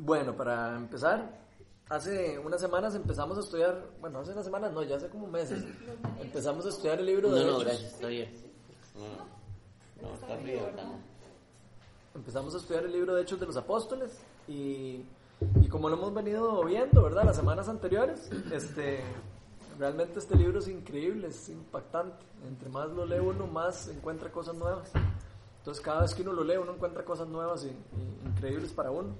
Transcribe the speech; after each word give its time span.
Bueno, 0.00 0.36
para 0.36 0.76
empezar, 0.76 1.28
hace 1.88 2.38
unas 2.38 2.60
semanas 2.60 2.94
empezamos 2.94 3.36
a 3.36 3.40
estudiar, 3.40 3.84
bueno, 4.00 4.20
hace 4.20 4.32
unas 4.32 4.44
semanas 4.44 4.72
no, 4.72 4.82
ya 4.84 4.96
hace 4.96 5.08
como 5.08 5.26
meses, 5.26 5.64
empezamos 6.20 6.64
a 6.66 6.68
estudiar 6.68 7.00
el 7.00 7.06
libro 7.06 7.30
de 7.30 7.40
No, 7.40 7.46
no, 7.46 7.52
Hechos. 7.52 7.64
gracias, 7.64 7.92
está 7.94 8.06
bien. 8.06 8.32
No, 10.00 10.08
no, 10.08 10.14
está 10.14 10.82
no. 10.82 10.98
Empezamos 12.14 12.54
a 12.54 12.58
estudiar 12.58 12.84
el 12.84 12.92
libro 12.92 13.14
de 13.14 13.22
Hechos 13.22 13.40
de 13.40 13.46
los 13.46 13.56
Apóstoles 13.56 14.12
y, 14.46 15.04
y 15.60 15.68
como 15.68 15.88
lo 15.88 15.96
hemos 15.96 16.14
venido 16.14 16.64
viendo, 16.64 17.02
¿verdad? 17.02 17.24
Las 17.24 17.36
semanas 17.36 17.68
anteriores, 17.68 18.30
este, 18.52 19.00
realmente 19.80 20.20
este 20.20 20.36
libro 20.36 20.60
es 20.60 20.68
increíble, 20.68 21.26
es 21.26 21.48
impactante. 21.48 22.24
Entre 22.46 22.68
más 22.68 22.88
lo 22.90 23.04
lee 23.04 23.18
uno, 23.18 23.48
más 23.48 23.88
encuentra 23.88 24.30
cosas 24.30 24.54
nuevas. 24.54 24.92
Entonces 25.58 25.82
cada 25.82 26.02
vez 26.02 26.14
que 26.14 26.22
uno 26.22 26.32
lo 26.32 26.44
lee, 26.44 26.56
uno 26.56 26.74
encuentra 26.74 27.04
cosas 27.04 27.26
nuevas 27.26 27.64
y, 27.64 27.68
y 27.68 28.28
increíbles 28.28 28.72
para 28.72 28.92
uno. 28.92 29.14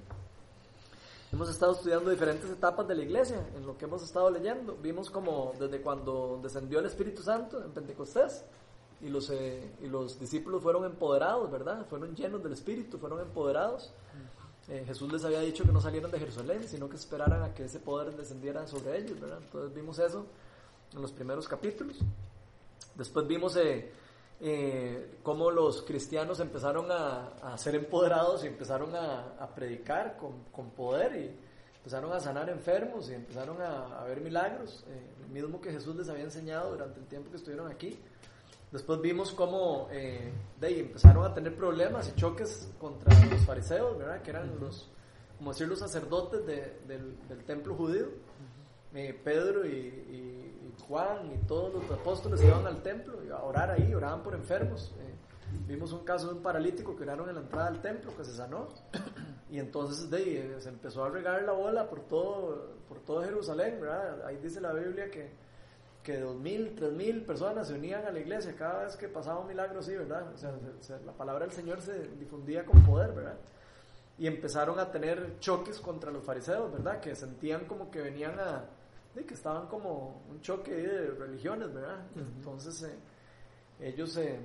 Hemos 1.30 1.50
estado 1.50 1.72
estudiando 1.72 2.08
diferentes 2.08 2.50
etapas 2.50 2.88
de 2.88 2.94
la 2.94 3.02
iglesia 3.02 3.46
en 3.54 3.66
lo 3.66 3.76
que 3.76 3.84
hemos 3.84 4.02
estado 4.02 4.30
leyendo. 4.30 4.78
Vimos 4.80 5.10
como 5.10 5.52
desde 5.60 5.82
cuando 5.82 6.40
descendió 6.42 6.78
el 6.78 6.86
Espíritu 6.86 7.22
Santo 7.22 7.62
en 7.62 7.70
Pentecostés 7.72 8.44
y 9.02 9.10
los, 9.10 9.28
eh, 9.28 9.70
y 9.82 9.88
los 9.88 10.18
discípulos 10.18 10.62
fueron 10.62 10.86
empoderados, 10.86 11.50
¿verdad? 11.50 11.84
Fueron 11.90 12.16
llenos 12.16 12.42
del 12.42 12.54
Espíritu, 12.54 12.96
fueron 12.96 13.20
empoderados. 13.20 13.92
Eh, 14.68 14.84
Jesús 14.86 15.12
les 15.12 15.22
había 15.22 15.40
dicho 15.40 15.64
que 15.64 15.72
no 15.72 15.82
salieran 15.82 16.10
de 16.10 16.18
Jerusalén, 16.18 16.66
sino 16.66 16.88
que 16.88 16.96
esperaran 16.96 17.42
a 17.42 17.52
que 17.52 17.64
ese 17.64 17.78
poder 17.78 18.16
descendiera 18.16 18.66
sobre 18.66 18.96
ellos, 18.96 19.20
¿verdad? 19.20 19.38
Entonces 19.42 19.74
vimos 19.74 19.98
eso 19.98 20.24
en 20.94 21.02
los 21.02 21.12
primeros 21.12 21.46
capítulos. 21.46 21.98
Después 22.94 23.26
vimos 23.26 23.54
eh, 23.56 23.92
eh, 24.40 25.18
cómo 25.22 25.50
los 25.50 25.82
cristianos 25.82 26.40
empezaron 26.40 26.90
a, 26.92 27.28
a 27.42 27.58
ser 27.58 27.74
empoderados 27.74 28.44
y 28.44 28.46
empezaron 28.46 28.94
a, 28.94 29.34
a 29.40 29.54
predicar 29.54 30.16
con, 30.16 30.44
con 30.52 30.70
poder 30.70 31.16
y 31.16 31.36
empezaron 31.78 32.12
a 32.12 32.20
sanar 32.20 32.48
enfermos 32.50 33.10
y 33.10 33.14
empezaron 33.14 33.60
a, 33.62 34.00
a 34.00 34.04
ver 34.04 34.20
milagros, 34.20 34.84
eh, 34.88 35.00
lo 35.22 35.28
mismo 35.28 35.60
que 35.60 35.72
Jesús 35.72 35.96
les 35.96 36.08
había 36.08 36.24
enseñado 36.24 36.70
durante 36.72 37.00
el 37.00 37.06
tiempo 37.06 37.30
que 37.30 37.36
estuvieron 37.36 37.70
aquí. 37.70 37.98
Después 38.70 39.00
vimos 39.00 39.32
cómo 39.32 39.88
eh, 39.90 40.30
de 40.60 40.66
ahí 40.66 40.80
empezaron 40.80 41.24
a 41.24 41.32
tener 41.32 41.56
problemas 41.56 42.08
y 42.08 42.20
choques 42.20 42.68
contra 42.78 43.12
los 43.30 43.40
fariseos, 43.46 43.96
¿verdad? 43.96 44.20
Que 44.20 44.30
eran 44.30 44.60
los, 44.60 44.90
como 45.38 45.52
decir, 45.52 45.66
los 45.66 45.78
sacerdotes 45.78 46.44
de- 46.44 46.78
del, 46.86 47.16
del 47.28 47.44
templo 47.44 47.74
judío. 47.74 48.08
Eh, 48.94 49.18
Pedro 49.24 49.64
y, 49.66 49.70
y- 49.70 50.47
y 50.47 50.47
Juan 50.82 51.32
y 51.34 51.46
todos 51.46 51.72
los 51.74 51.90
apóstoles 51.90 52.42
iban 52.42 52.66
al 52.66 52.82
templo 52.82 53.18
a 53.34 53.42
orar 53.42 53.70
ahí, 53.70 53.94
oraban 53.94 54.22
por 54.22 54.34
enfermos. 54.34 54.94
Eh, 55.00 55.14
vimos 55.66 55.92
un 55.92 56.04
caso 56.04 56.28
de 56.28 56.34
un 56.34 56.42
paralítico 56.42 56.96
que 56.96 57.02
oraron 57.02 57.28
en 57.28 57.36
la 57.36 57.40
entrada 57.40 57.70
del 57.70 57.80
templo 57.80 58.16
que 58.16 58.24
se 58.24 58.34
sanó. 58.34 58.68
Y 59.50 59.58
entonces 59.58 60.10
de 60.10 60.56
eh, 60.56 60.60
se 60.60 60.68
empezó 60.68 61.04
a 61.04 61.10
regar 61.10 61.42
la 61.42 61.52
bola 61.52 61.88
por 61.88 62.00
todo, 62.00 62.76
por 62.88 63.00
todo 63.00 63.22
Jerusalén, 63.22 63.80
¿verdad? 63.80 64.26
Ahí 64.26 64.36
dice 64.36 64.60
la 64.60 64.72
Biblia 64.72 65.10
que, 65.10 65.30
que 66.02 66.20
dos 66.20 66.36
mil, 66.36 66.74
tres 66.74 66.92
mil 66.92 67.24
personas 67.24 67.68
se 67.68 67.74
unían 67.74 68.04
a 68.04 68.10
la 68.10 68.20
iglesia 68.20 68.54
cada 68.56 68.84
vez 68.84 68.96
que 68.96 69.08
pasaba 69.08 69.40
un 69.40 69.48
milagro 69.48 69.80
así, 69.80 69.96
¿verdad? 69.96 70.26
La 71.06 71.12
palabra 71.12 71.46
del 71.46 71.54
Señor 71.54 71.80
se 71.80 72.08
difundía 72.18 72.64
con 72.66 72.82
poder, 72.82 73.12
¿verdad? 73.12 73.38
Y 74.18 74.26
empezaron 74.26 74.78
a 74.80 74.90
tener 74.90 75.38
choques 75.38 75.78
contra 75.78 76.10
los 76.10 76.24
fariseos, 76.24 76.72
¿verdad? 76.72 77.00
Que 77.00 77.14
sentían 77.14 77.66
como 77.66 77.90
que 77.90 78.00
venían 78.02 78.38
a... 78.38 78.64
de 79.18 79.26
que 79.26 79.34
estaban 79.34 79.66
como 79.68 80.22
un 80.30 80.40
choque 80.40 80.72
de 80.74 81.10
religiones, 81.10 81.72
¿verdad? 81.72 82.06
Entonces 82.16 82.82
eh, 82.84 82.98
ellos 83.80 84.16
eh, 84.16 84.38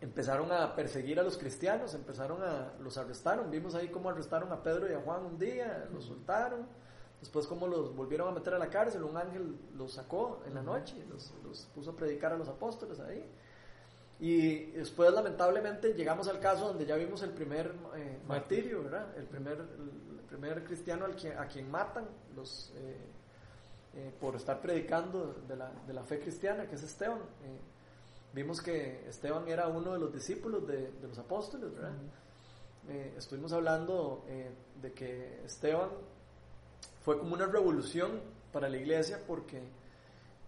empezaron 0.00 0.50
a 0.52 0.74
perseguir 0.74 1.18
a 1.20 1.22
los 1.22 1.36
cristianos, 1.38 1.94
empezaron 1.94 2.42
a... 2.42 2.72
los 2.80 2.96
arrestaron, 2.98 3.50
vimos 3.50 3.74
ahí 3.74 3.88
cómo 3.88 4.10
arrestaron 4.10 4.52
a 4.52 4.62
Pedro 4.62 4.90
y 4.90 4.94
a 4.94 5.00
Juan 5.00 5.24
un 5.24 5.38
día, 5.38 5.88
los 5.92 6.04
soltaron, 6.04 6.66
después 7.20 7.46
cómo 7.46 7.66
los 7.66 7.94
volvieron 7.96 8.28
a 8.28 8.32
meter 8.32 8.54
a 8.54 8.58
la 8.58 8.68
cárcel, 8.68 9.02
un 9.04 9.16
ángel 9.16 9.56
los 9.76 9.92
sacó 9.92 10.42
en 10.46 10.54
la 10.54 10.62
noche, 10.62 10.94
los, 11.08 11.32
los 11.42 11.66
puso 11.74 11.92
a 11.92 11.96
predicar 11.96 12.32
a 12.32 12.36
los 12.36 12.48
apóstoles 12.48 13.00
ahí. 13.00 13.24
Y 14.20 14.66
después, 14.72 15.12
lamentablemente, 15.12 15.92
llegamos 15.94 16.28
al 16.28 16.38
caso 16.38 16.68
donde 16.68 16.86
ya 16.86 16.94
vimos 16.96 17.22
el 17.22 17.30
primer 17.30 17.74
eh, 17.96 18.18
martirio, 18.28 18.84
¿verdad? 18.84 19.08
El 19.18 19.24
primer, 19.26 19.58
el 19.58 20.20
primer 20.28 20.64
cristiano 20.64 21.04
al 21.04 21.16
que- 21.16 21.34
a 21.34 21.46
quien 21.46 21.68
matan 21.70 22.04
los, 22.36 22.72
eh, 22.76 22.96
eh, 23.96 24.12
por 24.20 24.36
estar 24.36 24.60
predicando 24.60 25.34
de 25.46 25.56
la, 25.56 25.70
de 25.86 25.92
la 25.92 26.02
fe 26.02 26.18
cristiana, 26.20 26.66
que 26.66 26.74
es 26.74 26.82
Esteban. 26.82 27.18
Eh, 27.18 27.60
vimos 28.32 28.60
que 28.60 29.08
Esteban 29.08 29.48
era 29.48 29.68
uno 29.68 29.92
de 29.92 29.98
los 29.98 30.12
discípulos 30.12 30.66
de, 30.66 30.90
de 30.92 31.08
los 31.08 31.18
apóstoles, 31.18 31.72
¿verdad? 31.72 31.92
Eh, 32.88 33.14
estuvimos 33.16 33.52
hablando 33.52 34.24
eh, 34.28 34.50
de 34.82 34.92
que 34.92 35.40
Esteban 35.44 35.90
fue 37.02 37.18
como 37.18 37.34
una 37.34 37.46
revolución 37.46 38.20
para 38.52 38.68
la 38.68 38.76
iglesia 38.76 39.20
porque 39.26 39.62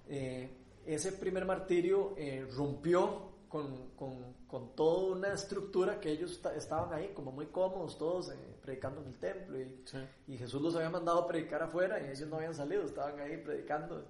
eh, 0.09 0.51
ese 0.87 1.13
primer 1.13 1.45
martirio 1.45 2.15
eh, 2.17 2.47
rompió 2.57 3.36
con, 3.49 3.91
con, 3.97 4.35
con 4.49 4.75
toda 4.75 5.13
una 5.17 5.33
estructura 5.33 5.99
que 6.01 6.11
ellos 6.11 6.33
esta- 6.33 6.55
estaban 6.55 6.93
ahí 6.93 7.13
como 7.15 7.33
muy 7.33 7.47
cómodos 7.47 7.97
todos 7.97 8.31
eh, 8.31 8.35
predicando 8.63 9.01
en 9.03 9.09
el 9.09 9.19
templo. 9.19 9.61
Y, 9.61 9.85
y 10.29 10.37
Jesús 10.39 10.61
los 10.61 10.75
había 10.77 10.91
mandado 10.91 11.21
a 11.21 11.27
predicar 11.27 11.63
afuera 11.63 12.01
y 12.01 12.11
ellos 12.11 12.29
no 12.29 12.37
habían 12.37 12.55
salido, 12.55 12.83
estaban 12.83 13.19
ahí 13.21 13.37
predicando. 13.39 14.05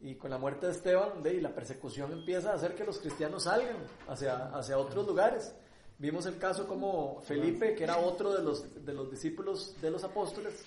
Y 0.00 0.14
con 0.16 0.30
la 0.30 0.36
muerte 0.38 0.66
de 0.66 0.72
Esteban, 0.72 1.22
de, 1.22 1.30
ahí 1.30 1.40
la 1.40 1.54
persecución 1.54 2.12
empieza 2.12 2.52
a 2.52 2.54
hacer 2.56 2.74
que 2.74 2.84
los 2.84 2.98
cristianos 2.98 3.44
salgan 3.44 3.76
hacia, 4.08 4.48
hacia 4.48 4.76
otros 4.78 5.06
lugares. 5.06 5.54
Vimos 5.98 6.26
el 6.26 6.36
caso 6.36 6.66
como 6.68 7.22
Felipe, 7.22 7.74
que 7.74 7.84
era 7.84 7.96
otro 7.96 8.34
de 8.34 8.42
los, 8.42 8.84
de 8.84 8.92
los 8.92 9.10
discípulos 9.10 9.74
de 9.80 9.90
los 9.90 10.04
apóstoles, 10.04 10.62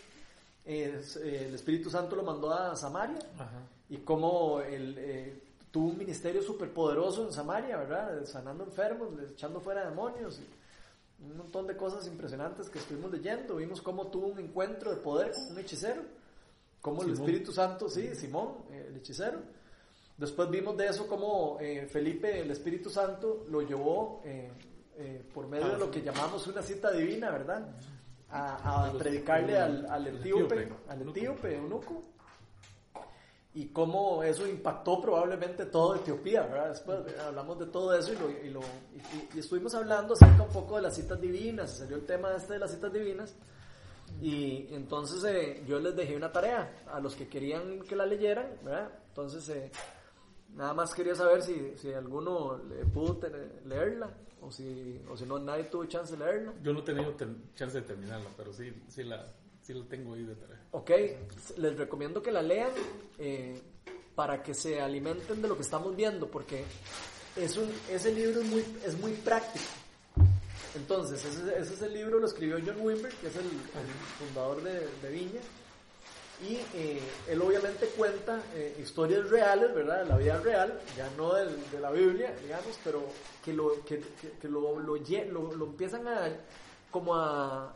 eh, 0.65 0.99
eh, 1.23 1.45
el 1.47 1.53
Espíritu 1.53 1.91
Santo 1.91 2.15
lo 2.15 2.23
mandó 2.23 2.51
a 2.51 2.75
Samaria. 2.75 3.19
Y 3.89 3.97
como 3.97 4.59
él 4.61 4.95
eh, 4.97 5.43
tuvo 5.71 5.89
un 5.89 5.97
ministerio 5.97 6.41
súper 6.41 6.71
poderoso 6.73 7.25
en 7.25 7.31
Samaria, 7.31 7.77
¿verdad? 7.77 8.25
Sanando 8.25 8.63
enfermos, 8.63 9.09
echando 9.31 9.59
fuera 9.59 9.87
demonios 9.89 10.39
y 10.39 11.23
un 11.23 11.37
montón 11.37 11.67
de 11.67 11.75
cosas 11.75 12.07
impresionantes 12.07 12.69
que 12.69 12.79
estuvimos 12.79 13.11
leyendo. 13.11 13.57
Vimos 13.57 13.81
cómo 13.81 14.07
tuvo 14.07 14.27
un 14.27 14.39
encuentro 14.39 14.89
de 14.91 14.97
poder 14.97 15.31
con 15.33 15.51
un 15.51 15.59
hechicero, 15.59 16.01
como 16.81 17.01
el 17.03 17.09
Simón. 17.09 17.21
Espíritu 17.29 17.51
Santo, 17.51 17.89
sí, 17.89 18.15
Simón, 18.15 18.53
eh, 18.71 18.85
el 18.89 18.97
hechicero. 18.97 19.39
Después 20.17 20.49
vimos 20.49 20.75
de 20.77 20.87
eso 20.87 21.07
cómo 21.07 21.57
eh, 21.61 21.87
Felipe, 21.89 22.41
el 22.41 22.51
Espíritu 22.51 22.89
Santo, 22.89 23.45
lo 23.49 23.61
llevó 23.61 24.21
eh, 24.25 24.49
eh, 24.97 25.23
por 25.33 25.47
medio 25.47 25.65
Ah, 25.67 25.69
de 25.71 25.77
lo 25.77 25.85
sí. 25.85 25.91
que 25.91 26.01
llamamos 26.01 26.45
una 26.47 26.61
cita 26.61 26.91
divina, 26.91 27.31
¿verdad? 27.31 27.69
A, 28.31 28.87
a 28.89 28.91
predicarle 28.93 29.57
al, 29.57 29.85
al 29.89 30.07
El 30.07 30.17
etíope, 30.17 30.69
al 30.87 31.01
etíope, 31.09 31.55
eunuco, 31.55 32.03
y 33.53 33.69
cómo 33.69 34.21
eso 34.23 34.47
impactó 34.47 35.01
probablemente 35.01 35.65
todo 35.65 35.95
Etiopía, 35.95 36.43
¿verdad? 36.43 36.69
Después 36.69 37.03
¿verdad? 37.03 37.27
hablamos 37.29 37.57
de 37.59 37.65
todo 37.65 37.93
eso 37.97 38.13
y, 38.13 38.17
lo, 38.17 38.29
y, 38.29 38.49
lo- 38.49 38.59
y- 38.61 39.37
y 39.37 39.39
estuvimos 39.39 39.73
hablando 39.73 40.13
acerca 40.13 40.43
un 40.43 40.49
poco 40.53 40.75
de 40.75 40.83
las 40.83 40.95
citas 40.95 41.19
divinas, 41.19 41.77
salió 41.77 41.95
el 41.97 42.05
tema 42.05 42.33
este 42.35 42.53
de 42.53 42.59
las 42.59 42.71
citas 42.71 42.93
divinas, 42.93 43.35
y 44.21 44.67
entonces 44.73 45.23
eh, 45.23 45.63
yo 45.67 45.79
les 45.79 45.95
dejé 45.95 46.15
una 46.15 46.31
tarea 46.31 46.83
a 46.91 46.99
los 46.99 47.15
que 47.15 47.27
querían 47.27 47.79
que 47.81 47.95
la 47.95 48.05
leyeran, 48.05 48.57
¿verdad? 48.63 48.91
Entonces 49.09 49.47
eh, 49.49 49.71
nada 50.55 50.73
más 50.73 50.93
quería 50.93 51.15
saber 51.15 51.41
si, 51.41 51.73
si 51.77 51.91
alguno 51.93 52.57
le 52.57 52.85
pudo 52.85 53.17
tener- 53.17 53.61
leerla, 53.65 54.09
o 54.41 54.51
si, 54.51 55.01
o 55.09 55.17
si 55.17 55.25
no 55.25 55.37
nadie 55.39 55.65
tuvo 55.65 55.85
chance 55.85 56.15
de 56.15 56.23
leerla. 56.25 56.53
Yo 56.63 56.71
no 56.71 56.79
he 56.79 56.83
tenido 56.83 57.11
ten- 57.13 57.51
chance 57.55 57.81
de 57.81 57.85
terminarla, 57.87 58.29
pero 58.37 58.53
sí, 58.53 58.71
sí, 58.87 59.03
la, 59.03 59.25
sí 59.69 59.73
la 59.79 59.85
tengo 59.85 60.15
ahí 60.15 60.23
de 60.23 60.33
tarea. 60.35 60.59
Ok, 60.71 60.89
les 61.57 61.77
recomiendo 61.77 62.23
que 62.23 62.31
la 62.31 62.41
lean 62.41 62.71
eh, 63.19 63.61
para 64.15 64.41
que 64.41 64.55
se 64.55 64.81
alimenten 64.81 65.41
de 65.43 65.47
lo 65.47 65.55
que 65.55 65.61
estamos 65.61 65.95
viendo, 65.95 66.27
porque 66.27 66.63
es 67.35 67.55
un, 67.55 67.71
ese 67.87 68.11
libro 68.11 68.41
es 68.41 68.47
muy, 68.47 68.65
es 68.83 68.97
muy 68.99 69.11
práctico. 69.13 69.65
Entonces, 70.75 71.23
ese, 71.23 71.59
ese 71.59 71.73
es 71.75 71.81
el 71.83 71.93
libro, 71.93 72.19
lo 72.19 72.25
escribió 72.27 72.57
John 72.65 72.77
Wimber, 72.81 73.11
que 73.13 73.27
es 73.27 73.35
el, 73.35 73.45
el 73.45 74.27
fundador 74.27 74.63
de, 74.63 74.87
de 75.01 75.09
Viña, 75.11 75.41
y 76.47 76.55
eh, 76.75 76.99
él 77.27 77.41
obviamente 77.41 77.85
cuenta 77.97 78.41
eh, 78.55 78.75
historias 78.81 79.29
reales, 79.29 79.73
¿verdad? 79.75 80.03
De 80.03 80.09
la 80.09 80.17
vida 80.17 80.39
real, 80.39 80.79
ya 80.97 81.09
no 81.17 81.33
del- 81.35 81.69
de 81.71 81.79
la 81.79 81.91
Biblia, 81.91 82.33
digamos, 82.41 82.79
pero 82.83 83.03
que 83.43 83.53
lo, 83.53 83.83
que, 83.85 83.99
que- 84.21 84.31
que 84.41 84.47
lo, 84.47 84.79
lo, 84.79 84.95
lo- 84.95 85.53
lo 85.55 85.65
empiezan 85.65 86.07
a 86.07 86.29
como 86.91 87.15
a, 87.15 87.73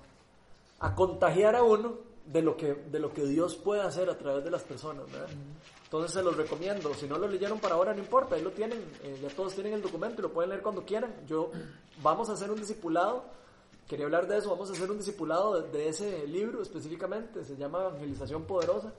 a 0.84 0.96
contagiar 0.96 1.56
a 1.56 1.64
uno 1.64 1.96
de 2.26 2.42
lo 2.42 2.58
que 2.58 2.74
de 2.74 3.00
lo 3.00 3.14
que 3.14 3.26
Dios 3.26 3.56
puede 3.56 3.82
hacer 3.82 4.10
a 4.10 4.18
través 4.18 4.44
de 4.44 4.52
las 4.52 4.64
personas, 4.64 5.10
¿verdad? 5.12 5.30
Entonces 5.86 6.12
se 6.12 6.22
los 6.22 6.36
recomiendo. 6.36 6.94
Si 6.94 7.08
no 7.08 7.18
lo 7.18 7.28
leyeron 7.28 7.60
para 7.60 7.76
ahora, 7.76 7.94
no 7.94 8.00
importa, 8.00 8.36
ahí 8.36 8.42
lo 8.42 8.52
tienen. 8.52 8.80
eh, 9.04 9.18
ya 9.22 9.30
todos 9.30 9.54
tienen 9.54 9.74
el 9.74 9.82
documento 9.82 10.20
y 10.20 10.24
lo 10.24 10.34
pueden 10.34 10.50
leer 10.50 10.62
cuando 10.62 10.84
quieran. 10.84 11.14
Yo 11.26 11.52
vamos 12.02 12.30
a 12.30 12.34
hacer 12.34 12.52
un 12.52 12.58
discipulado. 12.60 13.24
Quería 13.88 14.06
hablar 14.06 14.28
de 14.28 14.38
eso. 14.38 14.50
Vamos 14.50 14.70
a 14.70 14.74
hacer 14.74 14.90
un 14.92 14.98
discipulado 14.98 15.62
de, 15.62 15.70
de 15.70 15.88
ese 15.90 16.28
libro 16.28 16.62
específicamente. 16.62 17.46
Se 17.46 17.56
llama 17.56 17.80
Evangelización 17.82 18.44
Poderosa. 18.44 18.92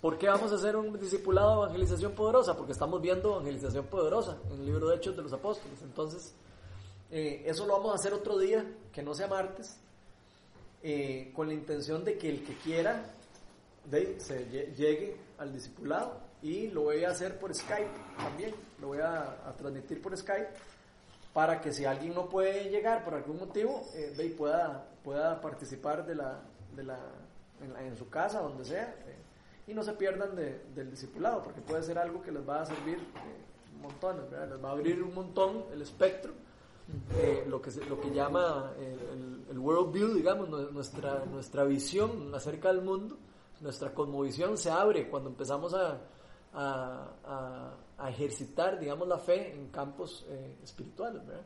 ¿Por 0.00 0.18
qué 0.18 0.28
vamos 0.28 0.50
a 0.50 0.56
hacer 0.56 0.76
un 0.76 0.98
discipulado 0.98 1.50
de 1.50 1.56
evangelización 1.62 2.12
poderosa? 2.12 2.56
Porque 2.56 2.72
estamos 2.72 3.00
viendo 3.00 3.34
evangelización 3.34 3.86
poderosa 3.86 4.36
en 4.50 4.60
el 4.60 4.66
libro 4.66 4.88
de 4.88 4.96
Hechos 4.96 5.16
de 5.16 5.22
los 5.22 5.32
Apóstoles. 5.32 5.80
Entonces, 5.82 6.34
eh, 7.10 7.44
eso 7.46 7.66
lo 7.66 7.74
vamos 7.74 7.92
a 7.92 7.94
hacer 7.94 8.12
otro 8.12 8.36
día, 8.38 8.64
que 8.92 9.02
no 9.02 9.14
sea 9.14 9.28
martes. 9.28 9.78
Eh, 10.82 11.32
con 11.34 11.48
la 11.48 11.54
intención 11.54 12.04
de 12.04 12.18
que 12.18 12.28
el 12.28 12.44
que 12.44 12.54
quiera 12.56 13.04
de, 13.90 14.18
se 14.20 14.46
lle- 14.50 14.74
llegue 14.74 15.16
al 15.38 15.52
discipulado 15.52 16.20
y 16.42 16.68
lo 16.68 16.82
voy 16.82 17.04
a 17.04 17.10
hacer 17.10 17.38
por 17.38 17.54
Skype 17.54 17.90
también, 18.18 18.52
lo 18.80 18.88
voy 18.88 18.98
a, 18.98 19.22
a 19.48 19.52
transmitir 19.56 20.00
por 20.02 20.16
Skype 20.16 20.48
para 21.32 21.60
que 21.60 21.72
si 21.72 21.84
alguien 21.84 22.14
no 22.14 22.28
puede 22.28 22.68
llegar 22.68 23.04
por 23.04 23.14
algún 23.14 23.38
motivo, 23.38 23.88
eh, 23.94 24.14
y 24.22 24.28
pueda, 24.30 24.84
pueda 25.02 25.40
participar 25.40 26.04
de 26.04 26.14
la, 26.16 26.40
de 26.76 26.82
la, 26.84 26.98
en, 27.62 27.72
la- 27.72 27.82
en 27.84 27.96
su 27.96 28.08
casa, 28.10 28.40
donde 28.40 28.64
sea, 28.64 28.94
eh, 29.06 29.16
y 29.68 29.74
no 29.74 29.82
se 29.82 29.92
pierdan 29.94 30.34
de- 30.36 30.60
del 30.74 30.90
discipulado, 30.90 31.42
porque 31.42 31.60
puede 31.60 31.82
ser 31.84 31.96
algo 31.98 32.20
que 32.22 32.32
les 32.32 32.46
va 32.46 32.62
a 32.62 32.66
servir 32.66 32.98
eh, 32.98 33.80
montones, 33.80 34.28
¿verdad? 34.30 34.50
les 34.56 34.64
va 34.64 34.68
a 34.68 34.72
abrir 34.72 35.02
un 35.02 35.14
montón 35.14 35.64
el 35.72 35.80
espectro, 35.82 36.32
eh, 37.16 37.44
lo, 37.48 37.60
que 37.62 37.70
lo 37.88 38.00
que 38.00 38.10
llama 38.10 38.72
el, 38.78 38.84
el- 38.84 39.44
el 39.50 39.58
world 39.58 39.92
view, 39.92 40.08
digamos, 40.14 40.48
nue- 40.48 40.70
nuestra, 40.70 41.24
nuestra 41.26 41.64
visión 41.64 42.34
acerca 42.34 42.72
del 42.72 42.82
mundo, 42.82 43.16
nuestra 43.60 43.92
cosmovisión 43.94 44.56
se 44.58 44.70
abre 44.70 45.08
cuando 45.08 45.28
empezamos 45.30 45.74
a, 45.74 45.98
a, 46.54 47.08
a- 47.24 47.74
a 47.98 48.10
ejercitar, 48.10 48.80
digamos, 48.80 49.06
la 49.06 49.18
fe 49.18 49.52
en 49.54 49.68
campos 49.68 50.26
eh, 50.28 50.56
espirituales, 50.64 51.24
¿verdad? 51.26 51.44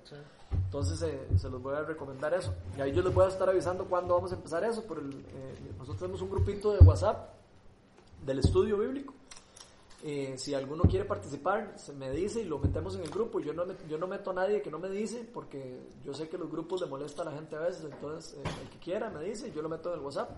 Entonces 0.53 1.03
eh, 1.03 1.29
se 1.37 1.51
los 1.51 1.61
voy 1.63 1.75
a 1.75 1.83
recomendar 1.83 2.33
eso. 2.33 2.55
Y 2.79 2.81
ahí 2.81 2.93
yo 2.93 3.03
les 3.03 3.13
voy 3.13 3.25
a 3.25 3.29
estar 3.29 3.49
avisando 3.49 3.85
cuándo 3.85 4.15
vamos 4.15 4.33
a 4.33 4.37
empezar 4.37 4.65
eso. 4.65 4.83
Por 4.85 4.99
el, 5.01 5.13
eh, 5.13 5.55
nosotros 5.77 5.99
tenemos 5.99 6.23
un 6.23 6.31
grupito 6.31 6.73
de 6.73 6.79
WhatsApp 6.79 7.29
del 8.25 8.39
estudio 8.39 8.79
bíblico. 8.79 9.13
Eh, 10.09 10.39
si 10.39 10.55
alguno 10.55 10.85
quiere 10.85 11.05
participar, 11.05 11.73
se 11.77 11.93
me 11.93 12.13
dice 12.13 12.41
y 12.41 12.45
lo 12.45 12.61
metemos 12.61 12.95
en 12.95 13.03
el 13.03 13.11
grupo. 13.11 13.41
Yo 13.41 13.53
no, 13.53 13.65
yo 13.89 13.99
no 13.99 14.07
meto 14.07 14.31
a 14.31 14.35
nadie 14.35 14.63
que 14.63 14.71
no 14.71 14.79
me 14.79 14.89
dice, 14.89 15.29
porque 15.35 15.81
yo 16.05 16.15
sé 16.15 16.29
que 16.29 16.39
los 16.39 16.49
grupos 16.49 16.81
le 16.81 16.87
molesta 16.87 17.23
a 17.23 17.25
la 17.25 17.33
gente 17.33 17.57
a 17.57 17.59
veces. 17.59 17.87
Entonces, 17.91 18.35
eh, 18.35 18.49
el 18.63 18.69
que 18.71 18.79
quiera 18.79 19.11
me 19.11 19.25
dice, 19.25 19.51
yo 19.51 19.63
lo 19.63 19.69
meto 19.69 19.93
en 19.93 19.99
el 19.99 20.05
WhatsApp. 20.05 20.31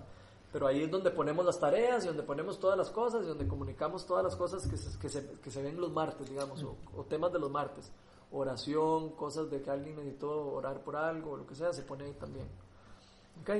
Pero 0.50 0.66
ahí 0.66 0.84
es 0.84 0.90
donde 0.90 1.10
ponemos 1.10 1.44
las 1.44 1.60
tareas 1.60 2.02
y 2.02 2.06
donde 2.06 2.22
ponemos 2.22 2.58
todas 2.58 2.78
las 2.78 2.88
cosas 2.88 3.24
y 3.24 3.26
donde 3.26 3.46
comunicamos 3.46 4.06
todas 4.06 4.24
las 4.24 4.36
cosas 4.36 4.66
que 4.66 4.78
se, 4.78 4.98
que 4.98 5.10
se, 5.10 5.32
que 5.32 5.50
se 5.50 5.60
ven 5.60 5.78
los 5.78 5.92
martes, 5.92 6.30
digamos, 6.30 6.62
o, 6.62 6.74
o 6.96 7.04
temas 7.04 7.30
de 7.30 7.38
los 7.38 7.50
martes. 7.50 7.92
Oración, 8.32 9.10
cosas 9.10 9.50
de 9.50 9.60
que 9.60 9.70
alguien 9.70 9.96
necesitó 9.96 10.46
orar 10.50 10.82
por 10.82 10.96
algo, 10.96 11.32
o 11.32 11.36
lo 11.36 11.46
que 11.46 11.54
sea, 11.54 11.74
se 11.74 11.82
pone 11.82 12.04
ahí 12.04 12.14
también. 12.14 12.46
¿Ok? 13.42 13.50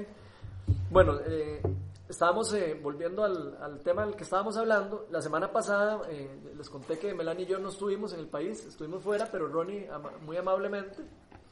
Bueno, 0.90 1.18
eh, 1.26 1.60
estábamos 2.08 2.52
eh, 2.54 2.78
volviendo 2.82 3.22
al, 3.22 3.80
tema 3.84 4.04
del 4.04 4.16
que 4.16 4.24
estábamos 4.24 4.56
hablando. 4.56 5.06
La 5.10 5.20
semana 5.20 5.52
pasada 5.52 6.02
eh, 6.10 6.52
les 6.56 6.68
conté 6.70 6.98
que 6.98 7.14
Melanie 7.14 7.44
y 7.44 7.48
yo 7.48 7.58
no 7.58 7.68
estuvimos 7.68 8.12
en 8.12 8.20
el 8.20 8.28
país, 8.28 8.64
estuvimos 8.64 9.02
fuera, 9.02 9.28
pero 9.30 9.48
Ronnie 9.48 9.88
muy 10.24 10.36
amablemente 10.36 10.96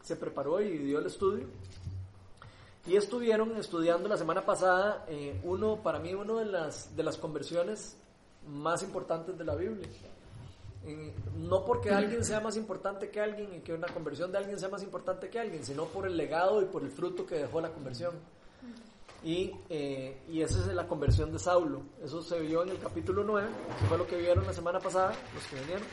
se 0.03 0.17
preparó 0.17 0.61
y 0.61 0.79
dio 0.79 0.99
el 0.99 1.07
estudio. 1.07 1.47
Y 2.87 2.97
estuvieron 2.97 3.57
estudiando 3.57 4.09
la 4.09 4.17
semana 4.17 4.47
pasada 4.47 5.05
eh, 5.09 5.41
uno, 5.43 5.83
para 5.83 5.99
mí, 5.99 6.15
uno 6.15 6.37
de 6.37 6.47
las, 6.47 6.95
de 6.97 7.03
las 7.03 7.17
conversiones 7.17 7.97
más 8.47 8.83
importantes 8.83 9.37
de 9.37 9.45
la 9.45 9.57
Biblia. 9.57 9.89
No 11.37 11.65
porque 11.65 11.91
alguien 11.91 12.25
sea 12.25 12.39
más 12.39 12.57
importante 12.57 13.11
que 13.11 13.21
alguien 13.21 13.53
y 13.55 13.59
que 13.59 13.75
una 13.75 13.89
conversión 13.89 14.31
de 14.31 14.39
alguien 14.39 14.61
sea 14.61 14.69
más 14.69 14.85
importante 14.85 15.29
que 15.29 15.41
alguien, 15.41 15.65
sino 15.65 15.87
por 15.87 16.07
el 16.07 16.17
legado 16.17 16.63
y 16.63 16.67
por 16.67 16.85
el 16.85 16.93
fruto 16.93 17.27
que 17.27 17.35
dejó 17.35 17.61
la 17.61 17.71
conversión. 17.71 18.15
Y, 19.25 19.53
eh, 19.69 20.23
y 20.29 20.43
esa 20.43 20.61
es 20.61 20.67
la 20.69 20.87
conversión 20.87 21.33
de 21.33 21.39
Saulo. 21.39 21.83
Eso 22.03 22.23
se 22.23 22.41
vio 22.41 22.63
en 22.63 22.71
el 22.71 22.79
capítulo 22.79 23.25
9, 23.25 23.49
que 23.81 23.87
fue 23.87 23.99
lo 23.99 24.07
que 24.07 24.17
vieron 24.17 24.47
la 24.47 24.53
semana 24.53 24.79
pasada, 24.79 25.13
los 25.35 25.47
que 25.47 25.57
vinieron. 25.57 25.87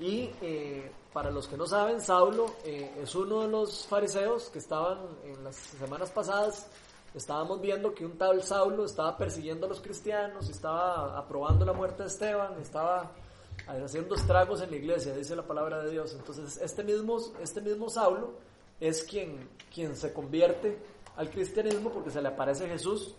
Y 0.00 0.30
eh, 0.42 0.90
para 1.12 1.30
los 1.30 1.48
que 1.48 1.56
no 1.56 1.66
saben, 1.66 2.00
Saulo 2.00 2.54
eh, 2.64 3.00
es 3.02 3.14
uno 3.14 3.42
de 3.42 3.48
los 3.48 3.86
fariseos 3.86 4.48
que 4.50 4.58
estaban 4.58 4.98
en 5.24 5.42
las 5.42 5.56
semanas 5.56 6.10
pasadas. 6.10 6.68
Estábamos 7.14 7.60
viendo 7.60 7.94
que 7.94 8.04
un 8.04 8.16
tal 8.16 8.42
Saulo 8.42 8.84
estaba 8.84 9.16
persiguiendo 9.16 9.66
a 9.66 9.68
los 9.70 9.80
cristianos, 9.80 10.48
estaba 10.48 11.18
aprobando 11.18 11.64
la 11.64 11.72
muerte 11.72 12.02
de 12.02 12.08
Esteban, 12.08 12.60
estaba 12.60 13.10
haciendo 13.66 14.14
estragos 14.14 14.60
en 14.62 14.70
la 14.70 14.76
iglesia, 14.76 15.14
dice 15.14 15.34
la 15.34 15.46
palabra 15.46 15.82
de 15.82 15.90
Dios. 15.90 16.14
Entonces, 16.14 16.58
este 16.58 16.84
mismo, 16.84 17.18
este 17.42 17.60
mismo 17.60 17.88
Saulo 17.88 18.34
es 18.80 19.02
quien, 19.02 19.48
quien 19.74 19.96
se 19.96 20.12
convierte 20.12 20.78
al 21.18 21.28
cristianismo 21.30 21.90
porque 21.90 22.10
se 22.10 22.22
le 22.22 22.28
aparece 22.28 22.66
Jesús 22.68 23.14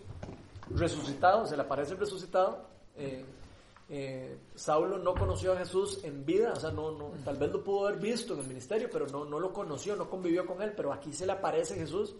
resucitado, 0.74 1.46
se 1.46 1.56
le 1.56 1.62
aparece 1.62 1.94
resucitado. 1.94 2.64
Eh, 2.96 3.24
eh, 3.88 4.38
Saulo 4.54 4.98
no 4.98 5.14
conoció 5.14 5.52
a 5.52 5.56
Jesús 5.56 6.00
en 6.04 6.24
vida, 6.24 6.52
o 6.52 6.60
sea, 6.60 6.70
no, 6.70 6.92
no, 6.92 7.10
tal 7.24 7.36
vez 7.36 7.50
lo 7.52 7.62
pudo 7.62 7.86
haber 7.88 8.00
visto 8.00 8.34
en 8.34 8.40
el 8.40 8.46
ministerio, 8.46 8.88
pero 8.92 9.06
no, 9.08 9.24
no 9.24 9.38
lo 9.40 9.52
conoció, 9.52 9.96
no 9.96 10.08
convivió 10.08 10.46
con 10.46 10.62
él, 10.62 10.72
pero 10.76 10.92
aquí 10.92 11.12
se 11.12 11.26
le 11.26 11.32
aparece 11.32 11.74
Jesús 11.74 12.14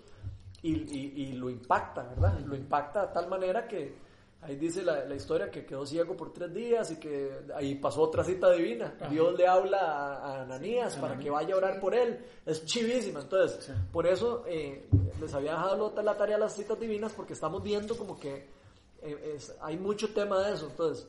y, 0.62 0.72
y- 0.72 1.12
y 1.22 1.32
lo 1.32 1.48
impacta, 1.48 2.02
¿verdad? 2.02 2.38
Lo 2.40 2.56
impacta 2.56 3.06
de 3.06 3.12
tal 3.14 3.28
manera 3.28 3.66
que 3.68 3.94
ahí 4.42 4.56
dice 4.56 4.82
la, 4.82 5.04
la 5.04 5.14
historia 5.14 5.50
que 5.50 5.64
quedó 5.66 5.84
ciego 5.84 6.16
por 6.16 6.32
tres 6.32 6.52
días 6.54 6.90
y 6.92 6.96
que 6.96 7.30
ahí 7.54 7.74
pasó 7.74 8.02
otra 8.02 8.24
cita 8.24 8.50
divina. 8.52 8.94
Dios 9.10 9.36
le 9.38 9.46
habla 9.46 9.78
a, 9.78 10.16
a 10.38 10.42
Ananías 10.42 10.96
para 10.96 11.18
que 11.18 11.30
vaya 11.30 11.54
a 11.54 11.58
orar 11.58 11.80
por 11.80 11.94
él. 11.94 12.24
Es 12.46 12.64
chivísima. 12.64 13.20
Entonces, 13.20 13.70
por 13.92 14.06
eso 14.06 14.44
eh, 14.46 14.86
les 15.20 15.34
había 15.34 15.52
dejado 15.52 15.92
la 16.02 16.16
tarea 16.16 16.36
de 16.36 16.40
las 16.40 16.54
citas 16.56 16.78
divinas 16.80 17.12
porque 17.12 17.34
estamos 17.34 17.62
viendo 17.62 17.96
como 17.96 18.18
que 18.18 18.48
eh, 19.02 19.34
es- 19.36 19.54
hay 19.60 19.76
mucho 19.78 20.12
tema 20.12 20.40
de 20.46 20.54
eso. 20.54 20.68
Entonces, 20.70 21.06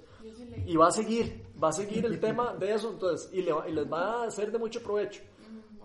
y 0.67 0.75
va 0.77 0.87
a 0.87 0.91
seguir, 0.91 1.43
va 1.61 1.69
a 1.69 1.73
seguir 1.73 2.05
el 2.05 2.19
tema 2.19 2.53
de 2.53 2.73
eso, 2.73 2.89
entonces, 2.91 3.29
y, 3.33 3.41
le 3.41 3.51
va- 3.53 3.67
y 3.67 3.71
les 3.73 3.91
va 3.91 4.23
a 4.23 4.31
ser 4.31 4.51
de 4.51 4.57
mucho 4.59 4.81
provecho. 4.83 5.21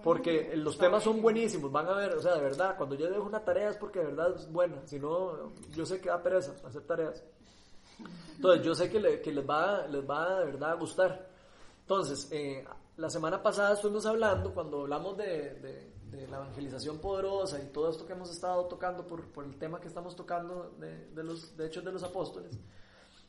Porque 0.06 0.54
los 0.56 0.78
temas 0.78 1.02
son 1.02 1.20
buenísimos, 1.20 1.72
van 1.72 1.88
a 1.88 1.94
ver, 1.94 2.14
o 2.14 2.22
sea, 2.22 2.34
de 2.36 2.40
verdad, 2.42 2.76
cuando 2.76 2.94
yo 2.94 3.10
dejo 3.10 3.24
una 3.24 3.44
tarea 3.44 3.70
es 3.70 3.76
porque 3.76 3.98
de 3.98 4.04
verdad 4.06 4.36
es 4.36 4.50
buena, 4.52 4.76
si 4.86 5.00
no, 5.00 5.52
yo 5.74 5.84
sé 5.84 6.00
que 6.00 6.08
da 6.08 6.22
pereza 6.22 6.54
hacer 6.64 6.82
tareas. 6.82 7.24
Entonces, 8.36 8.64
yo 8.64 8.74
sé 8.74 8.88
que, 8.90 9.00
le- 9.00 9.20
que 9.20 9.32
les, 9.32 9.44
va, 9.48 9.86
les 9.88 10.08
va 10.08 10.38
de 10.40 10.44
verdad 10.46 10.70
a 10.70 10.74
gustar. 10.74 11.28
Entonces, 11.80 12.28
eh, 12.30 12.64
la 12.98 13.10
semana 13.10 13.42
pasada 13.42 13.72
estuvimos 13.74 14.06
hablando, 14.06 14.54
cuando 14.54 14.82
hablamos 14.82 15.16
de, 15.16 15.54
de- 15.54 15.92
de 16.10 16.28
la 16.28 16.36
evangelización 16.36 16.98
poderosa 16.98 17.58
y 17.60 17.66
todo 17.72 17.90
esto 17.90 18.06
que 18.06 18.12
hemos 18.12 18.30
estado 18.30 18.64
tocando 18.66 19.04
por, 19.06 19.24
por 19.32 19.44
el 19.44 19.58
tema 19.58 19.80
que 19.80 19.88
estamos 19.88 20.14
tocando 20.14 20.70
de, 20.78 21.06
de 21.08 21.24
los 21.24 21.56
de 21.56 21.66
Hechos 21.66 21.84
de 21.84 21.90
los 21.90 22.04
Apóstoles, 22.04 22.56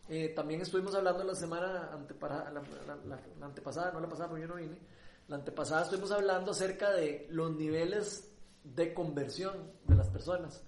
eh, 0.10 0.30
también 0.36 0.62
estuvimos 0.62 0.94
hablando 0.94 1.24
la 1.24 1.34
semana 1.34 1.90
antepara- 1.92 2.52
la, 2.52 2.62
la- 2.86 3.18
la- 3.40 3.46
antepasada, 3.46 3.92
no 3.92 4.00
la 4.00 4.08
pasada 4.08 4.30
porque 4.30 4.44
yo 4.44 4.48
no 4.48 4.56
vine, 4.56 4.78
la 5.28 5.38
antepasada 5.38 5.84
estuvimos 5.84 6.12
hablando 6.12 6.52
acerca 6.52 6.92
de 6.92 7.28
los 7.30 7.52
niveles 7.56 8.32
de 8.64 8.94
conversión 8.94 9.72
de 9.86 9.96
las 9.96 10.10
personas. 10.10 10.64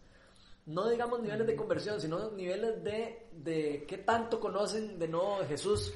No 0.66 0.90
digamos 0.90 1.22
niveles 1.22 1.48
de 1.48 1.56
conversión, 1.56 2.00
sino 2.00 2.32
niveles 2.32 2.84
de, 2.84 3.28
de 3.32 3.86
qué 3.88 3.98
tanto 4.00 4.40
conocen 4.40 5.00
de 5.00 5.08
nuevo 5.08 5.40
de 5.40 5.48
Jesús. 5.48 5.94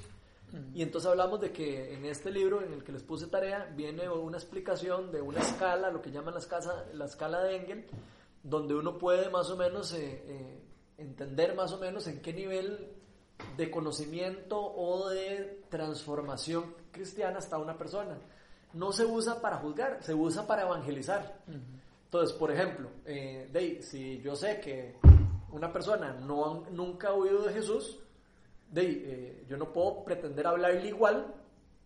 Y 0.73 0.83
entonces 0.83 1.09
hablamos 1.09 1.41
de 1.41 1.51
que 1.51 1.95
en 1.95 2.05
este 2.05 2.31
libro 2.31 2.61
en 2.61 2.73
el 2.73 2.83
que 2.83 2.91
les 2.91 3.01
puse 3.01 3.25
tarea 3.25 3.71
viene 3.75 4.07
una 4.07 4.37
explicación 4.37 5.11
de 5.11 5.19
una 5.19 5.39
escala, 5.39 5.89
lo 5.89 5.99
que 5.99 6.11
llaman 6.11 6.35
la 6.35 6.39
escala, 6.39 6.85
la 6.93 7.05
escala 7.05 7.43
de 7.43 7.55
Engel, 7.55 7.85
donde 8.43 8.75
uno 8.75 8.99
puede 8.99 9.29
más 9.29 9.49
o 9.49 9.57
menos 9.57 9.93
eh, 9.93 10.23
eh, 10.27 10.63
entender 10.99 11.55
más 11.55 11.71
o 11.73 11.79
menos 11.79 12.05
en 12.05 12.21
qué 12.21 12.33
nivel 12.33 12.87
de 13.57 13.71
conocimiento 13.71 14.59
o 14.59 15.09
de 15.09 15.63
transformación 15.69 16.75
cristiana 16.91 17.39
está 17.39 17.57
una 17.57 17.77
persona. 17.77 18.15
No 18.73 18.91
se 18.91 19.05
usa 19.05 19.41
para 19.41 19.57
juzgar, 19.57 19.99
se 20.01 20.13
usa 20.13 20.45
para 20.45 20.63
evangelizar. 20.63 21.39
Entonces, 22.05 22.35
por 22.37 22.51
ejemplo, 22.51 22.89
eh, 23.05 23.49
de, 23.51 23.81
si 23.81 24.21
yo 24.21 24.35
sé 24.35 24.59
que 24.59 24.97
una 25.51 25.71
persona 25.71 26.13
no, 26.13 26.63
nunca 26.71 27.09
ha 27.09 27.13
oído 27.13 27.43
de 27.43 27.53
Jesús, 27.53 27.99
de, 28.71 28.83
eh, 28.85 29.45
yo 29.47 29.57
no 29.57 29.71
puedo 29.71 30.03
pretender 30.03 30.47
hablarle 30.47 30.87
igual 30.87 31.33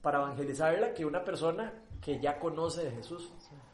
para 0.02 0.20
evangelizarla 0.20 0.94
que 0.94 1.06
una 1.06 1.24
persona 1.24 1.74
que 2.02 2.20
ya 2.20 2.40
conoce 2.40 2.86
de 2.86 2.92
Jesús. 2.92 3.30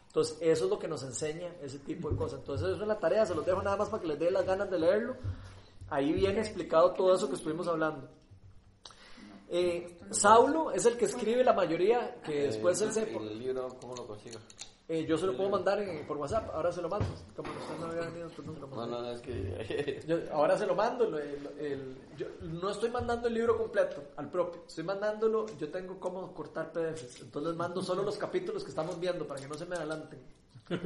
Entonces, 0.08 0.38
eso 0.42 0.66
es 0.66 0.70
lo 0.70 0.80
que 0.80 0.88
nos 0.88 1.04
enseña 1.04 1.50
ese 1.62 1.80
tipo 1.80 2.10
de 2.10 2.16
cosas. 2.16 2.40
Entonces, 2.40 2.70
eso 2.70 2.82
es 2.82 2.88
la 2.88 3.00
tarea, 3.00 3.26
se 3.26 3.36
los 3.36 3.46
dejo 3.46 3.62
nada 3.62 3.78
más 3.78 3.90
para 3.90 4.02
que 4.02 4.08
les 4.08 4.20
dé 4.20 4.32
las 4.32 4.46
ganas 4.46 4.70
de 4.70 4.80
leerlo. 4.80 5.16
Ahí 5.90 6.14
viene 6.14 6.40
explicado 6.40 6.92
todo 6.94 7.16
eso 7.16 7.30
que 7.30 7.36
estuvimos 7.36 7.68
hablando. 7.68 8.08
Eh, 9.50 10.00
Saulo 10.12 10.72
es 10.72 10.86
el 10.86 10.98
que 10.98 11.06
escribe 11.06 11.44
la 11.44 11.54
mayoría, 11.54 12.16
que 12.24 12.44
después 12.48 12.82
él 12.82 12.92
se... 12.92 13.12
¿Y 13.12 13.16
el 13.16 13.40
libro 13.40 13.68
cómo 13.80 13.96
lo 13.96 14.08
consigo? 14.08 14.40
Eh, 14.90 15.06
yo 15.08 15.18
se 15.18 15.26
lo 15.26 15.36
puedo 15.38 15.50
mandar 15.50 15.80
en- 15.82 16.06
por 16.06 16.18
WhatsApp, 16.18 16.50
ahora 16.54 16.72
se 16.72 16.82
lo 16.82 16.90
mando. 16.90 17.06
Como 17.36 17.50
usted 17.52 17.78
no 17.80 17.86
había 17.86 18.02
venido, 18.02 18.30
se 18.30 18.42
lo 18.42 18.54
No, 18.68 18.86
no, 18.86 19.10
es 19.12 19.22
que... 19.22 20.04
Yo- 20.08 20.20
ahora 20.34 20.58
se 20.58 20.66
lo 20.66 20.76
mando. 20.76 21.10
lo- 21.10 21.20
el- 21.20 21.50
el- 21.58 21.98
yo 22.18 22.28
no 22.42 22.70
estoy 22.70 22.90
mandando 22.90 23.28
el 23.30 23.34
libro 23.34 23.58
completo 23.58 24.04
al 24.18 24.30
propio. 24.30 24.64
Estoy 24.68 24.84
mandándolo. 24.84 25.46
Yo 25.58 25.70
tengo 25.72 25.98
cómo 26.00 26.34
cortar 26.34 26.72
PDFs. 26.74 27.22
Entonces 27.22 27.50
les 27.52 27.58
mando 27.58 27.82
solo 27.82 28.04
los 28.04 28.18
capítulos 28.18 28.64
que 28.64 28.70
estamos 28.72 29.00
viendo 29.00 29.26
para 29.26 29.40
que 29.40 29.48
no 29.48 29.56
se 29.56 29.66
me 29.66 29.76
adelanten. 29.78 30.20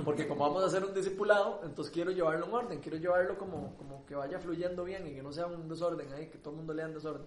Porque 0.03 0.27
como 0.27 0.45
vamos 0.47 0.63
a 0.63 0.67
hacer 0.67 0.83
un 0.83 0.93
discipulado, 0.93 1.61
entonces 1.63 1.93
quiero 1.93 2.11
llevarlo 2.11 2.45
en 2.45 2.53
orden. 2.53 2.79
Quiero 2.79 2.97
llevarlo 2.97 3.37
como, 3.37 3.75
como 3.77 4.05
que 4.05 4.15
vaya 4.15 4.39
fluyendo 4.39 4.83
bien 4.83 5.05
y 5.07 5.13
que 5.13 5.21
no 5.21 5.31
sea 5.31 5.45
un 5.45 5.67
desorden 5.67 6.11
ahí, 6.13 6.27
que 6.27 6.39
todo 6.39 6.51
el 6.51 6.57
mundo 6.57 6.73
lea 6.73 6.85
en 6.85 6.93
desorden. 6.93 7.25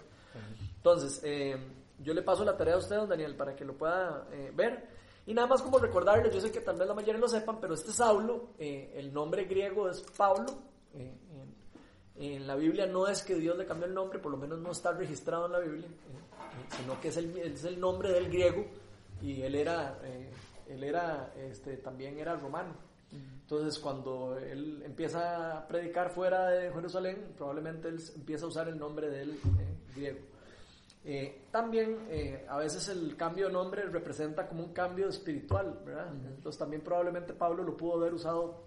Entonces, 0.76 1.20
eh, 1.24 1.56
yo 1.98 2.12
le 2.14 2.22
paso 2.22 2.44
la 2.44 2.56
tarea 2.56 2.74
a 2.74 2.78
usted, 2.78 2.96
don 2.96 3.08
Daniel, 3.08 3.36
para 3.36 3.54
que 3.54 3.64
lo 3.64 3.74
pueda 3.74 4.26
eh, 4.32 4.52
ver. 4.54 4.88
Y 5.26 5.34
nada 5.34 5.46
más 5.46 5.62
como 5.62 5.78
recordarle, 5.78 6.30
yo 6.32 6.40
sé 6.40 6.50
que 6.50 6.60
tal 6.60 6.76
vez 6.76 6.88
la 6.88 6.94
mayoría 6.94 7.20
lo 7.20 7.28
sepan, 7.28 7.60
pero 7.60 7.74
este 7.74 7.92
Saulo, 7.92 8.50
eh, 8.58 8.92
el 8.96 9.12
nombre 9.12 9.44
griego 9.44 9.88
es 9.88 10.00
Pablo, 10.16 10.46
Eh, 10.92 11.14
en, 12.18 12.34
en 12.34 12.46
la 12.46 12.56
Biblia 12.56 12.84
no 12.86 13.06
es 13.06 13.22
que 13.22 13.36
Dios 13.36 13.56
le 13.56 13.64
cambió 13.64 13.86
el 13.86 13.94
nombre, 13.94 14.18
por 14.18 14.32
lo 14.32 14.36
menos 14.36 14.58
no 14.58 14.72
está 14.72 14.90
registrado 14.90 15.46
en 15.46 15.52
la 15.52 15.60
Biblia, 15.60 15.86
eh, 15.86 16.18
eh, 16.18 16.76
sino 16.76 17.00
que 17.00 17.08
es 17.08 17.16
el, 17.16 17.36
es 17.38 17.64
el 17.64 17.78
nombre 17.78 18.12
del 18.12 18.28
griego 18.28 18.66
y 19.22 19.40
él 19.42 19.54
era, 19.54 20.00
eh, 20.02 20.32
él 20.70 20.84
era 20.84 21.32
este, 21.36 21.76
también 21.78 22.18
era 22.18 22.36
romano. 22.36 22.74
Entonces, 23.12 23.80
cuando 23.80 24.38
él 24.38 24.82
empieza 24.84 25.58
a 25.58 25.66
predicar 25.66 26.10
fuera 26.10 26.50
de 26.50 26.70
Jerusalén, 26.72 27.34
probablemente 27.36 27.88
él 27.88 28.00
empieza 28.14 28.44
a 28.44 28.48
usar 28.48 28.68
el 28.68 28.78
nombre 28.78 29.10
del 29.10 29.30
eh, 29.30 29.38
griego. 29.96 30.20
Eh, 31.02 31.46
también 31.50 32.06
eh, 32.10 32.46
a 32.48 32.58
veces 32.58 32.88
el 32.88 33.16
cambio 33.16 33.46
de 33.46 33.52
nombre 33.52 33.82
representa 33.86 34.46
como 34.46 34.64
un 34.64 34.72
cambio 34.72 35.08
espiritual, 35.08 35.80
¿verdad? 35.84 36.12
Entonces 36.28 36.58
también 36.58 36.82
probablemente 36.82 37.32
Pablo 37.32 37.64
lo 37.64 37.74
pudo 37.76 37.94
haber 37.94 38.12
usado 38.12 38.64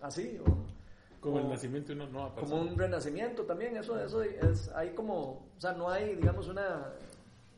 así, 0.00 0.38
o 0.46 1.20
Como 1.20 1.40
el 1.40 1.48
nacimiento 1.48 1.88
de 1.88 1.94
una 1.94 2.06
nueva 2.06 2.34
persona. 2.34 2.56
como 2.56 2.70
un 2.70 2.78
renacimiento 2.78 3.42
también, 3.42 3.76
eso, 3.76 3.98
eso 3.98 4.22
es, 4.22 4.68
hay 4.74 4.90
como, 4.90 5.50
o 5.56 5.60
sea, 5.60 5.72
no 5.72 5.90
hay, 5.90 6.14
digamos, 6.14 6.46
una 6.48 6.92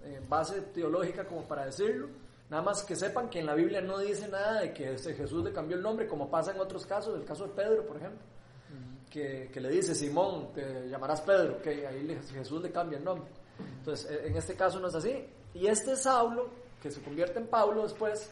eh, 0.02 0.20
base 0.26 0.60
teológica 0.72 1.26
como 1.26 1.42
para 1.46 1.66
decirlo, 1.66 2.08
nada 2.50 2.62
más 2.62 2.82
que 2.84 2.94
sepan 2.96 3.28
que 3.28 3.40
en 3.40 3.46
la 3.46 3.54
Biblia 3.54 3.80
no 3.80 3.98
dice 3.98 4.28
nada 4.28 4.60
de 4.60 4.72
que 4.72 4.96
Jesús 4.98 5.42
le 5.44 5.52
cambió 5.52 5.76
el 5.76 5.82
nombre, 5.82 6.06
como 6.06 6.30
pasa 6.30 6.52
en 6.52 6.60
otros 6.60 6.86
casos, 6.86 7.16
el 7.18 7.24
caso 7.24 7.44
de 7.46 7.52
Pedro, 7.54 7.86
por 7.86 7.96
ejemplo, 7.96 8.20
que, 9.10 9.48
que 9.52 9.60
le 9.60 9.68
dice, 9.70 9.94
Simón, 9.94 10.52
te 10.52 10.88
llamarás 10.88 11.20
Pedro, 11.20 11.60
que 11.62 11.86
ahí 11.86 12.02
le- 12.02 12.20
Jesús 12.22 12.60
le 12.62 12.70
cambia 12.72 12.98
el 12.98 13.04
nombre. 13.04 13.30
Entonces, 13.78 14.10
eh, 14.10 14.26
en 14.26 14.36
este 14.36 14.54
caso 14.56 14.80
no 14.80 14.88
es 14.88 14.94
así. 14.96 15.24
Y 15.54 15.66
este 15.68 15.94
Saulo, 15.96 16.48
que 16.82 16.90
se 16.90 17.00
convierte 17.00 17.38
en 17.38 17.46
Pablo 17.46 17.84
después, 17.84 18.28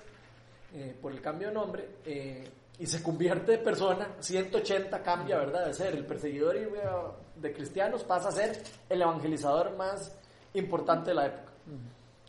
eh, 0.74 0.96
por 1.00 1.12
el 1.12 1.20
cambio 1.20 1.48
de 1.48 1.54
nombre, 1.54 1.88
eh, 2.04 2.44
y 2.78 2.86
se 2.86 3.00
convierte 3.02 3.52
de 3.52 3.58
persona, 3.58 4.16
180 4.18 5.02
cambia, 5.02 5.38
¿verdad? 5.38 5.66
De 5.66 5.74
ser 5.74 5.94
el 5.94 6.04
perseguidor 6.04 6.56
y, 6.56 6.66
de 7.40 7.52
cristianos, 7.52 8.02
pasa 8.02 8.30
a 8.30 8.32
ser 8.32 8.60
el 8.88 9.02
evangelizador 9.02 9.76
más 9.76 10.18
importante 10.54 11.10
de 11.10 11.14
la 11.14 11.26
época. 11.26 11.52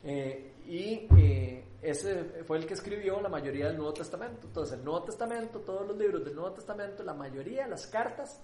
Eh, 0.04 0.52
y 0.68 1.08
eh, 1.18 1.63
ese 1.84 2.44
fue 2.46 2.58
el 2.58 2.66
que 2.66 2.74
escribió 2.74 3.20
la 3.22 3.30
mayoría 3.30 3.68
del 3.68 3.78
Nuevo 3.78 3.94
Testamento. 3.94 4.48
Entonces, 4.48 4.78
el 4.80 4.84
Nuevo 4.86 5.04
Testamento, 5.04 5.60
todos 5.60 5.88
los 5.88 5.98
libros 5.98 6.24
del 6.24 6.36
Nuevo 6.36 6.52
Testamento, 6.54 7.04
la 7.04 7.14
mayoría, 7.14 7.68
las 7.68 7.88
cartas, 7.88 8.40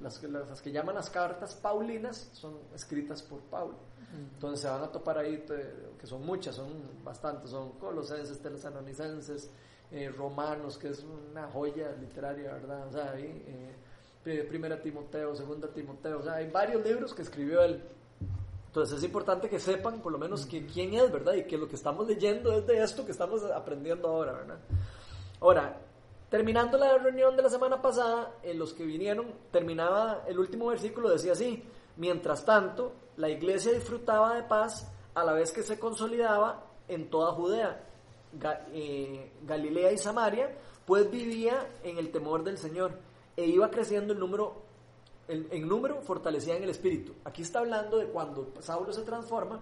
las, 0.00 0.18
que- 0.18 0.28
las 0.28 0.60
que 0.62 0.70
llaman 0.72 0.94
las 0.94 1.10
cartas 1.10 1.54
paulinas, 1.54 2.28
son 2.32 2.58
escritas 2.74 3.22
por 3.22 3.40
Pablo. 3.40 3.76
Entonces 4.34 4.60
se 4.60 4.68
van 4.68 4.82
a 4.82 4.90
topar 4.92 5.18
ahí, 5.18 5.44
que 5.98 6.06
son 6.06 6.24
muchas, 6.24 6.54
son 6.54 6.68
bastantes, 7.04 7.50
son 7.50 7.72
colosenses, 7.72 8.40
tesalonicenses, 8.40 9.50
eh, 9.90 10.08
romanos, 10.10 10.78
que 10.78 10.88
es 10.88 11.04
una 11.04 11.48
joya 11.48 11.92
literaria, 12.00 12.52
¿verdad? 12.52 12.86
O 12.88 12.92
sea, 12.92 13.12
ahí, 13.12 13.44
eh, 13.46 13.74
pri- 14.22 14.42
primera 14.44 14.80
Timoteo, 14.80 15.34
segunda 15.34 15.68
Timoteo, 15.68 16.20
o 16.20 16.22
sea, 16.22 16.34
hay 16.34 16.50
varios 16.50 16.84
libros 16.84 17.12
que 17.14 17.22
escribió 17.22 17.62
él. 17.62 17.82
Entonces 18.76 18.98
es 18.98 19.04
importante 19.04 19.48
que 19.48 19.58
sepan 19.58 20.02
por 20.02 20.12
lo 20.12 20.18
menos 20.18 20.44
quién 20.44 20.92
es, 20.92 21.10
¿verdad? 21.10 21.32
Y 21.32 21.44
que 21.44 21.56
lo 21.56 21.66
que 21.66 21.76
estamos 21.76 22.06
leyendo 22.06 22.52
es 22.52 22.66
de 22.66 22.82
esto 22.82 23.06
que 23.06 23.12
estamos 23.12 23.42
aprendiendo 23.44 24.06
ahora, 24.06 24.32
¿verdad? 24.32 24.58
Ahora, 25.40 25.80
terminando 26.28 26.76
la 26.76 26.98
reunión 26.98 27.34
de 27.38 27.42
la 27.42 27.48
semana 27.48 27.80
pasada, 27.80 28.34
eh, 28.42 28.52
los 28.52 28.74
que 28.74 28.84
vinieron, 28.84 29.32
terminaba 29.50 30.24
el 30.28 30.38
último 30.38 30.66
versículo, 30.66 31.08
decía 31.08 31.32
así, 31.32 31.64
mientras 31.96 32.44
tanto, 32.44 32.92
la 33.16 33.30
iglesia 33.30 33.72
disfrutaba 33.72 34.34
de 34.34 34.42
paz 34.42 34.92
a 35.14 35.24
la 35.24 35.32
vez 35.32 35.52
que 35.52 35.62
se 35.62 35.78
consolidaba 35.78 36.66
en 36.86 37.08
toda 37.08 37.32
Judea, 37.32 37.82
eh, 38.74 39.32
Galilea 39.46 39.92
y 39.92 39.96
Samaria, 39.96 40.54
pues 40.84 41.10
vivía 41.10 41.66
en 41.82 41.96
el 41.96 42.12
temor 42.12 42.44
del 42.44 42.58
Señor 42.58 42.92
e 43.38 43.46
iba 43.46 43.70
creciendo 43.70 44.12
el 44.12 44.18
número 44.18 44.65
en, 45.28 45.46
en 45.50 45.68
número 45.68 46.00
fortalecía 46.02 46.56
en 46.56 46.62
el 46.62 46.70
espíritu. 46.70 47.14
Aquí 47.24 47.42
está 47.42 47.60
hablando 47.60 47.98
de 47.98 48.06
cuando 48.06 48.52
Saulo 48.60 48.92
se 48.92 49.02
transforma 49.02 49.60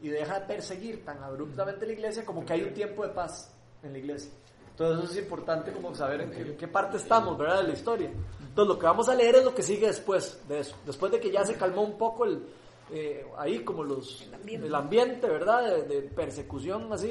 y 0.00 0.08
deja 0.08 0.40
de 0.40 0.46
perseguir 0.46 1.04
tan 1.04 1.22
abruptamente 1.22 1.86
la 1.86 1.92
iglesia 1.92 2.24
como 2.24 2.44
que 2.44 2.52
hay 2.52 2.62
un 2.62 2.74
tiempo 2.74 3.02
de 3.06 3.10
paz 3.12 3.52
en 3.82 3.92
la 3.92 3.98
iglesia. 3.98 4.30
Entonces 4.70 5.04
eso 5.04 5.12
es 5.12 5.24
importante 5.24 5.72
como 5.72 5.94
saber 5.94 6.20
en 6.20 6.30
qué, 6.30 6.42
en 6.42 6.56
qué 6.56 6.68
parte 6.68 6.98
estamos, 6.98 7.38
¿verdad? 7.38 7.62
De 7.62 7.68
la 7.68 7.72
historia. 7.72 8.10
Entonces 8.10 8.74
lo 8.74 8.78
que 8.78 8.86
vamos 8.86 9.08
a 9.08 9.14
leer 9.14 9.36
es 9.36 9.44
lo 9.44 9.54
que 9.54 9.62
sigue 9.62 9.86
después 9.86 10.46
de 10.46 10.60
eso. 10.60 10.76
Después 10.84 11.10
de 11.12 11.18
que 11.18 11.30
ya 11.30 11.44
se 11.46 11.54
calmó 11.54 11.82
un 11.82 11.96
poco 11.96 12.26
el, 12.26 12.46
eh, 12.92 13.26
ahí 13.38 13.60
como 13.64 13.82
los, 13.82 14.28
el 14.46 14.74
ambiente, 14.74 15.28
¿verdad? 15.28 15.64
De, 15.64 15.82
de 15.84 16.02
persecución 16.02 16.92
así 16.92 17.08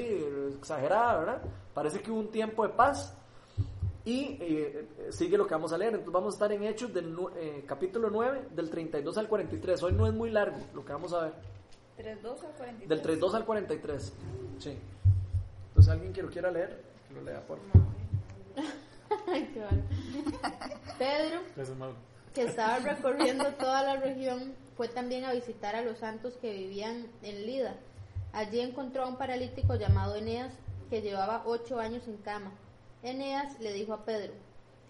exagerada, 0.55 1.17
¿verdad? 1.17 1.41
Parece 1.73 2.01
que 2.01 2.11
hubo 2.11 2.19
un 2.19 2.29
tiempo 2.29 2.67
de 2.67 2.73
paz 2.73 3.17
y 4.05 4.37
eh, 4.39 4.87
sigue 5.09 5.35
lo 5.35 5.47
que 5.47 5.55
vamos 5.55 5.73
a 5.73 5.77
leer. 5.77 5.95
Entonces 5.95 6.13
vamos 6.13 6.33
a 6.33 6.35
estar 6.35 6.51
en 6.51 6.63
Hechos 6.63 6.93
del 6.93 7.17
eh, 7.35 7.63
capítulo 7.67 8.09
9, 8.11 8.49
del 8.51 8.69
32 8.69 9.17
al 9.17 9.27
43. 9.27 9.83
Hoy 9.83 9.93
no 9.93 10.05
es 10.05 10.13
muy 10.13 10.29
largo 10.29 10.57
lo 10.73 10.85
que 10.85 10.93
vamos 10.93 11.11
a 11.13 11.23
ver. 11.23 11.33
3.2 11.97 12.29
al 12.31 12.53
43. 12.53 12.89
Del 12.89 13.01
32 13.01 13.35
al 13.35 13.45
43. 13.45 14.13
Sí. 14.59 14.77
Entonces, 15.69 15.91
¿alguien 15.91 16.13
que 16.13 16.21
lo 16.21 16.29
quiera 16.29 16.51
leer? 16.51 16.83
Que 17.07 17.15
lo 17.15 17.21
lea, 17.23 17.41
por 17.41 17.57
favor. 17.59 17.87
Ay, 19.27 19.49
qué 19.53 19.59
vale. 19.59 19.83
Pedro, 20.99 21.41
que 22.33 22.43
estaba 22.43 22.79
recorriendo 22.79 23.45
toda 23.53 23.81
la 23.81 23.99
región, 23.99 24.53
fue 24.77 24.87
también 24.87 25.25
a 25.25 25.33
visitar 25.33 25.75
a 25.75 25.81
los 25.81 25.97
santos 25.97 26.37
que 26.37 26.51
vivían 26.51 27.07
en 27.23 27.45
Lida. 27.45 27.75
Allí 28.33 28.59
encontró 28.59 29.03
a 29.03 29.07
un 29.07 29.17
paralítico 29.17 29.75
llamado 29.75 30.15
Eneas 30.15 30.53
que 30.89 31.01
llevaba 31.01 31.43
ocho 31.45 31.79
años 31.79 32.07
en 32.07 32.17
cama. 32.17 32.51
Eneas 33.05 33.59
le 33.59 33.71
dijo 33.71 33.93
a 33.93 34.03
Pedro, 34.03 34.33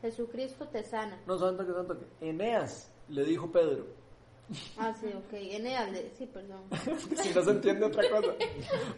Jesucristo 0.02 0.66
te 0.70 0.84
sana. 0.86 1.20
No, 1.28 1.38
santo 1.38 1.66
que 1.66 1.74
santo 1.74 2.00
que. 2.00 2.30
Eneas, 2.30 2.90
le 3.10 3.26
dijo 3.26 3.52
Pedro. 3.52 3.86
Ah, 4.78 4.94
sí, 4.98 5.08
ok. 5.08 5.34
Eneas, 5.34 5.92
le... 5.92 6.10
sí, 6.12 6.26
perdón. 6.26 6.62
si 7.22 7.34
no 7.34 7.44
se 7.44 7.52
entiende 7.52 7.86
otra 7.88 8.10
cosa. 8.10 8.34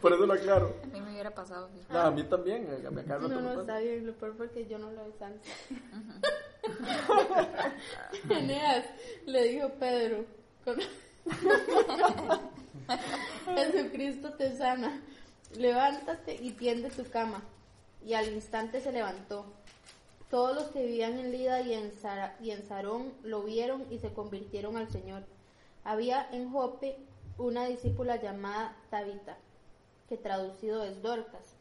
Por 0.01 0.13
eso 0.13 0.23
lo 0.25 0.33
aclaro. 0.33 0.75
A 0.83 0.87
mí 0.87 1.01
me 1.01 1.11
hubiera 1.13 1.33
pasado. 1.33 1.67
fíjate. 1.69 1.93
No, 1.93 1.99
a 1.99 2.11
mí 2.11 2.23
también. 2.25 2.67
me 2.91 3.01
acabo 3.01 3.27
No, 3.27 3.41
no, 3.41 3.61
está 3.61 3.79
bien, 3.79 4.05
lo 4.05 4.13
peor 4.13 4.35
porque 4.37 4.67
yo 4.67 4.77
no 4.77 4.91
lo 4.91 5.01
alcanzo. 5.01 5.39
Eneas, 8.29 8.85
le 9.25 9.43
dijo 9.47 9.69
Pedro, 9.79 10.25
con- 10.63 10.77
Jesucristo 13.55 14.33
te 14.33 14.55
sana, 14.55 15.01
levántate 15.57 16.35
y 16.35 16.51
tiende 16.51 16.91
tu 16.91 17.03
cama. 17.05 17.41
Y 18.07 18.13
al 18.13 18.31
instante 18.31 18.79
se 18.79 18.93
levantó. 18.93 19.43
Todos 20.29 20.55
los 20.55 20.67
que 20.67 20.85
vivían 20.85 21.19
en 21.19 21.29
Lida 21.29 21.59
y 21.59 21.73
en, 21.73 21.91
y 22.39 22.51
en 22.51 22.65
Sarón 22.65 23.11
lo 23.21 23.43
vieron 23.43 23.85
y 23.91 23.99
se 23.99 24.13
convirtieron 24.13 24.77
al 24.77 24.89
Señor. 24.89 25.23
Había 25.83 26.25
en 26.31 26.49
Jope 26.49 26.97
una 27.37 27.65
discípula 27.65 28.15
llamada 28.15 28.77
Tabita, 28.89 29.35
que 30.07 30.15
traducido 30.15 30.85
es 30.85 31.01
Dorcas. 31.01 31.53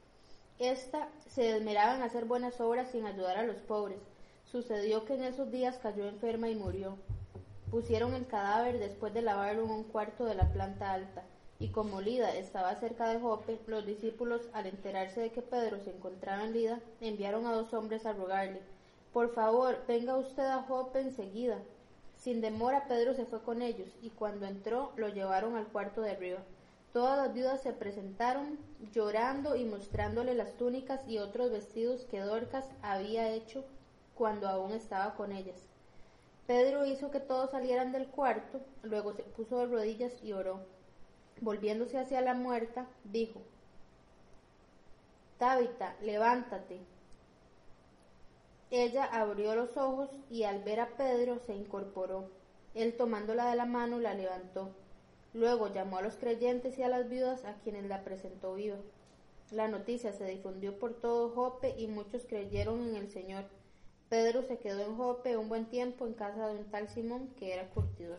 Esta 0.61 1.09
se 1.29 1.53
desmeraba 1.53 1.97
en 1.97 2.03
hacer 2.03 2.27
buenas 2.27 2.61
obras 2.61 2.93
sin 2.93 3.07
ayudar 3.07 3.39
a 3.39 3.43
los 3.43 3.57
pobres. 3.57 3.99
Sucedió 4.45 5.05
que 5.05 5.15
en 5.15 5.25
esos 5.25 5.51
días 5.51 5.79
cayó 5.83 6.07
enferma 6.07 6.49
y 6.49 6.55
murió. 6.55 6.97
Pusieron 7.73 8.15
el 8.15 8.29
cadáver 8.29 8.79
después 8.79 9.13
de 9.13 9.23
lavarlo 9.23 9.65
en 9.65 9.71
un 9.71 9.83
cuarto 9.83 10.25
de 10.25 10.37
la 10.37 10.53
planta 10.53 10.93
alta. 10.93 11.25
Y 11.59 11.69
como 11.69 12.01
Lida 12.01 12.35
estaba 12.37 12.75
cerca 12.77 13.09
de 13.09 13.19
Jope, 13.19 13.59
los 13.67 13.87
discípulos, 13.87 14.43
al 14.53 14.67
enterarse 14.67 15.21
de 15.21 15.33
que 15.33 15.43
Pedro 15.43 15.81
se 15.81 15.91
encontraba 15.91 16.45
en 16.45 16.53
Lida, 16.53 16.81
enviaron 17.01 17.47
a 17.47 17.53
dos 17.53 17.73
hombres 17.73 18.05
a 18.05 18.13
rogarle, 18.13 18.61
por 19.17 19.33
favor, 19.33 19.83
venga 19.89 20.19
usted 20.19 20.45
a 20.45 20.65
Jope 20.65 21.01
enseguida. 21.01 21.63
Sin 22.19 22.43
demora 22.43 22.87
Pedro 22.87 23.15
se 23.15 23.25
fue 23.25 23.41
con 23.41 23.63
ellos, 23.63 23.89
y 24.03 24.11
cuando 24.11 24.45
entró 24.45 24.93
lo 24.97 25.09
llevaron 25.09 25.57
al 25.57 25.69
cuarto 25.69 26.03
de 26.03 26.11
arriba. 26.11 26.41
Todas 26.93 27.17
las 27.17 27.33
viudas 27.33 27.63
se 27.63 27.73
presentaron 27.73 28.59
llorando 28.93 29.57
y 29.57 29.65
mostrándole 29.65 30.35
las 30.35 30.53
túnicas 30.59 31.01
y 31.09 31.17
otros 31.17 31.51
vestidos 31.51 32.05
que 32.05 32.21
Dorcas 32.21 32.67
había 32.83 33.31
hecho 33.31 33.65
cuando 34.15 34.49
aún 34.49 34.73
estaba 34.73 35.15
con 35.15 35.33
ellas. 35.33 35.67
Pedro 36.47 36.85
hizo 36.85 37.11
que 37.11 37.21
todos 37.21 37.53
salieran 37.53 37.93
del 37.93 38.09
cuarto, 38.09 38.61
luego 38.83 39.15
se 39.15 39.23
puso 39.23 39.61
de 39.61 39.67
rodillas 39.67 40.13
y 40.23 40.35
oró. 40.35 40.61
Volviéndose 41.41 41.99
hacia 41.99 42.21
la 42.21 42.35
muerta, 42.35 42.87
dijo, 43.05 43.41
Tabita, 45.39 45.97
levántate. 46.01 46.81
Ella 48.71 49.05
abrió 49.05 49.55
los 49.55 49.77
ojos 49.77 50.11
y 50.31 50.45
al 50.45 50.63
ver 50.65 50.81
a 50.81 50.97
Pedro 50.97 51.39
se 51.41 51.55
incorporó. 51.55 52.31
Él 52.75 52.97
tomándola 52.97 53.51
de 53.51 53.57
la 53.57 53.67
mano 53.67 53.99
la 54.01 54.15
levantó. 54.15 54.71
Luego 55.35 55.69
llamó 55.69 55.99
a 55.99 56.03
los 56.03 56.17
creyentes 56.17 56.79
y 56.79 56.83
a 56.83 56.89
las 56.89 57.09
viudas 57.09 57.45
a 57.45 57.55
quienes 57.63 57.85
la 57.85 58.03
presentó 58.03 58.55
viva. 58.55 58.79
La 59.51 59.69
noticia 59.69 60.13
se 60.13 60.25
difundió 60.25 60.79
por 60.79 60.95
todo 60.95 61.31
Jope 61.31 61.75
y 61.79 61.87
muchos 61.87 62.25
creyeron 62.25 62.89
en 62.89 62.97
el 62.97 63.11
Señor. 63.11 63.45
Pedro 64.09 64.43
se 64.43 64.59
quedó 64.59 64.83
en 64.83 64.97
Jope 64.97 65.37
un 65.37 65.49
buen 65.49 65.67
tiempo 65.67 66.07
en 66.07 66.15
casa 66.15 66.49
de 66.49 66.57
un 66.57 66.65
tal 66.71 66.89
Simón 66.89 67.29
que 67.39 67.53
era 67.53 67.69
curtidor. 67.71 68.19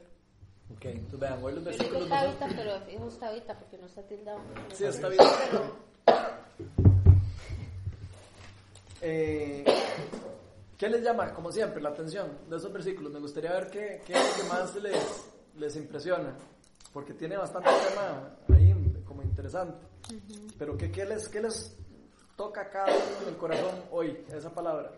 Ok, 0.75 0.85
entonces 0.85 1.19
vean, 1.19 1.43
hoy 1.43 1.53
los 1.53 1.63
Yo 1.63 1.71
digo 1.71 1.77
versículos. 1.99 2.09
no 2.09 2.15
son- 2.19 2.39
Tabita, 2.39 2.55
pero 2.55 3.05
es 3.07 3.19
Tabita 3.19 3.59
porque 3.59 3.77
no 3.77 3.85
está 3.87 4.01
tildado. 4.03 4.39
Sí, 4.73 4.83
está 4.85 5.07
bien. 5.09 5.21
Eh, 9.01 9.63
¿Qué 10.77 10.89
les 10.89 11.01
llama, 11.03 11.33
como 11.33 11.51
siempre, 11.51 11.81
la 11.81 11.89
atención 11.89 12.29
de 12.49 12.57
esos 12.57 12.71
versículos? 12.71 13.11
Me 13.11 13.19
gustaría 13.19 13.51
ver 13.51 13.69
qué, 13.69 14.01
qué 14.05 14.13
es 14.13 14.19
lo 14.37 14.43
que 14.43 14.49
más 14.49 14.75
les, 14.75 15.25
les 15.57 15.75
impresiona, 15.75 16.35
porque 16.93 17.13
tiene 17.13 17.37
bastante 17.37 17.69
tema 17.89 18.35
ahí 18.55 18.73
como 19.05 19.23
interesante. 19.23 19.85
Pero 20.57 20.77
¿qué, 20.77 20.91
qué, 20.91 21.05
les, 21.05 21.27
¿qué 21.29 21.41
les 21.41 21.75
toca 22.35 22.61
a 22.61 22.69
cada 22.69 22.85
uno 22.87 23.03
en 23.23 23.29
el 23.29 23.37
corazón 23.37 23.75
hoy, 23.91 24.23
esa 24.31 24.51
palabra? 24.53 24.91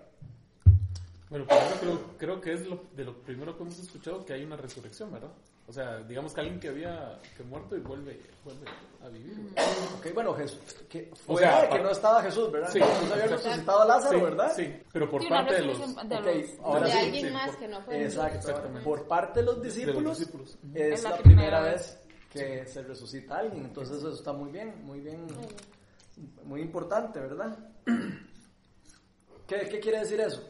Bueno, 1.29 1.45
primero 1.45 1.75
creo, 1.79 1.99
creo 2.17 2.41
que 2.41 2.53
es 2.53 2.67
lo, 2.67 2.83
de 2.95 3.05
lo 3.05 3.21
primero 3.21 3.55
que 3.55 3.63
hemos 3.63 3.77
escuchado 3.79 4.25
que 4.25 4.33
hay 4.33 4.43
una 4.43 4.57
resurrección, 4.57 5.11
¿verdad? 5.11 5.31
O 5.69 5.71
sea, 5.73 5.99
digamos 5.99 6.33
que 6.33 6.41
alguien 6.41 6.59
que 6.59 6.69
había 6.69 7.19
que 7.37 7.43
muerto 7.43 7.77
y 7.77 7.79
vuelve, 7.81 8.19
vuelve 8.43 8.65
a 9.05 9.07
vivir. 9.09 9.35
¿verdad? 9.37 9.65
Ok, 9.99 10.13
bueno, 10.15 10.33
Jesús, 10.33 10.59
que, 10.89 11.11
O 11.27 11.37
sea, 11.37 11.69
que 11.69 11.77
no 11.79 11.91
estaba 11.91 12.23
Jesús, 12.23 12.51
¿verdad? 12.51 12.71
Sí. 12.73 12.79
Jesús 12.81 13.11
había 13.11 13.27
resucitado 13.27 13.81
a 13.81 13.85
Lázaro, 13.85 14.17
Sí, 14.17 14.23
¿verdad? 14.23 14.53
Sí, 14.55 14.75
pero 14.91 15.07
por 15.11 15.21
Sí, 15.21 15.29
parte 15.29 15.53
de 15.53 15.61
los... 15.61 15.77
de 15.77 15.83
Ok, 15.85 15.95
los- 16.25 16.59
ahora 16.63 16.85
de 16.87 16.91
sí, 16.91 16.97
alguien 16.97 17.27
sí, 17.27 17.31
más 17.33 17.49
por- 17.51 17.59
que 17.59 17.67
no 17.67 17.81
fue 17.83 18.03
Exacto. 18.03 18.37
Exactamente. 18.37 18.81
Por 18.83 19.07
parte 19.07 19.39
de 19.41 19.45
los 19.45 19.61
de 19.61 19.65
los 19.67 19.75
discípulos, 19.75 20.17
discípulos. 20.17 20.57
es, 20.73 21.03
la 21.03 21.09
la, 21.11 21.17
primera 21.17 21.61
vez 21.61 21.99
que 22.31 22.65
se 22.65 22.81
resucita 22.81 23.37
alguien. 23.37 23.65
Entonces 23.65 23.97
eso 23.97 24.11
está 24.11 24.33
muy 24.33 24.49
bien, 24.51 24.73
muy 24.83 25.01
bien, 25.01 25.27
muy 26.45 26.61
importante, 26.61 27.19
¿verdad? 27.19 27.57
¿Qué, 29.47 29.67
qué 29.69 29.79
quiere 29.79 29.99
decir 29.99 30.19
eso? 30.19 30.43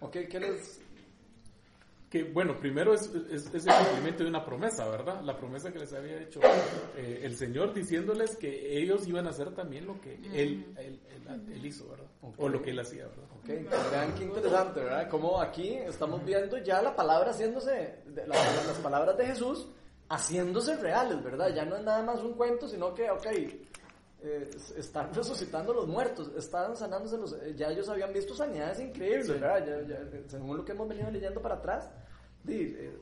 ¿O 0.00 0.10
qué, 0.10 0.28
qué 0.28 0.38
les... 0.40 0.80
Que 2.10 2.24
bueno, 2.24 2.56
primero 2.58 2.92
es, 2.92 3.02
es, 3.30 3.54
es 3.54 3.66
el 3.66 3.72
cumplimiento 3.72 4.24
de 4.24 4.30
una 4.30 4.44
promesa, 4.44 4.88
¿verdad? 4.88 5.20
La 5.22 5.36
promesa 5.36 5.72
que 5.72 5.78
les 5.78 5.92
había 5.92 6.20
hecho 6.20 6.40
eh, 6.96 7.20
el 7.22 7.36
Señor 7.36 7.72
diciéndoles 7.72 8.34
que 8.36 8.78
ellos 8.82 9.06
iban 9.06 9.28
a 9.28 9.30
hacer 9.30 9.54
también 9.54 9.86
lo 9.86 10.00
que 10.00 10.14
Él, 10.34 10.66
él, 10.76 10.98
él- 11.08 11.52
él 11.52 11.64
hizo, 11.64 11.88
¿verdad? 11.88 12.06
O 12.38 12.48
lo 12.48 12.60
que 12.60 12.70
Él 12.70 12.80
hacía, 12.80 13.06
¿verdad? 13.06 13.24
Ok, 13.38 13.90
vean 13.92 14.14
qué 14.16 14.24
interesante, 14.24 14.80
¿verdad? 14.80 15.08
Como 15.08 15.40
aquí 15.40 15.74
estamos 15.74 16.24
viendo 16.24 16.58
ya 16.58 16.82
la 16.82 16.96
palabra 16.96 17.30
haciéndose, 17.30 18.00
la- 18.12 18.26
las 18.26 18.78
palabras 18.82 19.16
de 19.16 19.26
Jesús 19.26 19.68
haciéndose 20.08 20.76
reales, 20.78 21.22
¿verdad? 21.22 21.54
Ya 21.54 21.64
no 21.64 21.76
es 21.76 21.84
nada 21.84 22.02
más 22.02 22.20
un 22.24 22.32
cuento, 22.34 22.66
sino 22.66 22.92
que, 22.92 23.08
ok, 23.08 23.26
eh, 24.22 24.50
están 24.76 25.14
resucitando 25.14 25.72
los 25.72 25.86
muertos, 25.86 26.32
están 26.36 26.76
sanándose 26.76 27.16
los... 27.16 27.32
eh, 27.34 27.54
Ya 27.56 27.68
ellos 27.70 27.88
habían 27.88 28.12
visto 28.12 28.34
sanidades 28.34 28.80
increíbles, 28.80 29.26
Sí. 29.26 29.32
¿verdad? 29.34 29.64
Ya- 29.64 29.88
ya, 29.88 30.00
según 30.26 30.56
lo 30.56 30.64
que 30.64 30.72
hemos 30.72 30.88
venido 30.88 31.08
leyendo 31.12 31.40
para 31.40 31.54
atrás, 31.54 31.88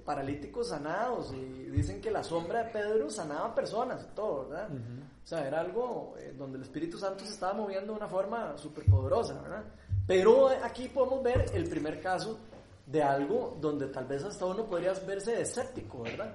paralíticos 0.05 0.69
sanados 0.69 1.33
y 1.33 1.37
dicen 1.71 2.01
que 2.01 2.11
la 2.11 2.23
sombra 2.23 2.65
de 2.65 2.71
Pedro 2.71 3.09
sanaba 3.11 3.55
personas 3.55 4.05
y 4.11 4.15
todo, 4.15 4.49
¿verdad? 4.49 4.69
O 4.71 5.27
sea, 5.27 5.47
era 5.47 5.61
algo 5.61 6.15
eh, 6.19 6.35
donde 6.37 6.57
el 6.59 6.65
Espíritu 6.65 6.99
Santo 6.99 7.25
se 7.25 7.33
estaba 7.33 7.53
moviendo 7.55 7.93
de 7.93 7.99
una 7.99 8.09
forma 8.09 8.57
súper 8.59 8.85
poderosa, 8.87 9.41
¿verdad? 9.43 9.65
Pero 10.07 10.51
eh, 10.51 10.59
aquí 10.63 10.89
podemos 10.89 11.23
ver 11.23 11.47
el 11.55 11.69
primer 11.69 12.01
caso 12.01 12.39
de 12.87 13.03
algo 13.03 13.57
donde 13.61 13.87
tal 13.89 14.07
vez 14.07 14.25
hasta 14.25 14.45
uno 14.47 14.65
podría 14.67 14.93
verse 15.07 15.41
escéptico, 15.41 16.03
¿verdad? 16.03 16.35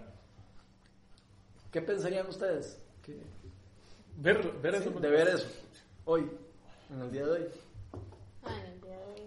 ¿Qué 1.72 1.82
pensarían 1.82 2.28
ustedes? 2.28 2.80
que- 3.02 3.20
Ver, 4.16 4.52
ver 4.62 4.76
sí, 4.82 4.88
eso. 4.90 5.00
de 5.00 5.10
ver 5.10 5.28
eso 5.28 5.48
hoy, 6.06 6.30
en 6.92 7.02
el 7.02 7.12
día 7.12 7.26
de 7.26 7.32
hoy. 7.32 7.48
Ah, 8.44 8.56
en 8.60 8.72
el 8.74 8.82
día 8.82 8.98
de 8.98 9.04
hoy. 9.06 9.24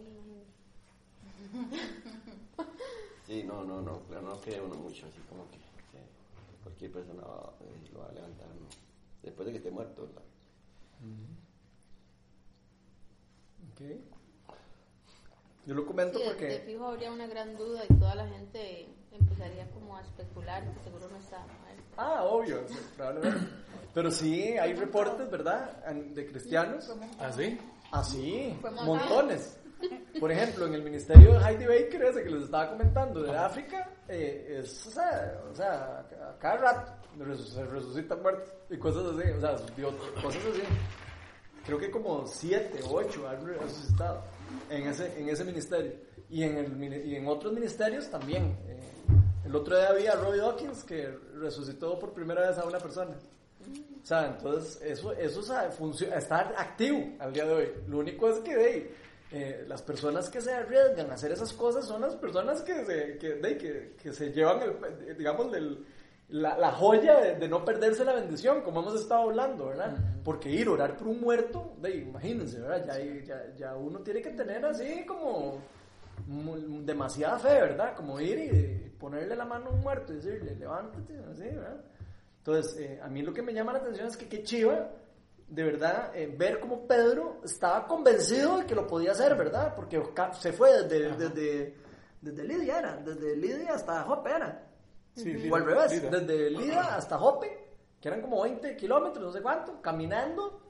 Sí, 3.26 3.42
no, 3.42 3.64
no, 3.64 3.82
no, 3.82 4.00
pero 4.08 4.22
no 4.22 4.40
cree 4.40 4.60
uno 4.60 4.76
mucho, 4.76 5.06
así 5.06 5.18
como 5.28 5.44
que, 5.50 5.56
que 5.90 6.04
cualquier 6.62 6.92
persona 6.92 7.22
va, 7.22 7.52
eh, 7.60 7.90
lo 7.92 8.00
va 8.00 8.08
a 8.08 8.12
levantar, 8.12 8.46
¿no? 8.48 8.66
Después 9.22 9.46
de 9.46 9.52
que 9.52 9.58
esté 9.58 9.70
muerto, 9.70 10.02
¿verdad? 10.02 10.22
Ok. 13.72 13.80
Yo 15.66 15.74
lo 15.74 15.84
comento 15.84 16.18
Sí, 16.18 16.24
porque... 16.28 16.46
de 16.46 16.60
fijo 16.60 16.86
habría 16.86 17.10
una 17.10 17.26
gran 17.26 17.56
duda 17.56 17.82
y 17.88 17.94
toda 17.94 18.14
la 18.14 18.28
gente 18.28 18.86
empezaría 19.10 19.68
como 19.72 19.96
a 19.96 20.02
especular 20.02 20.62
que 20.72 20.84
seguro 20.84 21.08
no 21.08 21.16
está 21.16 21.38
muerto. 21.38 21.82
Ah, 21.96 22.22
obvio, 22.24 22.66
sí, 22.68 22.78
probablemente. 22.96 23.40
Pero 23.92 24.10
sí, 24.12 24.42
hay 24.56 24.74
reportes, 24.74 25.28
¿verdad? 25.30 25.84
De 25.92 26.26
cristianos. 26.26 26.88
¿Ah, 27.18 27.32
sí? 27.32 27.58
Así, 27.90 28.56
Fue 28.60 28.70
montado. 28.70 28.96
montones. 28.96 29.58
Por 30.18 30.32
ejemplo, 30.32 30.66
en 30.66 30.74
el 30.74 30.82
ministerio 30.82 31.34
de 31.34 31.44
Heidi 31.44 31.66
Baker, 31.66 32.02
ese 32.04 32.22
que 32.22 32.30
les 32.30 32.44
estaba 32.44 32.70
comentando, 32.70 33.22
de 33.22 33.36
África, 33.36 33.90
eh, 34.08 34.60
es, 34.62 34.86
o 34.86 34.90
sea, 34.90 35.42
o 35.50 35.54
sea, 35.54 35.98
a 36.00 36.38
cada 36.38 36.56
rato 36.56 36.92
se 37.36 37.64
resucitan 37.64 38.22
muertos 38.22 38.52
y 38.70 38.76
cosas 38.78 39.04
así, 39.06 39.30
o 39.30 39.40
sea, 39.40 39.52
cosas 40.22 40.42
así. 40.52 40.62
Creo 41.64 41.78
que 41.78 41.90
como 41.90 42.26
siete, 42.26 42.80
ocho 42.88 43.28
han 43.28 43.44
resucitado 43.44 44.22
en 44.70 44.86
ese, 44.86 45.20
en 45.20 45.28
ese 45.28 45.44
ministerio. 45.44 45.92
Y 46.30 46.42
en, 46.42 46.56
el, 46.56 47.06
y 47.06 47.16
en 47.16 47.26
otros 47.26 47.52
ministerios 47.52 48.08
también. 48.10 48.56
eh, 48.66 48.80
el 49.46 49.54
otro 49.54 49.76
día 49.76 49.88
había 49.90 50.14
Robbie 50.16 50.40
Dawkins 50.40 50.82
que 50.82 51.08
resucitó 51.36 51.98
por 52.00 52.12
primera 52.12 52.48
vez 52.48 52.58
a 52.58 52.64
una 52.64 52.78
persona. 52.78 53.12
O 54.02 54.06
sea, 54.06 54.26
entonces 54.26 54.80
eso, 54.82 55.12
eso 55.12 55.40
está 55.40 56.40
activo 56.56 57.12
al 57.20 57.32
día 57.32 57.44
de 57.44 57.54
hoy. 57.54 57.68
Lo 57.86 57.98
único 57.98 58.28
es 58.28 58.38
que 58.40 58.56
de, 58.56 58.94
eh, 59.32 59.64
las 59.66 59.82
personas 59.82 60.30
que 60.30 60.40
se 60.40 60.52
arriesgan 60.52 61.10
a 61.10 61.14
hacer 61.14 61.32
esas 61.32 61.52
cosas 61.52 61.84
son 61.84 62.00
las 62.00 62.14
personas 62.16 62.62
que 62.62 62.84
se, 62.84 63.18
que, 63.18 63.34
de, 63.34 63.58
que, 63.58 63.96
que 64.00 64.12
se 64.12 64.32
llevan, 64.32 64.60
el, 64.62 65.16
digamos, 65.16 65.50
del, 65.50 65.84
la, 66.28 66.56
la 66.56 66.72
joya 66.72 67.20
de, 67.20 67.36
de 67.36 67.48
no 67.48 67.64
perderse 67.64 68.04
la 68.04 68.14
bendición, 68.14 68.62
como 68.62 68.80
hemos 68.80 69.00
estado 69.00 69.22
hablando, 69.22 69.66
¿verdad? 69.66 69.96
Porque 70.24 70.50
ir 70.50 70.68
a 70.68 70.72
orar 70.72 70.96
por 70.96 71.08
un 71.08 71.20
muerto, 71.20 71.74
de, 71.80 71.96
imagínense, 71.96 72.60
¿verdad? 72.60 72.84
Ya, 72.86 73.24
ya, 73.24 73.54
ya 73.56 73.76
uno 73.76 74.00
tiene 74.00 74.22
que 74.22 74.30
tener 74.30 74.64
así 74.64 75.04
como 75.06 75.60
demasiada 76.84 77.38
fe, 77.38 77.60
¿verdad? 77.60 77.94
Como 77.94 78.20
ir 78.20 78.38
y 78.38 78.90
ponerle 78.98 79.36
la 79.36 79.44
mano 79.44 79.66
a 79.66 79.70
un 79.70 79.80
muerto 79.80 80.12
y 80.12 80.16
decirle, 80.16 80.54
levántate, 80.56 81.14
así, 81.30 81.44
¿verdad? 81.44 81.80
Entonces, 82.38 82.76
eh, 82.78 83.00
a 83.02 83.08
mí 83.08 83.22
lo 83.22 83.32
que 83.32 83.42
me 83.42 83.52
llama 83.52 83.72
la 83.72 83.80
atención 83.80 84.06
es 84.06 84.16
que 84.16 84.28
qué 84.28 84.42
chiva, 84.42 84.88
de 85.48 85.62
verdad, 85.62 86.10
eh, 86.14 86.26
ver 86.36 86.58
cómo 86.60 86.86
Pedro 86.86 87.40
estaba 87.44 87.86
convencido 87.86 88.58
de 88.58 88.66
que 88.66 88.74
lo 88.74 88.86
podía 88.86 89.12
hacer, 89.12 89.36
¿verdad? 89.36 89.74
Porque 89.74 90.02
se 90.38 90.52
fue 90.52 90.82
desde, 90.82 91.16
desde, 91.16 91.74
desde 92.20 92.44
Lidia, 92.44 92.78
era, 92.78 92.96
desde 92.96 93.36
Lidia 93.36 93.74
hasta 93.74 94.02
Jope, 94.02 94.30
era. 94.30 94.62
Sí, 95.14 95.48
O 95.50 95.56
al 95.56 95.64
revés, 95.64 96.10
desde 96.10 96.50
Lida 96.50 96.94
hasta 96.94 97.16
Jope, 97.16 97.74
que 98.00 98.08
eran 98.08 98.20
como 98.20 98.42
20 98.42 98.76
kilómetros, 98.76 99.24
no 99.24 99.32
sé 99.32 99.40
cuánto, 99.40 99.80
caminando, 99.80 100.60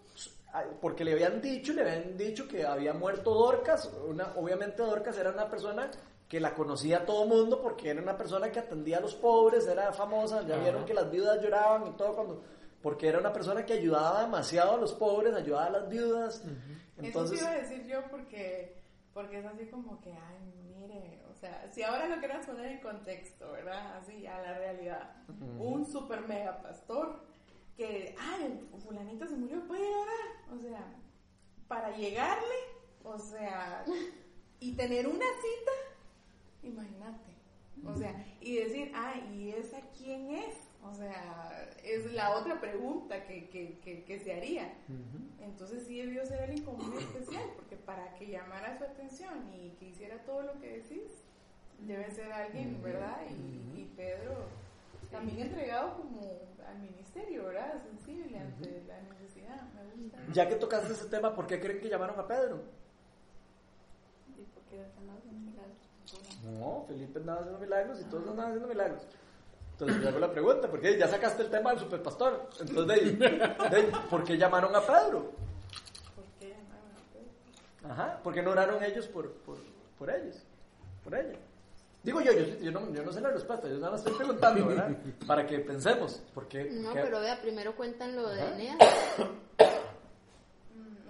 porque 0.81 1.05
le 1.05 1.13
habían 1.13 1.41
dicho, 1.41 1.73
le 1.73 1.83
habían 1.83 2.17
dicho 2.17 2.47
que 2.47 2.65
había 2.65 2.93
muerto 2.93 3.35
Dorcas, 3.35 3.91
una, 4.09 4.35
obviamente 4.37 4.83
Dorcas 4.83 5.19
era 5.19 5.31
una 5.31 5.51
persona 5.51 5.91
que 6.29 6.39
la 6.41 6.55
conocía 6.55 7.05
todo 7.05 7.25
el 7.25 7.29
mundo 7.29 7.61
porque 7.61 7.91
era 7.91 8.01
una 8.01 8.17
persona 8.17 8.51
que 8.51 8.59
atendía 8.59 8.99
a 8.99 9.01
los 9.01 9.15
pobres, 9.15 9.67
era 9.67 9.93
famosa, 9.93 10.43
ya 10.43 10.55
Ajá. 10.55 10.63
vieron 10.63 10.85
que 10.85 10.95
las 10.95 11.11
viudas 11.11 11.41
lloraban 11.43 11.89
y 11.89 11.97
todo 11.97 12.15
cuando 12.15 12.43
porque 12.87 13.09
era 13.09 13.19
una 13.19 13.33
persona 13.33 13.67
que 13.67 13.73
ayudaba 13.73 14.23
demasiado 14.23 14.75
a 14.75 14.77
los 14.77 14.93
pobres, 14.93 15.35
ayudaba 15.35 15.67
a 15.67 15.71
las 15.71 15.89
viudas. 15.89 16.45
Entonces, 16.97 17.41
Eso 17.41 17.49
sí 17.49 17.51
iba 17.51 17.51
a 17.51 17.69
decir 17.69 17.85
yo 17.85 18.09
porque, 18.09 18.77
porque 19.13 19.41
es 19.41 19.45
así 19.45 19.67
como 19.67 20.01
que, 20.01 20.13
ay, 20.13 20.55
mire, 20.79 21.21
o 21.29 21.35
sea, 21.35 21.69
si 21.73 21.83
ahora 21.83 22.07
lo 22.07 22.21
queremos 22.21 22.47
poner 22.47 22.67
en 22.67 22.79
contexto, 22.79 23.51
¿verdad? 23.51 23.97
Así, 23.97 24.25
a 24.29 24.41
la 24.41 24.57
realidad. 24.57 25.17
Un 25.59 25.85
super 25.85 26.29
mega 26.29 26.63
pastor 26.63 27.25
que, 27.77 28.15
ay, 28.21 28.69
fulanito 28.85 29.27
se 29.27 29.35
murió, 29.35 29.67
puede 29.67 29.93
orar. 29.93 30.57
O 30.57 30.61
sea, 30.61 30.87
para 31.67 31.91
llegarle, 31.91 32.55
o 33.03 33.19
sea, 33.19 33.85
y 34.61 34.77
tener 34.77 35.09
una 35.09 35.27
cita, 35.27 35.73
imagínate. 36.63 37.35
O 37.85 37.97
sea, 37.97 38.25
y 38.41 38.59
decir, 38.59 38.93
ah, 38.95 39.15
¿y 39.35 39.51
esa 39.51 39.81
quién 39.99 40.31
es? 40.31 40.66
O 40.91 40.95
sea, 40.95 41.69
es 41.83 42.13
la 42.13 42.37
otra 42.37 42.61
pregunta 42.61 43.25
que, 43.25 43.49
que, 43.49 43.79
que, 43.81 44.05
que 44.05 44.19
se 44.19 44.33
haría. 44.33 44.73
Entonces 45.41 45.87
sí 45.87 46.01
debió 46.01 46.25
ser 46.25 46.43
alguien 46.43 46.65
como 46.65 46.79
muy 46.85 46.99
especial, 47.03 47.45
porque 47.57 47.77
para 47.77 48.15
que 48.15 48.29
llamara 48.29 48.77
su 48.79 48.85
atención 48.85 49.53
y 49.53 49.71
que 49.79 49.87
hiciera 49.87 50.19
todo 50.25 50.43
lo 50.43 50.61
que 50.61 50.79
decís, 50.79 51.25
debe 51.81 52.11
ser 52.11 52.33
alguien, 52.33 52.83
¿verdad? 52.83 53.19
Y, 53.31 53.81
y 53.81 53.93
Pedro 53.97 54.47
también 55.11 55.41
entregado 55.41 55.97
como 55.97 56.21
al 56.67 56.79
ministerio, 56.79 57.47
¿verdad? 57.47 57.83
Sensible 57.83 58.39
ante 58.39 58.83
la 58.87 59.01
necesidad. 59.03 59.63
Me 59.75 60.03
gusta. 60.03 60.19
ya 60.33 60.49
que 60.49 60.57
tocaste 60.57 60.93
ese 60.93 61.07
tema, 61.07 61.35
¿por 61.35 61.47
qué 61.47 61.61
creen 61.61 61.81
que 61.81 61.89
llamaron 61.89 62.19
a 62.19 62.27
Pedro? 62.27 62.61
¿Y 64.37 64.43
por 64.43 64.63
qué 64.65 64.85
andaba 64.99 65.19
haciendo 65.19 65.51
milagros? 65.51 65.77
No, 66.45 66.85
Felipe 66.87 67.19
andaba 67.21 67.41
haciendo 67.41 67.61
milagros 67.61 68.01
y 68.01 68.05
todos 68.05 68.29
andaban 68.29 68.51
haciendo 68.53 68.69
milagros. 68.69 69.07
Entonces 69.79 70.03
yo 70.03 70.09
hago 70.09 70.19
la 70.19 70.31
pregunta, 70.33 70.69
porque 70.71 70.97
ya 70.99 71.07
sacaste 71.07 71.43
el 71.43 71.51
tema 71.51 71.71
del 71.71 71.81
superpastor. 71.81 72.49
Entonces, 72.61 72.87
de 72.87 72.95
ahí, 72.95 73.17
de 73.71 73.77
ahí, 73.77 73.93
¿por 74.09 74.25
qué 74.25 74.39
llamaron 74.39 74.75
a 74.75 74.81
Pedro? 74.81 75.33
¿Por 76.15 76.25
qué 76.41 76.49
llamaron 76.49 76.91
a 76.97 77.13
Pedro? 77.13 77.93
Ajá, 77.93 78.21
¿por 78.23 78.33
qué 78.33 78.43
no 78.43 78.53
oraron 78.53 78.83
ellos 78.83 79.07
por, 79.09 79.31
por, 79.33 79.59
por 79.99 80.09
ellos? 80.11 80.37
Por 81.05 81.15
ella. 81.15 81.37
Digo 82.03 82.21
yo, 82.23 82.33
yo, 82.33 82.45
yo, 82.61 82.71
no, 82.73 82.91
yo 82.95 83.03
no 83.03 83.13
sé 83.13 83.21
la 83.21 83.31
respuesta, 83.31 83.69
yo 83.69 83.75
nada 83.77 83.91
más 83.91 84.01
estoy 84.01 84.15
preguntando, 84.15 84.67
¿verdad? 84.67 84.91
Para 85.27 85.47
que 85.47 85.59
pensemos, 85.59 86.23
¿por 86.33 86.47
qué? 86.49 86.71
No, 86.71 86.95
qué- 86.95 87.01
pero 87.03 87.21
vea, 87.21 87.39
primero 87.43 87.75
cuentan 87.77 88.15
lo 88.17 88.29
de. 88.31 88.41
Eneas. 88.41 88.79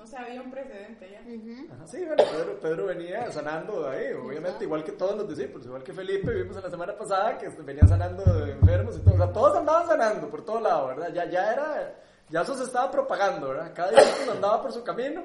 O 0.06 0.08
sea, 0.08 0.20
había 0.20 0.40
un 0.40 0.52
precedente 0.52 1.10
ya. 1.10 1.20
Ujú. 1.20 1.72
Ajá, 1.74 1.84
sí, 1.88 2.04
bueno, 2.04 2.22
Pedro, 2.30 2.60
Pedro 2.60 2.86
venía 2.86 3.28
sanando 3.32 3.88
ahí, 3.88 4.12
obviamente, 4.12 4.62
igual 4.62 4.84
que 4.84 4.92
todos 4.92 5.16
los 5.16 5.28
discípulos, 5.28 5.66
igual 5.66 5.82
que 5.82 5.92
Felipe, 5.92 6.32
vimos 6.32 6.56
en 6.56 6.62
la 6.62 6.70
semana 6.70 6.96
pasada 6.96 7.36
que 7.36 7.48
venía 7.48 7.84
sanando 7.88 8.22
de 8.22 8.52
enfermos 8.52 8.96
y 8.96 9.00
todo, 9.00 9.14
o 9.14 9.18
sea, 9.18 9.32
todos 9.32 9.56
andaban 9.56 9.86
sanando 9.88 10.28
por 10.30 10.44
todo 10.44 10.60
lado, 10.60 10.86
¿verdad? 10.86 11.12
Ya, 11.12 11.24
ya 11.28 11.52
era, 11.52 11.94
ya 12.30 12.42
eso 12.42 12.54
se 12.54 12.62
estaba 12.62 12.88
propagando, 12.88 13.48
¿verdad? 13.48 13.72
Cada 13.74 13.90
discípulo 13.90 14.32
andaba 14.32 14.62
por 14.62 14.70
su 14.72 14.84
camino 14.84 15.24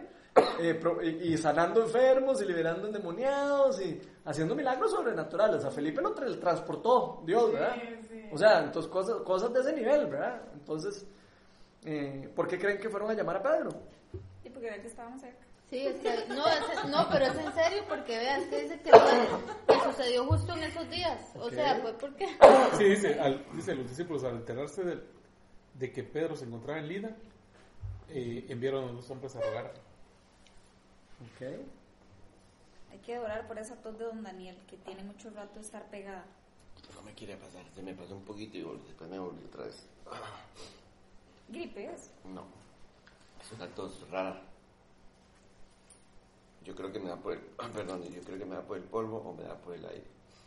eh, 0.59 0.73
pro- 0.73 1.03
y, 1.03 1.09
y 1.33 1.37
sanando 1.37 1.83
enfermos 1.83 2.41
y 2.41 2.45
liberando 2.45 2.87
endemoniados 2.87 3.79
y 3.81 4.01
haciendo 4.25 4.55
milagros 4.55 4.89
sobrenaturales. 4.89 5.63
A 5.63 5.69
Felipe 5.69 6.01
lo 6.01 6.15
tra- 6.15 6.39
transportó 6.39 7.21
Dios, 7.23 7.53
¿verdad? 7.53 7.75
Sí, 7.99 8.07
sí. 8.09 8.25
O 8.31 8.37
sea, 8.39 8.63
entonces 8.63 8.91
cosas, 8.91 9.17
cosas 9.17 9.53
de 9.53 9.59
ese 9.59 9.73
nivel, 9.73 10.07
¿verdad? 10.07 10.41
Entonces, 10.55 11.05
eh, 11.85 12.31
¿por 12.35 12.47
qué 12.47 12.57
creen 12.57 12.79
que 12.79 12.89
fueron 12.89 13.11
a 13.11 13.13
llamar 13.13 13.37
a 13.37 13.43
Pedro? 13.43 13.69
Porque 14.61 14.75
era 14.75 14.81
que 14.83 14.89
estábamos 14.89 15.21
cerca. 15.21 15.39
Sí, 15.71 15.87
es 15.87 15.95
que, 16.01 16.27
no, 16.35 16.45
es- 16.47 16.85
no, 16.85 17.07
pero 17.09 17.25
es 17.25 17.35
en 17.35 17.51
serio 17.53 17.83
porque 17.89 18.15
veas 18.19 18.43
que 18.45 18.61
dice 18.61 18.79
que, 18.81 18.91
que 18.91 19.79
sucedió 19.91 20.23
justo 20.27 20.53
en 20.53 20.63
esos 20.65 20.87
días. 20.91 21.19
O 21.35 21.47
Ok. 21.47 21.53
sea, 21.53 21.79
fue 21.81 21.93
porque... 21.93 22.27
Sí, 22.77 22.83
dice, 22.83 23.19
al- 23.19 23.43
dice 23.55 23.73
los 23.73 23.89
discípulos 23.89 24.23
al 24.23 24.35
enterarse 24.35 24.83
de, 24.83 25.03
de 25.73 25.91
que 25.91 26.03
Pedro 26.03 26.35
se 26.35 26.45
encontraba 26.45 26.77
en 26.79 26.87
Lida, 26.89 27.09
eh, 28.09 28.45
enviaron 28.49 28.89
a 28.89 28.91
los 28.91 29.09
hombres 29.09 29.35
a 29.35 29.41
rogar. 29.41 29.71
Ok. 31.23 31.47
Hay 32.91 32.99
que 32.99 33.17
orar 33.17 33.47
por 33.47 33.57
esa 33.57 33.75
tos 33.81 33.97
de 33.97 34.05
don 34.05 34.21
Daniel, 34.21 34.57
que 34.69 34.77
tiene 34.77 35.01
mucho 35.03 35.31
rato 35.31 35.55
de 35.55 35.61
estar 35.65 35.89
pegada. 35.89 36.23
No 36.93 37.01
me 37.01 37.15
quiere 37.15 37.35
pasar, 37.37 37.63
se 37.73 37.81
me 37.81 37.95
pasó 37.95 38.15
un 38.15 38.25
poquito 38.25 38.57
y 38.59 38.61
volví- 38.63 38.83
después 38.85 39.09
me 39.09 39.17
volví 39.17 39.43
otra 39.45 39.63
vez. 39.63 39.87
Gripe 41.49 41.85
es. 41.91 42.11
No, 42.25 42.43
es 43.41 43.51
una 43.53 43.67
tos 43.73 44.07
rara. 44.11 44.39
Yo 46.63 46.75
creo 46.75 46.91
que 46.91 46.99
me 46.99 47.09
da 47.09 47.15
por 47.15 47.33
el, 47.33 47.39
perdón, 47.73 48.03
yo 48.03 48.21
creo 48.21 48.37
que 48.37 48.45
me 48.45 48.55
da 48.55 48.61
por 48.61 48.77
el 48.77 48.83
polvo 48.83 49.17
o 49.17 49.33
me 49.33 49.43
da 49.43 49.55
por 49.55 49.73
el 49.75 49.85
aire. 49.85 50.03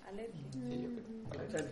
Alergia. 0.06 0.42
Sí, 0.52 0.82
yo 0.82 0.88
creo. 0.90 1.44
Alergia. 1.48 1.70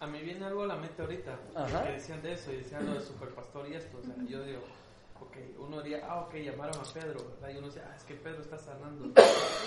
A 0.00 0.06
mí 0.06 0.20
viene 0.20 0.44
algo 0.44 0.62
a 0.62 0.66
la 0.66 0.76
mente 0.76 1.02
ahorita, 1.02 1.36
Ajá. 1.56 1.84
que 1.84 1.92
decían 1.92 2.22
de 2.22 2.32
eso, 2.32 2.52
y 2.52 2.56
decían 2.58 2.86
lo 2.86 2.94
de 2.94 3.00
superpastor 3.00 3.68
y 3.68 3.74
esto, 3.74 3.98
o 3.98 4.02
sea, 4.02 4.14
yo 4.28 4.44
digo, 4.44 4.60
ok, 5.20 5.36
uno 5.58 5.82
diría, 5.82 6.06
ah, 6.08 6.20
ok, 6.20 6.34
llamaron 6.36 6.76
a 6.76 6.92
Pedro, 6.92 7.18
¿verdad? 7.30 7.50
Y 7.52 7.58
uno 7.58 7.66
dice, 7.66 7.82
ah, 7.84 7.94
es 7.96 8.04
que 8.04 8.14
Pedro 8.14 8.40
está 8.40 8.58
sanando. 8.58 9.10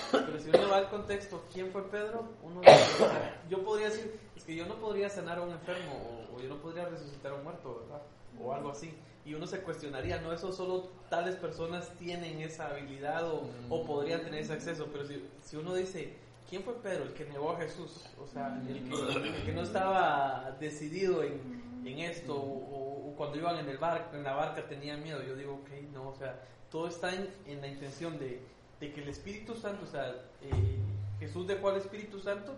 Pero 0.09 0.39
si 0.39 0.47
uno 0.47 0.69
va 0.69 0.77
al 0.77 0.89
contexto, 0.89 1.43
¿quién 1.51 1.69
fue 1.71 1.83
Pedro? 1.89 2.29
Uno 2.43 2.61
dice, 2.61 3.03
o 3.03 3.09
sea, 3.09 3.43
yo 3.49 3.61
podría 3.61 3.89
decir, 3.89 4.17
es 4.37 4.43
que 4.45 4.55
yo 4.55 4.65
no 4.65 4.75
podría 4.75 5.09
sanar 5.09 5.37
a 5.39 5.41
un 5.41 5.51
enfermo, 5.51 6.27
o, 6.31 6.37
o 6.37 6.39
yo 6.39 6.47
no 6.47 6.61
podría 6.61 6.85
resucitar 6.85 7.33
a 7.33 7.35
un 7.35 7.43
muerto, 7.43 7.81
¿verdad? 7.81 8.01
O 8.41 8.53
algo 8.53 8.71
así. 8.71 8.93
Y 9.25 9.35
uno 9.35 9.45
se 9.45 9.59
cuestionaría, 9.59 10.19
no, 10.19 10.33
eso 10.33 10.51
solo 10.51 10.89
tales 11.09 11.35
personas 11.35 11.89
tienen 11.99 12.41
esa 12.41 12.67
habilidad 12.69 13.27
o, 13.27 13.47
o 13.69 13.85
podrían 13.85 14.21
tener 14.21 14.41
ese 14.41 14.53
acceso, 14.53 14.87
pero 14.91 15.05
si, 15.05 15.23
si 15.43 15.57
uno 15.57 15.75
dice, 15.75 16.13
¿quién 16.49 16.63
fue 16.63 16.73
Pedro? 16.81 17.03
El 17.03 17.13
que 17.13 17.25
negó 17.25 17.51
a 17.51 17.57
Jesús, 17.57 18.05
o 18.19 18.25
sea, 18.25 18.59
el 18.67 18.83
que, 18.89 19.27
el 19.27 19.45
que 19.45 19.53
no 19.53 19.61
estaba 19.61 20.57
decidido 20.59 21.23
en, 21.23 21.39
en 21.85 21.99
esto, 21.99 22.35
o, 22.35 23.11
o 23.11 23.15
cuando 23.15 23.37
iban 23.37 23.57
en, 23.57 23.69
el 23.69 23.77
barco, 23.77 24.15
en 24.15 24.23
la 24.23 24.33
barca 24.33 24.67
tenían 24.67 25.03
miedo. 25.03 25.21
Yo 25.21 25.35
digo, 25.35 25.53
ok, 25.53 25.69
no, 25.93 26.09
o 26.09 26.15
sea, 26.15 26.39
todo 26.71 26.87
está 26.87 27.13
en, 27.13 27.29
en 27.45 27.61
la 27.61 27.67
intención 27.67 28.17
de, 28.17 28.41
de 28.79 28.91
que 28.91 29.01
el 29.03 29.09
Espíritu 29.09 29.55
Santo, 29.55 29.83
o 29.83 29.87
sea, 29.87 30.09
eh, 30.41 30.79
Jesús 31.19 31.45
dejó 31.45 31.69
al 31.69 31.77
Espíritu 31.77 32.19
Santo 32.19 32.55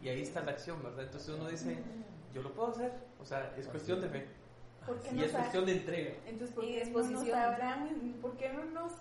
y 0.00 0.08
ahí 0.08 0.22
está 0.22 0.42
la 0.42 0.52
acción, 0.52 0.80
¿verdad? 0.82 1.04
Entonces 1.04 1.34
uno 1.34 1.48
dice, 1.48 1.76
yo 2.32 2.42
lo 2.42 2.52
puedo 2.52 2.68
hacer, 2.68 2.92
o 3.20 3.24
sea, 3.24 3.52
es 3.58 3.66
cuestión 3.66 4.00
de 4.00 4.08
fe. 4.08 4.26
¿Por 4.86 5.00
qué 5.00 5.10
Y 5.10 5.14
no 5.14 5.24
es 5.24 5.32
cuestión 5.32 5.66
de 5.66 5.72
entrega. 5.72 6.14
Entonces, 6.26 6.54
¿por 6.54 6.64
Y 6.64 6.74
qué 6.74 6.84
no 6.86 7.02
nos 7.02 7.28
sabrán, 7.28 8.14
por 8.22 8.36
qué 8.36 8.52
no 8.52 8.64
nos 8.66 8.92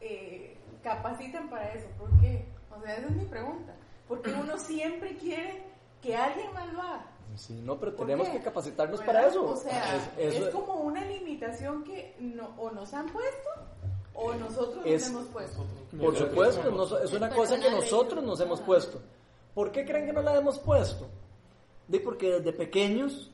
eh, 0.00 0.56
capacitan 0.82 1.48
para 1.48 1.72
eso? 1.72 1.86
¿Por 1.98 2.10
qué? 2.20 2.44
O 2.76 2.80
sea, 2.82 2.96
esa 2.96 3.06
es 3.06 3.12
mi 3.16 3.24
pregunta. 3.24 3.74
Porque 4.08 4.32
uno 4.32 4.58
siempre 4.58 5.16
quiere 5.16 5.62
que 6.02 6.14
alguien 6.16 6.52
más 6.52 6.72
lo 6.72 6.82
haga. 6.82 7.06
Sí, 7.36 7.60
no, 7.64 7.78
pero 7.80 7.96
¿Por 7.96 8.06
tenemos 8.06 8.28
qué? 8.28 8.38
que 8.38 8.44
capacitarnos 8.44 9.00
¿Verdad? 9.00 9.14
para 9.14 9.28
eso. 9.28 9.44
O 9.48 9.56
sea, 9.56 9.96
Es- 10.18 10.36
es, 10.36 10.48
como 10.50 10.74
una 10.74 11.04
limitación 11.04 11.82
que 11.82 12.14
no, 12.20 12.54
o 12.58 12.70
nos 12.70 12.92
han 12.94 13.06
puesto 13.08 13.48
o 14.14 14.32
nosotros 14.34 14.84
Es- 14.86 15.10
nos 15.10 15.22
hemos 15.22 15.32
puesto. 15.32 15.64
Por 15.98 16.16
supuesto, 16.16 16.70
no- 16.70 16.98
es 16.98 17.12
una 17.12 17.30
cosa 17.30 17.58
que 17.58 17.70
nosotros 17.70 18.22
nos 18.22 18.38
hemos 18.40 18.60
puesto. 18.60 19.00
¿Por 19.54 19.72
qué 19.72 19.84
creen 19.84 20.06
que 20.06 20.12
no 20.12 20.22
la 20.22 20.36
hemos 20.36 20.58
puesto? 20.60 21.08
De 21.88 21.98
porque 22.00 22.30
desde 22.30 22.52
pequeños 22.52 23.32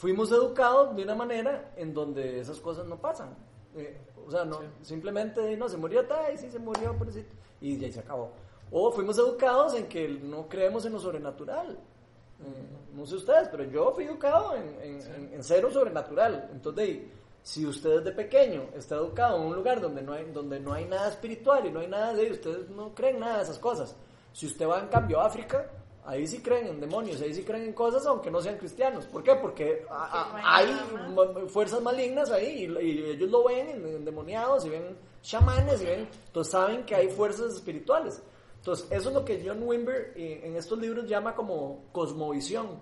fuimos 0.00 0.32
educados 0.32 0.96
de 0.96 1.02
una 1.02 1.14
manera 1.14 1.72
en 1.76 1.92
donde 1.92 2.40
esas 2.40 2.58
cosas 2.58 2.86
no 2.86 2.96
pasan. 2.96 3.36
Eh, 3.76 3.98
o 4.26 4.30
sea, 4.30 4.44
no, 4.46 4.58
simplemente 4.82 5.56
no 5.58 5.68
se 5.68 5.76
murió, 5.76 6.02
y 6.32 6.38
sí 6.38 6.50
se 6.50 6.58
murió, 6.58 6.96
pobrecito, 6.96 7.34
y 7.60 7.76
ya 7.78 7.92
se 7.92 8.00
acabó. 8.00 8.30
O 8.72 8.90
fuimos 8.90 9.18
educados 9.18 9.74
en 9.74 9.86
que 9.88 10.08
no 10.08 10.48
creemos 10.48 10.86
en 10.86 10.94
lo 10.94 11.00
sobrenatural. 11.00 11.72
Eh, 11.72 12.68
no 12.94 13.04
sé 13.04 13.16
ustedes, 13.16 13.48
pero 13.48 13.64
yo 13.64 13.92
fui 13.92 14.04
educado 14.04 14.56
en, 14.56 14.62
en, 14.82 15.14
en- 15.14 15.34
en 15.34 15.44
cero 15.44 15.68
sobrenatural. 15.70 16.48
Entonces, 16.52 16.86
de- 16.86 17.08
si 17.42 17.66
usted 17.66 17.98
desde 17.98 18.12
pequeño 18.12 18.68
está 18.74 18.94
educado 18.96 19.36
en 19.38 19.42
un 19.48 19.54
lugar 19.56 19.80
donde 19.82 20.00
no 20.02 20.12
hay, 20.14 20.30
donde 20.32 20.58
no 20.60 20.72
hay 20.72 20.86
nada 20.86 21.08
espiritual 21.10 21.66
y 21.66 21.70
no 21.72 21.80
hay 21.80 21.88
nada 21.88 22.14
de 22.14 22.30
ustedes 22.32 22.68
no 22.70 22.94
creen 22.94 23.18
nada 23.20 23.36
de 23.38 23.42
esas 23.42 23.58
cosas. 23.58 23.94
Si 24.32 24.46
usted 24.46 24.66
va 24.66 24.78
en 24.80 24.88
cambio 24.88 25.20
a 25.20 25.26
África, 25.26 25.66
ahí 26.04 26.26
sí 26.26 26.40
creen 26.40 26.66
en 26.68 26.80
demonios, 26.80 27.20
ahí 27.20 27.32
sí 27.34 27.42
creen 27.42 27.64
en 27.64 27.72
cosas 27.72 28.04
aunque 28.06 28.30
no 28.30 28.40
sean 28.40 28.56
cristianos. 28.58 29.06
¿Por 29.06 29.22
qué? 29.22 29.34
Porque 29.36 29.84
a- 29.90 30.04
a- 30.38 30.56
hay 30.56 31.46
fuerzas 31.48 31.80
malignas 31.82 32.30
ahí 32.30 32.64
y, 32.64 32.84
y 32.86 33.04
ellos 33.10 33.30
lo 33.30 33.44
ven 33.44 33.68
en- 33.68 33.86
endemoniados 33.86 34.64
y 34.66 34.70
ven 34.70 34.96
chamanes 35.22 35.82
y 35.82 35.84
ven, 35.86 36.08
entonces 36.26 36.50
saben 36.50 36.84
que 36.84 36.94
hay 36.94 37.08
fuerzas 37.08 37.54
espirituales. 37.54 38.22
Entonces, 38.58 38.86
eso 38.90 39.08
es 39.08 39.14
lo 39.14 39.24
que 39.24 39.42
John 39.46 39.62
Wimber 39.62 40.12
eh, 40.16 40.40
en 40.44 40.56
estos 40.56 40.78
libros 40.78 41.06
llama 41.06 41.34
como 41.34 41.84
cosmovisión. 41.92 42.78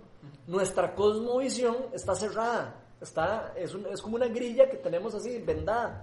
Nuestra 0.49 0.95
cosmovisión 0.95 1.77
está 1.93 2.15
cerrada, 2.17 2.75
está, 3.01 3.53
es, 3.57 3.75
un- 3.75 3.87
es 3.87 4.01
como 4.03 4.17
una 4.17 4.27
grilla 4.29 4.69
que 4.69 4.77
tenemos 4.79 5.15
así, 5.15 5.39
vendada. 5.39 6.03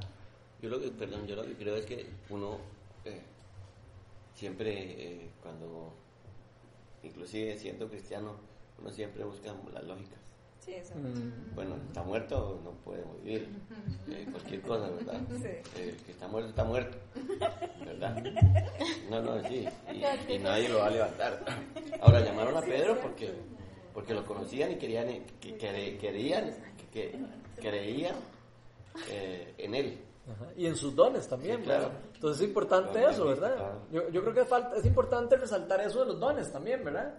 Yo 0.61 0.69
lo 0.69 0.79
que, 0.79 0.89
perdón, 0.91 1.27
yo 1.27 1.35
lo 1.35 1.43
que 1.43 1.55
creo 1.55 1.75
es 1.75 1.85
que 1.85 2.05
uno 2.29 2.57
eh, 3.03 3.21
siempre 4.33 4.71
eh, 4.73 5.29
cuando, 5.41 5.93
inclusive 7.05 7.57
siendo 7.57 7.87
cristiano, 7.89 8.35
uno 8.79 8.89
siempre 8.91 9.23
busca 9.23 9.53
las 9.73 9.83
lógicas. 9.83 10.19
Sí, 10.59 10.73
eso. 10.73 10.95
Mm, 10.95 11.53
Bueno, 11.53 11.75
está 11.87 12.01
muerto, 12.01 12.59
no 12.63 12.71
puede 12.83 13.03
vivir. 13.23 13.47
Eh, 14.09 14.25
cualquier 14.31 14.61
cosa, 14.61 14.89
¿verdad? 14.89 15.21
Sí. 15.29 15.45
Eh, 15.45 15.89
el 15.89 15.95
que 15.97 16.11
está 16.11 16.27
muerto, 16.27 16.49
está 16.49 16.63
muerto. 16.63 16.97
¿Verdad? 17.85 18.23
No, 19.09 19.21
no, 19.21 19.43
sí. 19.47 19.67
Y, 19.93 20.33
y 20.33 20.39
nadie 20.39 20.69
lo 20.69 20.79
va 20.79 20.87
a 20.87 20.91
levantar. 20.91 21.45
Ahora 22.01 22.21
llamaron 22.21 22.57
a 22.57 22.61
Pedro 22.61 22.99
porque, 22.99 23.31
porque 23.93 24.13
lo 24.15 24.25
conocían 24.25 24.71
y 24.71 24.75
querían, 24.77 25.07
que, 25.39 25.55
que- 25.57 25.97
querían, 26.01 26.51
que, 26.91 27.11
que- 27.11 27.19
creían 27.61 28.15
eh, 29.11 29.53
en 29.59 29.75
él. 29.75 29.97
Ajá, 30.27 30.45
Y 30.55 30.65
en 30.65 30.75
sus 30.75 30.95
dones 30.95 31.27
también, 31.27 31.57
Sí, 31.57 31.63
claro. 31.63 31.83
¿verdad? 31.89 31.99
Entonces 32.15 32.41
es 32.41 32.47
importante 32.47 32.91
Claro, 32.93 33.09
eso, 33.09 33.25
¿verdad? 33.25 33.55
claro. 33.55 33.81
Yo, 33.91 34.09
yo 34.09 34.21
creo 34.21 34.33
que 34.33 34.45
falta, 34.45 34.75
es 34.77 34.85
importante 34.85 35.35
resaltar 35.37 35.81
eso 35.81 35.99
de 35.99 36.05
los 36.07 36.19
dones 36.19 36.51
también, 36.51 36.83
¿verdad? 36.83 37.13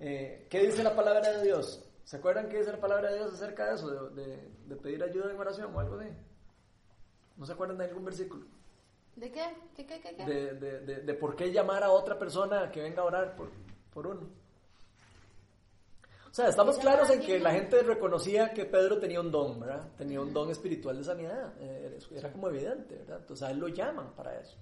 Eh, 0.00 0.46
¿Qué 0.50 0.60
dice 0.60 0.82
la 0.82 0.94
palabra 0.94 1.30
de 1.32 1.42
Dios? 1.42 1.82
¿Se 2.04 2.16
acuerdan 2.18 2.48
qué 2.50 2.58
dice 2.58 2.72
la 2.72 2.80
palabra 2.80 3.10
de 3.10 3.16
Dios 3.18 3.32
acerca 3.32 3.68
de 3.68 3.74
eso, 3.76 4.10
de, 4.10 4.22
de- 4.22 4.48
de 4.66 4.76
pedir 4.76 5.02
ayuda 5.02 5.30
en 5.30 5.38
oración 5.40 5.74
o 5.74 5.80
algo 5.80 5.98
así? 5.98 6.08
¿No 7.36 7.46
se 7.46 7.52
acuerdan 7.52 7.78
de 7.78 7.84
algún 7.84 8.04
versículo? 8.04 8.44
¿De 9.16 9.30
qué? 9.30 9.44
¿Qué, 9.74 9.86
qué, 9.86 10.00
qué, 10.00 10.14
qué? 10.16 10.24
De, 10.26 10.54
de, 10.54 10.80
de, 10.80 10.96
de 11.00 11.14
por 11.14 11.36
qué 11.36 11.50
llamar 11.50 11.82
a 11.82 11.90
otra 11.90 12.18
persona 12.18 12.70
que 12.70 12.82
venga 12.82 13.02
a 13.02 13.04
orar 13.06 13.36
por, 13.36 13.48
por 13.92 14.06
uno. 14.06 14.28
O 16.34 16.36
sea, 16.36 16.48
estamos 16.48 16.78
claros 16.78 17.08
en 17.10 17.20
que 17.20 17.38
la 17.38 17.52
gente 17.52 17.80
reconocía 17.84 18.52
que 18.52 18.64
Pedro 18.64 18.98
tenía 18.98 19.20
un 19.20 19.30
don, 19.30 19.60
¿verdad? 19.60 19.86
Tenía 19.96 20.20
un 20.20 20.32
don 20.32 20.50
espiritual 20.50 20.98
de 20.98 21.04
sanidad. 21.04 21.52
eh, 21.60 21.96
Era 22.12 22.32
como 22.32 22.48
evidente, 22.48 22.96
¿verdad? 22.96 23.18
Entonces 23.20 23.46
a 23.46 23.52
él 23.52 23.58
lo 23.60 23.68
llaman 23.68 24.12
para 24.16 24.40
eso. 24.40 24.56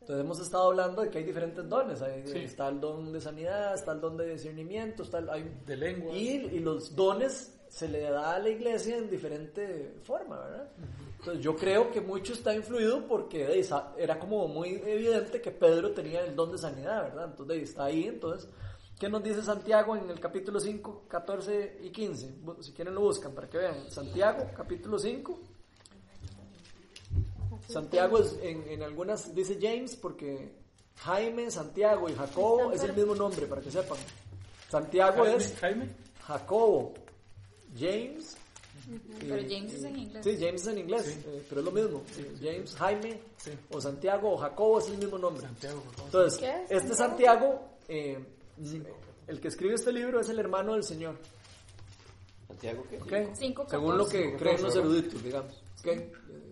Entonces 0.00 0.24
hemos 0.24 0.40
estado 0.40 0.64
hablando 0.64 1.02
de 1.02 1.10
que 1.10 1.18
hay 1.18 1.24
diferentes 1.24 1.68
dones. 1.68 2.02
Hay- 2.02 2.26
Sí. 2.26 2.38
Está 2.38 2.66
el 2.70 2.80
don 2.80 3.12
de 3.12 3.20
sanidad, 3.20 3.74
está 3.74 3.92
el 3.92 4.00
don 4.00 4.16
de 4.16 4.30
discernimiento, 4.32 5.04
está 5.04 5.18
el, 5.18 5.30
hay- 5.30 5.60
De 5.64 5.76
lenguas. 5.76 6.16
y, 6.16 6.28
y 6.56 6.58
los 6.58 6.96
dones 6.96 7.56
se 7.68 7.86
le 7.86 8.00
da 8.10 8.34
a 8.34 8.38
la 8.40 8.48
iglesia 8.48 8.96
en 8.96 9.08
diferente 9.08 9.94
forma, 10.02 10.40
¿verdad? 10.40 10.68
Entonces 11.20 11.40
yo 11.40 11.54
creo 11.54 11.92
que 11.92 12.00
mucho 12.00 12.32
está 12.32 12.52
influido 12.52 13.06
porque 13.06 13.62
era 13.96 14.18
como 14.18 14.48
muy 14.48 14.70
evidente 14.84 15.40
que 15.40 15.52
Pedro 15.52 15.92
tenía 15.92 16.24
el 16.24 16.34
don 16.34 16.50
de 16.50 16.58
sanidad, 16.58 17.04
¿verdad? 17.04 17.26
Entonces 17.30 17.62
está 17.62 17.84
ahí, 17.84 18.08
entonces, 18.08 18.48
¿qué 19.00 19.08
nos 19.08 19.22
dice 19.24 19.42
Santiago 19.42 19.96
en 19.96 20.08
el 20.10 20.20
capítulo 20.20 20.60
5, 20.60 21.04
14 21.08 21.78
y 21.82 21.90
15? 21.90 22.34
Bu- 22.44 22.62
Si 22.62 22.70
quieren 22.72 22.94
lo 22.94 23.00
buscan 23.00 23.32
para 23.32 23.48
que 23.48 23.58
vean. 23.58 23.90
Santiago, 23.90 24.46
capítulo 24.56 24.96
5. 24.98 25.40
Santiago 27.68 28.18
es, 28.18 28.36
en, 28.42 28.68
en 28.68 28.82
algunas 28.82 29.34
dice 29.34 29.58
James 29.60 29.96
porque 29.96 30.52
Jaime, 30.96 31.50
Santiago 31.50 32.08
y 32.08 32.14
Jacobo 32.14 32.72
es 32.72 32.82
el 32.82 32.92
mismo 32.94 33.14
nombre, 33.14 33.46
para 33.46 33.60
que 33.62 33.70
sepan. 33.70 33.98
Santiago 34.68 35.24
Jaime, 35.24 35.36
es 35.44 35.56
Jaime. 35.58 35.88
Jacobo, 36.26 36.94
James, 37.78 38.36
Pero 39.20 39.38
Y- 39.40 39.54
James 39.54 39.74
es 39.74 39.84
en 39.84 39.96
inglés. 39.98 40.24
Sí, 40.24 40.36
James 40.38 40.62
es 40.62 40.66
en 40.68 40.78
inglés, 40.78 41.18
eh, 41.26 41.42
pero 41.48 41.60
es 41.60 41.64
lo 41.64 41.70
mismo. 41.72 42.02
Eh, 42.18 42.34
James, 42.40 42.74
Jaime, 42.76 43.20
o 43.70 43.80
Santiago, 43.80 44.32
o 44.32 44.36
Jacobo 44.36 44.78
es 44.80 44.88
el 44.88 44.98
mismo 44.98 45.18
nombre. 45.18 45.42
Santiago, 45.46 45.80
por 45.82 45.94
favor. 45.94 46.06
Entonces, 46.06 46.40
¿Qué 46.40 46.62
es? 46.64 46.82
este 46.82 46.94
Santiago, 46.94 47.60
eh, 47.88 48.18
el 49.26 49.40
que 49.40 49.48
escribe 49.48 49.74
este 49.74 49.92
libro 49.92 50.20
es 50.20 50.28
el 50.28 50.38
hermano 50.38 50.74
del 50.74 50.84
Señor. 50.84 51.16
Santiago, 52.46 52.84
¿qué? 53.08 53.30
Cinco, 53.34 53.66
Según 53.68 53.96
lo 53.96 54.08
que 54.08 54.36
creen 54.36 54.62
los 54.62 54.74
eruditos, 54.74 55.22
digamos. 55.22 55.62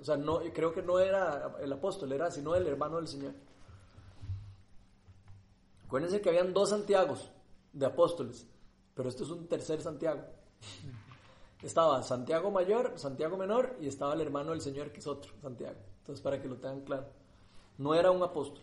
O 0.01 0.05
sea, 0.05 0.17
no, 0.17 0.41
creo 0.55 0.73
que 0.73 0.83
no 0.83 0.99
era 0.99 1.57
el 1.61 1.73
apóstol, 1.73 2.13
era 2.13 2.31
sino 2.31 2.55
el 2.55 2.67
hermano 2.67 2.97
del 2.97 3.09
Señor. 3.09 3.35
Acuérdense 5.85 6.21
que 6.21 6.29
habían 6.29 6.53
dos 6.53 6.71
Santiagos 6.71 7.31
de 7.73 7.87
apóstoles, 7.87 8.47
pero 8.95 9.09
este 9.09 9.25
es 9.25 9.31
un 9.31 9.47
tercer 9.49 9.81
Santiago. 9.81 10.23
Estaba 11.63 12.03
Santiago 12.03 12.51
mayor, 12.51 12.93
Santiago 12.97 13.37
menor 13.37 13.77
y 13.81 13.89
estaba 13.89 14.15
el 14.15 14.21
hermano 14.21 14.53
del 14.53 14.61
Señor 14.61 14.93
que 14.93 15.01
es 15.01 15.07
otro 15.07 15.33
Santiago. 15.43 15.79
Entonces, 15.99 16.23
para 16.23 16.41
que 16.41 16.49
lo 16.49 16.57
tengan 16.57 16.83
claro, 16.83 17.09
no 17.79 17.95
era 17.95 18.11
un 18.11 18.23
apóstol, 18.23 18.63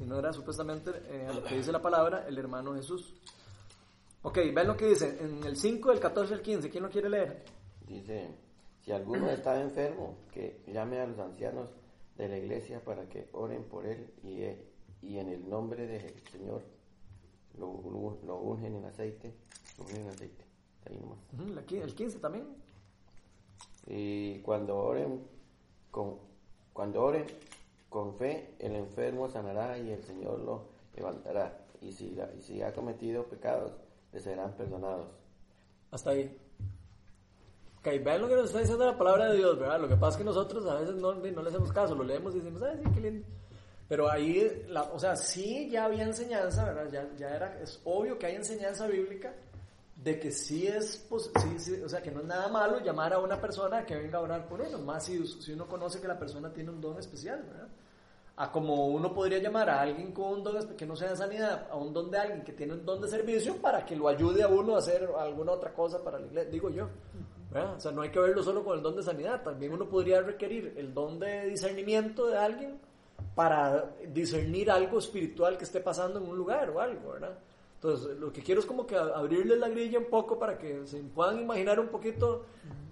sino 0.00 0.18
era 0.18 0.32
supuestamente, 0.32 0.90
eh, 1.08 1.26
a 1.26 1.32
lo 1.34 1.44
que 1.44 1.56
dice 1.56 1.70
la 1.70 1.82
palabra, 1.82 2.26
el 2.26 2.38
hermano 2.38 2.74
Jesús. 2.74 3.14
Ok, 4.22 4.38
ven 4.54 4.66
lo 4.66 4.74
que 4.76 4.86
dice 4.86 5.18
en 5.20 5.44
el 5.44 5.56
5, 5.58 5.90
del 5.90 6.00
14 6.00 6.32
al 6.34 6.40
15. 6.42 6.70
¿Quién 6.70 6.82
lo 6.82 6.88
quiere 6.90 7.10
leer? 7.10 7.44
Dice, 7.86 8.34
si 8.82 8.92
alguno 8.92 9.28
está 9.30 9.60
enfermo, 9.60 10.16
que 10.32 10.62
llame 10.68 11.00
a 11.00 11.06
los 11.06 11.18
ancianos 11.18 11.68
de 12.16 12.28
la 12.28 12.38
iglesia 12.38 12.82
para 12.82 13.06
que 13.10 13.28
oren 13.32 13.64
por 13.64 13.84
él 13.86 14.10
y, 14.22 14.40
eh, 14.40 14.66
y 15.02 15.18
en 15.18 15.28
el 15.28 15.46
nombre 15.48 15.86
del 15.86 16.14
Señor 16.30 16.62
lo, 17.58 17.66
lo- 17.90 18.18
lo 18.26 18.36
ungen 18.38 18.76
en 18.76 18.84
aceite, 18.86 19.34
lo 19.76 19.84
ungen 19.84 20.02
en 20.02 20.08
aceite. 20.08 20.44
Ahí 20.88 20.98
nomás. 20.98 21.18
El 21.84 21.94
15 21.94 22.18
también. 22.20 22.46
Y 23.86 24.38
cuando 24.40 24.76
oren 24.76 25.26
con, 25.90 26.18
cuando 26.72 27.02
oren 27.02 27.26
con 27.90 28.14
fe, 28.14 28.54
el 28.58 28.76
enfermo 28.76 29.28
sanará 29.28 29.76
y 29.76 29.90
el 29.90 30.02
Señor 30.02 30.38
lo 30.38 30.68
levantará. 30.96 31.58
Y 31.82 31.92
si, 31.92 32.16
y 32.38 32.40
si 32.40 32.62
ha 32.62 32.72
cometido 32.72 33.24
pecados, 33.24 33.72
le 34.12 34.20
serán 34.20 34.52
perdonados. 34.52 35.08
Hasta 35.90 36.10
ahí. 36.10 36.38
Ok, 37.80 37.86
vean 38.04 38.20
lo 38.20 38.28
que 38.28 38.36
nos 38.36 38.46
está 38.46 38.60
diciendo 38.60 38.86
la 38.86 38.96
palabra 38.96 39.30
de 39.30 39.38
Dios, 39.38 39.58
¿verdad? 39.58 39.80
Lo 39.80 39.88
que 39.88 39.96
pasa 39.96 40.12
es 40.12 40.16
que 40.18 40.24
nosotros 40.24 40.66
a 40.66 40.80
veces 40.80 40.94
no, 40.94 41.14
no 41.14 41.42
le 41.42 41.48
hacemos 41.48 41.72
caso, 41.72 41.94
lo 41.94 42.04
leemos 42.04 42.34
y 42.34 42.38
decimos, 42.38 42.62
ay, 42.62 42.78
sí, 42.82 42.90
qué 42.94 43.00
lindo. 43.00 43.26
Pero 43.88 44.08
ahí, 44.08 44.66
la, 44.68 44.82
o 44.84 44.98
sea, 45.00 45.16
sí 45.16 45.68
ya 45.68 45.86
había 45.86 46.04
enseñanza, 46.04 46.64
¿verdad? 46.64 46.88
Ya, 46.92 47.16
ya 47.16 47.34
era, 47.34 47.60
es 47.60 47.80
obvio 47.84 48.18
que 48.18 48.26
hay 48.26 48.36
enseñanza 48.36 48.86
bíblica 48.86 49.34
de 50.02 50.18
que 50.18 50.30
sí 50.30 50.66
es, 50.66 51.04
pues, 51.08 51.30
sí, 51.58 51.80
o 51.84 51.88
sea, 51.88 52.00
que 52.00 52.10
no 52.10 52.20
es 52.20 52.26
nada 52.26 52.48
malo 52.48 52.80
llamar 52.80 53.12
a 53.12 53.18
una 53.18 53.40
persona 53.40 53.84
que 53.84 53.96
venga 53.96 54.18
a 54.18 54.22
orar 54.22 54.48
por 54.48 54.60
uno, 54.60 54.78
más 54.78 55.04
si, 55.04 55.26
si 55.26 55.52
uno 55.52 55.66
conoce 55.66 56.00
que 56.00 56.08
la 56.08 56.18
persona 56.18 56.50
tiene 56.52 56.70
un 56.70 56.80
don 56.80 56.98
especial, 56.98 57.42
¿verdad? 57.42 57.68
A 58.36 58.50
como 58.50 58.86
uno 58.86 59.12
podría 59.12 59.38
llamar 59.38 59.68
a 59.68 59.82
alguien 59.82 60.12
con 60.12 60.32
un 60.32 60.42
don 60.42 60.74
que 60.74 60.86
no 60.86 60.96
sea 60.96 61.10
de 61.10 61.16
sanidad, 61.16 61.68
a 61.70 61.76
un 61.76 61.92
don 61.92 62.10
de 62.10 62.16
alguien 62.16 62.42
que 62.42 62.52
tiene 62.52 62.72
un 62.72 62.86
don 62.86 63.02
de 63.02 63.08
servicio 63.08 63.56
para 63.56 63.84
que 63.84 63.94
lo 63.94 64.08
ayude 64.08 64.42
a 64.42 64.48
uno 64.48 64.76
a 64.76 64.78
hacer 64.78 65.06
alguna 65.18 65.52
otra 65.52 65.74
cosa 65.74 66.02
para 66.02 66.18
la 66.18 66.26
iglesia, 66.26 66.50
digo 66.50 66.70
yo. 66.70 66.88
¿verdad? 67.50 67.74
O 67.74 67.80
sea, 67.80 67.92
no 67.92 68.00
hay 68.00 68.10
que 68.10 68.20
verlo 68.20 68.42
solo 68.42 68.64
con 68.64 68.78
el 68.78 68.82
don 68.82 68.96
de 68.96 69.02
sanidad, 69.02 69.42
también 69.42 69.72
uno 69.72 69.86
podría 69.86 70.22
requerir 70.22 70.72
el 70.78 70.94
don 70.94 71.18
de 71.18 71.46
discernimiento 71.46 72.28
de 72.28 72.38
alguien 72.38 72.80
para 73.34 73.90
discernir 74.08 74.70
algo 74.70 74.98
espiritual 74.98 75.58
que 75.58 75.64
esté 75.64 75.80
pasando 75.80 76.20
en 76.20 76.26
un 76.26 76.36
lugar 76.36 76.70
o 76.70 76.80
algo, 76.80 77.12
¿verdad? 77.12 77.36
Entonces, 77.82 78.18
lo 78.18 78.30
que 78.30 78.42
quiero 78.42 78.60
es 78.60 78.66
como 78.66 78.86
que 78.86 78.94
abrirles 78.94 79.58
la 79.58 79.68
grilla 79.70 79.98
un 79.98 80.10
poco 80.10 80.38
para 80.38 80.58
que 80.58 80.86
se 80.86 80.98
puedan 81.00 81.40
imaginar 81.40 81.80
un 81.80 81.88
poquito 81.88 82.44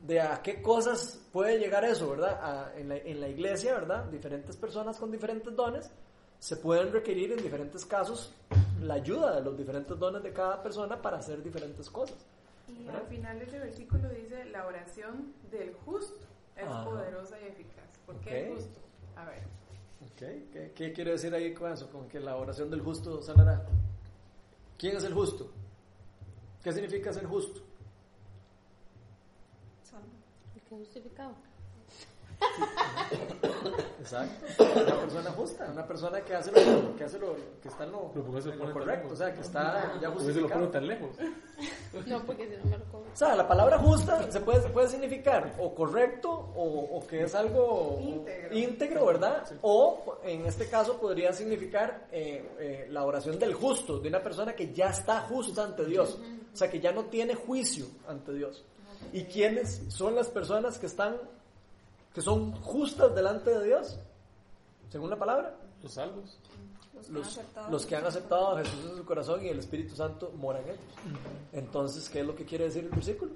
de 0.07 0.19
a 0.19 0.41
qué 0.41 0.63
cosas 0.63 1.21
puede 1.31 1.59
llegar 1.59 1.85
eso, 1.85 2.09
¿verdad? 2.11 2.39
A- 2.43 2.73
en, 2.75 2.89
la, 2.89 2.97
en 2.97 3.21
la 3.21 3.29
iglesia, 3.29 3.75
¿verdad? 3.75 4.07
Diferentes 4.07 4.57
personas 4.57 4.97
con 4.99 5.11
diferentes 5.11 5.55
dones 5.55 5.91
se 6.39 6.57
pueden 6.57 6.91
requerir 6.91 7.33
en 7.33 7.43
diferentes 7.43 7.85
casos 7.85 8.33
la 8.81 8.95
ayuda 8.95 9.35
de 9.37 9.43
los 9.43 9.59
diferentes 9.59 9.99
dones 9.99 10.23
de 10.23 10.33
cada 10.33 10.63
persona 10.63 11.03
para 11.03 11.19
hacer 11.19 11.43
diferentes 11.43 11.91
cosas. 11.91 12.17
Y 12.69 12.89
al 12.89 13.07
final 13.09 13.39
de 13.41 13.45
ese 13.45 13.59
versículo 13.59 14.09
dice, 14.09 14.47
la 14.47 14.67
oración 14.67 15.35
del 15.51 15.75
justo 15.85 16.21
es 16.57 16.65
Ajá. 16.67 16.85
poderosa 16.87 17.37
y 17.41 17.45
eficaz. 17.49 17.85
¿Por 18.07 18.17
qué 18.21 18.31
Ok. 18.31 18.37
es 18.37 18.55
justo? 18.65 18.81
A 19.17 19.25
ver. 19.27 19.43
Ok, 20.01 20.51
¿Qué, 20.53 20.73
qué 20.75 20.93
quiere 20.95 21.11
decir 21.11 21.35
ahí 21.35 21.53
con 21.53 21.73
eso? 21.73 21.91
Con 21.91 22.09
que 22.09 22.21
la 22.21 22.37
oración 22.37 22.71
del 22.71 22.81
justo 22.81 23.21
sanará. 23.21 23.67
¿Quién 24.79 24.97
es 24.97 25.05
el 25.05 25.13
justo? 25.13 25.51
¿Qué 26.63 26.73
significa 26.73 27.13
ser 27.13 27.27
justo? 27.27 27.61
Justificado. 30.71 31.35
Exacto. 34.01 34.65
Una 34.65 35.01
persona 35.01 35.31
justa, 35.33 35.69
una 35.71 35.87
persona 35.87 36.21
que 36.23 36.35
hace 36.35 36.51
lo 36.51 36.97
que, 36.97 37.05
hace 37.05 37.19
lo, 37.19 37.37
que 37.61 37.69
está 37.69 37.85
en 37.85 37.93
lo, 37.93 38.11
Pero 38.13 38.25
¿por 38.25 38.35
qué 38.37 38.43
se 38.43 38.49
en 38.51 38.59
pone 38.59 38.69
lo 38.71 38.75
tan 38.75 38.83
correcto, 38.85 39.13
o 39.13 39.17
sea, 39.17 39.35
que 39.35 39.41
está 39.43 39.99
ya 40.01 40.11
¿Por 40.11 40.27
qué 40.27 40.33
se 40.33 40.41
lo 40.41 40.49
pone 40.49 40.67
justificado. 40.67 40.71
tan 40.71 40.87
lejos? 40.87 41.11
No, 42.07 42.23
porque 42.25 42.49
si 42.49 42.57
no 42.57 42.65
me 42.71 42.79
lo 42.79 42.85
como. 42.87 43.05
O 43.05 43.17
sea, 43.17 43.35
la 43.37 43.47
palabra 43.47 43.79
justa 43.79 44.31
se 44.31 44.41
puede, 44.41 44.63
se 44.63 44.69
puede 44.71 44.89
significar 44.89 45.55
o 45.59 45.75
correcto 45.75 46.31
o, 46.31 46.97
o 46.99 47.07
que 47.07 47.23
es 47.25 47.35
algo 47.35 47.99
Íntegro. 48.01 48.57
íntegro, 48.57 49.07
¿verdad? 49.07 49.45
O 49.63 50.19
en 50.25 50.47
este 50.47 50.69
caso 50.69 50.99
podría 50.99 51.33
significar 51.33 52.07
eh, 52.11 52.49
eh, 52.59 52.87
la 52.91 53.05
oración 53.05 53.39
del 53.39 53.53
justo, 53.55 53.99
de 53.99 54.09
una 54.09 54.23
persona 54.23 54.55
que 54.55 54.73
ya 54.73 54.89
está 54.91 55.21
justa 55.23 55.65
ante 55.65 55.85
Dios, 55.85 56.19
o 56.53 56.57
sea, 56.57 56.71
que 56.71 56.81
ya 56.81 56.93
no 56.93 57.05
tiene 57.07 57.35
juicio 57.35 57.87
ante 58.07 58.33
Dios. 58.33 58.65
¿Y 59.13 59.25
quiénes 59.25 59.83
son 59.89 60.15
las 60.15 60.29
personas 60.29 60.79
que 60.79 60.87
están, 60.87 61.17
que 62.19 62.23
son 62.25 62.51
justas 62.63 63.15
delante 63.15 63.49
de 63.51 63.65
Dios? 63.65 63.97
Según 64.91 65.09
la 65.09 65.17
palabra. 65.17 65.55
Los 65.85 65.93
salvos. 65.93 66.37
Los 67.11 67.29
que 67.37 67.41
han 67.61 67.71
Los, 67.71 67.87
que 67.87 67.95
han 67.95 68.05
aceptado 68.07 68.57
a 68.57 68.59
Jesús 68.59 68.91
en 68.91 68.97
su 68.97 69.05
corazón 69.05 69.45
y 69.45 69.49
el 69.49 69.61
Espíritu 69.61 69.95
Santo 69.95 70.33
mora 70.37 70.59
en 70.59 70.65
ellos. 70.71 70.81
Entonces, 71.53 72.09
¿qué 72.11 72.21
es 72.21 72.27
lo 72.27 72.35
que 72.35 72.45
quiere 72.45 72.65
decir 72.65 72.83
el 72.85 72.91
versículo? 72.91 73.31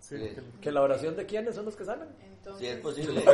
Sí, 0.00 0.16
que- 0.60 0.72
la 0.72 0.82
oración 0.82 1.14
de 1.14 1.26
quiénes 1.26 1.54
son 1.54 1.64
los 1.64 1.76
que 1.76 1.84
sanan. 1.84 2.08
Entonces, 2.38 2.60
Si 2.60 2.66
es 2.74 2.80
posible. 2.80 3.24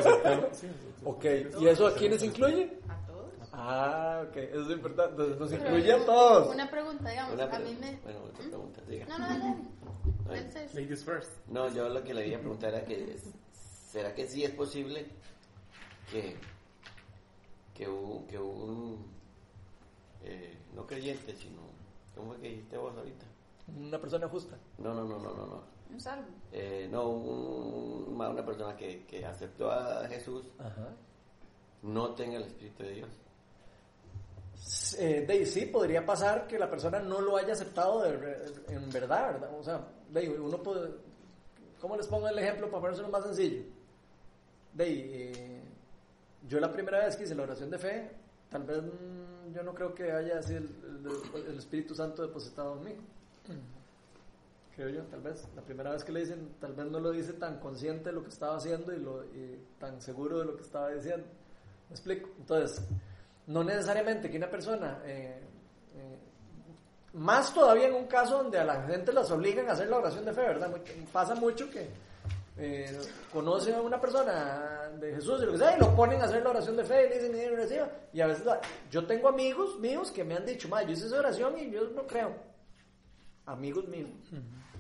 Ok, 1.05 1.25
¿y 1.61 1.67
eso 1.69 1.87
a 1.87 1.95
quiénes 1.95 2.23
incluye? 2.23 2.79
a 2.91 3.07
todos. 3.07 3.31
Ah, 3.55 4.23
ok, 4.29 4.37
eso 4.37 4.61
es 4.65 4.71
importante. 4.71 5.23
Entonces, 5.23 5.39
nos 5.39 5.53
incluye 5.53 5.93
a 5.95 6.05
todos. 6.05 6.55
Una 6.55 6.71
pregunta, 6.71 7.09
digamos, 7.09 7.35
Una 7.35 7.45
a 7.45 7.47
mí 7.59 7.65
pregunta. 7.65 7.87
me... 7.87 7.97
Bueno, 8.03 8.19
otra 8.27 8.45
pregunta, 8.45 8.81
diga. 8.87 9.07
No, 9.07 9.19
no, 9.19 9.57
se- 10.51 10.75
Ladies 10.81 11.05
first. 11.05 11.31
No, 11.49 11.69
yo 11.73 11.89
lo 11.89 12.05
que 12.05 12.13
le 12.13 12.29
iba 12.29 12.37
a 12.37 12.41
preguntar 12.41 12.75
era 12.75 12.85
que 12.85 13.15
es- 13.15 13.31
¿será 13.93 14.15
que 14.15 14.27
sí 14.27 14.43
es 14.43 14.51
posible 14.53 15.07
que, 16.11 16.35
que 17.75 17.87
un, 17.89 18.27
que 18.27 18.39
un 18.39 19.05
eh, 20.25 20.57
no 20.75 20.87
creyente, 20.87 21.35
sino, 21.37 21.61
¿cómo 22.15 22.33
fue 22.33 22.41
que 22.41 22.49
dijiste 22.49 22.79
vos 22.79 22.97
ahorita? 22.97 23.27
Una 23.79 24.01
persona 24.01 24.27
justa. 24.29 24.57
No, 24.79 24.95
no, 24.95 25.05
no, 25.05 25.19
no, 25.19 25.35
no, 25.35 25.47
no. 25.47 25.63
Un 25.91 26.01
salvo. 26.01 26.27
Eh, 26.53 26.89
no, 26.91 27.09
un- 27.11 28.15
una 28.19 28.45
persona 28.47 28.75
que, 28.75 29.05
que 29.05 29.25
aceptó 29.27 29.71
a 29.71 30.07
Jesús 30.09 30.47
Ajá. 30.59 30.89
no 31.83 32.15
tenga 32.15 32.39
el 32.39 32.45
Espíritu 32.45 32.83
de 32.83 32.93
Dios. 32.93 33.11
Eh, 34.99 35.25
de 35.27 35.33
ahí 35.33 35.45
sí, 35.47 35.67
podría 35.67 36.07
pasar 36.07 36.47
que 36.47 36.59
la 36.59 36.71
persona 36.71 36.99
no 37.01 37.21
lo 37.21 37.37
haya 37.37 37.53
aceptado 37.53 38.03
de 38.03 38.63
en 38.69 38.91
verdad, 38.91 39.33
¿verdad? 39.33 39.51
O 39.59 39.63
sea, 39.63 39.87
de 40.11 40.21
ahí 40.21 40.29
uno 40.29 40.63
puede... 40.63 40.91
¿Cómo 41.81 41.97
les 41.97 42.07
pongo 42.07 42.29
el 42.29 42.39
ejemplo 42.39 42.69
para 42.71 42.81
ponérselo 42.81 43.09
más 43.09 43.25
sencillo? 43.25 43.63
De 44.75 44.85
eh, 45.31 45.61
yo 46.49 46.59
la 46.61 46.73
primera 46.73 47.05
vez 47.05 47.17
que 47.17 47.25
hice 47.25 47.35
la 47.35 47.43
oración 47.43 47.71
de 47.71 47.79
fe, 47.79 48.11
tal 48.51 48.65
vez 48.65 48.83
mm, 48.83 49.53
yo 49.55 49.63
no 49.63 49.75
creo 49.75 49.95
que 49.95 50.11
haya 50.11 50.43
sido 50.43 50.59
el, 50.61 51.47
el- 51.49 51.59
Espíritu 51.59 51.95
Santo 51.95 52.23
depositado 52.23 52.77
en 52.79 52.85
mí. 52.85 52.97
Creo 54.75 54.89
yo, 54.89 55.03
tal 55.05 55.21
vez. 55.21 55.47
La 55.55 55.61
primera 55.63 55.91
vez 55.93 56.03
que 56.03 56.13
le 56.13 56.21
dicen, 56.21 56.55
tal 56.59 56.73
vez 56.73 56.87
no 56.87 56.99
lo 56.99 57.11
dice 57.13 57.35
tan 57.35 57.59
consciente 57.61 58.05
de 58.09 58.13
lo 58.15 58.23
que 58.23 58.31
estaba 58.31 58.57
haciendo 58.57 58.93
y, 58.95 58.99
lo, 58.99 59.23
y 59.25 59.61
tan 59.79 60.01
seguro 60.01 60.39
de 60.39 60.47
lo 60.47 60.57
que 60.57 60.63
estaba 60.63 60.91
diciendo. 60.91 61.27
¿Me 61.91 61.95
explico? 61.95 62.31
Entonces, 62.39 62.83
no 63.49 63.63
necesariamente 63.63 64.31
que 64.31 64.39
una 64.39 64.49
persona, 64.49 65.03
eh, 65.05 65.43
eh, 65.95 66.19
más 67.13 67.53
todavía 67.53 67.89
en 67.89 67.95
un 67.95 68.07
caso 68.07 68.39
donde 68.43 68.59
a 68.59 68.65
la 68.65 68.83
gente 68.87 69.13
las 69.13 69.31
obligan 69.31 69.69
a 69.69 69.73
hacer 69.73 69.89
la 69.91 69.99
oración 69.99 70.25
de 70.25 70.33
fe, 70.33 70.41
¿verdad? 70.41 70.75
Pasa 71.13 71.35
mucho 71.35 71.69
que 71.71 71.91
eh, 72.65 72.99
conoce 73.33 73.75
a 73.75 73.81
una 73.83 74.01
persona 74.01 74.91
de 75.01 75.15
Jesús 75.15 75.41
y 75.43 75.47
lo 75.47 75.53
que 75.53 75.59
sea, 75.59 75.77
y 75.77 75.81
lo 75.81 75.95
ponen 75.97 76.21
a 76.21 76.25
hacer 76.25 76.43
la 76.43 76.51
oración 76.51 76.77
de 76.77 76.85
fe 76.85 77.07
y 77.07 77.09
le 77.09 77.15
dicen, 77.17 77.33
"Mire, 77.33 77.57
reciba". 77.57 77.89
y 78.13 78.21
a 78.21 78.27
veces 78.27 78.45
la- 78.45 78.61
yo 78.91 79.05
tengo 79.07 79.29
amigos 79.29 79.79
míos 79.81 80.11
que 80.13 80.23
me 80.25 80.37
han 80.37 80.47
dicho, 80.47 80.69
ma, 80.69 80.83
yo 80.83 80.93
hice 80.93 81.07
esa 81.07 81.19
oración 81.19 81.59
y 81.59 81.71
yo 81.71 81.89
no 81.91 82.07
creo. 82.07 82.35
Amigos 83.47 83.89
míos. 83.89 84.09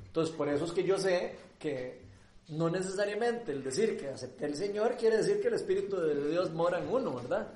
Entonces, 0.06 0.34
por 0.34 0.48
eso 0.48 0.64
es 0.66 0.72
que 0.72 0.84
yo 0.84 0.98
sé 0.98 1.36
que 1.58 2.02
no 2.48 2.68
necesariamente 2.70 3.50
el 3.52 3.62
decir 3.64 3.96
que 3.98 4.08
acepté 4.08 4.46
el 4.46 4.54
Señor 4.56 4.96
quiere 4.96 5.16
decir 5.16 5.40
que 5.40 5.48
el 5.48 5.54
Espíritu 5.54 5.96
de 6.00 6.28
Dios 6.30 6.52
mora 6.52 6.78
en 6.78 6.88
uno, 6.88 7.14
¿verdad? 7.16 7.48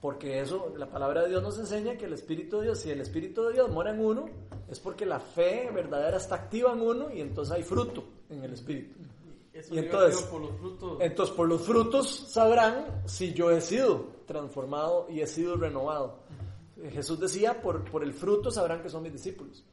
Porque 0.00 0.40
eso, 0.40 0.74
la 0.76 0.86
palabra 0.90 1.22
de 1.22 1.28
Dios 1.28 1.42
nos 1.42 1.58
enseña 1.58 1.96
que 1.96 2.06
el 2.06 2.12
Espíritu 2.12 2.58
de 2.58 2.64
Dios, 2.64 2.80
si 2.80 2.90
el 2.90 3.00
Espíritu 3.00 3.44
de 3.44 3.52
Dios 3.52 3.70
mora 3.70 3.90
en 3.94 4.04
uno, 4.04 4.28
es 4.68 4.80
porque 4.80 5.06
la 5.06 5.20
fe 5.20 5.70
verdadera 5.72 6.16
está 6.16 6.34
activa 6.34 6.72
en 6.72 6.80
uno 6.80 7.10
y 7.12 7.20
entonces 7.20 7.54
hay 7.54 7.62
fruto 7.62 8.04
en 8.28 8.42
el 8.42 8.52
Espíritu. 8.52 8.96
Eso 9.52 9.74
Y 9.74 9.78
entonces- 9.78 10.22
por 10.22 10.40
los 10.40 10.56
frutos. 10.58 10.98
Entonces, 11.00 11.36
por 11.36 11.48
los 11.48 11.62
frutos 11.62 12.08
sabrán 12.32 13.02
si 13.06 13.34
yo 13.34 13.50
he 13.50 13.60
sido 13.60 14.06
transformado 14.26 15.06
y 15.10 15.20
he 15.20 15.26
sido 15.26 15.56
renovado. 15.56 16.20
Jesús 16.90 17.20
decía, 17.20 17.60
por, 17.60 17.84
por 17.90 18.02
el 18.02 18.12
fruto 18.14 18.50
sabrán 18.50 18.82
que 18.82 18.88
son 18.88 19.02
mis 19.02 19.12
discípulos. 19.12 19.64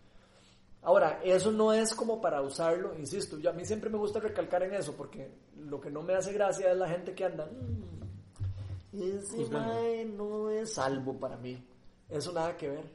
Ahora, 0.82 1.22
eso 1.24 1.52
no 1.52 1.74
es 1.74 1.94
como 1.96 2.22
para 2.22 2.42
usarlo, 2.42 2.98
insisto, 2.98 3.38
yo, 3.38 3.50
a 3.50 3.54
mí 3.54 3.66
siempre 3.66 3.90
me 3.90 3.98
gusta 3.98 4.20
recalcar 4.20 4.64
en 4.64 4.74
eso, 4.74 4.94
porque 4.96 5.32
lo 5.58 5.80
que 5.80 5.90
no 5.92 6.02
me 6.04 6.14
hace 6.14 6.32
gracia 6.34 6.72
es 6.72 6.78
la 6.78 6.88
gente 6.88 7.14
que 7.14 7.26
anda, 7.26 7.48
"Mm, 7.48 9.02
ese 9.02 9.38
mae 9.50 10.06
no 10.06 10.50
es 10.50 10.74
salvo 10.74 11.18
para 11.20 11.36
mí. 11.38 11.62
Eso 12.08 12.32
nada 12.32 12.56
que 12.58 12.70
ver, 12.70 12.86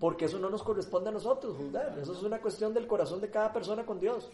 porque 0.00 0.24
eso 0.26 0.38
no 0.38 0.48
nos 0.48 0.62
corresponde 0.62 1.10
a 1.10 1.12
nosotros 1.12 1.56
juzgar, 1.56 1.98
eso 1.98 2.12
es 2.14 2.22
una 2.22 2.40
cuestión 2.40 2.72
del 2.72 2.86
corazón 2.86 3.20
de 3.20 3.30
cada 3.30 3.52
persona 3.52 3.84
con 3.84 3.98
Dios. 4.00 4.30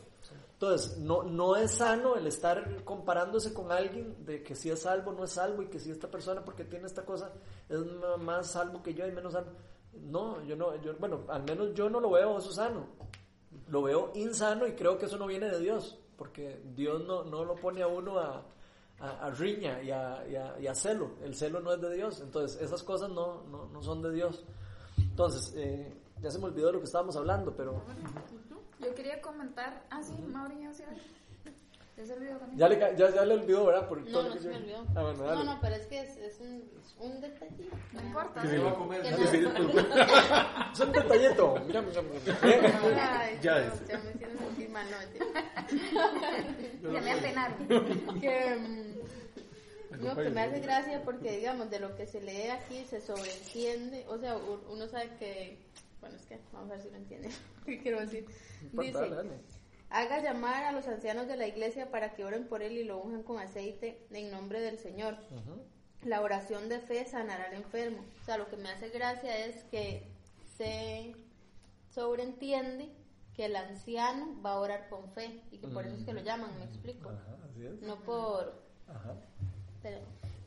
Entonces, 0.63 0.97
no, 0.99 1.25
no 1.25 1.57
es 1.57 1.73
sano 1.73 2.15
el 2.15 2.25
estar 2.29 2.85
comparándose 2.85 3.53
con 3.53 3.73
alguien 3.73 4.25
de 4.25 4.45
que 4.45 4.55
si 4.55 4.71
es 4.71 4.83
salvo 4.83 5.11
no 5.13 5.25
es 5.25 5.33
salvo 5.33 5.61
y 5.63 5.67
que 5.67 5.81
si 5.81 5.91
esta 5.91 6.09
persona 6.09 6.45
porque 6.45 6.63
tiene 6.63 6.87
esta 6.87 7.05
cosa 7.05 7.33
es 7.69 7.81
más 8.21 8.53
salvo 8.53 8.81
que 8.81 8.95
yo 8.95 9.05
y 9.05 9.11
menos 9.11 9.33
salvo. 9.33 9.51
No, 9.95 10.41
yo 10.45 10.55
no, 10.55 10.77
yo, 10.81 10.95
bueno, 11.01 11.25
al 11.27 11.43
menos 11.43 11.75
yo 11.75 11.91
no 11.91 11.99
lo 11.99 12.13
veo 12.13 12.39
eso 12.39 12.53
sano. 12.53 12.87
Lo 13.67 13.83
veo 13.83 14.13
insano 14.15 14.65
y 14.69 14.75
creo 14.75 14.99
que 14.99 15.07
eso 15.07 15.19
no 15.19 15.27
viene 15.27 15.51
de 15.51 15.59
Dios, 15.59 15.99
porque 16.17 16.63
Dios 16.77 17.03
no, 17.07 17.25
no 17.25 17.45
lo 17.45 17.57
pone 17.57 17.83
a 17.83 17.89
uno 17.89 18.21
a, 18.21 18.45
a- 19.01 19.31
riña 19.31 19.83
y 19.83 19.91
a, 19.91 20.25
y 20.29 20.37
a- 20.37 20.61
y 20.61 20.67
a 20.69 20.75
celo. 20.77 21.11
El 21.25 21.35
celo 21.35 21.59
no 21.59 21.73
es 21.73 21.81
de 21.81 21.93
Dios, 21.93 22.21
entonces 22.21 22.63
esas 22.63 22.85
cosas 22.85 23.11
no, 23.11 23.43
no, 23.51 23.67
no 23.67 23.83
son 23.83 24.01
de 24.01 24.13
Dios. 24.13 24.45
Entonces, 24.97 25.55
eh, 25.57 25.93
ya 26.21 26.31
se 26.31 26.39
me 26.39 26.45
olvidó 26.45 26.69
de 26.69 26.75
lo 26.75 26.79
que 26.79 26.85
estábamos 26.85 27.17
hablando, 27.17 27.53
pero 27.57 27.83
Yo 28.83 28.95
quería 28.95 29.21
comentar. 29.21 29.83
Ah, 29.91 30.03
sí, 30.03 30.13
Mauri, 30.29 30.61
ya 30.63 30.73
se 30.73 30.85
Ya 31.97 32.07
se 32.07 32.13
olvidó 32.15 32.37
también. 32.39 32.59
ya 32.59 32.69
le, 32.69 32.79
ca- 32.79 32.93
ya, 32.97 33.11
ya 33.15 33.25
le 33.25 33.35
olvidó, 33.35 33.67
¿verdad? 33.67 33.89
Por 33.89 34.01
No, 34.03 34.23
lo 34.23 34.29
no 34.29 34.35
que 34.35 34.41
se 34.41 34.49
me 34.49 34.55
yo- 34.55 34.61
olvidó. 34.61 34.79
Ah, 34.97 35.03
bueno, 35.03 35.19
No, 35.19 35.25
dale. 35.25 35.45
no, 35.45 35.59
pero 35.61 35.75
es 35.77 35.87
que 35.87 36.01
es, 36.01 36.17
es 36.17 36.41
un, 36.41 36.71
es 36.83 36.95
un 36.99 37.21
detallito. 37.21 37.77
No 37.93 38.01
importa. 38.01 38.43
Sí, 38.43 38.57
a 38.57 38.75
comer. 38.75 39.03
Que 39.03 39.09
Es 40.73 40.81
un 40.81 40.93
detallito. 40.93 41.55
Mira, 41.67 41.83
mira, 41.83 42.03
mira. 42.03 42.39
Ay, 43.21 43.39
Ya 43.43 43.59
no, 43.59 43.73
es. 43.75 43.87
ya 43.87 43.99
me 43.99 44.11
hicieron 44.11 44.39
sentir 44.39 44.71
mal, 44.71 44.87
no, 44.91 44.99
mentira. 44.99 45.27
Ya 46.93 47.01
me 47.01 47.13
apenaron. 47.13 48.21
que, 48.21 48.57
mm, 48.57 50.03
no, 50.05 50.17
que 50.17 50.31
me 50.31 50.41
hace 50.41 50.61
gracia 50.61 51.03
porque, 51.05 51.37
digamos, 51.37 51.71
de 51.71 51.79
lo 51.79 51.95
que 51.95 52.07
se 52.07 52.21
lee 52.23 52.49
aquí 52.49 52.85
se 52.87 53.01
sobreentiende, 53.01 54.07
o 54.09 54.19
sea, 54.19 54.37
u- 54.37 54.61
uno 54.73 54.89
sabe 54.89 55.11
que, 55.19 55.59
bueno, 56.03 56.17
es 56.17 56.27
que 56.27 56.39
vamos 56.53 56.71
a 56.71 56.75
ver 56.75 56.83
si 56.83 56.91
lo 56.91 56.97
entiende, 56.99 57.31
¿qué 57.65 57.79
quiero 57.81 58.01
decir? 58.01 58.27
Dice, 58.73 58.99
haga 59.89 60.21
llamar 60.23 60.65
a 60.65 60.73
los 60.73 60.87
ancianos 60.89 61.27
de 61.29 61.37
la 61.37 61.47
iglesia 61.47 61.91
para 61.91 62.13
que 62.13 62.25
oren 62.25 62.47
por 62.49 62.61
él 62.63 62.73
y 62.77 62.85
lo 62.85 62.99
unjan 62.99 63.23
con 63.23 63.39
aceite 63.39 64.05
en 64.11 64.31
nombre 64.31 64.61
del 64.61 64.79
Señor. 64.79 65.17
La 66.05 66.21
oración 66.21 66.69
de 66.69 66.81
fe 66.81 67.07
sanará 67.07 67.45
al 67.45 67.55
enfermo. 67.55 68.05
O 68.21 68.25
sea, 68.25 68.37
lo 68.37 68.49
que 68.49 68.57
me 68.57 68.69
hace 68.71 68.89
gracia 68.91 69.47
es 69.47 69.63
que 69.65 70.03
se 70.57 71.15
sobreentiende 71.91 72.91
que 73.35 73.45
el 73.47 73.55
anciano 73.57 74.41
va 74.45 74.53
a 74.53 74.59
orar 74.61 74.89
con 74.89 75.09
fe 75.13 75.41
y 75.53 75.59
que 75.59 75.69
por 75.69 75.87
eso 75.87 75.97
es 75.97 76.05
que 76.05 76.13
lo 76.13 76.21
llaman, 76.21 76.59
me 76.59 76.65
explico. 76.65 77.09
Ajá, 77.11 77.39
así 77.49 77.65
es. 77.65 77.81
No 77.83 78.01
por... 78.01 78.61
Ajá. 78.89 79.15
pero- 79.83 80.01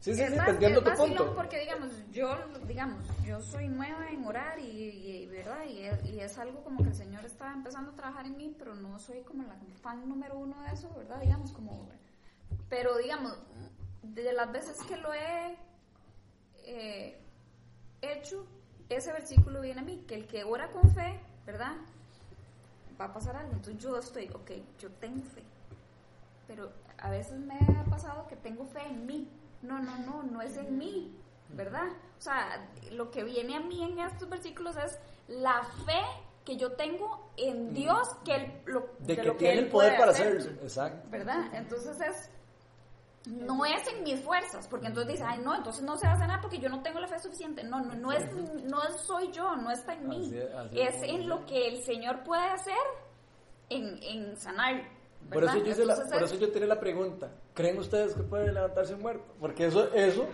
Sí, 0.06 0.14
sí, 0.14 0.22
Es 0.22 0.30
sí, 0.30 0.36
más, 0.38 0.50
entiendo 0.50 0.80
es 0.82 0.86
tu 0.98 1.04
punto. 1.04 1.36
porque 1.36 1.60
digamos 1.62 1.92
yo 2.12 2.38
digamos 2.68 3.00
yo 3.26 3.42
soy 3.42 3.68
nueva 3.68 4.12
en 4.12 4.24
orar 4.24 4.60
y, 4.60 4.64
y- 4.66 5.26
verdad 5.26 5.66
y 5.66 5.82
es, 5.82 6.06
y 6.06 6.20
es 6.20 6.38
algo 6.38 6.64
como 6.64 6.84
que 6.84 6.90
el 6.90 6.96
señor 6.96 7.26
está 7.26 7.52
empezando 7.52 7.90
a 7.90 7.96
trabajar 7.96 8.28
en 8.28 8.38
mí 8.38 8.56
pero 8.60 8.76
no 8.76 9.00
soy 9.00 9.22
como 9.22 9.42
la 9.42 9.56
fan 9.82 10.08
número 10.08 10.38
uno 10.38 10.62
de 10.62 10.74
eso 10.74 10.94
verdad 10.96 11.20
digamos 11.22 11.52
como 11.54 11.90
pero 12.70 12.98
digamos 12.98 13.36
de 14.04 14.32
las 14.34 14.52
veces 14.52 14.78
que 14.88 14.96
lo 14.98 15.12
he 15.12 15.58
eh, 16.66 17.18
hecho 18.04 18.46
ese 18.90 19.12
versículo 19.12 19.62
viene 19.62 19.82
a 19.82 19.84
mí 19.84 20.04
que 20.08 20.14
el 20.14 20.28
que 20.28 20.44
ora 20.44 20.70
con 20.70 20.88
fe 20.94 21.20
verdad 21.48 21.78
va 23.02 23.06
a 23.06 23.14
pasar 23.14 23.36
algo. 23.36 23.54
Entonces 23.54 23.82
yo 23.82 23.98
estoy 23.98 24.30
ok 24.30 24.52
yo 24.80 24.90
tengo 25.02 25.24
fe. 25.24 25.42
Pero 26.48 26.72
a 27.00 27.10
veces 27.10 27.40
me 27.40 27.58
ha 27.58 27.84
pasado 27.90 28.28
que 28.28 28.36
tengo 28.36 28.66
fe 28.68 28.86
en 28.88 29.06
mí. 29.08 29.28
No, 29.66 29.80
no, 29.80 29.98
no, 30.00 30.24
no 30.24 30.42
es 30.42 30.58
en 30.58 30.78
mí, 30.78 31.16
¿verdad? 31.50 31.88
O 32.18 32.22
sea, 32.22 32.70
lo 32.92 33.12
que 33.12 33.24
viene 33.24 33.56
a 33.56 33.60
mí 33.60 33.84
en 33.84 34.00
estos 34.00 34.30
versículos 34.30 34.76
es 34.78 35.00
la 35.28 35.64
fe 35.86 36.02
que 36.44 36.58
yo 36.58 36.74
tengo 36.74 37.32
en 37.38 37.74
Dios, 37.74 38.08
que 38.24 38.36
él, 38.36 38.62
lo, 38.66 38.90
De 39.00 39.16
que 39.16 39.24
lo 39.24 39.36
tiene 39.36 39.54
Él 39.54 39.60
el 39.66 39.70
poder 39.70 39.98
para 39.98 40.12
hacer. 40.12 40.58
Exacto. 40.62 41.10
¿verdad? 41.10 41.44
Entonces 41.54 42.00
es 42.00 42.30
no 43.28 43.66
es 43.66 43.88
en 43.88 44.04
mis 44.04 44.20
fuerzas, 44.20 44.68
porque 44.68 44.88
entonces 44.88 45.14
dice, 45.14 45.26
ay, 45.28 45.40
no, 45.44 45.56
entonces 45.56 45.84
no 45.84 45.98
se 45.98 46.06
va 46.08 46.14
a 46.14 46.18
sanar 46.18 46.42
porque 46.42 46.60
yo 46.60 46.70
no 46.70 46.82
tengo 46.82 47.00
la 47.00 47.08
fe 47.08 47.20
suficiente. 47.20 47.64
No, 47.64 47.82
no, 47.82 47.96
no 47.96 48.12
es, 48.12 48.32
no 48.66 48.82
soy 48.98 49.32
yo, 49.32 49.56
no 49.56 49.72
está 49.72 49.94
en 49.94 50.08
mí. 50.08 50.28
Así 50.28 50.82
así 50.82 50.82
es. 50.82 51.04
en 51.04 51.28
lo 51.28 51.46
que 51.46 51.68
el 51.68 51.84
Señor 51.84 52.24
puede 52.24 52.46
hacer 52.46 52.78
en, 53.70 54.02
en 54.04 54.38
sanar. 54.38 54.95
Por 55.32 55.44
eso, 55.44 55.58
yo 55.58 55.72
hice 55.72 55.86
la- 55.86 55.94
Entonces 55.94 56.14
por 56.14 56.24
es- 56.24 56.32
eso 56.32 56.40
yo 56.42 56.52
tiré 56.52 56.68
la 56.68 56.80
pregunta. 56.80 57.32
¿Creen 57.54 57.78
ustedes 57.80 58.14
que 58.14 58.24
puede 58.24 58.52
levantarse 58.52 58.94
un 58.94 59.02
muerto? 59.02 59.26
Porque 59.40 59.66
eso, 59.68 59.92
eso 59.94 60.26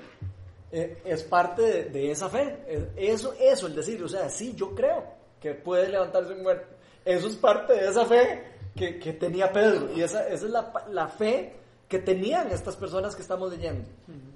eh, 0.71 1.01
es 1.06 1.23
parte 1.23 1.62
de, 1.62 1.84
de 1.86 2.12
esa 2.12 2.30
fe. 2.30 2.58
Es- 2.67 2.88
Eso, 2.95 3.34
eso, 3.39 3.67
el 3.67 3.75
decir, 3.75 4.01
o 4.04 4.08
sea, 4.10 4.30
sí, 4.30 4.54
yo 4.56 4.73
creo 4.75 5.04
que 5.39 5.54
puede 5.54 5.89
levantarse 5.89 6.34
un 6.34 6.43
muerto. 6.43 6.67
Eso 7.04 7.27
es 7.27 7.36
parte 7.36 7.73
de 7.73 7.88
esa 7.89 8.06
fe 8.06 8.43
que, 8.75 8.99
que 8.99 9.13
tenía 9.13 9.51
Pedro. 9.51 9.89
Y 9.95 10.01
esa, 10.01 10.27
esa 10.27 10.45
es 10.45 10.51
la, 10.89 11.08
fe 11.08 11.56
que 11.89 11.99
tenían 11.99 12.49
estas 12.51 12.75
personas 12.77 13.15
que 13.15 13.21
estamos 13.21 13.51
leyendo. 13.51 13.88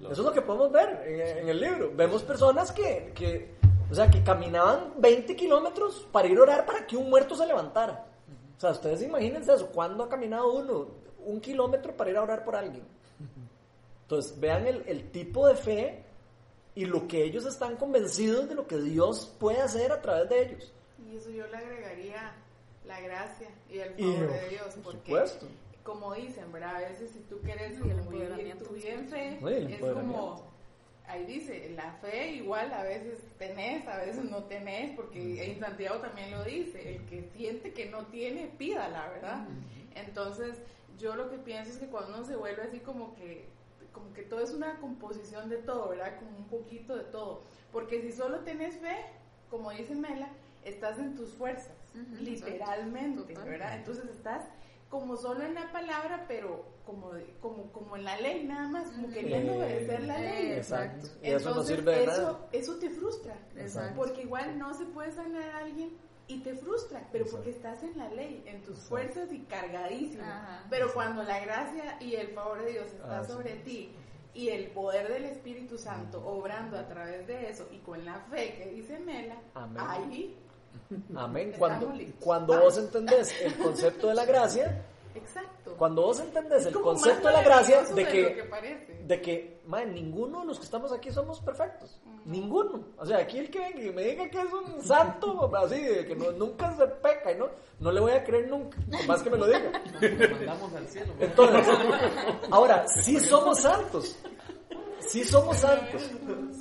Eso 0.01 0.11
es 0.11 0.17
lo 0.19 0.33
que 0.33 0.41
podemos 0.41 0.71
ver 0.71 1.03
en, 1.05 1.37
en 1.39 1.49
el 1.49 1.59
libro. 1.59 1.91
Vemos 1.95 2.21
personas 2.23 2.71
que, 2.71 3.11
que, 3.15 3.55
o 3.89 3.95
sea, 3.95 4.09
que 4.09 4.23
caminaban 4.23 4.93
20 4.97 5.35
kilómetros 5.35 6.07
para 6.11 6.27
ir 6.27 6.37
a 6.37 6.41
orar 6.41 6.65
para 6.65 6.85
que 6.85 6.97
un 6.97 7.09
muerto 7.09 7.35
se 7.35 7.45
levantara. 7.45 8.04
O 8.57 8.59
sea, 8.59 8.71
ustedes 8.71 9.01
imagínense 9.01 9.53
eso. 9.53 9.67
¿Cuándo 9.71 10.03
ha 10.03 10.09
caminado 10.09 10.53
uno 10.53 10.87
un 11.25 11.41
kilómetro 11.41 11.95
para 11.95 12.09
ir 12.11 12.17
a 12.17 12.23
orar 12.23 12.43
por 12.45 12.55
alguien? 12.55 12.83
Entonces, 14.03 14.39
vean 14.39 14.67
el, 14.67 14.83
el 14.87 15.09
tipo 15.11 15.47
de 15.47 15.55
fe 15.55 16.03
y 16.75 16.85
lo 16.85 17.07
que 17.07 17.23
ellos 17.23 17.45
están 17.45 17.75
convencidos 17.77 18.47
de 18.47 18.55
lo 18.55 18.67
que 18.67 18.77
Dios 18.77 19.33
puede 19.39 19.61
hacer 19.61 19.91
a 19.91 20.01
través 20.01 20.29
de 20.29 20.41
ellos. 20.43 20.73
Y 21.11 21.15
eso 21.17 21.29
yo 21.31 21.47
le 21.47 21.57
agregaría 21.57 22.35
la 22.85 22.99
gracia 23.01 23.49
y 23.69 23.79
el 23.79 23.93
Y, 23.99 24.03
favor 24.13 24.31
de 24.31 24.49
Dios, 24.49 24.73
por 24.75 24.83
porque 24.83 24.97
supuesto. 25.11 25.47
como 25.83 26.13
dicen, 26.13 26.51
¿verdad? 26.51 26.75
A 26.75 26.79
veces 26.89 27.09
si 27.11 27.19
tú 27.21 27.39
quieres 27.41 27.79
Y 27.79 27.81
el 27.81 27.91
empoderamiento. 27.91 28.65
tu 28.65 28.73
vida 28.75 28.89
en 28.93 29.07
fe, 29.07 29.37
Sí, 29.39 29.45
el 29.47 29.73
es 29.73 29.79
como, 29.81 30.43
ahí 31.07 31.25
dice, 31.25 31.69
la 31.75 31.91
fe 31.93 32.31
igual 32.33 32.73
a 32.73 32.83
veces 32.83 33.19
tenés, 33.37 33.87
a 33.87 33.97
veces 33.97 34.23
no 34.25 34.43
tenés, 34.43 34.95
porque 34.95 35.45
en 35.45 35.59
Santiago 35.59 35.99
también 35.99 36.31
lo 36.31 36.43
dice, 36.43 36.95
el 36.95 37.05
que 37.05 37.29
siente 37.35 37.73
que 37.73 37.87
no 37.87 38.05
tiene, 38.07 38.47
pídala, 38.57 39.09
¿verdad? 39.09 39.47
Entonces, 39.95 40.61
yo 40.97 41.15
lo 41.15 41.29
que 41.29 41.37
pienso 41.37 41.71
es 41.71 41.77
que 41.77 41.87
cuando 41.87 42.17
uno 42.17 42.25
se 42.25 42.35
vuelve 42.35 42.63
así 42.63 42.79
como 42.79 43.15
que 43.15 43.53
como 43.95 44.13
que 44.13 44.23
todo 44.23 44.41
es 44.41 44.51
una 44.51 44.77
composición 44.81 45.47
de 45.49 45.57
todo, 45.57 45.87
¿verdad? 45.87 46.19
Como 46.19 46.37
un 46.37 46.47
poquito 46.47 46.97
de 46.97 47.05
todo. 47.05 47.43
Porque 47.71 48.01
si 48.01 48.11
solo 48.11 48.41
tenés 48.41 48.75
fe, 48.75 48.97
como 49.49 49.71
dice 49.71 49.95
Mela, 49.95 50.27
estás 50.65 50.99
en 50.99 51.15
tus 51.15 51.29
fuerzas, 51.29 51.71
literalmente. 52.19 53.33
¿verdad? 53.35 53.77
Entonces 53.77 54.03
estás 54.09 54.43
como 54.99 55.17
solo 55.17 55.43
en 55.43 55.53
la 55.55 55.71
palabra, 55.71 56.25
pero 56.27 56.63
como, 56.85 57.11
como, 57.41 57.71
como 57.71 57.95
en 57.97 58.05
la 58.05 58.17
ley 58.21 58.45
nada 58.45 58.67
más, 58.69 58.91
como 58.91 59.09
queriendo 59.09 59.53
Eh, 59.53 59.57
obedecer 59.57 60.03
la 60.03 60.19
ley. 60.19 60.51
Exacto. 60.53 61.07
Y 61.21 61.27
Entonces, 61.31 61.41
eso 61.41 61.55
no 61.55 61.63
sirve 61.63 61.91
de 61.95 62.03
eso, 62.05 62.21
nada. 62.21 62.47
eso 62.53 62.75
te 62.77 62.89
frustra. 62.89 63.35
Exacto. 63.57 63.93
Porque 63.97 64.21
igual 64.21 64.57
no 64.57 64.73
se 64.73 64.85
puede 64.85 65.11
sanar 65.11 65.49
a 65.51 65.57
alguien 65.59 65.97
y 66.27 66.39
te 66.39 66.55
frustra, 66.55 67.07
pero 67.11 67.25
porque 67.29 67.49
estás 67.49 67.83
en 67.83 67.97
la 67.97 68.09
ley, 68.09 68.41
en 68.47 68.63
tus 68.63 68.79
fuerzas 68.79 69.31
y 69.33 69.39
cargadísimo. 69.41 70.23
Ajá. 70.23 70.63
Pero 70.69 70.93
cuando 70.93 71.21
la 71.23 71.39
gracia 71.39 71.97
y 71.99 72.15
el 72.15 72.29
favor 72.29 72.63
de 72.63 72.71
Dios 72.71 72.85
está 72.87 73.19
Así 73.19 73.31
sobre 73.33 73.55
ti 73.57 73.93
y 74.33 74.49
el 74.49 74.67
poder 74.71 75.07
del 75.11 75.25
Espíritu 75.25 75.77
Santo 75.77 76.25
obrando 76.25 76.77
a 76.77 76.87
través 76.87 77.27
de 77.27 77.49
eso 77.49 77.67
y 77.71 77.77
con 77.79 78.03
la 78.05 78.19
fe 78.31 78.55
que 78.57 78.69
dice 78.71 78.99
Mela, 78.99 79.37
Amén. 79.53 79.77
ahí, 79.87 80.37
Amén. 81.15 81.53
Cuando, 81.57 81.93
cuando 82.19 82.59
vos 82.59 82.77
entendés 82.77 83.33
el 83.41 83.55
concepto 83.57 84.07
de 84.07 84.13
la 84.15 84.25
gracia, 84.25 84.85
exacto. 85.13 85.75
cuando 85.77 86.03
vos 86.03 86.19
entendés 86.19 86.65
el 86.67 86.73
concepto 86.75 87.27
de 87.27 87.33
la 87.33 87.41
gracia 87.43 87.83
de 87.83 88.05
que 88.07 88.35
que 88.35 88.43
parece. 88.43 88.93
de 89.05 89.21
que, 89.21 89.61
man, 89.65 89.93
ninguno 89.93 90.41
de 90.41 90.45
los 90.47 90.59
que 90.59 90.65
estamos 90.65 90.91
aquí 90.91 91.11
somos 91.11 91.39
perfectos. 91.41 91.99
Ninguno. 92.25 92.85
O 92.97 93.05
sea, 93.05 93.19
aquí 93.19 93.37
el 93.39 93.49
que 93.51 93.59
venga 93.59 93.83
y 93.83 93.91
me 93.91 94.03
diga 94.03 94.29
que 94.29 94.39
es 94.41 94.51
un 94.51 94.81
santo, 94.81 95.51
así, 95.57 95.79
de 95.81 96.05
que 96.05 96.15
no- 96.15 96.31
nunca 96.31 96.75
se 96.75 96.85
peca 96.87 97.31
y 97.31 97.35
no, 97.37 97.47
no 97.79 97.91
le 97.91 97.99
voy 98.01 98.11
a 98.13 98.23
creer 98.23 98.49
nunca, 98.49 98.77
por 98.91 99.05
más 99.07 99.21
que 99.23 99.29
me 99.29 99.37
lo 99.37 99.45
diga. 99.47 99.71
Lo 100.01 100.35
mandamos 100.35 100.73
al 100.73 100.87
cielo. 100.87 101.13
¿verdad? 101.19 101.29
Entonces, 101.29 101.67
ahora, 102.51 102.85
sí 102.87 103.19
somos 103.19 103.59
santos. 103.59 104.15
Sí 104.99 105.23
somos 105.23 105.57
santos. 105.57 106.01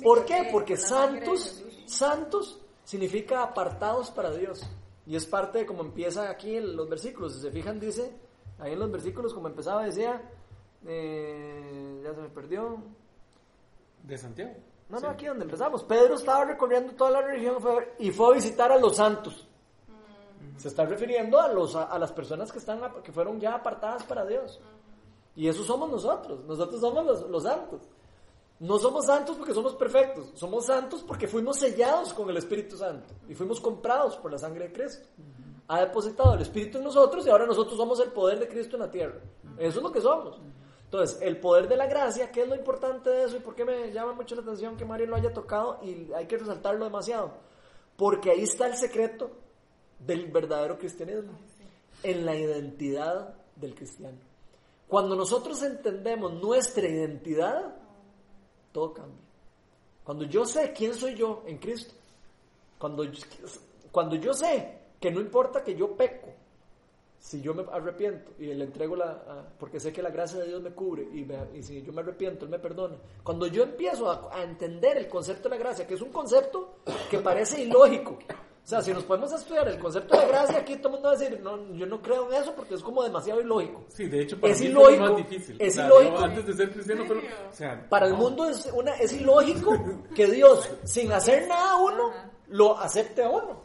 ¿Por 0.03 0.23
qué? 0.25 0.47
Porque 0.51 0.77
santos, 0.77 1.63
santos 1.87 2.61
significa 2.85 3.43
apartados 3.43 4.09
para 4.11 4.31
Dios. 4.31 4.63
Y 5.05 5.15
es 5.17 5.25
parte 5.25 5.59
de 5.59 5.65
cómo 5.65 5.81
empieza 5.81 6.29
aquí 6.29 6.55
en 6.55 6.75
los 6.77 6.87
versículos. 6.89 7.33
Si 7.33 7.41
se 7.41 7.51
fijan, 7.51 7.79
dice 7.79 8.23
Ahí 8.57 8.71
en 8.71 8.79
los 8.79 8.89
versículos, 8.89 9.33
como 9.33 9.49
empezaba, 9.49 9.83
decía, 9.83 10.21
eh, 10.87 12.01
ya 12.03 12.13
se 12.13 12.21
me 12.21 12.29
perdió. 12.29 12.77
De 14.03 14.17
Santiago. 14.17 14.53
No, 14.87 14.97
Sí. 14.99 15.03
no, 15.03 15.09
aquí 15.09 15.25
donde 15.25 15.43
empezamos. 15.45 15.83
Pedro 15.83 16.15
estaba 16.15 16.45
recorriendo 16.45 16.93
toda 16.93 17.11
la 17.11 17.21
región 17.21 17.59
fue- 17.59 17.95
y 17.99 18.11
fue 18.11 18.27
a 18.29 18.31
visitar 18.35 18.71
a 18.71 18.77
los 18.77 18.95
santos. 18.95 19.45
Se 20.57 20.67
está 20.69 20.85
refiriendo 20.85 21.39
a, 21.41 21.49
los, 21.51 21.75
a, 21.75 21.83
a 21.83 21.99
las 21.99 22.13
personas 22.13 22.51
que, 22.51 22.59
están, 22.59 22.79
que 23.03 23.11
fueron 23.11 23.39
ya 23.41 23.55
apartadas 23.55 24.03
para 24.03 24.25
Dios. 24.25 24.61
Y 25.35 25.47
eso 25.49 25.63
somos 25.63 25.89
nosotros. 25.89 26.45
Nosotros 26.45 26.79
somos 26.79 27.05
los, 27.05 27.29
los 27.29 27.43
santos. 27.43 27.81
No 28.59 28.79
somos 28.79 29.05
santos 29.05 29.35
porque 29.37 29.53
somos 29.53 29.75
perfectos. 29.75 30.31
Somos 30.35 30.65
santos 30.65 31.03
porque 31.03 31.27
fuimos 31.27 31.59
sellados 31.59 32.13
con 32.13 32.29
el 32.29 32.37
Espíritu 32.37 32.77
Santo. 32.77 33.13
Y 33.27 33.35
fuimos 33.35 33.59
comprados 33.59 34.15
por 34.17 34.31
la 34.31 34.37
sangre 34.37 34.67
de 34.67 34.73
Cristo. 34.73 35.07
Ha 35.67 35.81
depositado 35.81 36.35
el 36.35 36.41
Espíritu 36.41 36.77
en 36.77 36.85
nosotros 36.85 37.25
y 37.25 37.29
ahora 37.29 37.45
nosotros 37.45 37.75
somos 37.75 37.99
el 37.99 38.11
poder 38.11 38.39
de 38.39 38.47
Cristo 38.47 38.75
en 38.75 38.83
la 38.83 38.91
tierra. 38.91 39.19
Eso 39.57 39.79
es 39.79 39.83
lo 39.83 39.91
que 39.91 40.01
somos. 40.01 40.39
Entonces, 40.85 41.19
el 41.21 41.39
poder 41.39 41.67
de 41.67 41.75
la 41.75 41.87
gracia, 41.87 42.31
¿qué 42.31 42.43
es 42.43 42.47
lo 42.47 42.55
importante 42.55 43.09
de 43.09 43.23
eso? 43.25 43.35
¿Y 43.35 43.39
por 43.39 43.55
qué 43.55 43.65
me 43.65 43.91
llama 43.91 44.13
mucho 44.13 44.35
la 44.35 44.41
atención 44.41 44.77
que 44.77 44.85
Mario 44.85 45.07
lo 45.07 45.15
haya 45.15 45.33
tocado? 45.33 45.79
Y 45.83 46.13
hay 46.13 46.27
que 46.27 46.37
resaltarlo 46.37 46.85
demasiado. 46.85 47.33
Porque 47.97 48.31
ahí 48.31 48.43
está 48.43 48.67
el 48.67 48.75
secreto 48.75 49.31
del 49.99 50.31
verdadero 50.31 50.77
cristianismo. 50.77 51.33
En 52.03 52.25
la 52.25 52.35
identidad 52.35 53.33
del 53.55 53.73
cristiano. 53.73 54.17
Cuando 54.87 55.15
nosotros 55.15 55.61
entendemos 55.63 56.33
nuestra 56.33 56.87
identidad, 56.87 57.75
todo 58.75 58.93
cambia. 58.93 59.21
Cuando 60.03 60.25
yo 60.25 60.45
sé 60.45 60.73
quién 60.73 60.93
soy 60.93 61.15
yo 61.15 61.43
en 61.47 61.57
Cristo, 61.59 61.93
cuando, 62.77 63.05
cuando 63.89 64.17
yo 64.17 64.33
sé 64.33 64.79
que 64.99 65.09
no 65.11 65.21
importa 65.21 65.63
que 65.63 65.75
yo 65.75 65.95
peco, 65.95 66.27
si 67.17 67.41
yo 67.41 67.53
me 67.53 67.63
arrepiento 67.71 68.33
y 68.37 68.47
le 68.53 68.65
entrego 68.65 68.97
la, 68.97 69.47
porque 69.57 69.79
sé 69.79 69.93
que 69.93 70.03
la 70.03 70.09
gracia 70.09 70.39
de 70.41 70.47
Dios 70.47 70.61
me 70.61 70.71
cubre 70.71 71.03
y, 71.03 71.23
me- 71.23 71.57
y 71.57 71.63
si 71.63 71.81
yo 71.83 71.93
me 71.93 72.01
arrepiento, 72.01 72.43
Él 72.45 72.51
me 72.51 72.59
perdona. 72.59 72.97
Cuando 73.23 73.47
yo 73.47 73.63
empiezo 73.63 74.11
a 74.31 74.43
entender 74.43 74.97
el 74.97 75.07
concepto 75.07 75.47
de 75.49 75.55
la 75.55 75.59
gracia, 75.63 75.87
que 75.87 75.93
es 75.95 76.01
un 76.01 76.11
concepto 76.11 76.79
que 77.09 77.19
parece 77.19 77.61
ilógico. 77.63 78.19
O 78.65 78.67
sea, 78.67 78.81
si 78.81 78.91
nos 78.91 79.03
podemos 79.03 79.31
estudiar 79.31 79.67
el 79.67 79.77
concepto 79.77 80.19
de 80.19 80.27
gracia, 80.27 80.57
aquí 80.57 80.75
todo 80.77 80.87
el 80.87 80.93
mundo 80.95 81.09
va 81.09 81.15
a 81.15 81.17
decir, 81.19 81.39
no, 81.39 81.71
yo 81.75 81.85
no 81.85 82.01
creo 82.01 82.27
en 82.33 82.41
eso 82.41 82.51
porque 82.55 82.73
es 82.73 82.81
como 82.81 83.03
demasiado 83.03 83.39
ilógico. 83.39 83.83
Sí, 83.89 84.07
de 84.07 84.21
hecho, 84.23 84.39
para 84.41 84.51
Es 84.53 84.59
mí 84.59 84.65
ilógico, 84.67 85.03
más 85.03 85.17
difícil. 85.17 85.55
es 85.59 85.73
O 85.73 85.75
sea, 85.75 85.85
ilógico. 85.85 86.17
antes 86.17 86.45
de 86.47 86.53
ser 86.53 86.71
cristiano, 86.73 87.03
pero, 87.07 87.19
o 87.19 87.53
sea, 87.53 87.87
Para 87.87 88.07
el 88.07 88.15
mundo 88.15 88.49
es, 88.49 88.67
una, 88.73 88.95
es 88.95 89.13
ilógico 89.13 89.71
que 90.15 90.25
Dios, 90.25 90.67
sin 90.83 91.11
hacer 91.11 91.47
nada 91.47 91.73
a 91.73 91.77
uno, 91.77 92.11
lo 92.47 92.75
acepte 92.79 93.23
a 93.23 93.29
uno. 93.29 93.61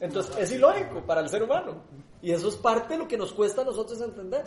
Entonces, 0.00 0.36
es 0.36 0.52
ilógico 0.52 1.00
para 1.06 1.22
el 1.22 1.30
ser 1.30 1.42
humano. 1.44 1.76
Y 2.20 2.32
eso 2.32 2.48
es 2.48 2.56
parte 2.56 2.92
de 2.92 2.98
lo 2.98 3.08
que 3.08 3.16
nos 3.16 3.32
cuesta 3.32 3.62
a 3.62 3.64
nosotros 3.64 3.98
entender. 4.02 4.44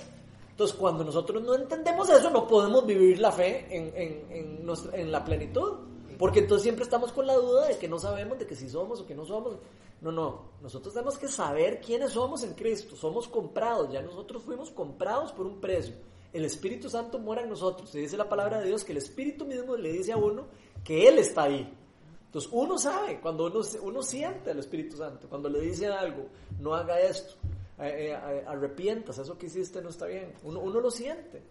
Entonces, 0.51 0.75
cuando 0.77 1.03
nosotros 1.03 1.41
no 1.41 1.55
entendemos 1.55 2.07
eso, 2.11 2.29
no 2.29 2.47
podemos 2.47 2.85
vivir 2.85 3.19
la 3.19 3.31
fe 3.31 3.65
en, 3.75 3.91
en, 3.95 4.31
en, 4.31 4.65
nuestra- 4.67 4.95
en 4.97 5.11
la 5.11 5.25
plenitud. 5.25 5.73
Porque 6.17 6.39
entonces 6.39 6.63
siempre 6.63 6.83
estamos 6.83 7.11
con 7.11 7.27
la 7.27 7.35
duda 7.35 7.67
de 7.67 7.77
que 7.77 7.87
no 7.87 7.99
sabemos, 7.99 8.39
de 8.39 8.47
que 8.47 8.55
si 8.55 8.69
somos 8.69 9.01
o 9.01 9.05
que 9.05 9.15
no 9.15 9.25
somos. 9.25 9.57
No, 10.01 10.11
no. 10.11 10.41
Nosotros 10.61 10.93
tenemos 10.93 11.17
que 11.17 11.27
saber 11.27 11.81
quiénes 11.81 12.11
somos 12.11 12.43
en 12.43 12.53
Cristo. 12.53 12.95
Somos 12.95 13.27
comprados. 13.27 13.91
Ya 13.91 14.01
nosotros 14.01 14.43
fuimos 14.43 14.71
comprados 14.71 15.31
por 15.31 15.45
un 15.45 15.59
precio. 15.59 15.95
El 16.33 16.45
Espíritu 16.45 16.89
Santo 16.89 17.19
mora 17.19 17.41
en 17.41 17.49
nosotros. 17.49 17.89
Se 17.89 17.99
dice 17.99 18.17
la 18.17 18.29
palabra 18.29 18.59
de 18.59 18.67
Dios 18.67 18.83
que 18.83 18.91
el 18.91 18.97
Espíritu 18.97 19.45
mismo 19.45 19.75
le 19.75 19.91
dice 19.91 20.11
a 20.11 20.17
uno 20.17 20.47
que 20.83 21.07
Él 21.07 21.17
está 21.19 21.43
ahí. 21.43 21.73
Entonces 22.25 22.51
uno 22.53 22.77
sabe, 22.77 23.21
cuando 23.21 23.45
uno, 23.45 23.61
uno 23.81 24.03
siente 24.03 24.51
al 24.51 24.59
Espíritu 24.59 24.97
Santo, 24.97 25.29
cuando 25.29 25.47
le 25.47 25.61
dice 25.61 25.87
algo, 25.87 26.25
no 26.59 26.75
haga 26.75 26.99
esto, 26.99 27.35
eh, 27.79 28.09
eh, 28.11 28.43
arrepientas, 28.45 29.17
eso 29.17 29.37
que 29.37 29.45
hiciste 29.45 29.81
no 29.81 29.87
está 29.87 30.05
bien. 30.07 30.33
Uno, 30.43 30.59
uno 30.59 30.81
lo 30.81 30.91
siente. 30.91 31.41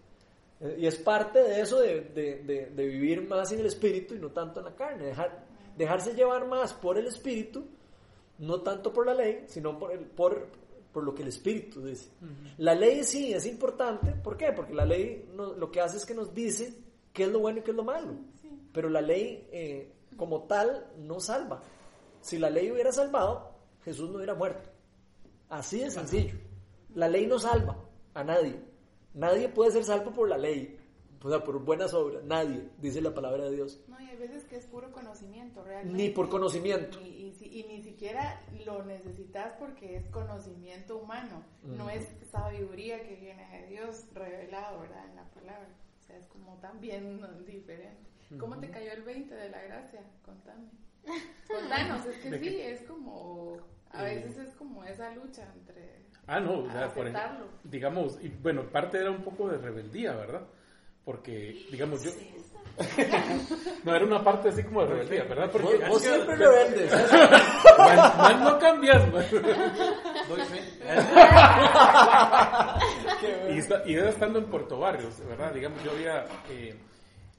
Eh, 0.61 0.77
Y 0.79 0.85
es 0.87 0.95
parte 0.97 1.39
de 1.43 1.61
eso 1.61 1.79
de, 1.79 2.01
de- 2.01 2.43
de- 2.43 2.65
de 2.71 2.87
vivir 2.87 3.27
más 3.27 3.51
en 3.51 3.59
el 3.59 3.65
Espíritu 3.65 4.15
y 4.15 4.19
no 4.19 4.29
tanto 4.31 4.59
en 4.59 4.65
la 4.65 4.75
carne. 4.75 5.05
Dejar, 5.07 5.45
dejarse 5.77 6.13
llevar 6.13 6.47
más 6.47 6.73
por 6.73 6.97
el 6.97 7.07
Espíritu, 7.07 7.65
no 8.39 8.61
tanto 8.61 8.91
por 8.93 9.05
la 9.05 9.13
ley, 9.13 9.43
sino 9.47 9.77
por, 9.77 9.91
el, 9.91 9.99
por, 10.01 10.47
por 10.93 11.03
lo 11.03 11.13
que 11.13 11.23
el 11.23 11.27
Espíritu 11.29 11.81
dice. 11.81 12.09
La 12.57 12.73
ley 12.75 13.03
sí 13.03 13.33
es 13.33 13.45
importante, 13.45 14.11
¿por 14.11 14.37
qué? 14.37 14.51
Porque 14.53 14.73
la 14.73 14.85
ley 14.85 15.29
no- 15.33 15.53
lo 15.53 15.69
que 15.71 15.81
hace 15.81 15.97
es 15.97 16.05
que 16.05 16.13
nos 16.13 16.33
dice 16.33 16.73
qué 17.13 17.23
es 17.23 17.29
lo 17.31 17.39
bueno 17.39 17.59
y 17.59 17.61
qué 17.63 17.71
es 17.71 17.77
lo 17.77 17.83
malo. 17.83 18.13
Pero 18.73 18.89
la 18.89 19.01
ley 19.01 19.47
eh, 19.51 19.91
como 20.17 20.43
tal 20.43 20.87
no 20.97 21.19
salva. 21.19 21.61
Si 22.21 22.37
la 22.37 22.49
ley 22.49 22.71
hubiera 22.71 22.91
salvado, 22.91 23.51
Jesús 23.83 24.09
no 24.09 24.17
hubiera 24.17 24.33
muerto. 24.35 24.69
Así 25.49 25.79
de 25.79 25.91
sencillo. 25.91 26.35
La 26.95 27.07
ley 27.07 27.27
no 27.27 27.37
salva 27.39 27.77
a 28.13 28.23
nadie. 28.23 28.59
Nadie 29.15 29.49
puede 29.49 29.71
ser 29.71 29.83
salvo 29.83 30.11
por 30.11 30.29
la 30.29 30.37
ley, 30.37 30.77
o 31.23 31.29
sea, 31.29 31.43
por 31.43 31.59
buenas 31.63 31.93
obras. 31.93 32.23
Nadie, 32.23 32.69
dice 32.79 33.01
la 33.01 33.13
palabra 33.13 33.45
de 33.45 33.51
Dios. 33.55 33.81
No, 33.87 33.99
y 33.99 34.07
hay 34.09 34.17
veces 34.17 34.43
que 34.43 34.57
es 34.57 34.65
puro 34.67 34.91
conocimiento, 34.91 35.63
realmente. 35.63 35.97
Ni 36.03 36.09
por 36.09 36.29
conocimiento. 36.29 36.99
Y, 37.01 37.07
y 37.27 37.31
si- 37.33 37.59
y 37.59 37.63
ni 37.63 37.81
siquiera 37.81 38.41
lo 38.65 38.83
necesitas 38.83 39.53
porque 39.57 39.95
es 39.95 40.05
conocimiento 40.09 40.97
humano, 40.97 41.43
no 41.63 41.89
es 41.89 42.05
sabiduría 42.29 43.01
que 43.07 43.15
viene 43.15 43.47
de 43.61 43.67
Dios 43.67 44.05
revelado, 44.13 44.81
¿verdad? 44.81 45.05
En 45.09 45.15
la 45.15 45.23
palabra. 45.31 45.67
O 46.01 46.03
sea, 46.05 46.17
es 46.17 46.27
como 46.27 46.55
también 46.57 47.19
diferente. 47.47 48.05
¿Cómo 48.39 48.59
te 48.59 48.69
cayó 48.69 48.91
el 48.91 49.03
20 49.03 49.33
de 49.33 49.49
la 49.49 49.61
gracia? 49.63 50.01
Contame. 50.25 50.67
Contanos, 51.47 52.05
es 52.07 52.17
que 52.17 52.29
¿De 52.31 52.39
sí, 52.39 52.59
es 52.61 52.81
como, 52.83 53.57
a 53.91 54.11
Eh. 54.11 54.15
veces 54.15 54.49
es 54.49 54.55
como 54.55 54.83
esa 54.83 55.11
lucha 55.15 55.47
entre... 55.55 56.04
Ah, 56.27 56.39
no, 56.39 56.59
o 56.59 56.71
sea, 56.71 56.91
por 56.93 57.07
ejemplo, 57.07 57.45
digamos, 57.63 58.17
y 58.21 58.29
bueno, 58.29 58.63
parte 58.63 58.97
era 58.99 59.11
un 59.11 59.23
poco 59.23 59.47
de 59.49 59.57
rebeldía, 59.57 60.13
¿verdad? 60.15 60.41
Porque, 61.03 61.65
digamos, 61.71 62.03
yo... 62.03 62.09
no, 63.85 63.95
era 63.95 64.03
una 64.05 64.23
parte 64.23 64.49
así 64.49 64.63
como 64.63 64.81
de 64.81 64.87
rebeldía, 64.87 65.23
¿verdad? 65.25 65.49
Porque 65.51 65.77
Vos, 65.77 65.87
vos 65.87 66.01
siempre 66.01 66.35
rebeldes. 66.35 66.91
¿eh? 66.91 67.05
Mal, 67.77 68.17
mal 68.17 68.43
no 68.43 68.59
cambias, 68.59 69.13
man. 69.13 69.23
Doy 70.27 70.41
fe. 70.41 70.61
y, 73.53 73.57
está- 73.59 73.83
y 73.85 73.93
era 73.93 74.09
estando 74.09 74.39
en 74.39 74.45
Puerto 74.45 74.79
Barrios, 74.79 75.19
¿verdad? 75.27 75.53
Digamos, 75.53 75.81
yo 75.83 75.91
había, 75.91 76.25
eh, 76.49 76.75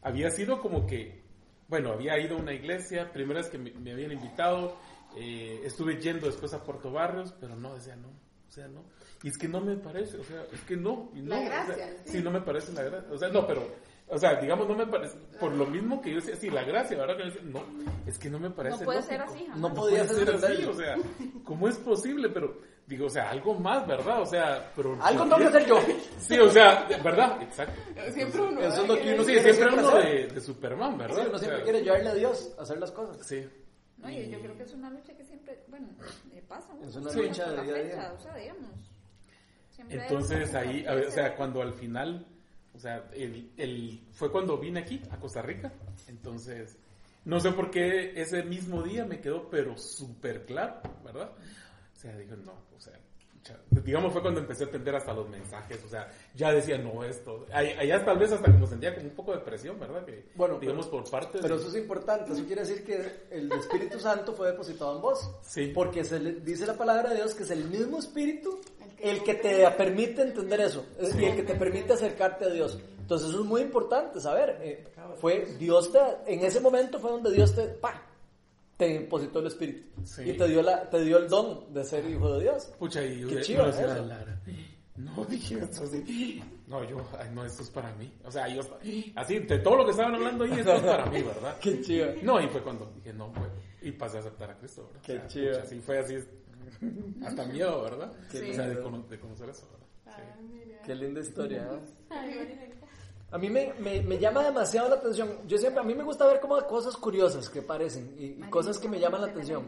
había 0.02 0.30
sido 0.30 0.60
como 0.60 0.86
que, 0.86 1.22
bueno, 1.68 1.92
había 1.92 2.18
ido 2.18 2.36
a 2.36 2.40
una 2.40 2.52
iglesia, 2.54 3.10
primera 3.12 3.40
vez 3.40 3.50
que 3.50 3.58
me, 3.58 3.72
me 3.72 3.92
habían 3.92 4.12
invitado, 4.12 4.76
eh, 5.16 5.60
estuve 5.64 6.00
yendo 6.00 6.26
después 6.26 6.54
a 6.54 6.62
Puerto 6.62 6.90
Barrios, 6.92 7.34
pero 7.40 7.56
no, 7.56 7.74
decía 7.74 7.96
no, 7.96 8.08
o 8.48 8.52
sea, 8.52 8.68
no. 8.68 8.84
Y 9.22 9.28
es 9.28 9.38
que 9.38 9.48
no 9.48 9.60
me 9.60 9.76
parece, 9.76 10.18
o 10.18 10.24
sea, 10.24 10.44
es 10.52 10.60
que 10.62 10.76
no. 10.76 11.10
Y 11.14 11.20
no 11.20 11.30
La 11.30 11.36
o 11.36 11.40
sea, 11.40 11.64
gracia, 11.64 11.96
sí. 12.04 12.12
sí, 12.12 12.22
no 12.22 12.30
me 12.30 12.40
parece 12.40 12.72
la 12.72 12.82
gracia. 12.82 13.12
O 13.12 13.18
sea, 13.18 13.28
no, 13.28 13.46
pero, 13.46 13.66
o 14.08 14.18
sea, 14.18 14.40
digamos, 14.40 14.68
no 14.68 14.74
me 14.74 14.86
parece, 14.86 15.16
por 15.40 15.52
lo 15.52 15.66
mismo 15.66 16.00
que 16.00 16.10
yo 16.10 16.16
decía, 16.16 16.36
sí, 16.36 16.48
la 16.50 16.62
gracia, 16.62 16.96
¿verdad? 16.96 17.16
Que 17.16 17.22
yo 17.24 17.30
decía, 17.30 17.42
no, 17.44 17.62
es 18.06 18.18
que 18.18 18.30
no 18.30 18.38
me 18.38 18.50
parece 18.50 18.78
No 18.78 18.84
puede 18.84 19.02
ser 19.02 19.20
así, 19.20 19.40
jamás. 19.46 19.58
No 19.58 19.68
No 19.68 19.74
podía 19.74 20.04
puede 20.04 20.24
ser 20.24 20.34
así, 20.34 20.64
o 20.64 20.74
sea, 20.74 20.96
¿cómo 21.44 21.68
es 21.68 21.76
posible? 21.76 22.28
Pero, 22.28 22.60
digo, 22.86 23.06
o 23.06 23.10
sea, 23.10 23.30
algo 23.30 23.54
más, 23.54 23.86
¿verdad? 23.86 24.22
O 24.22 24.26
sea, 24.26 24.72
pero... 24.76 24.96
Algo 25.02 25.24
¿por 25.26 25.38
tengo 25.38 25.50
que 25.50 25.56
hacer 25.58 25.66
yo. 25.68 25.80
Sí, 26.18 26.38
o 26.38 26.48
sea, 26.48 26.86
¿verdad? 27.02 27.42
Exacto. 27.42 27.80
Siempre 28.12 28.42
uno... 28.42 28.60
Eso 28.60 28.82
es 28.82 28.88
lo 28.88 28.96
que 28.96 29.14
uno 29.14 29.24
Sí, 29.24 29.38
siempre 29.40 29.74
uno 29.74 29.98
de, 29.98 30.26
de 30.28 30.40
Superman, 30.40 30.92
Sí, 30.92 30.98
¿verdad? 30.98 31.18
uno 31.26 31.36
O 31.36 31.38
sea, 31.38 31.38
siempre 31.38 31.62
quiere 31.64 31.82
llevarle 31.82 32.10
a 32.10 32.14
Dios 32.14 32.54
a 32.58 32.62
hacer 32.62 32.78
las 32.78 32.92
cosas. 32.92 33.26
Sí. 33.26 33.44
No, 33.98 34.10
y 34.10 34.28
yo 34.30 34.40
creo 34.40 34.56
que 34.56 34.62
es 34.64 34.72
una 34.74 34.90
lucha 34.90 35.16
que 35.16 35.24
siempre, 35.24 35.64
bueno, 35.68 35.88
le 36.34 36.42
pasa. 36.42 36.74
¿no? 36.74 36.86
Es 36.86 36.94
una 36.96 37.10
Sí. 37.10 37.22
lucha 37.22 37.50
de 37.50 37.62
día 37.62 37.74
a 37.74 37.82
día. 37.82 38.12
O 38.12 38.18
sea, 38.18 38.34
digamos. 38.36 38.70
Entonces 39.88 40.54
ahí, 40.54 40.84
a 40.86 40.94
ver, 40.94 41.06
o 41.06 41.10
sea, 41.10 41.36
cuando 41.36 41.60
al 41.62 41.74
final, 41.74 42.26
o 42.74 42.78
sea, 42.78 43.08
el, 43.12 43.50
el, 43.56 44.00
fue 44.12 44.30
cuando 44.32 44.58
vine 44.58 44.80
aquí, 44.80 45.00
a 45.10 45.18
Costa 45.18 45.42
Rica. 45.42 45.72
Entonces, 46.08 46.76
no 47.24 47.40
sé 47.40 47.52
por 47.52 47.70
qué 47.70 48.12
ese 48.20 48.42
mismo 48.42 48.82
día 48.82 49.04
me 49.04 49.20
quedó, 49.20 49.48
pero 49.50 49.76
súper 49.76 50.44
claro, 50.46 50.80
¿verdad? 51.04 51.30
O 51.94 51.98
sea, 51.98 52.16
digo, 52.16 52.36
no, 52.36 52.52
o 52.76 52.80
sea, 52.80 52.94
digamos 53.84 54.12
fue 54.12 54.22
cuando 54.22 54.40
empecé 54.40 54.64
a 54.64 54.66
atender 54.68 54.94
hasta 54.96 55.12
los 55.12 55.28
mensajes, 55.28 55.82
o 55.84 55.88
sea, 55.88 56.08
ya 56.34 56.52
decía, 56.52 56.78
no, 56.78 57.04
esto, 57.04 57.46
allá 57.52 58.04
tal 58.04 58.18
vez 58.18 58.32
hasta 58.32 58.50
como 58.50 58.66
sentía 58.66 58.94
como 58.94 59.06
un 59.08 59.14
poco 59.14 59.32
de 59.32 59.38
presión, 59.38 59.78
¿verdad? 59.78 60.04
Que, 60.04 60.24
Bueno, 60.34 60.58
digamos 60.58 60.86
por 60.86 61.08
parte 61.10 61.38
Pero 61.40 61.56
de... 61.56 61.60
eso 61.60 61.70
es 61.70 61.76
importante, 61.76 62.32
eso 62.32 62.44
quiere 62.44 62.62
decir 62.62 62.84
que 62.84 63.26
el 63.30 63.50
Espíritu 63.52 63.98
Santo 64.00 64.32
fue 64.34 64.50
depositado 64.50 64.96
en 64.96 65.02
vos. 65.02 65.30
Sí. 65.42 65.72
Porque 65.74 66.04
se 66.04 66.18
le, 66.20 66.32
dice 66.40 66.66
la 66.66 66.74
palabra 66.74 67.10
de 67.10 67.16
Dios 67.16 67.34
que 67.34 67.42
es 67.44 67.50
el 67.50 67.64
mismo 67.64 67.98
Espíritu 67.98 68.58
El 68.98 69.22
que 69.22 69.34
te 69.34 69.70
permite 69.72 70.22
entender 70.22 70.60
eso 70.60 70.84
es- 70.98 71.14
y 71.18 71.24
el 71.24 71.36
que 71.36 71.42
te 71.42 71.54
permite 71.54 71.92
acercarte 71.92 72.46
a 72.46 72.48
Dios. 72.48 72.78
Entonces 73.00 73.28
eso 73.28 73.40
es 73.40 73.46
muy 73.46 73.60
importante 73.60 74.20
saber. 74.20 74.58
eh, 74.62 74.84
fue 75.20 75.46
Dios 75.58 75.92
te, 75.92 75.98
en 76.26 76.44
ese 76.44 76.60
momento 76.60 76.98
fue 76.98 77.10
donde 77.12 77.30
Dios 77.30 77.54
te, 77.54 77.62
¡pa! 77.68 78.02
Te 78.76 78.88
depositó 79.00 79.40
el 79.40 79.46
Espíritu 79.46 79.88
Sí. 80.04 80.22
y 80.30 80.32
te 80.36 80.48
dio, 80.48 80.62
la, 80.62 80.88
te 80.90 81.00
dio 81.02 81.18
el 81.18 81.28
don 81.28 81.72
de 81.72 81.84
ser 81.84 82.08
hijo 82.08 82.34
de 82.34 82.42
Dios. 82.44 82.72
Pucha, 82.78 83.02
y 83.04 83.24
Qué 83.24 83.34
yo 83.34 83.40
chido 83.40 83.66
decía, 83.66 83.86
eso. 83.94 84.04
Lara, 84.04 84.40
no 84.96 85.24
dije 85.28 85.60
así. 85.62 86.42
No, 86.66 86.82
yo, 86.84 87.06
ay, 87.18 87.30
no, 87.32 87.44
esto 87.44 87.62
es 87.62 87.70
para 87.70 87.94
mí. 87.94 88.12
O 88.24 88.30
sea, 88.30 88.48
yo, 88.48 88.60
así, 89.14 89.38
de 89.40 89.58
todo 89.58 89.76
lo 89.76 89.84
que 89.84 89.90
estaban 89.92 90.14
hablando 90.14 90.44
ahí, 90.44 90.52
esto 90.52 90.72
es 90.74 90.82
para 90.82 91.06
mí, 91.06 91.22
¿verdad? 91.22 91.56
Qué 91.60 91.80
chido. 91.80 92.08
No, 92.22 92.40
y 92.40 92.48
fue 92.48 92.62
cuando 92.62 92.90
dije, 92.96 93.12
no, 93.12 93.32
pues, 93.32 93.48
y 93.82 93.92
pasé 93.92 94.16
a 94.16 94.20
aceptar 94.20 94.50
a 94.50 94.58
Cristo, 94.58 94.86
¿verdad? 94.88 95.02
Qué 95.02 95.12
O 95.12 95.16
sea, 95.16 95.26
chido. 95.28 95.50
pucha, 95.52 95.62
así 95.62 95.78
fue 95.80 95.98
así, 95.98 96.16
hasta 97.24 97.44
miedo, 97.46 97.82
¿verdad? 97.82 98.12
Sí. 98.30 98.50
O 98.50 98.54
sea, 98.54 98.68
de, 98.68 98.80
cono- 98.80 99.06
de 99.08 99.18
conocer 99.20 99.48
eso, 99.50 99.68
¿verdad? 99.70 99.86
Sí. 100.04 100.22
Ah, 100.34 100.36
mira. 100.42 100.82
Qué 100.82 100.94
linda 100.94 101.20
historia, 101.20 101.62
¿eh? 101.72 101.80
Ay. 102.10 102.75
A 103.32 103.38
mí 103.38 103.50
me, 103.50 103.74
me, 103.80 104.00
me 104.02 104.18
llama 104.18 104.42
demasiado 104.44 104.88
la 104.88 104.96
atención. 104.96 105.36
Yo 105.46 105.58
siempre, 105.58 105.80
a 105.80 105.84
mí 105.84 105.94
me 105.94 106.04
gusta 106.04 106.26
ver 106.26 106.40
como 106.40 106.60
cosas 106.66 106.96
curiosas 106.96 107.50
que 107.50 107.60
parecen 107.62 108.14
y, 108.18 108.24
y 108.24 108.40
cosas 108.50 108.78
que 108.78 108.88
me 108.88 109.00
llaman 109.00 109.20
la 109.22 109.26
atención. 109.28 109.64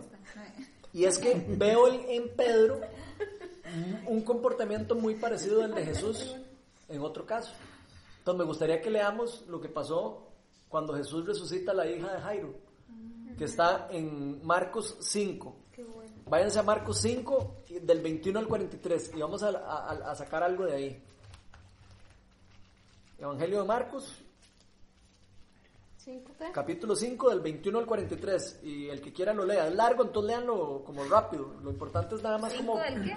Y 0.92 1.04
es 1.04 1.18
que 1.18 1.34
veo 1.56 1.88
en, 1.88 2.28
Pedro 2.36 2.80
un- 4.06 4.16
un 4.16 4.22
comportamiento 4.22 4.94
muy 4.94 5.16
parecido 5.16 5.62
al 5.62 5.74
de 5.74 5.84
Jesús 5.84 6.36
en 6.88 7.02
otro 7.02 7.26
caso. 7.26 7.52
Entonces 8.18 8.38
me 8.38 8.44
gustaría 8.44 8.80
que 8.80 8.90
leamos 8.90 9.44
lo 9.48 9.60
que 9.60 9.68
pasó 9.68 10.28
cuando 10.68 10.94
Jesús 10.94 11.26
resucita 11.26 11.72
a 11.72 11.74
la 11.74 11.86
hija 11.86 12.12
de 12.12 12.20
Jairo, 12.20 12.54
que 13.36 13.44
está 13.44 13.88
en 13.90 14.44
Marcos 14.46 14.96
5. 15.00 15.56
Váyanse 16.26 16.58
a 16.58 16.62
Marcos 16.62 16.98
5, 16.98 17.56
del 17.82 18.00
21 18.00 18.38
al 18.38 18.46
43, 18.48 19.12
y 19.16 19.20
vamos 19.20 19.42
a, 19.42 19.48
a- 19.48 20.10
a 20.10 20.14
sacar 20.14 20.42
algo 20.42 20.64
de 20.64 20.74
ahí. 20.74 21.02
Evangelio 23.18 23.62
de 23.62 23.66
Marcos, 23.66 24.14
¿Cinco 25.96 26.32
qué? 26.38 26.52
capítulo 26.52 26.94
5 26.94 27.30
del 27.30 27.40
21 27.40 27.80
al 27.80 27.86
43 27.86 28.60
y 28.62 28.88
el 28.88 29.00
que 29.00 29.12
quiera 29.12 29.34
lo 29.34 29.44
lea, 29.44 29.66
es 29.66 29.74
largo 29.74 30.04
entonces 30.04 30.30
léanlo 30.30 30.82
como 30.84 31.04
rápido, 31.04 31.54
lo 31.62 31.70
importante 31.70 32.14
es 32.14 32.22
nada 32.22 32.38
más 32.38 32.52
¿Cinco 32.52 32.72
como... 32.72 32.84
del 32.84 33.02
qué? 33.02 33.16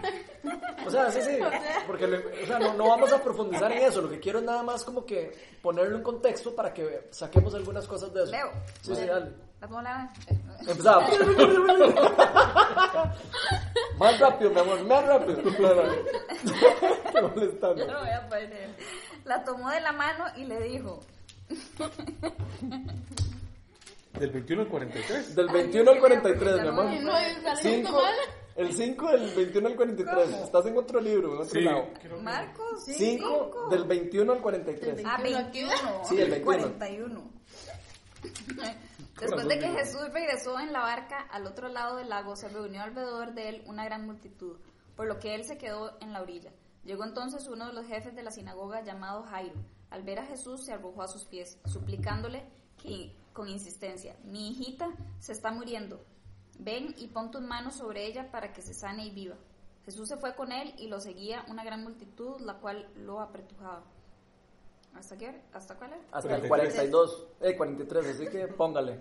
O 0.85 0.89
sea, 0.89 1.11
sí, 1.11 1.21
sí, 1.21 1.37
porque 1.87 2.05
o 2.05 2.47
sea, 2.47 2.57
no, 2.57 2.73
no 2.73 2.89
vamos 2.89 3.13
a 3.13 3.21
profundizar 3.21 3.71
en 3.71 3.83
eso, 3.83 4.01
lo 4.01 4.09
que 4.09 4.19
quiero 4.19 4.39
es 4.39 4.45
nada 4.45 4.63
más 4.63 4.83
como 4.83 5.05
que 5.05 5.31
ponerlo 5.61 5.95
en 5.95 6.03
contexto 6.03 6.55
para 6.55 6.73
que 6.73 7.07
saquemos 7.11 7.53
algunas 7.53 7.87
cosas 7.87 8.11
de 8.13 8.23
eso. 8.23 8.31
Leo. 8.31 8.51
Sí, 8.81 8.95
sí, 8.95 9.05
dale. 9.05 9.50
¿La 9.61 9.67
puedo 9.67 9.81
leer? 9.83 10.07
Empezamos. 10.67 11.11
más 13.97 14.19
rápido, 14.19 14.49
mi 14.51 14.59
amor, 14.59 14.83
más 14.85 15.05
rápido. 15.05 15.37
Qué 15.43 17.21
molestando. 17.21 17.85
No 17.85 17.93
lo 17.93 17.99
voy 17.99 18.09
a 18.09 18.27
poner. 18.29 18.75
La 19.25 19.43
tomó 19.43 19.69
de 19.69 19.81
la 19.81 19.91
mano 19.91 20.25
y 20.35 20.45
le 20.45 20.59
dijo, 20.61 20.99
Del 24.19 24.31
21 24.31 24.61
al 24.63 24.67
43. 24.67 25.35
Del 25.35 25.47
21 25.49 25.91
al 25.91 25.99
43, 25.99 26.61
mi 26.61 26.67
amor. 26.67 26.85
No, 26.85 27.13
Cinco- 27.61 28.01
mal. 28.01 28.13
el 28.55 28.73
5 28.73 29.11
del 29.11 29.35
21 29.35 29.67
al 29.67 29.75
43. 29.75 30.29
Estás 30.43 30.65
en 30.65 30.77
otro 30.77 30.99
libro, 30.99 31.27
en 31.35 31.41
otro 31.41 31.45
Sí, 31.49 31.61
lado. 31.61 31.87
Marcos 32.21 32.83
5 32.85 33.67
del 33.69 33.83
21 33.85 34.33
al 34.33 34.39
43. 34.41 35.03
Ah, 35.05 35.19
21. 35.21 35.71
Sí, 36.07 36.19
el 36.19 36.31
21. 36.31 36.43
41. 36.63 37.31
Después 39.21 39.47
de 39.47 39.59
que 39.59 39.69
Jesús 39.69 40.01
regresó 40.11 40.59
en 40.59 40.73
la 40.73 40.79
barca 40.79 41.27
al 41.29 41.45
otro 41.45 41.69
lado 41.69 41.97
del 41.97 42.09
lago, 42.09 42.35
se 42.35 42.49
reunió 42.49 42.81
alrededor 42.81 43.35
de 43.35 43.49
él 43.49 43.63
una 43.67 43.85
gran 43.85 44.03
multitud, 44.03 44.57
por 44.95 45.05
lo 45.05 45.19
que 45.19 45.35
él 45.35 45.45
se 45.45 45.59
quedó 45.59 45.95
en 46.01 46.11
la 46.11 46.23
orilla. 46.23 46.51
Llegó 46.83 47.03
entonces 47.03 47.47
uno 47.47 47.67
de 47.67 47.73
los 47.73 47.85
jefes 47.85 48.15
de 48.15 48.23
la 48.23 48.31
sinagoga 48.31 48.81
llamado 48.81 49.21
Jairo. 49.21 49.53
Al 49.91 50.01
ver 50.01 50.17
a 50.17 50.25
Jesús 50.25 50.65
se 50.65 50.73
arrojó 50.73 51.03
a 51.03 51.07
sus 51.07 51.25
pies, 51.25 51.59
suplicándole 51.65 52.43
que, 52.81 53.15
con 53.31 53.47
insistencia, 53.47 54.17
mi 54.23 54.49
hijita 54.49 54.87
se 55.19 55.33
está 55.33 55.51
muriendo. 55.51 56.03
Ven 56.57 56.95
y 56.97 57.07
pon 57.07 57.29
tus 57.29 57.41
manos 57.41 57.75
sobre 57.75 58.07
ella 58.07 58.31
para 58.31 58.51
que 58.51 58.63
se 58.63 58.73
sane 58.73 59.05
y 59.05 59.11
viva. 59.11 59.35
Jesús 59.85 60.09
se 60.09 60.17
fue 60.17 60.35
con 60.35 60.51
él 60.51 60.73
y 60.79 60.87
lo 60.87 60.99
seguía 60.99 61.45
una 61.47 61.63
gran 61.63 61.83
multitud, 61.83 62.41
la 62.41 62.55
cual 62.55 62.91
lo 62.95 63.21
apretujaba. 63.21 63.83
¿Hasta 64.95 65.17
qué 65.17 65.29
hora? 65.29 65.41
¿Hasta 65.53 65.75
cuál 65.75 65.93
era? 65.93 66.01
Hasta 66.11 66.35
el 66.35 66.47
43. 66.47 66.91
42, 66.91 67.27
eh, 67.41 67.57
43, 67.57 68.05
así 68.07 68.27
que 68.27 68.47
póngale. 68.47 68.99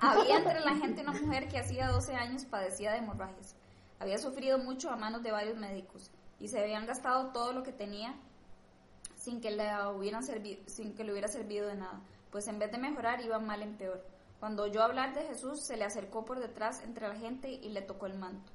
Había 0.00 0.38
entre 0.38 0.60
la 0.60 0.76
gente 0.76 1.02
una 1.02 1.12
mujer 1.12 1.48
que 1.48 1.58
hacía 1.58 1.88
12 1.88 2.14
años 2.14 2.44
padecía 2.44 2.92
de 2.92 2.98
hemorragias. 2.98 3.56
Había 3.98 4.18
sufrido 4.18 4.58
mucho 4.58 4.90
a 4.90 4.96
manos 4.96 5.22
de 5.22 5.32
varios 5.32 5.56
médicos 5.56 6.10
y 6.38 6.48
se 6.48 6.60
habían 6.60 6.86
gastado 6.86 7.32
todo 7.32 7.52
lo 7.52 7.62
que 7.62 7.72
tenía 7.72 8.14
sin 9.16 9.40
que 9.40 9.50
le 9.50 9.68
hubieran 9.94 10.22
servido, 10.22 10.62
sin 10.66 10.94
que 10.94 11.04
le 11.04 11.12
hubiera 11.12 11.28
servido 11.28 11.66
de 11.66 11.74
nada, 11.74 12.00
pues 12.30 12.46
en 12.48 12.58
vez 12.58 12.70
de 12.70 12.78
mejorar 12.78 13.20
iba 13.20 13.38
mal 13.38 13.62
en 13.62 13.76
peor. 13.76 14.04
Cuando 14.38 14.62
oyó 14.62 14.82
hablar 14.82 15.14
de 15.14 15.24
Jesús, 15.24 15.66
se 15.66 15.76
le 15.76 15.84
acercó 15.84 16.24
por 16.24 16.38
detrás 16.38 16.82
entre 16.84 17.08
la 17.08 17.16
gente 17.16 17.50
y 17.50 17.70
le 17.70 17.82
tocó 17.82 18.06
el 18.06 18.16
manto. 18.16 18.52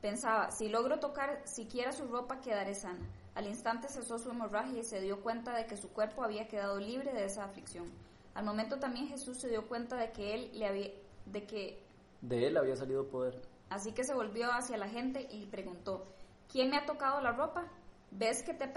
Pensaba, 0.00 0.50
si 0.52 0.68
logro 0.68 1.00
tocar 1.00 1.42
siquiera 1.44 1.90
su 1.90 2.06
ropa, 2.06 2.40
quedaré 2.40 2.74
sana. 2.74 3.04
Al 3.34 3.48
instante 3.48 3.88
cesó 3.88 4.18
su 4.18 4.30
hemorragia 4.30 4.78
y 4.78 4.84
se 4.84 5.00
dio 5.00 5.20
cuenta 5.20 5.56
de 5.56 5.66
que 5.66 5.76
su 5.76 5.88
cuerpo 5.92 6.22
había 6.22 6.46
quedado 6.46 6.78
libre 6.78 7.12
de 7.12 7.24
esa 7.24 7.44
aflicción. 7.44 7.90
Al 8.34 8.44
momento 8.44 8.78
también 8.78 9.08
Jesús 9.08 9.40
se 9.40 9.48
dio 9.48 9.66
cuenta 9.66 9.96
de 9.96 10.12
que 10.12 10.34
él 10.34 10.50
le 10.54 10.66
había, 10.66 10.90
de 11.26 11.46
que 11.46 11.82
De 12.20 12.46
él 12.46 12.56
había 12.56 12.76
salido 12.76 13.08
poder. 13.08 13.40
Así 13.70 13.92
que 13.92 14.04
se 14.04 14.14
volvió 14.14 14.52
hacia 14.52 14.76
la 14.76 14.88
gente 14.88 15.26
y 15.30 15.46
preguntó, 15.46 16.06
¿quién 16.50 16.70
me 16.70 16.76
ha 16.76 16.86
tocado 16.86 17.20
la 17.20 17.32
ropa? 17.32 17.66
¿Ves 18.12 18.42
que 18.44 18.54
te, 18.54 18.70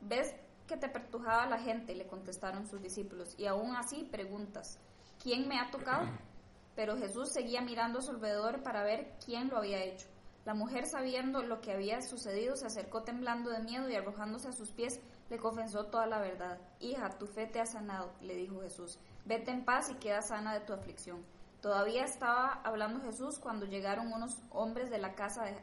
¿Ves 0.00 0.34
que 0.66 0.76
te 0.76 0.88
pertujaba 0.88 1.46
la 1.46 1.58
gente? 1.58 1.94
Le 1.94 2.06
contestaron 2.06 2.66
sus 2.66 2.82
discípulos. 2.82 3.34
Y 3.38 3.46
aún 3.46 3.76
así 3.76 4.04
preguntas, 4.10 4.78
¿quién 5.22 5.46
me 5.46 5.60
ha 5.60 5.70
tocado? 5.70 6.08
Pero 6.74 6.96
Jesús 6.96 7.32
seguía 7.32 7.60
mirando 7.60 7.98
a 7.98 8.02
su 8.02 8.10
alrededor 8.12 8.62
para 8.62 8.82
ver 8.82 9.12
quién 9.24 9.48
lo 9.48 9.58
había 9.58 9.84
hecho. 9.84 10.06
La 10.44 10.54
mujer, 10.54 10.86
sabiendo 10.86 11.42
lo 11.42 11.60
que 11.60 11.72
había 11.72 12.00
sucedido, 12.02 12.56
se 12.56 12.66
acercó 12.66 13.02
temblando 13.02 13.50
de 13.50 13.60
miedo 13.60 13.88
y 13.88 13.94
arrojándose 13.94 14.48
a 14.48 14.52
sus 14.52 14.70
pies, 14.70 15.00
le 15.30 15.38
confesó 15.38 15.86
toda 15.86 16.06
la 16.06 16.20
verdad. 16.20 16.58
Hija, 16.80 17.10
tu 17.18 17.26
fe 17.26 17.46
te 17.46 17.60
ha 17.60 17.66
sanado, 17.66 18.12
le 18.20 18.34
dijo 18.34 18.60
Jesús. 18.60 18.98
Vete 19.24 19.52
en 19.52 19.64
paz 19.64 19.88
y 19.90 19.94
queda 19.94 20.20
sana 20.20 20.52
de 20.54 20.60
tu 20.60 20.72
aflicción. 20.72 21.24
Todavía 21.60 22.02
estaba 22.02 22.60
hablando 22.64 23.00
Jesús 23.04 23.38
cuando 23.38 23.66
llegaron 23.66 24.12
unos 24.12 24.36
hombres 24.50 24.90
de 24.90 24.98
la 24.98 25.14
casa 25.14 25.44
de, 25.44 25.54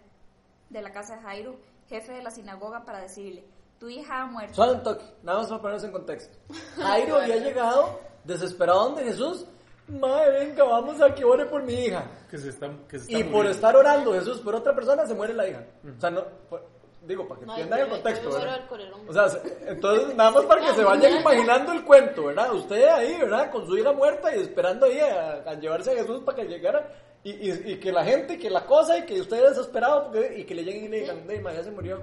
de 0.69 0.81
la 0.81 0.93
casa 0.93 1.17
de 1.17 1.23
Jairo, 1.23 1.59
jefe 1.89 2.13
de 2.13 2.23
la 2.23 2.31
sinagoga, 2.31 2.85
para 2.85 3.01
decirle, 3.01 3.45
tu 3.79 3.89
hija 3.89 4.21
ha 4.21 4.25
muerto. 4.27 4.55
Suave 4.55 4.75
un 4.75 4.83
toque, 4.83 5.03
nada 5.23 5.39
más 5.39 5.49
para 5.49 5.61
ponerse 5.61 5.87
en 5.87 5.91
contexto. 5.91 6.37
Jairo 6.77 7.17
había 7.17 7.35
llegado 7.35 7.99
desesperado 8.23 8.85
donde 8.85 9.03
Jesús. 9.03 9.45
Madre, 9.89 10.45
venga, 10.45 10.63
vamos 10.63 11.01
a 11.01 11.13
que 11.13 11.23
ore 11.25 11.45
por 11.45 11.63
mi 11.63 11.73
hija. 11.73 12.03
Que 12.29 12.37
se 12.37 12.49
está, 12.49 12.69
que 12.87 12.99
se 12.99 13.05
está 13.11 13.19
Y 13.19 13.23
por 13.31 13.45
estar 13.47 13.75
orando 13.75 14.13
Jesús 14.13 14.39
por 14.41 14.55
otra 14.55 14.73
persona, 14.75 15.05
se 15.05 15.13
muere 15.15 15.33
la 15.33 15.47
hija. 15.47 15.63
O 15.97 15.99
sea, 15.99 16.09
no, 16.11 16.23
por- 16.49 16.63
digo, 17.05 17.27
para 17.27 17.39
que 17.39 17.45
No, 17.47 17.53
entiendan 17.53 17.79
el 17.79 17.87
contexto. 17.89 18.29
¿verdad? 18.31 18.67
O 19.07 19.13
sea, 19.13 19.29
se- 19.29 19.57
entonces, 19.67 20.13
nada 20.15 20.31
más 20.31 20.45
para 20.45 20.61
que 20.61 20.73
se 20.73 20.83
vayan 20.83 21.19
imaginando 21.19 21.71
el 21.71 21.83
cuento, 21.83 22.25
¿verdad? 22.25 22.53
Usted 22.53 22.87
ahí, 22.87 23.17
¿verdad? 23.19 23.49
Con 23.51 23.65
su 23.65 23.77
hija 23.77 23.91
muerta 23.91 24.35
y 24.35 24.41
esperando 24.41 24.85
ahí 24.85 24.99
a, 24.99 25.43
a 25.49 25.53
llevarse 25.55 25.91
a 25.91 25.95
Jesús 25.95 26.21
para 26.23 26.35
que 26.37 26.45
llegara. 26.45 26.87
Y, 27.23 27.31
y, 27.31 27.71
y 27.73 27.79
que 27.79 27.91
la 27.91 28.05
gente, 28.05 28.37
que 28.39 28.49
la 28.49 28.65
cosa, 28.65 28.97
y 28.97 29.05
que 29.05 29.19
usted 29.19 29.45
desesperado, 29.49 30.05
porque, 30.05 30.35
y 30.37 30.45
que 30.45 30.55
le 30.55 30.63
lleguen 30.63 30.85
y 30.85 30.87
le 30.87 30.99
digan, 31.01 31.27
"Dey, 31.27 31.41
ma, 31.41 31.51
ya 31.51 31.63
se 31.63 31.71
murió. 31.71 32.01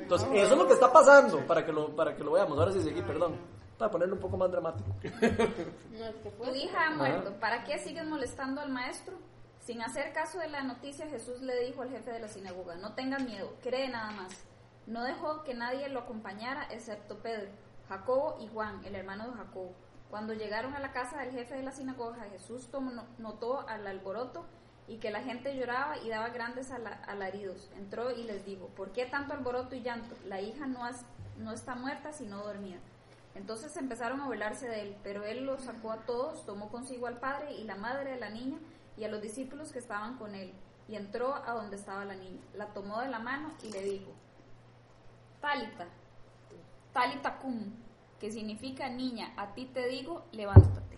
Entonces, 0.00 0.28
eso 0.32 0.52
es 0.52 0.58
lo 0.58 0.66
que 0.66 0.72
está 0.72 0.90
pasando, 0.90 1.40
para 1.46 1.66
que 1.66 1.72
lo, 1.72 1.88
para 1.94 2.14
que 2.16 2.24
lo 2.24 2.32
veamos. 2.32 2.58
Ahora 2.58 2.72
sí, 2.72 2.80
seguí, 2.80 3.02
perdón. 3.02 3.36
Para 3.78 3.90
ponerlo 3.90 4.14
un 4.14 4.20
poco 4.20 4.36
más 4.36 4.50
dramático. 4.50 4.90
Tu 6.44 6.54
hija 6.54 6.86
ha 6.86 6.90
muerto. 6.90 7.34
¿Para 7.40 7.64
qué 7.64 7.78
sigues 7.78 8.04
molestando 8.06 8.60
al 8.60 8.70
maestro? 8.70 9.14
Sin 9.60 9.82
hacer 9.82 10.12
caso 10.12 10.38
de 10.38 10.48
la 10.48 10.62
noticia, 10.62 11.06
Jesús 11.08 11.40
le 11.42 11.64
dijo 11.64 11.82
al 11.82 11.90
jefe 11.90 12.12
de 12.12 12.20
la 12.20 12.28
sinagoga, 12.28 12.76
no 12.76 12.94
tengas 12.94 13.22
miedo, 13.22 13.52
cree 13.62 13.88
nada 13.88 14.10
más. 14.12 14.44
No 14.86 15.02
dejó 15.02 15.42
que 15.42 15.54
nadie 15.54 15.88
lo 15.88 16.00
acompañara 16.00 16.68
excepto 16.70 17.18
Pedro, 17.18 17.50
Jacobo 17.88 18.38
y 18.40 18.48
Juan, 18.48 18.84
el 18.84 18.94
hermano 18.94 19.26
de 19.28 19.36
Jacobo. 19.36 19.72
Cuando 20.10 20.32
llegaron 20.34 20.74
a 20.74 20.78
la 20.80 20.92
casa 20.92 21.18
del 21.18 21.32
jefe 21.32 21.56
de 21.56 21.64
la 21.64 21.72
sinagoga, 21.72 22.24
Jesús 22.30 22.68
tomó- 22.70 23.04
notó 23.18 23.66
al 23.68 23.84
alboroto 23.88 24.44
y 24.86 24.98
que 24.98 25.10
la 25.10 25.20
gente 25.22 25.56
lloraba 25.56 25.98
y 25.98 26.08
daba 26.10 26.28
grandes 26.28 26.70
ala- 26.70 27.02
alaridos. 27.08 27.68
Entró 27.76 28.12
y 28.12 28.22
les 28.22 28.44
dijo, 28.44 28.68
¿por 28.68 28.92
qué 28.92 29.06
tanto 29.06 29.34
alboroto 29.34 29.74
y 29.74 29.82
llanto? 29.82 30.14
La 30.24 30.40
hija 30.40 30.66
no, 30.68 30.84
has- 30.84 31.04
no 31.38 31.50
está 31.50 31.74
muerta, 31.74 32.12
sino 32.12 32.44
dormida. 32.44 32.78
Entonces 33.36 33.76
empezaron 33.76 34.20
a 34.20 34.26
burlarse 34.26 34.66
de 34.66 34.80
él, 34.80 34.96
pero 35.02 35.24
él 35.24 35.44
los 35.44 35.62
sacó 35.62 35.92
a 35.92 36.06
todos, 36.06 36.44
tomó 36.46 36.70
consigo 36.70 37.06
al 37.06 37.18
padre 37.18 37.52
y 37.54 37.64
la 37.64 37.76
madre 37.76 38.12
de 38.12 38.20
la 38.20 38.30
niña 38.30 38.58
y 38.96 39.04
a 39.04 39.08
los 39.08 39.20
discípulos 39.20 39.72
que 39.72 39.78
estaban 39.78 40.16
con 40.16 40.34
él, 40.34 40.54
y 40.88 40.96
entró 40.96 41.34
a 41.34 41.52
donde 41.52 41.76
estaba 41.76 42.04
la 42.06 42.14
niña. 42.14 42.40
La 42.54 42.72
tomó 42.72 43.00
de 43.00 43.08
la 43.08 43.18
mano 43.18 43.52
y 43.62 43.70
le 43.70 43.82
dijo, 43.82 44.10
Talita, 45.40 45.86
Talita 46.94 47.38
cum, 47.38 47.74
que 48.18 48.30
significa 48.30 48.88
niña, 48.88 49.34
a 49.36 49.52
ti 49.52 49.66
te 49.66 49.86
digo, 49.86 50.24
levántate. 50.32 50.96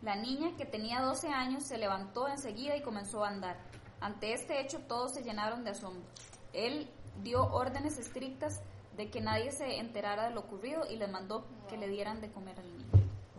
La 0.00 0.16
niña, 0.16 0.56
que 0.56 0.64
tenía 0.64 1.02
12 1.02 1.28
años, 1.28 1.64
se 1.64 1.76
levantó 1.76 2.28
enseguida 2.28 2.76
y 2.76 2.82
comenzó 2.82 3.24
a 3.24 3.28
andar. 3.28 3.58
Ante 4.00 4.32
este 4.32 4.60
hecho 4.60 4.78
todos 4.86 5.12
se 5.12 5.22
llenaron 5.22 5.64
de 5.64 5.70
asombro. 5.70 6.04
Él 6.52 6.88
dio 7.22 7.42
órdenes 7.42 7.98
estrictas 7.98 8.62
de 8.96 9.10
que 9.10 9.20
nadie 9.20 9.52
se 9.52 9.78
enterara 9.78 10.28
de 10.28 10.34
lo 10.34 10.40
ocurrido 10.40 10.82
y 10.90 10.96
les 10.96 11.10
mandó 11.10 11.44
que 11.68 11.76
le 11.76 11.88
dieran 11.88 12.20
de 12.20 12.30
comer 12.30 12.58
al 12.58 12.66
niño. 12.70 12.84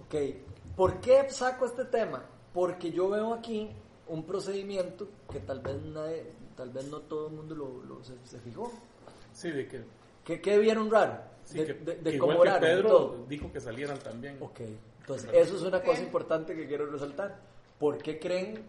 Ok, 0.06 0.16
¿por 0.76 1.00
qué 1.02 1.30
saco 1.30 1.66
este 1.66 1.86
tema? 1.86 2.24
Porque 2.54 2.92
yo 2.92 3.10
veo 3.10 3.34
aquí 3.34 3.70
un 4.08 4.24
procedimiento 4.24 5.08
que 5.32 5.40
tal 5.40 5.60
vez 5.60 5.82
nadie, 5.82 6.32
tal 6.56 6.70
vez 6.70 6.86
no 6.86 7.00
todo 7.02 7.28
el 7.28 7.34
mundo 7.34 7.56
lo, 7.56 7.84
lo- 7.84 8.04
se, 8.04 8.14
se 8.26 8.40
fijó. 8.40 8.72
Sí, 9.34 9.52
de 9.52 9.68
que, 9.68 9.84
¿Qué, 10.24 10.42
qué 10.42 10.58
vieron 10.58 10.90
raro? 10.92 11.20
sí, 11.46 11.60
de, 11.60 11.66
que, 11.66 11.74
de- 11.74 11.96
que 11.98 12.02
de 12.04 12.16
igual 12.16 12.38
cómo 12.38 12.44
que 12.54 12.60
Pedro 12.60 12.88
todo. 12.90 13.26
dijo 13.28 13.52
que 13.52 13.60
salieran 13.62 13.98
también. 14.00 14.38
Ok, 14.42 14.60
entonces 15.02 15.30
eso 15.34 15.56
es 15.56 15.62
una 15.64 15.82
cosa 15.82 16.02
importante 16.02 16.56
que 16.56 16.68
quiero 16.68 16.86
resaltar. 16.86 17.38
¿Por 17.80 17.98
qué 17.98 18.20
creen 18.20 18.64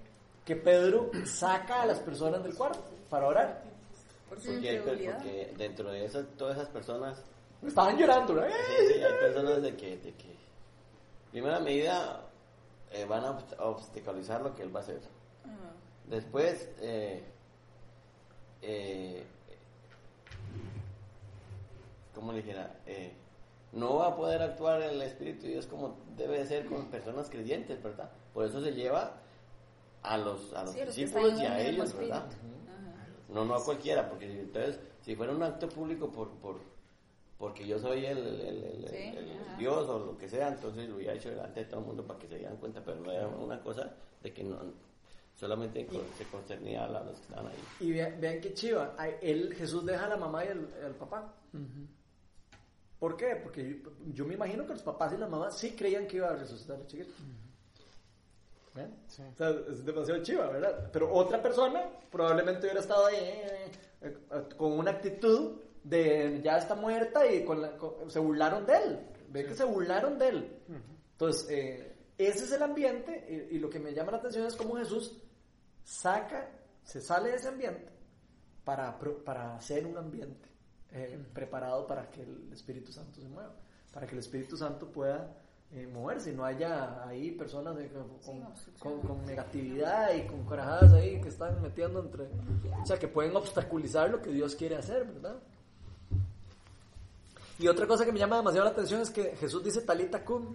que 0.45 0.57
Pedro 0.57 1.11
saca 1.24 1.82
a 1.82 1.86
las 1.86 1.99
personas 2.01 2.43
del 2.43 2.55
cuarto? 2.55 2.80
para 3.11 3.26
orar. 3.26 3.62
Por 4.29 4.41
su 4.41 4.53
Porque, 4.53 5.55
dentro 5.57 5.91
de 5.91 6.05
esas, 6.05 6.26
todas 6.37 6.57
esas 6.57 6.68
personas, 6.68 7.22
Estaban 7.66 7.97
llorando, 7.99 8.35
¿no? 8.35 8.43
sí, 8.43 8.95
sí, 8.95 9.03
hay 9.03 9.12
personas 9.20 9.62
de 9.62 9.76
que, 9.76 9.97
de 9.97 10.12
que 10.14 10.37
primera 11.33 11.59
medida, 11.61 12.20
eh, 12.93 13.05
van 13.05 13.24
a 13.24 13.33
obst- 13.39 13.59
a 13.59 13.64
obstaculizar 13.64 14.41
lo 14.43 14.55
que 14.55 14.62
él 14.62 14.74
va 14.74 14.81
a 14.81 14.83
hacer. 14.85 15.01
Después, 16.07 16.68
eh, 16.81 17.22
eh, 18.62 19.24
¿cómo 22.14 22.33
le 22.33 22.39
dijera? 22.43 22.76
Eh, 22.87 23.12
no 23.72 23.97
va 23.97 24.09
a 24.09 24.16
poder 24.16 24.41
actuar 24.43 24.81
el 24.83 25.01
Espíritu 25.03 25.43
de 25.43 25.49
Dios 25.53 25.66
como 25.66 25.97
debe 26.16 26.39
de 26.39 26.47
ser 26.47 26.66
con 26.66 26.87
personas 26.87 27.29
creyentes, 27.29 27.83
¿verdad? 27.83 28.11
Por 28.33 28.45
eso 28.47 28.62
se 28.62 28.72
lleva 28.72 29.14
a 30.03 30.16
los, 30.16 30.53
a 30.55 30.62
los 30.64 30.72
Sí, 30.72 30.81
discípulos 30.85 31.41
y 31.41 31.45
a 31.45 31.61
ellos, 31.61 31.95
¿verdad? 31.95 32.24
No, 33.29 33.45
no 33.45 33.55
a 33.55 33.64
cualquiera, 33.64 34.09
porque 34.09 34.26
si- 34.31 34.39
entonces, 34.39 34.81
si 35.03 35.14
fuera 35.14 35.33
un 35.33 35.43
acto 35.43 35.68
público 35.68 36.11
por, 36.11 36.31
por 36.39 36.57
porque 37.39 37.64
yo 37.66 37.79
soy 37.79 38.05
el, 38.05 38.18
el- 38.18 38.41
el- 38.41 38.64
el- 38.64 38.89
Sí, 38.89 38.97
el 39.16 39.31
ajá. 39.41 39.57
Dios 39.59 39.89
o 39.89 39.99
lo 40.01 40.18
que 40.18 40.29
sea, 40.29 40.49
entonces 40.49 40.89
lo 40.89 40.97
hubiera 40.97 41.14
hecho 41.14 41.29
delante 41.31 41.61
de 41.61 41.66
todo 41.66 41.81
el 41.81 41.87
mundo 41.87 42.05
para 42.05 42.18
que 42.18 42.26
se 42.26 42.37
dieran 42.39 42.57
cuenta, 42.57 42.83
pero 42.85 42.99
no 42.99 43.12
era 43.12 43.29
una 43.29 43.61
cosa 43.62 43.95
de 44.22 44.33
que 44.33 44.43
no 44.43 44.59
solamente 45.37 45.87
se 46.16 46.24
concernía 46.24 46.85
a 46.85 46.89
la- 46.89 47.05
los 47.05 47.16
que 47.18 47.22
estaban 47.26 47.47
ahí. 47.47 47.59
Y 47.79 47.93
vean, 47.93 48.20
vean 48.20 48.41
qué 48.41 48.53
chiva. 48.55 48.97
Él, 49.22 49.55
Jesús 49.55 49.87
deja 49.87 50.07
a 50.07 50.09
la 50.09 50.16
mamá 50.16 50.45
y 50.45 50.49
al, 50.49 50.95
papá. 50.99 51.33
¿Por 52.99 53.16
qué? 53.16 53.37
Porque 53.41 53.81
yo, 53.85 53.91
yo 54.12 54.24
me 54.24 54.35
imagino 54.35 54.66
que 54.66 54.72
los 54.72 54.83
papás 54.83 55.12
y 55.12 55.18
las 55.18 55.31
mamás 55.31 55.57
sí 55.57 55.70
creían 55.76 56.09
que 56.09 56.16
iba 56.16 56.29
a 56.31 56.35
resucitar 56.35 56.76
al 56.76 56.87
chiquito. 56.89 57.12
¿Ven? 58.79 58.95
Sí. 59.09 59.22
O 59.33 59.37
sea, 59.37 59.51
es 59.70 59.85
demasiado 59.85 60.22
chiva, 60.22 60.47
¿verdad? 60.49 60.91
Pero 60.93 61.12
otra 61.12 61.43
persona 61.43 61.85
probablemente 62.11 62.61
hubiera 62.66 62.81
estado 62.81 63.07
ahí 63.07 63.16
eh, 63.16 63.70
eh, 64.03 64.16
eh, 64.31 64.43
con 64.57 64.72
una 64.72 64.93
actitud 64.93 65.61
de 65.85 66.41
ya 66.43 66.59
está 66.59 66.74
muerta 66.74 67.26
y 67.26 67.45
con 67.45 67.61
la- 67.62 67.76
con- 67.76 68.11
se 68.11 68.18
burlaron 68.20 68.64
de 68.66 68.76
él. 68.76 68.99
Ven 69.31 69.47
que 69.47 69.55
se 69.55 69.64
burlaron 69.64 70.18
de 70.18 70.29
él. 70.29 70.59
Entonces, 71.12 71.47
eh, 71.51 71.97
ese 72.16 72.45
es 72.45 72.53
el 72.53 72.62
ambiente 72.62 73.49
y, 73.51 73.57
y 73.57 73.59
lo 73.59 73.68
que 73.68 73.79
me 73.79 73.93
llama 73.93 74.12
la 74.12 74.18
atención 74.18 74.47
es 74.47 74.55
cómo 74.57 74.76
Jesús 74.76 75.20
saca, 75.85 76.49
se 76.83 77.01
sale 77.01 77.31
de 77.31 77.37
ese 77.37 77.49
ambiente 77.49 77.91
para, 78.64 78.99
para 79.24 79.57
hacer 79.57 79.87
un 79.87 79.97
ambiente 79.97 80.49
eh, 80.93 81.18
preparado 81.33 81.87
para 81.87 82.11
que 82.11 82.22
el 82.22 82.53
Espíritu 82.53 82.93
Santo 82.93 83.20
se 83.20 83.29
mueva, 83.29 83.55
para 83.93 84.07
que 84.07 84.12
el 84.14 84.18
Espíritu 84.20 84.57
Santo 84.57 84.91
pueda 84.91 85.35
eh, 85.73 85.87
moverse 85.93 86.33
no 86.33 86.45
haya 86.45 87.07
ahí 87.07 87.33
personas 87.33 87.77
de- 87.77 87.89
con, 87.91 88.09
con- 88.25 88.43
con- 88.79 89.01
con 89.03 89.27
negatividad 89.27 90.14
y 90.14 90.27
con 90.27 90.45
corajadas 90.45 90.93
ahí 90.95 91.21
que 91.21 91.29
están 91.29 91.61
metiendo 91.61 92.01
entre, 92.01 92.25
o 92.83 92.87
sea, 92.87 92.99
que 92.99 93.09
pueden 93.09 93.37
obstaculizar 93.37 94.09
lo 94.11 94.23
que 94.23 94.31
Dios 94.31 94.55
quiere 94.55 94.77
hacer, 94.77 95.05
¿verdad? 95.05 95.37
Y 97.59 97.66
otra 97.69 97.87
cosa 97.87 98.05
que 98.05 98.12
me 98.12 98.19
llama 98.19 98.37
demasiado 98.37 98.64
la 98.66 98.71
atención 98.73 99.01
es 99.03 99.11
que 99.11 99.35
Jesús 99.37 99.64
dice 99.64 99.83
talita 99.83 100.25
cum 100.25 100.55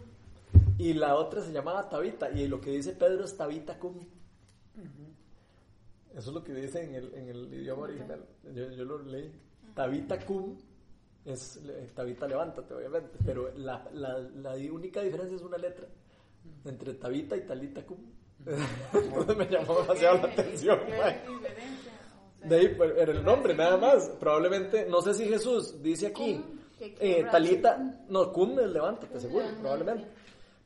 y 0.77 0.93
la 0.93 1.15
otra 1.15 1.41
se 1.41 1.51
llamaba 1.51 1.87
Tabita 1.89 2.31
y 2.31 2.47
lo 2.47 2.59
que 2.61 2.71
dice 2.71 2.93
Pedro 2.93 3.25
es 3.25 3.35
Tabita 3.37 3.77
cum. 3.77 3.99
Eso 6.15 6.29
es 6.29 6.33
lo 6.33 6.43
que 6.43 6.53
dice 6.53 6.83
en 6.83 6.95
el, 6.95 7.13
en 7.13 7.27
el 7.29 7.53
idioma 7.53 7.83
original. 7.83 8.23
Yo, 8.53 8.69
yo 8.71 8.85
lo 8.85 8.99
leí. 9.03 9.31
Tabita 9.75 10.23
cum 10.25 10.55
es 11.25 11.59
Tabita 11.95 12.27
levántate, 12.27 12.73
obviamente, 12.73 13.17
pero 13.25 13.51
la, 13.55 13.87
la, 13.93 14.19
la 14.19 14.53
única 14.71 15.01
diferencia 15.01 15.35
es 15.35 15.41
una 15.41 15.57
letra 15.57 15.87
entre 16.65 16.93
Tabita 16.95 17.35
y 17.37 17.41
Talita 17.41 17.85
cum. 17.85 17.97
Entonces 18.93 19.37
me 19.37 19.45
llamó 19.45 19.81
demasiado 19.81 20.17
la 20.17 20.33
atención. 20.33 20.79
De 22.43 22.55
ahí, 22.57 22.77
era 22.97 23.11
el 23.13 23.23
nombre, 23.23 23.53
nada 23.55 23.77
más. 23.77 24.09
Probablemente, 24.19 24.85
no 24.89 25.01
sé 25.01 25.13
si 25.13 25.25
Jesús 25.27 25.81
dice 25.81 26.07
aquí, 26.07 26.43
eh. 26.79 27.25
Talita, 27.31 27.77
no, 28.09 28.33
cum 28.33 28.59
es 28.59 28.67
levántate, 28.67 29.19
seguro, 29.19 29.45
probablemente. 29.61 30.07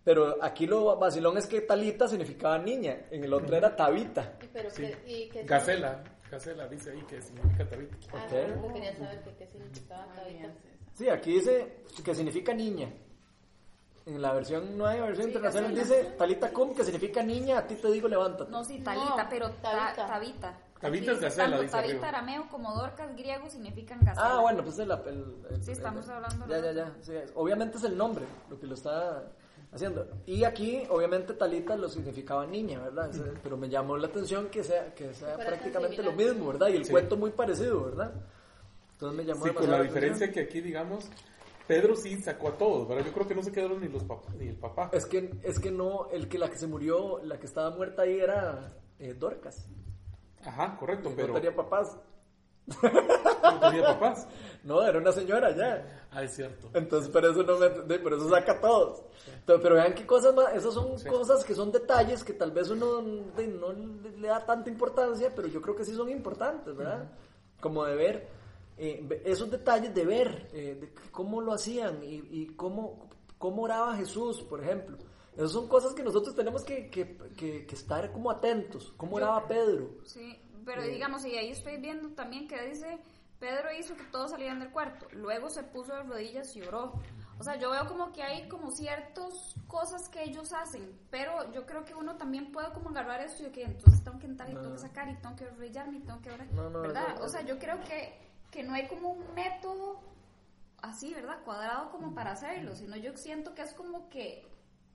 Pero 0.04 0.42
aquí 0.42 0.66
lo 0.66 0.96
vacilón 0.98 1.38
es 1.38 1.46
que 1.48 1.62
Talita 1.62 2.08
significaba 2.08 2.58
niña, 2.58 3.08
en 3.12 3.24
el 3.26 3.34
otro 3.34 3.56
era 3.56 3.76
Tabita. 3.76 4.38
Y 4.42 4.48
pero 4.48 4.70
Sí. 4.72 4.84
que, 4.84 5.12
y 5.12 5.30
que 5.30 5.44
Gacela, 5.44 6.02
Gacela 6.32 6.68
dice 6.68 6.92
ahí 6.92 7.02
que 7.04 7.22
significa 7.22 7.68
tabita. 7.70 7.96
Ah, 8.14 8.26
Ok. 8.26 8.62
no, 8.68 8.74
quería 8.74 8.96
saber 8.96 9.22
que, 9.24 9.36
qué 9.36 9.48
significaba 9.48 10.06
tabita. 10.08 10.22
alianzas. 10.26 10.62
Sí, 10.94 11.10
aquí 11.10 11.34
dice 11.36 11.84
que 12.04 12.16
significa 12.16 12.54
niña. 12.54 12.90
En 14.06 14.22
la 14.22 14.32
versión 14.34 14.78
nueva, 14.78 15.06
versión 15.08 15.26
Sí, 15.28 15.34
internacional 15.34 15.76
dice 15.76 16.04
Talita 16.18 16.52
cum, 16.54 16.74
que 16.74 16.84
significa 16.86 17.22
niña, 17.24 17.60
a 17.60 17.68
ti 17.68 17.76
te 17.76 17.92
digo 17.92 18.08
levántate. 18.08 18.50
No, 18.50 18.64
sí, 18.64 18.80
Talita, 18.80 19.24
No, 19.24 19.30
pero 19.30 19.50
ta- 19.52 19.94
Tabita. 19.94 20.08
Tabita. 20.08 20.58
Tabita 20.80 21.12
es 21.12 21.20
gacela, 21.22 21.60
dice 21.60 21.72
Tabita 21.72 21.94
arriba. 21.94 22.08
arameo 22.10 22.48
como 22.50 22.74
Dorcas 22.74 23.14
griego 23.16 23.50
significan 23.50 24.00
gacela. 24.00 24.36
Ah, 24.38 24.42
bueno, 24.42 24.64
pues 24.64 24.80
el, 24.80 24.92
el- 24.92 25.46
el- 25.50 25.64
Sí, 25.64 25.72
estamos 25.72 26.06
el- 26.06 26.12
hablando 26.14 26.48
Ya, 26.48 26.62
de 26.62 26.74
ya, 26.76 26.86
ya. 26.86 26.96
sí, 27.02 27.14
obviamente 27.36 27.78
es 27.78 27.84
el 27.84 27.98
nombre 27.98 28.26
lo 28.50 28.60
que 28.60 28.68
lo 28.68 28.76
está 28.76 29.24
haciendo. 29.72 30.08
Y 30.26 30.44
aquí, 30.44 30.84
obviamente, 30.90 31.34
Talita 31.34 31.76
lo 31.76 31.90
significaba 31.90 32.46
niña, 32.46 32.80
¿verdad? 32.80 33.12
Pero 33.44 33.58
me 33.58 33.70
llamó 33.70 33.98
la 33.98 34.08
atención 34.08 34.50
que 34.50 34.64
sea, 34.64 34.94
que 34.94 35.14
sea 35.14 35.36
prácticamente 35.38 36.02
lo 36.04 36.12
mismo, 36.14 36.48
¿verdad? 36.48 36.70
Y 36.70 36.78
el 36.78 36.86
Sí. 36.86 36.92
cuento 36.92 37.18
muy 37.18 37.32
parecido, 37.32 37.84
¿verdad? 37.86 38.14
Entonces 38.94 39.18
me 39.18 39.26
llamó 39.26 39.46
Sí, 39.46 39.52
con 39.52 39.70
la 39.70 39.78
atención. 39.78 39.88
diferencia 39.88 40.32
que 40.32 40.40
aquí, 40.42 40.62
digamos, 40.62 41.10
Pedro 41.68 41.96
sí 41.96 42.20
sacó 42.22 42.48
a 42.50 42.58
todos, 42.58 42.88
¿verdad? 42.88 43.06
Yo 43.06 43.12
creo 43.14 43.28
que 43.28 43.36
no 43.36 43.44
se 43.44 43.52
quedaron 43.52 43.80
ni 43.82 43.90
los 43.90 44.04
papás, 44.04 44.34
ni 44.36 44.48
el 44.48 44.56
papá. 44.56 44.90
Es 44.94 45.06
que, 45.06 45.32
es 45.44 45.60
que 45.60 45.70
no, 45.70 46.10
el 46.12 46.28
que 46.30 46.38
la 46.40 46.50
que 46.50 46.58
se 46.58 46.66
murió, 46.66 47.20
la 47.24 47.38
que 47.40 47.46
estaba 47.46 47.70
muerta 47.76 48.04
ahí 48.04 48.20
era 48.20 48.74
eh, 49.00 49.14
Dorcas. 49.14 49.68
Ajá, 50.46 50.78
correcto, 50.80 51.12
pero 51.16 51.28
No 51.30 51.34
tenía 51.36 51.56
papás. 51.56 51.98
No 52.68 53.60
tenía 53.60 53.84
papás. 53.84 54.28
No, 54.64 54.82
era 54.84 55.00
una 55.00 55.12
señora 55.12 55.56
ya. 55.56 56.08
Ah, 56.12 56.24
es 56.24 56.36
cierto. 56.36 56.70
Entonces, 56.74 57.10
por 57.10 57.24
eso 57.26 57.44
no 57.44 57.58
me, 57.58 58.00
por 58.00 58.14
eso 58.14 58.30
saca 58.30 58.54
a 58.54 58.62
todos. 58.62 59.04
Pero, 59.46 59.62
pero 59.62 59.76
vean 59.76 59.94
qué 59.94 60.06
cosas 60.06 60.34
más, 60.36 60.54
esas 60.54 60.74
son 60.74 60.98
Sí. 61.00 61.08
cosas 61.08 61.44
que 61.46 61.54
son 61.56 61.72
detalles 61.72 62.24
que 62.24 62.34
tal 62.34 62.52
vez 62.52 62.70
uno 62.70 63.02
de- 63.36 63.48
no 63.48 63.72
le 63.74 64.28
da 64.28 64.46
tanta 64.46 64.70
importancia, 64.70 65.34
pero 65.36 65.48
yo 65.48 65.62
creo 65.62 65.76
que 65.76 65.86
sí 65.86 65.94
son 65.94 66.10
importantes, 66.10 66.76
¿verdad? 66.76 67.10
Como 67.62 67.86
de 67.86 67.96
ver 67.96 68.28
eh, 68.78 69.22
esos 69.26 69.50
detalles 69.50 69.94
de 69.96 70.06
ver 70.06 70.50
eh, 70.54 70.78
de 70.80 70.94
cómo 71.12 71.42
lo 71.42 71.54
hacían 71.54 72.04
y, 72.04 72.22
y 72.30 72.48
cómo, 72.56 73.10
cómo 73.38 73.64
oraba 73.64 73.96
Jesús, 73.96 74.42
por 74.44 74.62
ejemplo. 74.64 74.98
Esas 75.36 75.52
son 75.52 75.68
cosas 75.68 75.94
que 75.94 76.04
nosotros 76.04 76.36
tenemos 76.36 76.64
que, 76.64 76.90
que- 76.90 77.18
que- 77.36 77.66
que 77.66 77.76
estar 77.76 78.12
como 78.12 78.30
atentos. 78.32 78.94
¿Cómo 78.98 79.16
oraba 79.18 79.48
Pedro? 79.48 79.90
Sí, 80.04 80.40
pero 80.68 80.84
digamos, 80.84 81.26
y 81.26 81.38
ahí 81.38 81.50
estoy 81.50 81.78
viendo 81.78 82.10
también 82.10 82.46
que 82.46 82.62
dice, 82.62 83.00
Pedro 83.40 83.72
hizo 83.72 83.96
que 83.96 84.04
todos 84.04 84.32
salieran 84.32 84.60
del 84.60 84.70
cuarto, 84.70 85.08
luego 85.14 85.50
se 85.50 85.64
puso 85.64 85.94
de 85.94 86.04
rodillas 86.04 86.54
y 86.58 86.62
oró. 86.62 86.92
O 87.40 87.44
sea, 87.44 87.56
yo 87.56 87.72
veo 87.72 87.88
como 87.88 88.12
que 88.12 88.22
hay 88.22 88.50
como 88.50 88.70
ciertas 88.72 89.56
cosas 89.68 90.10
que 90.10 90.24
ellos 90.24 90.52
hacen, 90.52 91.00
pero 91.10 91.50
yo 91.54 91.66
creo 91.66 91.86
que 91.86 91.96
uno 91.96 92.18
también 92.18 92.52
puede 92.52 92.74
como 92.74 92.90
agarrar 92.90 93.22
esto 93.22 93.48
y 93.48 93.52
que 93.52 93.64
entonces 93.64 94.04
tengo 94.04 94.20
que 94.20 94.26
entrar 94.26 94.50
y 94.50 94.56
tengo 94.56 94.74
que 94.74 94.80
sacar 94.80 95.08
y 95.08 95.16
tengo 95.16 95.38
que 95.38 95.46
arrodillarme 95.46 96.00
y 96.00 96.02
tengo 96.02 96.22
que 96.22 96.32
orar, 96.32 96.52
No, 96.52 96.70
no, 96.70 96.82
¿verdad? 96.82 97.22
o 97.22 97.30
sea, 97.30 97.44
yo 97.44 97.58
creo 97.60 97.80
que, 97.86 98.20
que 98.52 98.64
no 98.64 98.74
hay 98.74 98.88
como 98.88 99.12
un 99.12 99.34
método 99.36 100.02
así, 100.82 101.14
¿verdad? 101.14 101.44
Cuadrado 101.46 101.92
como 101.92 102.14
para 102.14 102.32
hacerlo, 102.32 102.76
sino 102.76 102.98
yo 102.98 103.16
siento 103.16 103.56
que 103.56 103.62
es 103.62 103.74
como 103.74 104.10
que 104.10 104.46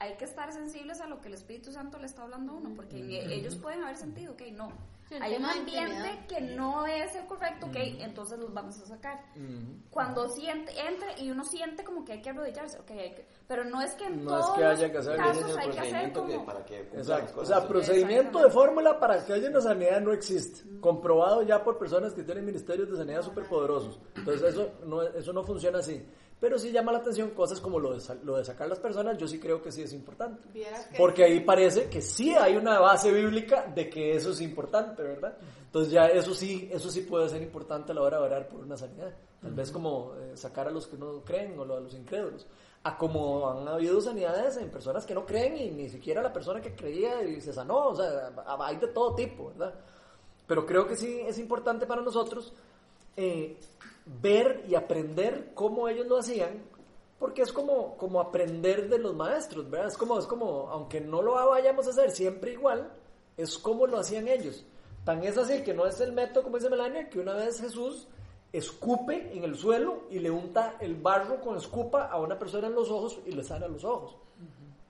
hay 0.00 0.16
que 0.16 0.26
estar 0.26 0.52
sensibles 0.52 1.00
a 1.00 1.06
lo 1.06 1.22
que 1.22 1.28
el 1.28 1.34
Espíritu 1.34 1.72
Santo 1.72 1.96
le 1.98 2.06
está 2.06 2.24
hablando 2.24 2.52
a 2.52 2.56
uno, 2.56 2.74
porque 2.74 2.98
ellos 3.32 3.56
pueden 3.56 3.84
haber 3.84 3.96
sentido, 3.96 4.32
ok, 4.34 4.42
no, 4.52 4.72
hay 5.20 5.36
un 5.36 5.44
ambiente 5.44 6.24
que 6.28 6.40
no 6.40 6.86
es 6.86 7.14
el 7.16 7.26
correcto, 7.26 7.66
ok, 7.66 7.76
entonces 8.00 8.38
los 8.38 8.52
vamos 8.54 8.78
a 8.80 8.86
sacar. 8.86 9.20
Cuando 9.90 10.28
siente, 10.28 10.72
entra 10.88 11.18
y 11.18 11.30
uno 11.30 11.44
siente 11.44 11.84
como 11.84 12.04
que 12.04 12.12
hay 12.12 12.22
que 12.22 12.30
arrodillarse, 12.30 12.78
ok, 12.78 12.90
hay 12.92 13.10
que- 13.14 13.26
pero 13.46 13.64
no 13.64 13.82
es 13.82 13.94
que 13.94 14.06
en 14.06 14.24
No 14.24 14.38
es 14.38 14.44
todos 14.46 14.56
que 14.58 14.64
los 14.64 14.78
haya 14.78 14.92
que 14.92 14.98
hacer- 14.98 15.16
casos 15.16 15.50
es 15.50 15.56
hay 15.56 15.70
que 15.70 15.78
hacer 15.78 15.80
procedimiento 15.80 16.26
que 16.26 16.32
como... 16.34 16.46
para 16.46 16.64
que 16.64 16.80
Exacto. 16.80 17.40
O 17.40 17.44
sea, 17.44 17.68
procedimiento 17.68 18.38
de 18.42 18.50
fórmula 18.50 18.98
para 18.98 19.24
que 19.24 19.32
haya 19.34 19.48
una 19.50 19.60
sanidad 19.60 20.00
no 20.00 20.12
existe. 20.12 20.62
Comprobado 20.80 21.42
ya 21.42 21.62
por 21.62 21.78
personas 21.78 22.12
que 22.14 22.22
tienen 22.22 22.44
ministerios 22.46 22.90
de 22.90 22.96
sanidad 22.96 23.22
superpoderosos. 23.22 24.00
Entonces 24.16 24.54
eso 24.54 24.70
no, 24.86 25.02
eso 25.02 25.32
no 25.32 25.42
funciona 25.44 25.78
así. 25.80 26.02
Pero 26.42 26.58
sí 26.58 26.72
llama 26.72 26.90
la 26.90 26.98
atención 26.98 27.30
cosas 27.30 27.60
como 27.60 27.78
lo 27.78 27.96
de, 27.96 28.02
lo 28.24 28.36
de 28.36 28.44
sacar 28.44 28.68
las 28.68 28.80
personas, 28.80 29.16
yo 29.16 29.28
sí 29.28 29.38
creo 29.38 29.62
que 29.62 29.70
sí 29.70 29.82
es 29.82 29.92
importante. 29.92 30.42
Porque 30.98 31.22
ahí 31.22 31.38
parece 31.38 31.88
que 31.88 32.02
sí 32.02 32.34
hay 32.34 32.56
una 32.56 32.80
base 32.80 33.12
bíblica 33.12 33.64
de 33.72 33.88
que 33.88 34.16
eso 34.16 34.32
es 34.32 34.40
importante, 34.40 35.04
¿verdad? 35.04 35.38
Entonces 35.66 35.92
ya 35.92 36.06
eso 36.06 36.34
sí, 36.34 36.68
eso 36.72 36.90
sí 36.90 37.02
puede 37.02 37.28
ser 37.28 37.42
importante 37.42 37.92
a 37.92 37.94
la 37.94 38.02
hora 38.02 38.18
de 38.18 38.24
orar 38.24 38.48
por 38.48 38.58
una 38.58 38.76
sanidad. 38.76 39.14
Tal 39.40 39.52
vez 39.52 39.70
como 39.70 40.14
eh, 40.16 40.36
sacar 40.36 40.66
a 40.66 40.72
los 40.72 40.88
que 40.88 40.96
no 40.96 41.20
creen 41.24 41.56
o 41.56 41.62
a 41.62 41.78
los 41.78 41.94
incrédulos. 41.94 42.44
A 42.82 42.98
como 42.98 43.48
han 43.48 43.68
habido 43.68 44.00
sanidades 44.00 44.56
en 44.56 44.68
personas 44.68 45.06
que 45.06 45.14
no 45.14 45.24
creen 45.24 45.56
y 45.56 45.70
ni 45.70 45.88
siquiera 45.88 46.22
la 46.22 46.32
persona 46.32 46.60
que 46.60 46.74
creía 46.74 47.22
y 47.22 47.40
se 47.40 47.52
sanó. 47.52 47.90
O 47.90 47.94
sea, 47.94 48.32
hay 48.58 48.78
de 48.78 48.88
todo 48.88 49.14
tipo, 49.14 49.50
¿verdad? 49.50 49.74
Pero 50.48 50.66
creo 50.66 50.88
que 50.88 50.96
sí 50.96 51.20
es 51.24 51.38
importante 51.38 51.86
para 51.86 52.02
nosotros 52.02 52.52
eh, 53.16 53.56
ver 54.06 54.64
y 54.68 54.74
aprender 54.74 55.52
cómo 55.54 55.88
ellos 55.88 56.06
lo 56.06 56.18
hacían, 56.18 56.62
porque 57.18 57.42
es 57.42 57.52
como, 57.52 57.96
como 57.96 58.20
aprender 58.20 58.88
de 58.88 58.98
los 58.98 59.14
maestros, 59.14 59.70
¿verdad? 59.70 59.88
Es 59.88 59.96
como, 59.96 60.18
es 60.18 60.26
como, 60.26 60.68
aunque 60.70 61.00
no 61.00 61.22
lo 61.22 61.34
vayamos 61.34 61.86
a 61.86 61.90
hacer 61.90 62.10
siempre 62.10 62.52
igual, 62.52 62.92
es 63.36 63.56
como 63.58 63.86
lo 63.86 63.98
hacían 63.98 64.28
ellos. 64.28 64.64
Tan 65.04 65.22
es 65.24 65.36
así 65.38 65.62
que 65.62 65.74
no 65.74 65.86
es 65.86 66.00
el 66.00 66.12
método, 66.12 66.44
como 66.44 66.56
dice 66.58 66.70
Melania, 66.70 67.08
que 67.08 67.18
una 67.20 67.34
vez 67.34 67.60
Jesús 67.60 68.06
escupe 68.52 69.32
en 69.36 69.44
el 69.44 69.56
suelo 69.56 70.02
y 70.10 70.18
le 70.18 70.30
unta 70.30 70.76
el 70.80 70.94
barro 70.96 71.40
con 71.40 71.56
escupa 71.56 72.04
a 72.06 72.20
una 72.20 72.38
persona 72.38 72.66
en 72.68 72.74
los 72.74 72.90
ojos 72.90 73.18
y 73.24 73.32
le 73.32 73.42
sana 73.42 73.66
los 73.68 73.82
ojos. 73.84 74.16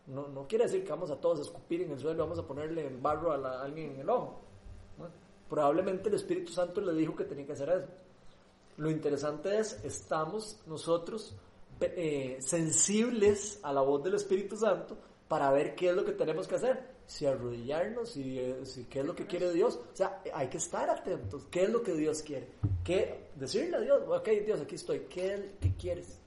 No, 0.06 0.26
no 0.28 0.46
quiere 0.48 0.64
decir 0.64 0.82
que 0.84 0.90
vamos 0.90 1.10
a 1.10 1.16
todos 1.20 1.38
a 1.38 1.42
escupir 1.42 1.82
en 1.82 1.92
el 1.92 1.98
suelo 2.00 2.16
y 2.16 2.26
vamos 2.26 2.38
a 2.38 2.46
ponerle 2.46 2.86
el 2.86 2.96
barro 2.96 3.30
a, 3.32 3.36
la- 3.38 3.60
a 3.60 3.64
alguien 3.64 3.92
en 3.92 4.00
el 4.00 4.10
ojo. 4.10 4.40
Probablemente 5.48 6.08
el 6.08 6.14
Espíritu 6.16 6.50
Santo 6.52 6.80
le 6.80 6.92
dijo 6.94 7.14
que 7.14 7.24
tenía 7.24 7.46
que 7.46 7.52
hacer 7.52 7.68
eso. 7.68 7.86
Lo 8.76 8.90
interesante 8.90 9.58
es, 9.58 9.84
estamos 9.84 10.60
nosotros 10.66 11.34
eh, 11.80 12.38
sensibles 12.40 13.60
a 13.62 13.72
la 13.72 13.80
voz 13.80 14.02
del 14.02 14.14
Espíritu 14.14 14.56
Santo 14.56 14.96
para 15.28 15.50
ver 15.50 15.74
qué 15.74 15.90
es 15.90 15.96
lo 15.96 16.04
que 16.04 16.12
tenemos 16.12 16.46
que 16.46 16.56
hacer. 16.56 16.92
Si 17.06 17.26
arrodillarnos, 17.26 18.10
si, 18.10 18.38
eh, 18.38 18.64
si 18.64 18.84
qué 18.84 19.00
es 19.00 19.06
lo 19.06 19.14
que 19.14 19.26
quiere 19.26 19.52
Dios. 19.52 19.76
O 19.76 19.96
sea, 19.96 20.22
hay 20.32 20.48
que 20.48 20.58
estar 20.58 20.88
atentos. 20.88 21.46
¿Qué 21.50 21.64
es 21.64 21.70
lo 21.70 21.82
que 21.82 21.92
Dios 21.92 22.22
quiere? 22.22 22.48
¿Qué? 22.84 23.28
Decirle 23.34 23.76
a 23.76 23.80
Dios, 23.80 24.02
ok 24.08 24.28
Dios, 24.44 24.60
aquí 24.60 24.76
estoy. 24.76 25.00
¿Qué, 25.10 25.56
qué 25.60 25.74
quieres? 25.76 26.18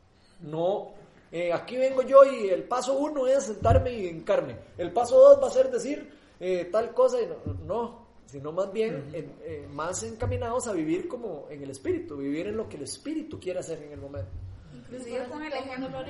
No, 0.41 0.93
eh, 1.31 1.51
aquí 1.51 1.75
vengo 1.77 2.01
yo 2.01 2.23
y 2.23 2.49
el 2.49 2.63
paso 2.63 2.97
uno 2.97 3.27
es 3.27 3.43
sentarme 3.43 3.91
y 3.91 4.07
hincarme. 4.07 4.57
El 4.77 4.93
paso 4.93 5.17
dos 5.17 5.41
va 5.41 5.47
a 5.47 5.51
ser 5.51 5.71
decir 5.71 6.09
eh, 6.39 6.69
tal 6.71 6.93
cosa. 6.93 7.21
Y 7.21 7.25
no, 7.25 7.53
no, 7.65 8.04
sino 8.25 8.51
más 8.51 8.71
bien 8.73 9.09
en- 9.13 9.35
eh, 9.43 9.67
más 9.71 10.03
encaminados 10.03 10.67
a 10.67 10.73
vivir 10.73 11.07
como 11.07 11.47
en 11.49 11.61
el 11.63 11.69
Espíritu, 11.69 12.17
vivir 12.17 12.47
en 12.47 12.57
lo 12.57 12.67
que 12.67 12.77
el 12.77 12.83
Espíritu 12.83 13.39
quiere 13.39 13.59
hacer 13.59 13.81
en 13.83 13.91
el 13.93 13.99
momento. 14.01 14.31
Inclusive 14.73 15.27
con 15.29 15.43
el 15.43 15.53
ejemplo. 15.53 16.03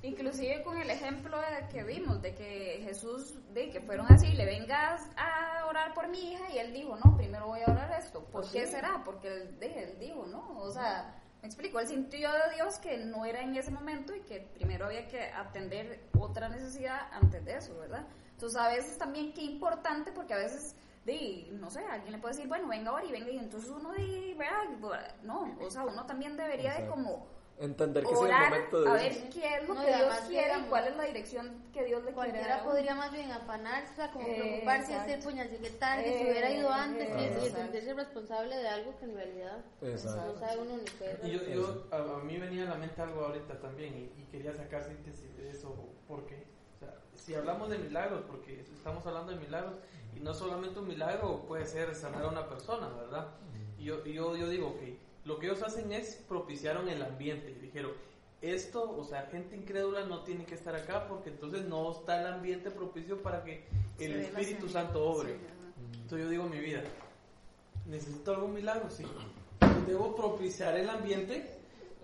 Inclusive 0.00 0.62
con 0.62 0.78
el 0.78 0.90
ejemplo 0.90 1.36
de 1.40 1.66
que 1.72 1.82
vimos, 1.82 2.22
de 2.22 2.32
que 2.32 2.80
Jesús, 2.84 3.34
de 3.52 3.68
que 3.70 3.80
fueron 3.80 4.06
así, 4.08 4.28
le 4.32 4.46
vengas 4.46 5.02
a 5.16 5.66
orar 5.66 5.92
por 5.92 6.08
mi 6.08 6.32
hija 6.32 6.52
y 6.54 6.58
él 6.58 6.72
dijo, 6.72 6.96
no, 7.04 7.16
primero 7.16 7.48
voy 7.48 7.60
a 7.66 7.72
orar 7.72 7.98
esto. 8.00 8.20
¿Por 8.20 8.42
Pues 8.42 8.50
qué 8.52 8.66
sí. 8.66 8.72
será? 8.74 9.02
Porque 9.04 9.26
él, 9.26 9.58
de- 9.58 9.82
él 9.82 9.98
dijo, 9.98 10.24
no, 10.26 10.56
o 10.60 10.70
sea, 10.70 11.20
me 11.42 11.48
explico, 11.48 11.80
él 11.80 11.88
sintió 11.88 12.30
de 12.30 12.54
Dios 12.54 12.78
que 12.78 12.96
no 12.98 13.24
era 13.24 13.42
en 13.42 13.56
ese 13.56 13.72
momento 13.72 14.14
y 14.14 14.20
que 14.20 14.40
primero 14.54 14.86
había 14.86 15.08
que 15.08 15.20
atender 15.20 16.08
otra 16.16 16.48
necesidad 16.48 17.08
antes 17.12 17.44
de 17.44 17.56
eso, 17.56 17.76
¿verdad? 17.76 18.06
Entonces 18.30 18.56
a 18.60 18.68
veces 18.68 18.96
también 18.98 19.32
qué 19.32 19.42
importante 19.42 20.12
porque 20.12 20.32
a 20.34 20.38
veces... 20.38 20.76
De, 21.08 21.48
no 21.52 21.70
sé, 21.70 21.80
alguien 21.86 22.12
le 22.12 22.18
puede 22.18 22.34
decir, 22.34 22.48
bueno, 22.48 22.68
venga 22.68 22.90
ahora 22.90 23.04
y 23.06 23.12
venga, 23.12 23.30
y 23.30 23.38
entonces 23.38 23.70
uno, 23.70 23.92
de, 23.92 24.34
¿verdad? 24.36 25.14
No, 25.22 25.56
o 25.60 25.70
sea, 25.70 25.84
uno 25.84 26.04
también 26.06 26.36
debería 26.36 26.74
de 26.74 26.86
como 26.86 27.26
Entender 27.60 28.04
que 28.04 28.12
es 28.14 28.20
el 28.20 28.26
orar 28.26 28.50
momento 28.50 28.80
de 28.82 28.88
a 28.88 28.92
ver 28.92 29.28
qué 29.30 29.54
es 29.56 29.66
lo 29.66 29.74
No, 29.74 29.80
que 29.84 29.92
Dios 29.96 30.14
quiere 30.28 30.58
y 30.58 30.62
cuál 30.70 30.86
es 30.86 30.96
la 30.96 31.04
dirección 31.06 31.64
que 31.72 31.84
Dios 31.86 32.04
le 32.04 32.12
quiere 32.12 32.14
Cualquiera 32.14 32.62
podría 32.62 32.94
más 32.94 33.10
bien 33.10 33.32
afanarse, 33.32 33.92
o 33.94 33.96
sea, 33.96 34.12
como 34.12 34.28
Eh, 34.28 34.34
preocuparse 34.36 34.92
y 34.92 34.94
exacto. 34.94 35.10
decir, 35.12 35.24
puñal, 35.24 35.48
qué 35.50 35.70
tal, 35.70 36.04
que 36.04 36.18
se 36.18 36.24
hubiera 36.30 36.50
ido 36.50 36.70
antes 36.70 37.08
y- 37.08 37.50
sentirse 37.50 37.94
responsable 37.94 38.56
de 38.56 38.68
algo 38.68 38.96
que 38.98 39.04
en 39.06 39.14
realidad 39.16 39.64
Exacto. 39.82 40.32
no 40.34 40.38
sabe 40.38 40.60
uno 40.60 40.76
ni 40.76 40.84
qué. 40.84 41.18
Y 41.24 41.30
yo, 41.32 41.42
yo- 41.48 41.86
a, 41.90 41.96
a 41.96 42.22
mí 42.22 42.36
venía 42.36 42.62
a 42.62 42.66
la 42.66 42.74
mente 42.76 43.02
algo 43.02 43.24
ahorita 43.24 43.58
también 43.58 43.92
y, 43.94 44.20
y 44.20 44.24
quería 44.30 44.54
sacar 44.54 44.84
síntesis 44.84 45.36
de 45.36 45.50
eso 45.50 45.74
porque 46.06 46.46
si 47.28 47.34
hablamos 47.34 47.68
de 47.68 47.76
milagros, 47.76 48.22
porque 48.26 48.62
estamos 48.62 49.06
hablando 49.06 49.32
de 49.32 49.38
milagros 49.38 49.74
y 50.16 50.20
no 50.20 50.32
solamente 50.32 50.78
un 50.78 50.88
milagro 50.88 51.44
puede 51.46 51.66
ser 51.66 51.94
sanar 51.94 52.24
a 52.24 52.28
una 52.28 52.48
persona, 52.48 52.88
¿verdad? 52.88 53.28
Y 53.78 53.84
yo, 53.84 54.02
yo, 54.06 54.34
yo 54.34 54.48
digo 54.48 54.78
que 54.78 54.96
lo 55.26 55.38
que 55.38 55.48
ellos 55.48 55.62
hacen 55.62 55.92
es 55.92 56.24
propiciaron 56.26 56.88
el 56.88 57.02
ambiente 57.02 57.50
y 57.50 57.66
dijeron, 57.66 57.92
esto, 58.40 58.96
o 58.96 59.04
sea, 59.04 59.26
gente 59.26 59.56
incrédula 59.56 60.06
no 60.06 60.22
tiene 60.22 60.46
que 60.46 60.54
estar 60.54 60.74
acá 60.74 61.06
porque 61.06 61.28
entonces 61.28 61.66
no 61.66 61.92
está 61.92 62.18
el 62.18 62.28
ambiente 62.28 62.70
propicio 62.70 63.22
para 63.22 63.44
que 63.44 63.66
el 63.98 64.20
Espíritu. 64.20 64.66
Santo 64.66 65.04
obre. 65.04 65.34
Sí. 65.34 65.38
Entonces 66.00 66.20
yo 66.20 66.30
digo 66.30 66.44
mi 66.44 66.60
vida, 66.60 66.82
¿necesito 67.84 68.30
algún 68.30 68.54
milagro? 68.54 68.88
Sí. 68.88 69.04
Debo 69.86 70.16
propiciar 70.16 70.78
el 70.78 70.88
ambiente 70.88 71.44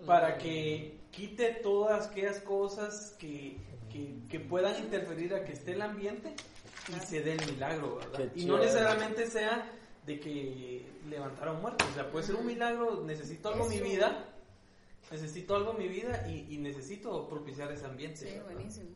para 0.05 0.37
que 0.37 0.99
quite 1.09 1.55
todas 1.63 2.09
aquellas 2.09 2.41
cosas 2.41 3.15
que, 3.17 3.57
que, 3.95 4.27
que 4.29 4.39
puedan 4.41 4.77
interferir 4.83 5.33
a 5.33 5.43
que 5.45 5.53
esté 5.53 5.71
el 5.73 5.81
ambiente 5.81 6.35
y 6.89 6.99
se 7.05 7.21
dé 7.21 7.33
el 7.33 7.45
milagro, 7.53 7.95
¿verdad? 7.97 8.31
Y 8.35 8.45
no 8.45 8.57
necesariamente 8.57 9.25
sea 9.27 9.71
de 10.05 10.19
que 10.19 10.85
levantaron 11.09 11.61
muertos, 11.61 11.87
o 11.89 11.93
sea, 11.93 12.11
puede 12.11 12.25
ser 12.25 12.35
un 12.35 12.45
milagro, 12.45 13.01
necesito 13.03 13.49
algo 13.49 13.63
en 13.65 13.69
mi 13.69 13.79
vida, 13.79 14.25
necesito 15.11 15.55
algo 15.55 15.71
en 15.71 15.77
mi 15.79 15.87
vida 15.87 16.27
y, 16.27 16.53
y 16.53 16.57
necesito 16.57 17.27
propiciar 17.27 17.71
ese 17.71 17.85
ambiente. 17.85 18.17
Sí, 18.17 18.25
¿verdad? 18.25 18.43
buenísimo. 18.53 18.89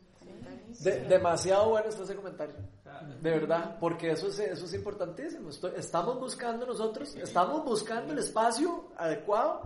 De- 0.81 0.99
demasiado 1.01 1.69
bueno 1.69 1.89
está 1.89 2.03
ese 2.03 2.15
comentario. 2.15 2.55
Ah, 2.85 3.01
De 3.21 3.29
verdad, 3.31 3.77
porque 3.79 4.11
eso 4.11 4.27
es, 4.27 4.37
eso 4.39 4.65
es 4.65 4.73
importantísimo. 4.73 5.49
Estoy- 5.49 5.71
estamos 5.77 6.19
buscando 6.19 6.65
nosotros, 6.67 7.15
estamos 7.15 7.63
buscando 7.65 8.13
el 8.13 8.19
espacio 8.19 8.91
adecuado 8.97 9.61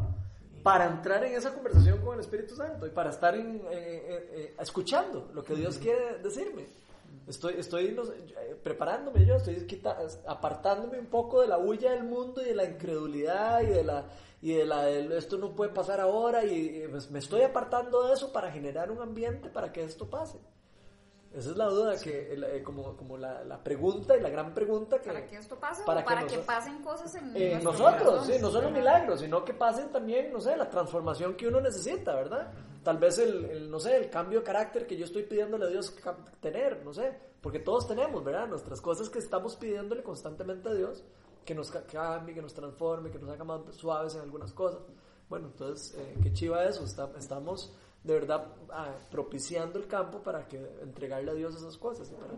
para 0.64 0.86
entrar 0.88 1.24
en 1.26 1.34
esa 1.36 1.54
conversación 1.54 2.00
con 2.02 2.16
el 2.16 2.22
Espíritu 2.22 2.56
Santo 2.56 2.88
y 2.88 2.90
para 2.90 3.10
estar 3.10 3.36
en, 3.36 3.58
eh, 3.58 3.62
eh, 3.72 4.30
eh, 4.32 4.56
escuchando 4.60 5.30
lo 5.34 5.44
que 5.44 5.56
Dios 5.56 5.78
quiere 5.78 6.18
decirme. 6.20 6.66
Estoy, 7.28 7.56
estoy 7.58 7.92
no 7.92 8.06
sé, 8.06 8.14
preparándome 8.64 9.26
yo, 9.26 9.36
estoy 9.36 9.56
quita- 9.68 9.98
apartándome 10.26 11.00
un 11.00 11.06
poco 11.06 11.42
de 11.42 11.48
la 11.48 11.58
bulla 11.58 11.92
del 11.92 12.04
mundo 12.06 12.42
y 12.42 12.46
de 12.46 12.56
la 12.56 12.66
incredulidad 12.66 13.62
y 13.62 13.68
de 13.68 13.84
la 13.84 14.06
y 14.42 14.54
de 14.56 14.66
la 14.66 14.90
esto 14.90 15.38
no 15.38 15.56
puede 15.56 15.72
pasar 15.72 16.02
ahora 16.02 16.44
y 16.44 16.86
pues, 16.92 17.10
me 17.12 17.20
estoy 17.20 17.42
apartando 17.44 18.08
de 18.08 18.14
eso 18.14 18.34
para 18.34 18.52
generar 18.52 18.92
un 18.92 19.02
ambiente 19.02 19.50
para 19.50 19.72
que 19.72 19.84
esto 19.84 20.10
pase. 20.10 20.38
Esa 21.34 21.50
es 21.50 21.58
la 21.58 21.66
duda, 21.68 21.98
que 21.98 22.32
el- 22.34 22.44
eh, 22.44 22.62
como, 22.64 22.96
como 22.96 23.18
la, 23.18 23.44
la 23.44 23.62
pregunta 23.64 24.16
y 24.16 24.22
la 24.22 24.30
gran 24.30 24.54
pregunta 24.54 25.00
que... 25.02 25.10
Para 25.10 25.26
que 25.26 25.38
esto 25.38 25.56
pase 25.60 25.84
para 25.84 26.02
o 26.02 26.04
que 26.04 26.08
para 26.10 26.22
nos- 26.22 26.32
que 26.32 26.38
pasen 26.40 26.84
cosas 26.84 27.16
en 27.16 27.32
Eh, 27.36 27.60
nosotros, 27.64 28.04
corazón. 28.04 28.26
sí, 28.28 28.34
no 28.40 28.52
solo 28.52 28.70
milagros, 28.70 29.20
sino 29.20 29.44
que 29.44 29.54
pasen 29.56 29.92
también, 29.92 30.32
no 30.32 30.40
sé, 30.40 30.56
la 30.56 30.70
transformación 30.70 31.36
que 31.36 31.48
uno 31.48 31.60
necesita, 31.60 32.14
¿verdad? 32.14 32.52
Tal 32.84 32.98
vez 33.00 33.18
el, 33.18 33.46
el, 33.46 33.72
no 33.72 33.80
sé, 33.80 33.98
el 33.98 34.10
cambio 34.12 34.40
de 34.40 34.46
carácter 34.46 34.86
que 34.86 34.96
yo 34.96 35.06
estoy 35.06 35.24
pidiéndole 35.24 35.66
a 35.66 35.70
Dios 35.70 35.96
tener, 36.40 36.86
no 36.86 36.94
sé, 36.94 37.18
porque 37.42 37.60
todos 37.60 37.88
tenemos, 37.88 38.24
¿verdad? 38.24 38.48
Nuestras 38.48 38.80
cosas 38.80 39.10
que 39.10 39.18
estamos 39.20 39.56
pidiéndole 39.56 40.04
constantemente 40.04 40.70
a 40.70 40.74
Dios, 40.74 41.04
que 41.44 41.56
nos 41.56 41.72
ca- 41.72 41.84
cambie, 41.84 42.36
que 42.36 42.42
nos 42.44 42.54
transforme, 42.54 43.10
que 43.10 43.18
nos 43.20 43.30
haga 43.32 43.44
más 43.44 43.62
suaves 43.72 44.14
en 44.16 44.22
algunas 44.22 44.54
cosas. 44.54 44.82
Bueno, 45.30 45.48
entonces, 45.48 45.96
eh, 45.98 46.16
qué 46.22 46.32
chiva 46.32 46.64
eso, 46.66 46.84
está- 46.84 47.10
estamos 47.18 47.74
de 48.04 48.14
verdad 48.14 48.48
ah, 48.72 48.94
propiciando 49.10 49.80
el 49.80 49.88
campo 49.88 50.22
para 50.22 50.48
que 50.48 50.58
entregarle 50.82 51.32
a 51.32 51.34
Dios 51.34 51.56
esas 51.56 51.78
cosas 51.78 52.12
y 52.12 52.16
para 52.16 52.34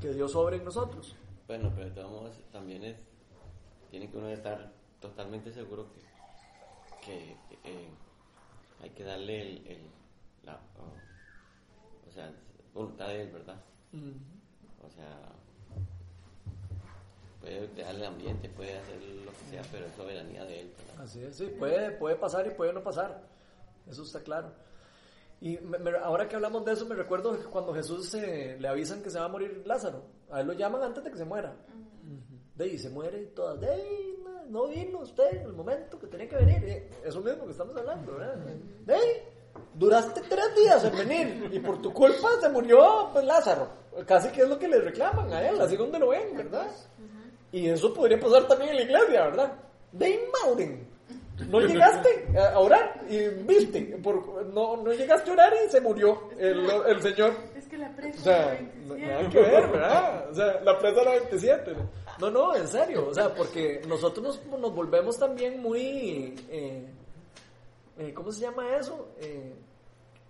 que 0.00 0.12
Dios 0.12 0.34
obre 0.34 0.56
en 0.56 0.64
nosotros. 0.64 1.14
Bueno, 1.46 1.70
pero 1.74 1.86
de 1.86 1.92
todos 1.92 2.10
modos 2.10 2.40
también 2.50 2.82
es, 2.84 2.96
tiene 3.90 4.10
que 4.10 4.16
uno 4.16 4.28
estar 4.30 4.72
totalmente 5.00 5.52
seguro 5.52 5.86
que, 7.04 7.06
que 7.06 7.32
eh, 7.64 7.88
hay 8.82 8.90
que 8.90 9.04
darle 9.04 9.42
el, 9.42 9.66
el- 9.68 9.90
la, 10.42 10.60
oh, 10.78 12.08
o 12.08 12.12
sea, 12.12 12.32
voluntad 12.74 13.08
de 13.08 13.22
él, 13.22 13.30
¿verdad? 13.32 13.60
O 14.84 14.90
sea, 14.90 15.18
puede 17.40 17.68
dejarle 17.68 18.00
el 18.00 18.06
ambiente, 18.06 18.48
puede 18.48 18.76
hacer 18.78 19.00
lo 19.24 19.30
que 19.32 19.44
sea, 19.50 19.62
pero 19.70 19.86
es 19.86 19.94
soberanía 19.94 20.44
de 20.44 20.60
él, 20.62 20.72
¿verdad? 20.76 21.04
Así 21.04 21.22
es, 21.22 21.36
sí, 21.36 21.46
puede, 21.58 21.92
puede 21.92 22.16
pasar 22.16 22.46
y 22.46 22.50
puede 22.50 22.72
no 22.72 22.82
pasar. 22.82 23.22
Eso 23.88 24.02
está 24.02 24.20
claro. 24.22 24.50
Y 25.40 25.58
me- 25.58 25.78
me- 25.78 25.96
ahora 25.98 26.26
que 26.28 26.36
hablamos 26.36 26.64
de 26.64 26.72
eso, 26.72 26.86
me 26.86 26.94
recuerdo 26.94 27.36
cuando 27.50 27.74
Jesús 27.74 28.12
eh, 28.14 28.56
le 28.58 28.68
avisan 28.68 29.02
que 29.02 29.10
se 29.10 29.18
va 29.18 29.26
a 29.26 29.28
morir 29.28 29.62
Lázaro. 29.66 30.02
A 30.30 30.40
él 30.40 30.46
lo 30.46 30.52
llaman 30.54 30.82
antes 30.82 31.04
de 31.04 31.10
que 31.10 31.18
se 31.18 31.24
muera. 31.24 31.54
De 32.54 32.64
ahí 32.64 32.78
se 32.78 32.88
muere 32.88 33.20
y 33.22 33.26
todas. 33.26 33.60
De 33.60 33.68
ahí, 33.70 34.16
no, 34.24 34.44
no 34.46 34.68
vino 34.68 35.00
usted 35.00 35.24
en 35.36 35.42
el 35.42 35.52
momento 35.52 35.98
que 35.98 36.06
tenía 36.06 36.26
que 36.28 36.36
venir. 36.36 36.64
Eh, 36.64 36.90
Eso 37.04 37.20
mismo 37.20 37.44
que 37.44 37.50
estamos 37.52 37.76
hablando, 37.76 38.12
¿verdad? 38.14 38.34
De 38.86 38.94
ahí, 38.94 39.10
duraste 39.74 40.22
tres 40.28 40.54
días 40.56 40.82
en 40.84 40.96
venir 40.96 41.50
y 41.52 41.58
por 41.60 41.82
tu 41.82 41.92
culpa 41.92 42.28
se 42.40 42.48
murió 42.48 43.10
pues, 43.12 43.24
Lázaro. 43.24 43.68
Casi 44.06 44.30
que 44.30 44.42
es 44.42 44.48
lo 44.48 44.58
que 44.58 44.68
le 44.68 44.78
reclaman 44.80 45.30
a 45.32 45.48
él, 45.48 45.60
así 45.60 45.76
donde 45.76 45.98
lo 45.98 46.08
ven, 46.08 46.34
¿verdad? 46.36 46.68
Y 47.52 47.68
eso 47.68 47.92
podría 47.92 48.18
pasar 48.18 48.46
también 48.48 48.70
en 48.70 48.76
la 48.76 48.82
iglesia, 48.82 49.24
¿verdad? 49.26 49.52
De 49.92 50.28
Mauden. 50.32 50.88
No 51.48 51.60
llegaste 51.60 52.26
a 52.38 52.58
orar 52.58 53.02
y 53.10 53.28
viste, 53.28 53.82
por, 54.02 54.46
no, 54.46 54.76
no 54.78 54.92
llegaste 54.92 55.30
a 55.30 55.32
orar 55.34 55.52
y 55.66 55.70
se 55.70 55.80
murió 55.82 56.30
el, 56.38 56.66
el 56.86 57.02
Señor. 57.02 57.34
Es 57.54 57.66
que 57.68 57.76
la 57.76 57.94
presa 57.94 58.18
O 58.20 58.22
sea, 58.24 58.60
no- 58.86 58.94
27. 58.94 59.06
nada 59.06 59.28
que 59.30 59.38
ver, 59.40 59.68
¿verdad? 59.70 60.30
O 60.30 60.34
sea, 60.34 60.60
la 60.62 60.78
presa 60.78 61.02
era 61.02 61.10
27. 61.12 61.72
No, 62.20 62.30
no, 62.30 62.56
en 62.56 62.66
serio, 62.66 63.08
o 63.08 63.14
sea, 63.14 63.34
porque 63.34 63.82
nosotros 63.86 64.40
nos, 64.50 64.58
nos 64.60 64.74
volvemos 64.74 65.18
también 65.18 65.60
muy, 65.60 66.34
eh, 66.50 66.86
eh, 67.98 68.12
¿cómo 68.14 68.32
se 68.32 68.40
llama 68.40 68.74
eso? 68.76 69.08
Eh, 69.20 69.52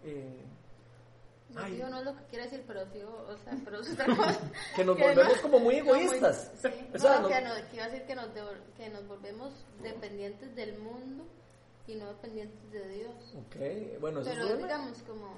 eh, 0.04 0.28
No, 1.56 1.98
es 1.98 2.04
lo 2.04 2.16
que 2.16 2.24
quiere 2.24 2.44
decir, 2.44 2.64
pero 2.66 2.84
digo, 2.86 3.26
o 3.28 3.36
sea, 3.38 3.54
pero 3.64 3.80
es 3.80 3.90
otra 3.92 4.06
cosa. 4.06 4.40
que 4.74 4.84
nos 4.84 4.98
volvemos 4.98 5.36
no- 5.36 5.42
como 5.42 5.58
muy 5.58 5.78
no, 5.78 5.84
muy- 5.86 6.00
egoístas. 6.04 6.50
sí. 6.62 6.68
O 6.94 6.98
sea, 6.98 7.20
no, 7.20 7.28
que, 7.28 7.40
no, 7.40 7.50
que 7.70 7.76
iba 7.76 7.84
a 7.84 7.88
decir 7.88 8.06
que 8.06 8.14
nos, 8.14 8.28
que 8.76 8.88
nos 8.90 9.06
volvemos 9.08 9.52
dependientes 9.82 10.54
del 10.54 10.78
mundo 10.78 11.24
y 11.86 11.94
no 11.94 12.06
dependientes 12.08 12.70
de 12.72 12.88
Dios. 12.88 13.34
Ok, 13.46 14.00
bueno, 14.00 14.20
eso 14.20 14.30
Pero 14.30 14.48
es 14.48 14.58
digamos, 14.58 14.98
como 15.02 15.34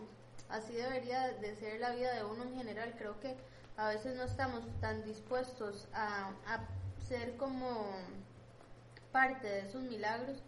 así 0.49 0.73
debería 0.75 1.29
de 1.33 1.55
ser 1.57 1.79
la 1.81 1.91
vida 1.91 2.13
de 2.15 2.25
uno 2.25 2.43
en 2.45 2.55
general, 2.57 2.95
creo 2.99 3.21
que 3.21 3.37
a 3.77 3.91
veces 3.91 4.17
no 4.17 4.25
estamos 4.25 4.65
tan 4.81 5.05
dispuestos 5.05 5.87
a, 5.93 6.31
a 6.47 6.67
ser 7.07 7.37
como 7.37 7.87
parte 9.13 9.47
de 9.47 9.61
esos 9.61 9.83
milagros 9.83 10.39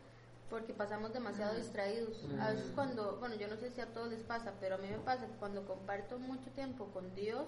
porque 0.51 0.75
pasamos 0.75 1.13
demasiado 1.13 1.55
distraídos. 1.57 2.25
A 2.41 2.51
veces 2.51 2.71
cuando, 2.75 3.17
bueno, 3.19 3.37
yo 3.37 3.47
no 3.49 3.57
sé 3.57 3.71
si 3.71 3.81
a 3.81 3.87
todos 3.87 4.09
les 4.11 4.23
pasa, 4.25 4.53
pero 4.61 4.75
a 4.75 4.79
mí 4.79 4.89
me 4.89 4.99
pasa 4.99 5.27
que 5.27 5.33
cuando 5.35 5.65
comparto 5.65 6.19
mucho 6.19 6.51
tiempo 6.51 6.87
con 6.93 7.15
Dios, 7.15 7.47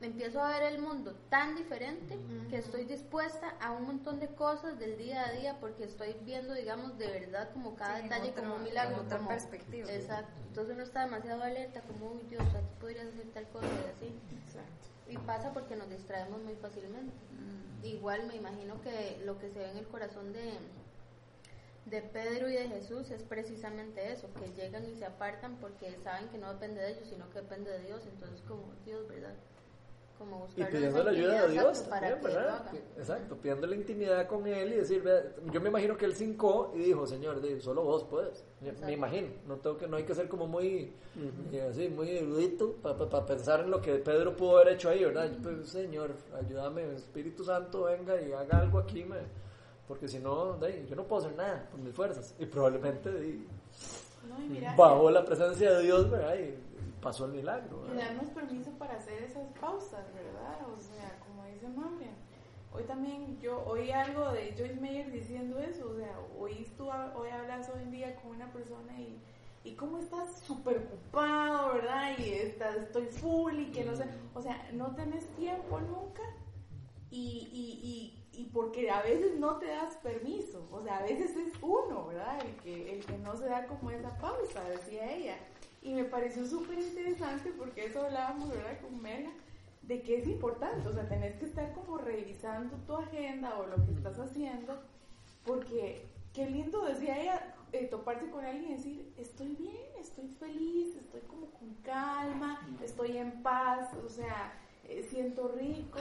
empiezo 0.00 0.40
a 0.40 0.50
ver 0.50 0.62
el 0.74 0.78
mundo 0.80 1.12
tan 1.28 1.56
diferente 1.56 2.16
que 2.50 2.58
estoy 2.58 2.84
dispuesta 2.84 3.54
a 3.60 3.72
un 3.72 3.84
montón 3.86 4.20
de 4.20 4.28
cosas 4.28 4.78
del 4.78 4.96
día 4.96 5.26
a 5.26 5.32
día 5.32 5.56
porque 5.58 5.84
estoy 5.84 6.14
viendo, 6.22 6.54
digamos, 6.54 6.96
de 6.98 7.08
verdad 7.08 7.50
como 7.52 7.74
cada 7.74 7.96
Sí, 7.96 8.02
detalle 8.04 8.30
otra- 8.30 8.42
como 8.44 8.54
un 8.56 8.62
milagro. 8.62 9.00
otra 9.02 9.16
como- 9.16 9.30
perspectiva. 9.30 9.90
Exacto. 9.92 10.30
Entonces 10.48 10.74
uno 10.74 10.84
está 10.84 11.04
demasiado 11.04 11.42
alerta, 11.42 11.80
como, 11.82 12.12
uy, 12.12 12.22
Dios, 12.28 12.42
aquí 12.54 12.74
podrías 12.80 13.06
hacer 13.08 13.26
tal 13.32 13.48
cosa 13.48 13.66
y 13.66 13.90
así. 13.96 14.14
Y 15.08 15.16
pasa 15.18 15.52
porque 15.52 15.74
nos 15.74 15.88
distraemos 15.88 16.42
muy 16.42 16.54
fácilmente. 16.56 17.12
Igual 17.82 18.26
me 18.26 18.36
imagino 18.36 18.80
que 18.82 19.20
lo 19.24 19.38
que 19.38 19.48
se 19.50 19.58
ve 19.58 19.70
en 19.70 19.78
el 19.78 19.86
corazón 19.88 20.32
de, 20.32 20.52
de 21.90 22.02
Pedro 22.02 22.48
y 22.48 22.52
de 22.54 22.68
Jesús 22.68 23.10
es 23.10 23.22
precisamente 23.22 24.12
eso, 24.12 24.28
que 24.34 24.52
llegan 24.60 24.84
y 24.88 24.94
se 24.94 25.04
apartan 25.04 25.56
porque 25.60 25.96
saben 26.02 26.28
que 26.28 26.38
no 26.38 26.52
depende 26.52 26.80
de 26.80 26.92
ellos, 26.92 27.08
sino 27.08 27.28
que 27.30 27.40
depende 27.40 27.70
de 27.70 27.80
Dios. 27.80 28.02
Entonces, 28.06 28.42
como 28.46 28.72
Dios, 28.84 29.06
¿verdad? 29.08 29.34
Como 30.18 30.48
Y 30.56 30.64
pidiendo 30.64 31.04
la 31.04 31.10
ayuda 31.12 31.46
de 31.46 31.52
Dios 31.52 31.88
también, 31.88 32.18
¿verdad? 32.20 32.72
Exacto, 32.96 33.36
pidiendo 33.36 33.68
la 33.68 33.76
intimidad 33.76 34.26
con 34.26 34.48
Él 34.48 34.72
y 34.72 34.76
decir, 34.76 35.04
yo 35.52 35.60
me 35.60 35.68
imagino 35.68 35.96
que 35.96 36.06
Él 36.06 36.14
cincó 36.16 36.72
y 36.74 36.78
dijo, 36.78 37.06
Señor, 37.06 37.40
solo 37.60 37.84
vos 37.84 38.02
puedes. 38.02 38.44
Exacto. 38.60 38.86
Me 38.86 38.92
imagino, 38.94 39.28
no 39.46 39.56
tengo 39.58 39.78
que, 39.78 39.86
no 39.86 39.96
hay 39.96 40.02
que 40.02 40.16
ser 40.16 40.28
como 40.28 40.48
muy, 40.48 40.92
eh, 41.52 41.68
así, 41.70 41.88
muy 41.88 42.10
erudito 42.10 42.72
para 42.82 43.24
pensar 43.26 43.60
en 43.60 43.70
lo 43.70 43.80
que 43.80 43.94
Pedro 43.98 44.34
pudo 44.36 44.58
haber 44.58 44.74
hecho 44.74 44.88
ahí, 44.90 45.04
¿verdad? 45.04 45.30
Pues, 45.40 45.68
Señor, 45.68 46.10
ayúdame, 46.36 46.94
Espíritu 46.94 47.44
Santo, 47.44 47.84
venga 47.84 48.20
y 48.20 48.32
haga 48.32 48.58
algo 48.58 48.80
aquí, 48.80 49.04
me- 49.04 49.47
porque 49.88 50.06
si 50.06 50.18
no, 50.18 50.60
yo 50.60 50.94
no 50.94 51.04
puedo 51.04 51.22
hacer 51.22 51.36
nada 51.36 51.66
por 51.70 51.80
mis 51.80 51.94
fuerzas. 51.94 52.34
Y 52.38 52.46
probablemente 52.46 53.10
No, 54.28 54.44
y 54.44 54.48
mira, 54.48 54.74
bajo 54.76 55.10
la 55.10 55.24
presencia 55.24 55.72
de 55.72 55.84
Dios, 55.84 56.10
¿verdad? 56.10 56.36
Y 56.38 56.54
pasó 57.00 57.24
el 57.24 57.32
milagro. 57.32 57.84
y 57.86 57.90
¿verdad? 57.90 58.08
darnos 58.08 58.30
permiso 58.30 58.70
para 58.72 58.94
hacer 58.94 59.22
esas 59.22 59.46
pausas, 59.58 60.04
¿verdad? 60.14 60.58
O 60.76 60.78
sea, 60.78 61.18
como 61.26 61.44
dice 61.46 61.68
María. 61.68 62.12
Hoy 62.70 62.84
también 62.84 63.40
yo 63.40 63.64
oí 63.66 63.90
algo 63.90 64.30
de 64.32 64.54
Joyce 64.56 64.74
Meyer 64.78 65.10
diciendo 65.10 65.58
eso, 65.58 65.90
o 65.90 65.96
sea, 65.96 66.14
hoy 66.38 66.70
tú 66.76 66.90
hoy 66.90 67.30
hablas 67.30 67.70
hoy 67.70 67.82
en 67.82 67.90
día 67.90 68.14
con 68.16 68.32
una 68.32 68.52
persona 68.52 69.00
y, 69.00 69.18
y 69.64 69.74
cómo 69.74 69.98
estás 69.98 70.38
súper 70.40 70.76
ocupado, 70.86 71.72
¿verdad? 71.72 72.18
Y 72.18 72.34
estás, 72.34 72.76
estoy 72.76 73.06
full 73.06 73.58
y 73.58 73.70
que 73.72 73.84
no 73.84 73.96
sé, 73.96 74.04
o 74.34 74.42
sea, 74.42 74.68
no 74.74 74.94
tenés 74.94 75.26
tiempo 75.28 75.80
nunca 75.80 76.22
y, 77.10 77.48
y, 77.52 77.88
y, 77.88 78.17
y 78.38 78.44
porque 78.44 78.88
a 78.88 79.02
veces 79.02 79.36
no 79.36 79.56
te 79.56 79.66
das 79.66 79.96
permiso, 79.96 80.68
o 80.70 80.80
sea, 80.80 80.98
a 80.98 81.02
veces 81.02 81.36
es 81.36 81.52
uno, 81.60 82.06
¿verdad? 82.06 82.38
El 82.46 82.54
que, 82.62 82.94
el 82.94 83.04
que 83.04 83.18
no 83.18 83.36
se 83.36 83.46
da 83.46 83.66
como 83.66 83.90
esa 83.90 84.16
pausa, 84.18 84.62
decía 84.70 85.12
ella. 85.12 85.36
Y 85.82 85.92
me 85.92 86.04
pareció 86.04 86.46
súper 86.46 86.78
interesante 86.78 87.52
porque 87.58 87.86
eso 87.86 88.04
hablábamos, 88.04 88.50
¿verdad? 88.50 88.80
Con 88.80 89.02
Mela, 89.02 89.30
de 89.82 90.02
que 90.02 90.18
es 90.18 90.28
importante, 90.28 90.88
o 90.88 90.92
sea, 90.92 91.08
tenés 91.08 91.34
que 91.34 91.46
estar 91.46 91.74
como 91.74 91.98
revisando 91.98 92.76
tu 92.86 92.94
agenda 92.94 93.58
o 93.58 93.66
lo 93.66 93.84
que 93.84 93.90
estás 93.90 94.20
haciendo, 94.20 94.78
porque 95.44 96.06
qué 96.32 96.48
lindo, 96.48 96.84
decía 96.84 97.20
ella, 97.20 97.56
eh, 97.72 97.86
toparse 97.86 98.30
con 98.30 98.44
alguien 98.44 98.70
y 98.70 98.76
decir, 98.76 99.14
estoy 99.16 99.56
bien, 99.56 99.90
estoy 100.00 100.28
feliz, 100.28 100.94
estoy 100.94 101.22
como 101.22 101.46
con 101.50 101.74
calma, 101.82 102.64
estoy 102.84 103.16
en 103.16 103.42
paz, 103.42 103.88
o 104.06 104.08
sea, 104.08 104.52
eh, 104.88 105.06
siento 105.10 105.48
rico. 105.48 105.98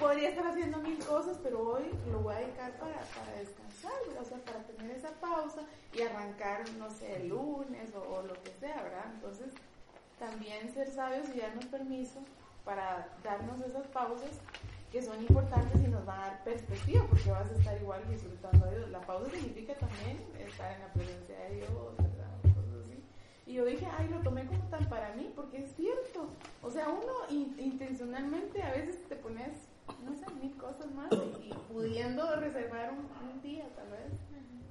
Podría 0.00 0.30
estar 0.30 0.46
haciendo 0.46 0.78
mil 0.78 0.98
cosas, 1.04 1.38
pero 1.42 1.60
hoy 1.60 1.84
lo 2.10 2.20
voy 2.20 2.34
a 2.34 2.38
dedicar 2.38 2.72
para, 2.78 2.96
para 2.96 3.36
descansar, 3.38 3.92
o 4.18 4.24
sea, 4.24 4.38
para 4.38 4.62
tener 4.64 4.90
esa 4.92 5.10
pausa 5.20 5.60
y 5.92 6.00
arrancar, 6.00 6.68
no 6.78 6.90
sé, 6.90 7.16
el 7.16 7.28
lunes 7.28 7.94
o, 7.94 8.22
lo 8.22 8.34
que 8.42 8.50
sea, 8.58 8.82
¿verdad? 8.82 9.12
Entonces, 9.14 9.52
también 10.18 10.72
ser 10.72 10.90
sabios 10.90 11.28
y 11.34 11.40
darnos 11.40 11.66
permiso 11.66 12.20
para 12.64 13.08
darnos 13.22 13.60
esas 13.60 13.86
pausas 13.88 14.40
que 14.90 15.02
son 15.02 15.20
importantes 15.20 15.80
y 15.82 15.88
nos 15.88 16.04
van 16.04 16.20
a 16.20 16.26
dar 16.26 16.44
perspectiva 16.44 17.06
porque 17.08 17.30
vas 17.30 17.50
a 17.50 17.54
estar 17.54 17.80
igual 17.80 18.02
disfrutando 18.08 18.66
a 18.66 18.70
Dios. 18.70 18.90
La 18.90 19.00
pausa 19.00 19.30
significa 19.30 19.74
también 19.74 20.18
estar 20.38 20.72
en 20.72 20.80
la 20.80 20.92
presencia 20.92 21.38
de 21.38 21.56
Dios. 21.56 22.09
Y 23.50 23.54
yo 23.54 23.64
dije, 23.64 23.84
ay, 23.98 24.06
lo 24.08 24.20
tomé 24.20 24.46
como 24.46 24.62
tan 24.68 24.88
para 24.88 25.12
mí, 25.16 25.28
porque 25.34 25.64
es 25.64 25.74
cierto. 25.74 26.28
O 26.62 26.70
sea, 26.70 26.88
uno 26.88 27.12
in- 27.30 27.56
intencionalmente 27.58 28.62
a 28.62 28.70
veces 28.70 29.02
te 29.08 29.16
pones, 29.16 29.66
no 30.04 30.14
sé, 30.14 30.24
mil 30.40 30.56
cosas 30.56 30.88
más 30.94 31.10
y, 31.12 31.48
y 31.48 31.54
pudiendo 31.72 32.32
reservar 32.36 32.92
un, 32.92 33.08
un 33.28 33.42
día 33.42 33.64
tal 33.74 33.88
vez. 33.90 34.12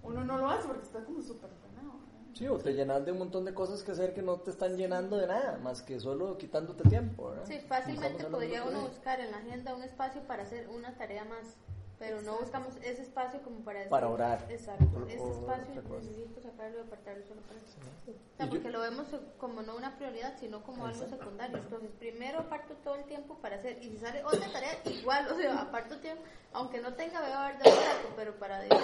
Uno 0.02 0.24
no 0.24 0.38
lo 0.38 0.50
hace 0.50 0.66
porque 0.66 0.84
está 0.84 1.04
como 1.04 1.22
súper 1.22 1.50
frenado. 1.50 1.92
¿verdad? 1.92 2.32
Sí, 2.34 2.48
o 2.48 2.58
te 2.58 2.74
llenas 2.74 3.04
de 3.04 3.12
un 3.12 3.18
montón 3.18 3.44
de 3.44 3.54
cosas 3.54 3.84
que 3.84 3.92
hacer 3.92 4.14
que 4.14 4.22
no 4.22 4.38
te 4.38 4.52
están 4.52 4.78
llenando 4.78 5.18
de 5.18 5.28
nada, 5.28 5.58
más 5.62 5.82
que 5.82 6.00
solo 6.00 6.38
quitándote 6.38 6.88
tiempo, 6.88 7.32
¿verdad? 7.32 7.44
Sí, 7.46 7.60
fácilmente 7.68 8.24
podría 8.28 8.64
uno 8.64 8.88
buscar 8.88 9.20
en 9.20 9.32
la 9.32 9.38
agenda 9.40 9.76
un 9.76 9.84
espacio 9.84 10.22
para 10.22 10.44
hacer 10.44 10.70
una 10.70 10.96
tarea 10.96 11.26
más, 11.26 11.58
pero 12.00 12.22
no 12.22 12.38
buscamos 12.40 12.76
ese 12.78 13.02
espacio 13.02 13.42
como 13.42 13.60
para 13.60 13.80
decir, 13.80 13.92
Para 13.92 14.08
orar. 14.10 14.46
Exacto, 14.50 14.86
O- 14.98 15.08
ese 15.08 15.20
o 15.20 15.32
espacio 15.32 15.76
necesito 16.02 16.42
sacarlo 16.42 16.78
y 16.80 16.82
apartarlo 16.82 17.26
solo 17.28 17.42
para 17.42 17.60
eso. 17.60 17.78
O 18.08 18.44
yo- 18.46 18.50
porque 18.50 18.70
lo 18.70 18.80
vemos 18.80 19.08
como 19.38 19.62
no 19.62 19.76
una 19.76 19.98
prioridad, 19.98 20.38
sino 20.40 20.64
como 20.64 20.86
algo 20.86 21.06
secundario. 21.08 21.58
Entonces, 21.58 21.90
primero 22.00 22.40
aparto 22.40 22.74
todo 22.84 22.96
el 22.96 23.04
tiempo 23.04 23.36
para 23.40 23.58
hacer, 23.58 23.78
y 23.84 23.90
si 23.90 23.98
sale 23.98 24.24
otra 24.24 24.50
tarea, 24.52 24.80
igual, 24.86 25.28
o 25.32 25.36
sea, 25.36 25.62
aparto 25.62 25.98
tiempo, 25.98 26.24
aunque 26.54 26.80
no 26.80 26.94
tenga, 26.94 27.20
voy 27.22 27.32
a 27.32 27.48
ver 27.50 27.58
de 27.60 27.70
rato, 27.70 28.14
pero 28.16 28.34
para 28.40 28.62
Dios 28.62 28.80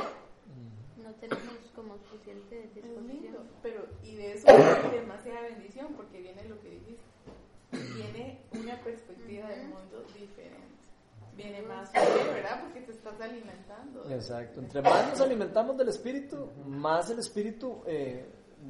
no 0.97 1.11
tenemos 1.15 1.55
como 1.75 1.97
suficiente 1.97 2.63
Es 2.75 2.83
lindo, 2.83 2.99
disposición. 2.99 3.47
pero 3.61 3.85
y 4.03 4.15
de 4.15 4.33
eso 4.33 4.47
hay 4.49 4.91
demasiada 4.99 5.41
bendición 5.41 5.93
porque 5.93 6.19
viene 6.21 6.43
lo 6.45 6.59
que 6.61 6.69
dijiste. 6.69 7.03
Viene 7.95 8.39
una 8.53 8.75
perspectiva 8.81 9.47
del 9.49 9.67
mundo 9.67 10.03
diferente. 10.17 10.84
Viene 11.35 11.61
más 11.63 11.91
fácil, 11.91 12.27
¿verdad? 12.33 12.61
Porque 12.63 12.81
te 12.81 12.91
estás 12.91 13.19
alimentando. 13.19 14.09
Exacto. 14.09 14.59
Entre 14.61 14.81
más 14.81 15.09
nos 15.09 15.21
alimentamos 15.21 15.77
del 15.77 15.89
Espíritu, 15.89 16.49
más 16.65 17.09
el 17.09 17.19
Espíritu 17.19 17.81
eh, 17.85 18.25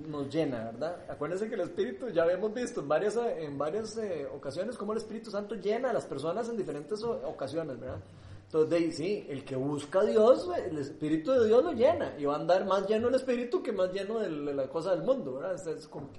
nos 0.07 0.33
llena, 0.33 0.65
¿verdad? 0.71 1.05
Acuérdense 1.09 1.47
que 1.47 1.55
el 1.55 1.61
Espíritu, 1.61 2.09
ya 2.09 2.23
habíamos 2.23 2.53
visto 2.53 2.81
en 2.81 2.87
varias, 2.87 3.15
eh, 3.17 3.43
en 3.45 3.57
varias 3.57 3.95
eh, 3.97 4.25
ocasiones 4.33 4.77
cómo 4.77 4.93
el 4.93 4.97
Espíritu 4.97 5.29
Santo 5.29 5.55
llena 5.55 5.91
a 5.91 5.93
las 5.93 6.05
personas 6.05 6.49
en 6.49 6.57
diferentes 6.57 7.03
o- 7.03 7.21
ocasiones, 7.27 7.79
¿verdad? 7.79 7.99
Entonces, 8.45 8.69
de 8.69 8.75
ahí, 8.77 8.91
sí, 8.91 9.25
el 9.29 9.43
que 9.43 9.55
busca 9.55 9.99
a 10.01 10.03
Dios, 10.05 10.49
el 10.69 10.77
Espíritu 10.77 11.31
de 11.31 11.47
Dios 11.47 11.63
lo 11.63 11.71
llena 11.73 12.15
y 12.17 12.25
va 12.25 12.33
a 12.35 12.39
andar 12.39 12.65
más 12.65 12.87
lleno 12.87 13.07
el 13.09 13.15
Espíritu 13.15 13.61
que 13.61 13.71
más 13.71 13.91
lleno 13.91 14.19
de 14.19 14.29
la 14.29 14.67
cosa 14.69 14.91
del 14.95 15.03
mundo, 15.03 15.35
¿verdad? 15.35 15.55
Es, 15.55 15.65
es 15.67 15.87
como, 15.87 16.09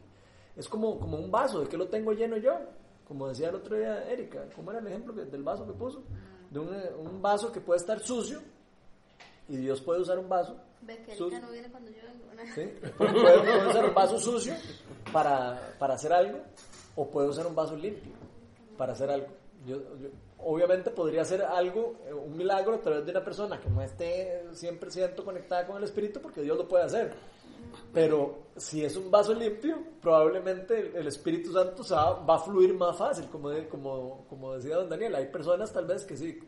es 0.56 0.68
como, 0.68 0.98
como 1.00 1.18
un 1.18 1.30
vaso, 1.30 1.60
¿de 1.60 1.68
qué 1.68 1.76
lo 1.76 1.88
tengo 1.88 2.12
lleno 2.12 2.36
yo? 2.36 2.52
Como 3.06 3.28
decía 3.28 3.50
el 3.50 3.54
otro 3.54 3.76
día 3.76 4.10
Erika, 4.10 4.44
¿cómo 4.56 4.72
era 4.72 4.80
el 4.80 4.86
ejemplo 4.88 5.12
del 5.12 5.42
vaso 5.44 5.64
que 5.66 5.72
puso? 5.72 6.02
De 6.56 6.60
un, 7.00 7.06
un 7.08 7.20
vaso 7.22 7.52
que 7.52 7.60
puede 7.60 7.78
estar 7.80 8.00
sucio 8.00 8.40
y 9.48 9.56
Dios 9.56 9.80
puede 9.80 10.00
usar 10.00 10.18
un 10.18 10.28
vaso, 10.28 10.56
que 11.04 11.12
Erika 11.12 11.46
no 11.46 11.52
viene 11.52 11.70
cuando 11.70 11.90
yo 11.90 11.98
vengo. 12.02 12.52
¿sí? 12.54 12.88
puede, 12.96 13.12
puede 13.40 13.68
usar 13.68 13.84
un 13.84 13.94
vaso 13.94 14.18
sucio 14.18 14.54
para, 15.12 15.74
para 15.78 15.94
hacer 15.94 16.12
algo 16.12 16.38
o 16.96 17.08
puede 17.10 17.28
usar 17.28 17.46
un 17.46 17.54
vaso 17.54 17.76
limpio 17.76 18.12
para 18.78 18.92
hacer 18.94 19.10
algo. 19.10 19.28
Yo, 19.66 19.76
yo- 19.98 20.08
obviamente 20.38 20.90
podría 20.90 21.22
hacer 21.22 21.42
algo, 21.42 21.96
eh, 22.06 22.12
un 22.12 22.36
milagro 22.36 22.74
a 22.76 22.80
través 22.80 23.04
de 23.04 23.10
una 23.10 23.24
persona 23.24 23.60
que 23.60 23.68
no 23.70 23.82
esté 23.82 24.44
100% 24.52 25.24
conectada 25.24 25.66
con 25.66 25.76
el 25.76 25.84
Espíritu 25.84 26.20
porque 26.20 26.42
Dios 26.42 26.56
lo 26.56 26.66
puede 26.68 26.84
hacer. 26.84 27.12
Pero 27.96 28.48
si 28.58 28.84
es 28.84 28.94
un 28.94 29.10
vaso 29.10 29.32
limpio, 29.32 29.78
probablemente 30.02 30.78
el, 30.78 30.96
el 30.96 31.06
Espíritu 31.06 31.50
Santo 31.50 31.82
va, 32.28 32.34
a 32.34 32.38
fluir 32.38 32.74
más 32.74 32.94
fácil, 32.94 33.24
como, 33.30 33.48
como, 33.70 34.26
como 34.28 34.52
decía 34.52 34.76
don 34.76 34.90
Daniel. 34.90 35.14
Hay 35.14 35.28
personas 35.28 35.72
tal 35.72 35.86
vez 35.86 36.04
que 36.04 36.14
sí, 36.14 36.38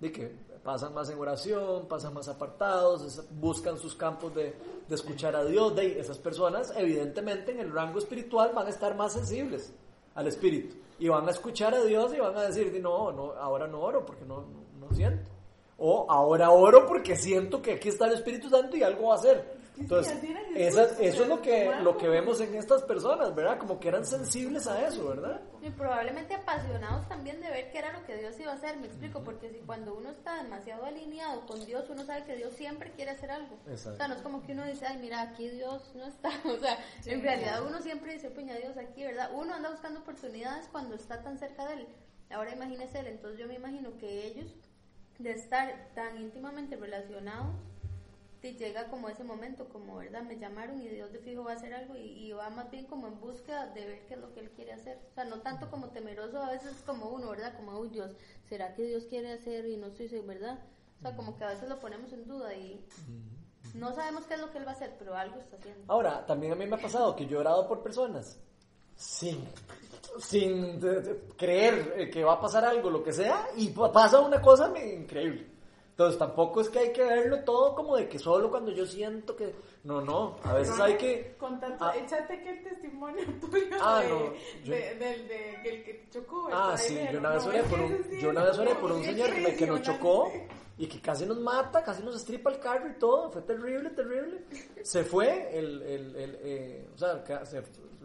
de 0.00 0.10
que 0.10 0.34
pasan 0.64 0.92
más 0.94 1.08
en 1.08 1.16
oración, 1.20 1.86
pasan 1.86 2.12
más 2.12 2.26
apartados, 2.26 3.04
es- 3.04 3.24
buscan 3.38 3.78
sus 3.78 3.94
campos 3.94 4.34
de, 4.34 4.52
de 4.88 4.94
escuchar 4.96 5.36
a 5.36 5.44
Dios. 5.44 5.76
De 5.76 6.00
esas 6.00 6.18
personas, 6.18 6.72
evidentemente, 6.76 7.52
en 7.52 7.60
el 7.60 7.72
rango 7.72 8.00
espiritual 8.00 8.50
van 8.52 8.66
a 8.66 8.70
estar 8.70 8.96
más 8.96 9.12
sensibles 9.12 9.72
al 10.16 10.26
Espíritu 10.26 10.74
y 10.98 11.06
van 11.06 11.28
a 11.28 11.30
escuchar 11.30 11.72
a 11.72 11.84
Dios 11.84 12.12
y 12.14 12.18
van 12.18 12.36
a 12.36 12.42
decir, 12.42 12.72
"Di, 12.72 12.80
no, 12.80 13.12
no 13.12 13.30
ahora 13.34 13.68
no 13.68 13.80
oro 13.80 14.04
porque 14.04 14.24
no, 14.24 14.40
no, 14.40 14.88
no 14.88 14.92
siento. 14.92 15.30
O 15.78 16.10
ahora 16.10 16.50
oro 16.50 16.84
porque 16.84 17.14
siento 17.14 17.62
que 17.62 17.74
aquí 17.74 17.90
está 17.90 18.06
el 18.08 18.14
Espíritu 18.14 18.48
Santo 18.48 18.76
y 18.76 18.82
algo 18.82 19.06
va 19.10 19.14
a 19.14 19.18
hacer. 19.18 19.55
Entonces, 19.78 20.16
esas- 20.54 20.98
eso 21.00 21.22
es 21.22 21.28
lo 21.28 21.42
que, 21.42 21.70
lo 21.82 21.96
que 21.98 22.08
vemos 22.08 22.40
en 22.40 22.54
estas 22.54 22.82
personas, 22.82 23.34
¿verdad? 23.34 23.58
Como 23.58 23.78
que 23.78 23.88
eran 23.88 24.06
sensibles 24.06 24.66
a 24.66 24.86
eso, 24.86 25.08
¿verdad? 25.08 25.40
Y 25.62 25.70
probablemente 25.70 26.34
apasionados 26.34 27.06
también 27.08 27.40
de 27.40 27.50
ver 27.50 27.70
qué 27.70 27.78
era 27.78 27.92
lo 27.92 28.04
que 28.06 28.16
Dios 28.16 28.38
iba 28.40 28.52
a 28.52 28.54
hacer, 28.54 28.76
me 28.78 28.86
explico, 28.86 29.22
porque 29.22 29.50
si 29.50 29.58
cuando 29.58 29.94
uno 29.94 30.10
está 30.10 30.42
demasiado 30.42 30.84
alineado 30.86 31.44
con 31.46 31.64
Dios, 31.66 31.84
uno 31.90 32.04
sabe 32.04 32.24
que 32.24 32.36
Dios 32.36 32.54
siempre 32.54 32.92
quiere 32.92 33.10
hacer 33.10 33.30
algo. 33.30 33.58
Exacto. 33.66 33.90
O 33.92 33.96
sea, 33.96 34.08
no 34.08 34.14
es 34.14 34.22
como 34.22 34.42
que 34.42 34.52
uno 34.52 34.64
dice, 34.64 34.86
ay, 34.86 34.98
mira, 34.98 35.20
aquí 35.22 35.48
Dios 35.48 35.92
no 35.94 36.06
está. 36.06 36.30
O 36.44 36.56
sea, 36.58 36.78
en 37.04 37.22
realidad 37.22 37.64
uno 37.66 37.80
siempre 37.82 38.14
dice, 38.14 38.30
puña, 38.30 38.54
Dios 38.56 38.76
aquí, 38.78 39.02
¿verdad? 39.04 39.30
Uno 39.34 39.54
anda 39.54 39.70
buscando 39.70 40.00
oportunidades 40.00 40.68
cuando 40.72 40.94
está 40.94 41.22
tan 41.22 41.38
cerca 41.38 41.66
de 41.66 41.74
Él. 41.74 41.88
Ahora 42.30 42.52
imagínese 42.54 43.00
Él, 43.00 43.08
entonces 43.08 43.38
yo 43.38 43.46
me 43.46 43.54
imagino 43.54 43.96
que 43.98 44.26
ellos 44.26 44.46
de 45.18 45.30
estar 45.30 45.88
tan 45.94 46.18
íntimamente 46.18 46.76
relacionados, 46.76 47.54
te 48.40 48.52
llega 48.54 48.88
como 48.88 49.08
ese 49.08 49.24
momento, 49.24 49.68
como, 49.68 49.96
¿verdad? 49.96 50.22
Me 50.22 50.38
llamaron 50.38 50.80
y 50.80 50.88
Dios 50.88 51.12
de 51.12 51.18
fijo 51.20 51.42
va 51.44 51.52
a 51.52 51.54
hacer 51.56 51.72
algo 51.74 51.96
y, 51.96 52.26
y 52.26 52.32
va 52.32 52.50
más 52.50 52.70
bien 52.70 52.86
como 52.86 53.06
en 53.08 53.18
búsqueda 53.20 53.66
de 53.68 53.86
ver 53.86 54.06
qué 54.06 54.14
es 54.14 54.20
lo 54.20 54.32
que 54.34 54.40
Él 54.40 54.50
quiere 54.50 54.72
hacer. 54.72 54.98
O 55.10 55.14
sea, 55.14 55.24
no 55.24 55.40
tanto 55.40 55.70
como 55.70 55.88
temeroso, 55.90 56.42
a 56.42 56.50
veces 56.50 56.82
como 56.84 57.08
uno, 57.08 57.30
¿verdad? 57.30 57.54
Como, 57.56 57.78
uy, 57.78 57.88
Dios, 57.88 58.12
¿será 58.48 58.74
que 58.74 58.82
Dios 58.84 59.04
quiere 59.06 59.32
hacer 59.32 59.66
y 59.66 59.76
no 59.76 59.86
estoy 59.88 60.08
seguro, 60.08 60.28
¿verdad? 60.34 60.58
O 60.98 61.02
sea, 61.02 61.16
como 61.16 61.36
que 61.36 61.44
a 61.44 61.48
veces 61.48 61.68
lo 61.68 61.78
ponemos 61.80 62.12
en 62.12 62.26
duda 62.26 62.54
y 62.54 62.80
no 63.74 63.92
sabemos 63.94 64.24
qué 64.26 64.34
es 64.34 64.40
lo 64.40 64.50
que 64.50 64.58
Él 64.58 64.66
va 64.66 64.70
a 64.70 64.74
hacer, 64.74 64.94
pero 64.98 65.14
algo 65.16 65.40
está 65.40 65.56
haciendo. 65.56 65.84
Ahora, 65.92 66.24
también 66.26 66.52
a 66.52 66.56
mí 66.56 66.66
me 66.66 66.76
ha 66.76 66.80
pasado 66.80 67.14
que 67.16 67.26
yo 67.26 67.38
he 67.38 67.40
orado 67.40 67.66
por 67.66 67.82
personas 67.82 68.38
sin, 68.96 69.44
sin 70.20 70.80
de- 70.80 71.00
de- 71.02 71.20
creer 71.36 71.94
eh, 71.98 72.10
que 72.10 72.24
va 72.24 72.34
a 72.34 72.40
pasar 72.40 72.64
algo, 72.64 72.88
lo 72.90 73.02
que 73.02 73.12
sea, 73.12 73.48
y 73.56 73.68
pa- 73.70 73.92
pasa 73.92 74.20
una 74.20 74.40
cosa 74.40 74.72
increíble. 74.82 75.46
Entonces 75.96 76.18
tampoco 76.18 76.60
es 76.60 76.68
que 76.68 76.78
hay 76.78 76.92
que 76.92 77.02
verlo 77.02 77.42
todo 77.42 77.74
como 77.74 77.96
de 77.96 78.06
que 78.06 78.18
solo 78.18 78.50
cuando 78.50 78.70
yo 78.70 78.84
siento 78.84 79.34
que... 79.34 79.54
No, 79.84 80.02
no, 80.02 80.36
a 80.42 80.52
veces 80.52 80.78
hay 80.78 80.98
que... 80.98 81.36
Con 81.38 81.58
tanto, 81.58 81.86
Ah. 81.86 81.96
échate 81.96 82.42
que 82.42 82.50
el 82.50 82.62
testimonio 82.64 83.24
tuyo 83.40 83.64
Ah, 83.80 84.02
de, 84.02 84.08
no, 84.10 84.32
yo- 84.62 84.74
de- 84.74 84.94
del 84.96 85.26
de, 85.26 85.58
que 85.62 85.68
el 85.70 85.84
que 85.84 85.94
te 85.94 86.10
chocó. 86.10 86.50
Ah, 86.52 86.76
sí, 86.76 86.96
de- 86.96 87.10
yo 87.12 87.18
una 87.18 87.30
vez 87.30 87.46
no, 87.46 87.52
por 87.70 87.80
un, 87.80 88.02
yo 88.20 88.28
una 88.28 88.44
vez 88.44 88.58
oré 88.58 88.74
por 88.74 88.92
un 88.92 89.02
señor 89.04 89.32
que, 89.32 89.40
me- 89.40 89.56
que 89.56 89.66
nos 89.66 89.80
chocó 89.80 90.30
y 90.76 90.86
que 90.86 91.00
casi 91.00 91.24
nos 91.24 91.38
mata, 91.40 91.82
casi 91.82 92.02
nos 92.02 92.14
estripa 92.16 92.50
el 92.50 92.58
carro 92.60 92.90
y 92.90 92.98
todo, 92.98 93.30
fue 93.30 93.40
terrible, 93.40 93.88
terrible. 93.88 94.44
Se 94.82 95.02
fue, 95.02 95.48
el, 95.58 95.80
el, 95.80 96.14
el, 96.16 96.38
eh, 96.42 96.88
o 96.94 96.98
sea, 96.98 97.24
se 97.46 97.62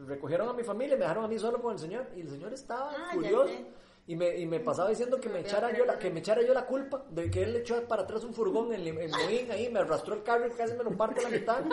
recogieron 0.07 0.47
a 0.47 0.53
mi 0.53 0.63
familia, 0.63 0.95
me 0.95 1.01
dejaron 1.01 1.25
a 1.25 1.27
mí 1.27 1.37
solo 1.37 1.61
con 1.61 1.73
el 1.73 1.79
señor 1.79 2.07
y 2.15 2.21
el 2.21 2.29
señor 2.29 2.53
estaba 2.53 2.91
Ah, 2.91 3.07
ya 3.09 3.13
furioso. 3.15 3.53
Y 4.07 4.15
me, 4.15 4.35
y 4.37 4.45
me 4.45 4.59
pasaba 4.59 4.89
diciendo 4.89 5.19
que 5.19 5.29
me, 5.29 5.39
echara 5.41 5.71
yo 5.77 5.85
la, 5.85 5.97
que 5.97 6.09
me 6.09 6.19
echara 6.19 6.41
yo 6.41 6.53
la 6.53 6.65
culpa 6.65 7.05
de 7.09 7.29
que 7.29 7.43
él 7.43 7.53
le 7.53 7.59
echó 7.59 7.81
para 7.87 8.01
atrás 8.01 8.23
un 8.23 8.33
furgón 8.33 8.73
en, 8.73 8.85
en 8.87 9.11
Moín, 9.11 9.51
ahí 9.51 9.69
me 9.69 9.79
arrastró 9.79 10.15
el 10.15 10.23
carro 10.23 10.47
y 10.47 10.51
casi 10.51 10.73
me 10.73 10.83
lo 10.83 10.97
parte 10.97 11.21
a 11.21 11.23
la 11.23 11.29
mitad. 11.29 11.63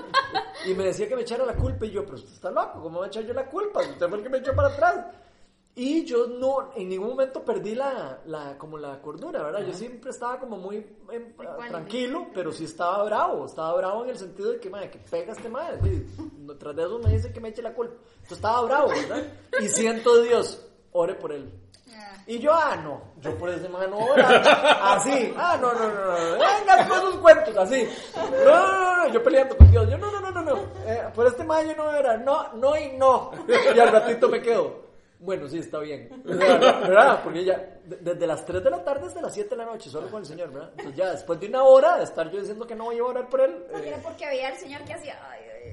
Y 0.66 0.74
me 0.74 0.85
decía 0.85 1.09
que 1.09 1.16
me 1.16 1.22
echara 1.22 1.47
la 1.47 1.55
culpa 1.55 1.87
y 1.87 1.91
yo, 1.91 2.05
pero 2.05 2.16
usted 2.16 2.33
está 2.33 2.51
loco, 2.51 2.83
¿cómo 2.83 3.01
me 3.01 3.07
echar 3.07 3.24
yo 3.24 3.33
la 3.33 3.47
culpa? 3.47 3.81
Usted 3.81 4.09
fue 4.09 4.18
el 4.18 4.24
que 4.24 4.31
me 4.31 4.39
echó 4.39 4.55
para 4.55 4.68
atrás. 4.68 5.07
Y 5.81 6.05
yo 6.05 6.26
no, 6.26 6.72
en 6.74 6.89
ningún 6.89 7.11
momento 7.11 7.45
perdí 7.45 7.76
la, 7.76 8.20
la 8.26 8.59
como 8.59 8.76
la 8.79 9.01
cordura, 9.01 9.45
¿verdad? 9.45 9.64
Yo 9.64 9.72
siempre 9.72 10.11
estaba 10.11 10.41
como 10.41 10.57
muy 10.57 10.85
em, 11.09 11.33
tranquilo, 11.68 12.26
pero 12.35 12.51
sí 12.51 12.64
estaba 12.64 13.05
bravo. 13.05 13.47
Estaba 13.47 13.76
bravo 13.76 14.03
en 14.03 14.11
el 14.11 14.18
sentido 14.18 14.51
de 14.51 14.59
que, 14.59 14.68
madre, 14.70 14.91
que 14.91 14.99
pega 14.99 15.35
este 15.35 15.49
madre. 15.49 15.79
No, 16.37 16.57
Tras 16.57 16.74
de 16.74 16.83
eso 16.83 16.99
me 16.99 17.12
dice 17.12 17.33
que 17.33 17.41
me 17.41 17.51
eche 17.51 17.62
la 17.62 17.74
culpa. 17.74 17.95
Entonces 17.95 18.39
estaba 18.39 18.62
bravo, 18.62 18.89
¿verdad? 18.89 19.33
Y 19.61 19.68
siento 19.68 20.20
Dios, 20.20 20.68
ore 20.91 21.14
por 21.14 21.31
él. 21.31 21.49
Y 22.31 22.39
yo, 22.41 22.53
ah, 22.53 22.76
no, 22.76 23.01
yo 23.22 23.35
por 23.39 23.49
ese 23.49 23.68
man 23.70 23.91
no. 23.91 24.01
Así, 24.14 25.33
ah, 25.37 25.57
no, 25.61 25.72
no, 25.72 25.89
no, 25.89 26.05
no, 26.05 26.33
venga, 26.33 26.87
con 26.89 27.01
sus 27.01 27.16
cuentos, 27.16 27.57
así. 27.57 27.89
No, 28.14 28.31
no, 28.31 28.79
no, 28.79 28.97
no, 29.07 29.12
yo 29.12 29.22
peleando 29.22 29.57
con 29.57 29.70
Dios. 29.70 29.89
Yo, 29.91 29.97
no, 29.97 30.11
no, 30.12 30.20
no, 30.20 30.31
no, 30.31 30.43
no, 30.43 30.57
eh, 30.87 31.05
por 31.14 31.26
este 31.26 31.43
man 31.45 31.66
yo 31.66 31.74
no 31.74 31.91
era, 31.91 32.18
no, 32.18 32.53
no 32.53 32.76
y 32.76 32.93
no. 32.99 33.31
Y 33.74 33.79
al 33.81 33.89
ratito 33.91 34.29
me 34.29 34.43
quedo. 34.43 34.87
Bueno, 35.20 35.49
sí, 35.49 35.59
está 35.59 35.79
bien. 35.81 36.22
¿Verdad? 36.24 37.22
Porque 37.24 37.45
ya, 37.45 37.57
de- 37.85 37.97
desde 37.97 38.26
las 38.26 38.45
3 38.45 38.62
de 38.62 38.70
la 38.70 38.85
tarde 38.85 39.07
hasta 39.07 39.20
las 39.22 39.33
7 39.35 39.49
de 39.51 39.57
la 39.57 39.64
noche, 39.64 39.91
solo 39.91 40.09
con 40.11 40.20
el 40.20 40.26
Señor, 40.26 40.53
¿verdad? 40.53 40.70
Entonces 40.76 40.95
ya, 40.97 41.11
después 41.11 41.41
de 41.41 41.49
una 41.49 41.64
hora 41.64 41.97
de 41.97 42.05
estar 42.05 42.31
yo 42.31 42.39
diciendo 42.39 42.66
que 42.66 42.76
no 42.76 42.85
voy 42.85 42.99
a 42.99 43.05
orar 43.05 43.29
por 43.29 43.41
él, 43.41 43.64
No 43.72 43.79
eh, 43.79 43.83
tiene 43.83 43.99
por 43.99 44.14
qué 44.16 44.26
había 44.26 44.51
el 44.51 44.57
señor 44.59 44.85
que 44.85 44.93
hacía. 44.93 45.18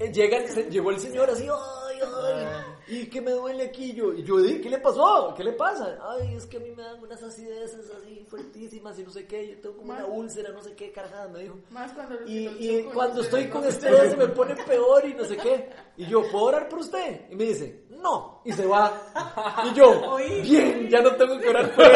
Eh, 0.00 0.10
Llega 0.12 0.38
llegó 0.68 0.90
el 0.90 0.98
señor 0.98 1.30
así, 1.30 1.48
ay, 1.48 1.85
ay, 2.00 2.46
y 2.88 3.06
que 3.06 3.20
me 3.20 3.32
duele 3.32 3.64
aquí 3.64 3.92
yo, 3.92 4.12
y 4.12 4.22
yo 4.22 4.38
di, 4.38 4.60
¿qué 4.60 4.70
le 4.70 4.78
pasó? 4.78 5.34
¿Qué 5.36 5.44
le 5.44 5.52
pasa? 5.52 5.98
Ay, 6.02 6.34
es 6.34 6.46
que 6.46 6.58
a 6.58 6.60
mí 6.60 6.70
me 6.70 6.82
dan 6.82 7.02
unas 7.02 7.22
acideces 7.22 7.90
así 7.96 8.24
fuertísimas 8.28 8.98
y 8.98 9.02
no 9.02 9.10
sé 9.10 9.26
qué, 9.26 9.48
yo 9.48 9.60
tengo 9.60 9.76
como 9.76 9.92
una 9.92 10.06
úlcera, 10.06 10.50
no 10.50 10.62
sé 10.62 10.74
qué, 10.74 10.92
carajada, 10.92 11.28
me 11.28 11.40
dijo. 11.40 11.56
Más 11.70 11.92
cuando 11.92 12.14
los 12.14 12.28
Y, 12.28 12.46
y 12.46 12.82
cuando 12.92 13.22
estoy 13.22 13.48
con 13.48 13.64
estrés 13.64 14.10
se 14.10 14.16
me 14.16 14.28
pone 14.28 14.54
peor 14.54 15.04
y 15.06 15.14
no 15.14 15.24
sé 15.24 15.36
qué. 15.36 15.70
Y 15.96 16.06
yo, 16.06 16.22
¿puedo 16.30 16.46
orar 16.46 16.68
por 16.68 16.80
usted? 16.80 17.22
Y 17.30 17.36
me 17.36 17.44
dice, 17.44 17.86
no. 17.90 18.42
Y 18.44 18.52
se 18.52 18.66
va. 18.66 18.92
Y 19.64 19.74
yo, 19.74 20.16
bien, 20.42 20.88
ya 20.88 21.00
no 21.00 21.14
tengo 21.16 21.38
que 21.38 21.48
orar 21.48 21.74
por 21.74 21.84
él. 21.84 21.92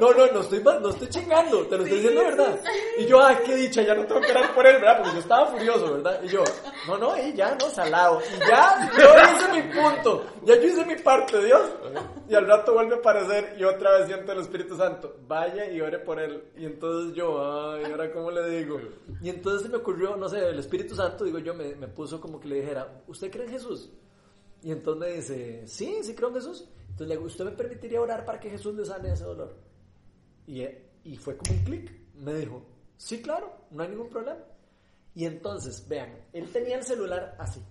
No, 0.00 0.12
no, 0.12 0.26
no 0.32 0.40
estoy, 0.40 0.62
no 0.62 0.88
estoy 0.88 1.08
chingando, 1.08 1.66
te 1.66 1.76
lo 1.76 1.84
estoy 1.84 1.98
diciendo 1.98 2.22
verdad. 2.22 2.60
Y 2.98 3.06
yo, 3.06 3.22
ay, 3.22 3.36
qué 3.44 3.54
dicha, 3.54 3.82
ya 3.82 3.94
no 3.94 4.06
tengo 4.06 4.20
que 4.20 4.30
orar 4.30 4.54
por 4.54 4.66
él, 4.66 4.80
¿verdad? 4.80 4.98
Porque 4.98 5.12
yo 5.14 5.18
estaba 5.20 5.46
furioso, 5.46 5.92
¿verdad? 5.94 6.20
Y 6.22 6.28
yo, 6.28 6.44
no, 6.86 6.98
no, 6.98 7.16
y 7.16 7.32
ya, 7.34 7.54
no, 7.54 7.68
salado. 7.70 8.20
Y 8.20 8.38
ya, 8.48 8.90
yo 8.98 9.14
hice 9.20 9.52
mi 9.52 9.72
punto. 9.72 10.26
Ya 10.44 10.56
yo 10.56 10.62
hice 10.62 10.84
mi 10.84 10.96
parte, 10.96 11.44
Dios. 11.44 11.70
Y 12.28 12.34
al 12.34 12.46
rato 12.46 12.74
vuelve 12.74 12.96
a 12.96 12.98
aparecer 12.98 13.56
y 13.58 13.64
otra 13.64 13.98
vez 13.98 14.06
siento 14.06 14.32
el 14.32 14.40
Espíritu 14.40 14.76
Santo. 14.76 15.16
Vaya 15.26 15.70
y 15.70 15.80
ore 15.80 15.98
por 15.98 16.20
él. 16.20 16.50
Y 16.56 16.66
entonces 16.66 17.14
yo, 17.14 17.38
ay, 17.40 17.84
¿ahora 17.84 18.12
cómo 18.12 18.30
le 18.30 18.48
digo? 18.50 18.80
Y 19.20 19.28
entonces 19.28 19.62
se 19.62 19.68
me 19.68 19.76
ocurrió, 19.76 20.16
no 20.16 20.28
sé, 20.28 20.48
el 20.48 20.58
Espíritu 20.58 20.94
Santo, 20.94 21.24
digo 21.24 21.38
yo, 21.38 21.54
me, 21.54 21.74
me 21.76 21.88
puso 21.88 22.20
como 22.20 22.40
que 22.40 22.48
le 22.48 22.56
dijera, 22.56 23.02
¿usted 23.06 23.30
cree 23.30 23.44
en 23.44 23.52
Jesús? 23.52 23.90
Y 24.62 24.72
entonces 24.72 25.00
me 25.00 25.16
dice, 25.16 25.66
sí, 25.66 25.98
sí 26.02 26.14
creo 26.14 26.28
en 26.30 26.36
Jesús. 26.36 26.68
Entonces 26.82 27.08
le 27.08 27.14
digo, 27.14 27.26
¿usted 27.26 27.44
me 27.44 27.52
permitiría 27.52 28.00
orar 28.00 28.24
para 28.24 28.40
que 28.40 28.50
Jesús 28.50 28.74
le 28.74 28.84
sane 28.84 29.12
ese 29.12 29.24
dolor? 29.24 29.54
Y, 30.46 30.62
y 31.04 31.16
fue 31.16 31.36
como 31.36 31.58
un 31.58 31.64
clic. 31.64 31.92
Me 32.14 32.34
dijo, 32.34 32.66
sí, 32.96 33.20
claro, 33.20 33.52
no 33.70 33.82
hay 33.82 33.90
ningún 33.90 34.08
problema. 34.08 34.38
Y 35.14 35.24
entonces, 35.24 35.86
vean, 35.88 36.26
él 36.32 36.50
tenía 36.52 36.76
el 36.76 36.84
celular 36.84 37.36
así. 37.38 37.62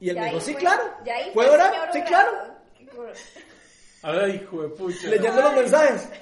Y 0.00 0.10
él 0.10 0.16
Ya 0.16 0.22
me 0.22 0.28
dijo, 0.28 0.40
sí, 0.40 0.52
fue- 0.52 0.60
claro. 0.60 0.82
ya 1.04 1.16
ahí 1.16 1.30
¿Puedo 1.32 1.52
orar? 1.52 1.90
Sí, 1.92 2.02
claro. 2.02 2.32
Ay, 4.02 4.32
hijo 4.42 4.62
de 4.62 4.68
pucha. 4.68 5.08
Leyendo 5.08 5.40
los 5.42 5.54
mensajes. 5.54 6.08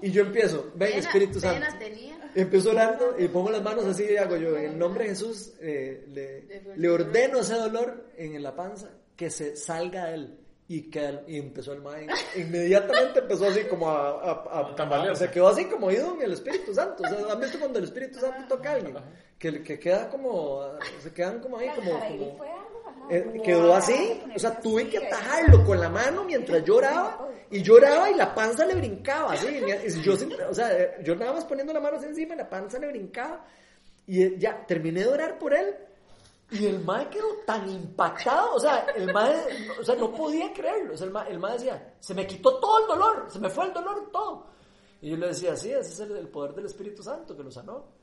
Y 0.00 0.12
yo 0.12 0.22
empiezo, 0.22 0.70
ven, 0.76 0.90
Pena- 0.90 1.00
Espíritu 1.00 1.40
Santo. 1.40 1.66
tenía. 1.76 2.16
Empiezo 2.36 2.70
orando 2.70 3.16
y 3.18 3.26
pongo 3.26 3.50
las 3.50 3.62
manos 3.62 3.84
así 3.84 4.04
y 4.08 4.16
hago 4.16 4.36
yo, 4.36 4.56
en 4.56 4.64
el 4.66 4.78
nombre 4.78 5.02
de 5.04 5.10
Jesús, 5.10 5.54
eh, 5.60 6.04
le, 6.12 6.76
le 6.76 6.88
ordeno 6.88 7.40
ese 7.40 7.54
dolor 7.54 8.06
en 8.16 8.40
la 8.40 8.54
panza 8.54 8.90
que 9.16 9.28
se 9.28 9.56
salga 9.56 10.04
de 10.06 10.14
él. 10.14 10.38
Y, 10.70 10.90
que, 10.90 11.20
y 11.26 11.38
empezó 11.38 11.72
el 11.72 11.80
mae, 11.80 12.06
inmediatamente 12.36 13.20
empezó 13.20 13.46
así 13.46 13.62
como 13.64 13.88
a, 13.88 14.20
a, 14.20 14.32
a- 14.76 15.10
A 15.10 15.14
se 15.14 15.30
quedó 15.30 15.48
así 15.48 15.64
como 15.64 15.90
ido 15.90 16.12
en 16.14 16.22
el 16.22 16.32
Espíritu 16.34 16.74
Santo. 16.74 17.02
O 17.04 17.08
sea, 17.08 17.32
¿han 17.32 17.40
visto 17.40 17.58
cuando 17.58 17.78
el 17.78 17.86
Espíritu 17.86 18.18
Santo 18.20 18.46
toca 18.56 18.72
a 18.72 18.74
alguien? 18.74 18.96
Que, 19.38 19.62
que 19.62 19.78
queda 19.78 20.10
como, 20.10 20.62
se 21.00 21.10
quedan 21.12 21.40
como 21.40 21.56
ahí, 21.56 21.70
como, 21.74 21.92
como 21.98 22.44
eh, 23.10 23.40
quedó 23.42 23.74
así, 23.74 24.20
o 24.34 24.38
sea, 24.38 24.60
tuve 24.60 24.88
que 24.90 24.98
atajarlo 24.98 25.64
con 25.64 25.80
la 25.80 25.88
mano 25.88 26.24
mientras 26.24 26.62
lloraba 26.62 27.26
y 27.50 27.62
lloraba 27.62 28.10
y 28.10 28.14
la 28.14 28.34
panza 28.34 28.66
le 28.66 28.74
brincaba, 28.74 29.32
así, 29.32 29.46
y 29.48 30.02
yo 30.02 30.12
o 30.50 30.52
sea, 30.54 30.78
eh, 30.78 30.96
yo 31.02 31.14
nada 31.16 31.32
más 31.32 31.46
poniendo 31.46 31.72
la 31.72 31.80
mano 31.80 31.96
así 31.96 32.04
encima 32.06 32.34
y 32.34 32.38
la 32.38 32.50
panza 32.50 32.78
le 32.78 32.88
brincaba 32.88 33.42
y 34.06 34.36
ya 34.38 34.66
terminé 34.66 35.00
de 35.00 35.08
orar 35.08 35.38
por 35.38 35.54
él 35.54 35.74
y 36.50 36.64
el 36.64 36.80
mae 36.80 37.08
quedó 37.10 37.26
tan 37.44 37.68
impactado, 37.68 38.54
o 38.54 38.60
sea, 38.60 38.86
el 38.96 39.12
mae, 39.12 39.68
o 39.80 39.84
sea, 39.84 39.96
no 39.96 40.10
podía 40.12 40.52
creerlo, 40.52 40.94
o 40.94 41.04
el 41.04 41.10
mae, 41.10 41.30
el 41.30 41.38
mae 41.38 41.54
decía, 41.54 41.96
se 42.00 42.14
me 42.14 42.26
quitó 42.26 42.58
todo 42.58 42.80
el 42.80 42.86
dolor, 42.86 43.26
se 43.28 43.38
me 43.38 43.50
fue 43.50 43.66
el 43.66 43.72
dolor 43.72 44.08
todo. 44.10 44.46
Y 45.00 45.10
yo 45.10 45.16
le 45.16 45.28
decía, 45.28 45.54
sí, 45.56 45.70
ese 45.70 45.92
es 45.92 46.00
el, 46.00 46.16
el 46.16 46.28
poder 46.28 46.54
del 46.54 46.66
Espíritu 46.66 47.02
Santo 47.02 47.36
que 47.36 47.42
lo 47.42 47.50
sanó. 47.50 47.97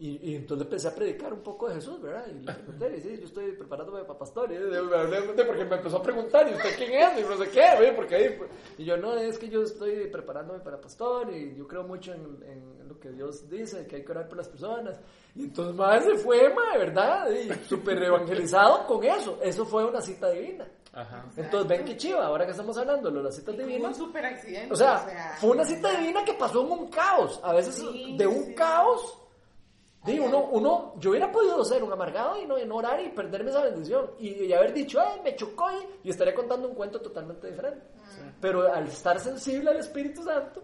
Y, 0.00 0.30
y 0.30 0.36
entonces 0.36 0.64
empecé 0.64 0.86
a 0.86 0.94
predicar 0.94 1.32
un 1.32 1.40
poco 1.40 1.68
de 1.68 1.74
Jesús, 1.74 2.00
¿verdad? 2.00 2.24
Y 2.28 2.34
le 2.44 2.52
pregunté, 2.52 2.96
y 2.96 3.00
sí, 3.00 3.16
yo 3.18 3.24
estoy 3.26 3.50
preparándome 3.52 4.04
para 4.04 4.16
pastor. 4.16 4.52
Y 4.52 4.56
hablé 4.56 5.22
porque 5.44 5.64
me 5.64 5.74
empezó 5.76 5.96
a 5.96 6.02
preguntar, 6.04 6.48
¿y 6.48 6.54
usted 6.54 6.76
quién 6.76 6.92
es? 6.92 7.18
Y 7.18 7.22
no 7.28 7.36
sé 7.36 7.50
qué. 7.50 7.92
Porque 7.96 8.14
ahí, 8.14 8.38
y 8.78 8.84
yo, 8.84 8.96
no, 8.96 9.16
es 9.16 9.36
que 9.38 9.48
yo 9.48 9.62
estoy 9.62 10.06
preparándome 10.06 10.60
para 10.60 10.80
pastor 10.80 11.32
y 11.34 11.56
yo 11.56 11.66
creo 11.66 11.82
mucho 11.82 12.12
en, 12.12 12.20
en 12.46 12.88
lo 12.88 13.00
que 13.00 13.10
Dios 13.10 13.50
dice, 13.50 13.88
que 13.88 13.96
hay 13.96 14.04
que 14.04 14.12
orar 14.12 14.28
por 14.28 14.36
las 14.38 14.48
personas. 14.48 15.00
Y 15.34 15.44
entonces, 15.44 15.74
madre, 15.74 16.02
se 16.02 16.18
fue, 16.18 16.48
madre, 16.54 16.78
¿verdad? 16.78 17.28
Y 17.30 17.52
súper 17.68 18.00
evangelizado 18.00 18.86
con 18.86 19.02
eso. 19.02 19.40
Eso 19.42 19.66
fue 19.66 19.84
una 19.84 20.00
cita 20.00 20.30
divina. 20.30 20.64
Ajá. 20.92 21.24
Entonces, 21.36 21.68
ven 21.68 21.84
qué 21.84 21.96
chiva, 21.96 22.24
ahora 22.24 22.44
que 22.44 22.52
estamos 22.52 22.78
hablando 22.78 23.10
de 23.10 23.20
las 23.22 23.34
citas 23.34 23.56
divinas. 23.58 23.98
un 23.98 24.06
super 24.06 24.24
accidente. 24.24 24.72
O 24.72 24.76
sea, 24.76 25.34
fue 25.40 25.50
una 25.50 25.64
cita 25.64 25.90
divina 25.98 26.24
que 26.24 26.34
pasó 26.34 26.64
en 26.64 26.70
un 26.70 26.88
caos. 26.88 27.40
A 27.42 27.52
veces 27.52 27.74
Sí, 27.74 28.16
de 28.16 28.26
un 28.28 28.44
sí. 28.44 28.54
caos. 28.54 29.18
Di, 30.04 30.18
uno, 30.18 30.48
uno, 30.52 30.94
yo 30.98 31.10
hubiera 31.10 31.30
podido 31.30 31.62
ser 31.64 31.82
un 31.82 31.92
amargado 31.92 32.40
y 32.40 32.46
no, 32.46 32.56
y 32.58 32.64
no 32.64 32.76
orar 32.76 33.00
y 33.00 33.08
perderme 33.10 33.50
esa 33.50 33.62
bendición. 33.62 34.10
Y, 34.18 34.44
y 34.44 34.52
haber 34.52 34.72
dicho, 34.72 35.00
ay, 35.00 35.20
me 35.22 35.34
chocó 35.36 35.66
y, 35.72 36.08
y 36.08 36.10
estaría 36.10 36.34
contando 36.34 36.68
un 36.68 36.74
cuento 36.74 37.00
totalmente 37.00 37.48
diferente. 37.50 37.82
Pero 38.40 38.72
al 38.72 38.86
estar 38.86 39.18
sensible 39.20 39.70
al 39.70 39.76
Espíritu 39.78 40.22
Santo, 40.22 40.62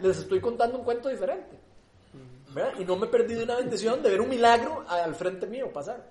les 0.00 0.18
estoy 0.18 0.40
contando 0.40 0.78
un 0.78 0.84
cuento 0.84 1.08
diferente. 1.08 1.58
¿verdad? 2.52 2.72
Y 2.80 2.84
no 2.84 2.96
me 2.96 3.06
he 3.06 3.08
perdido 3.10 3.44
una 3.44 3.56
bendición 3.56 4.02
de 4.02 4.10
ver 4.10 4.20
un 4.20 4.28
milagro 4.28 4.84
al 4.88 5.14
frente 5.14 5.46
mío 5.46 5.72
pasar. 5.72 6.04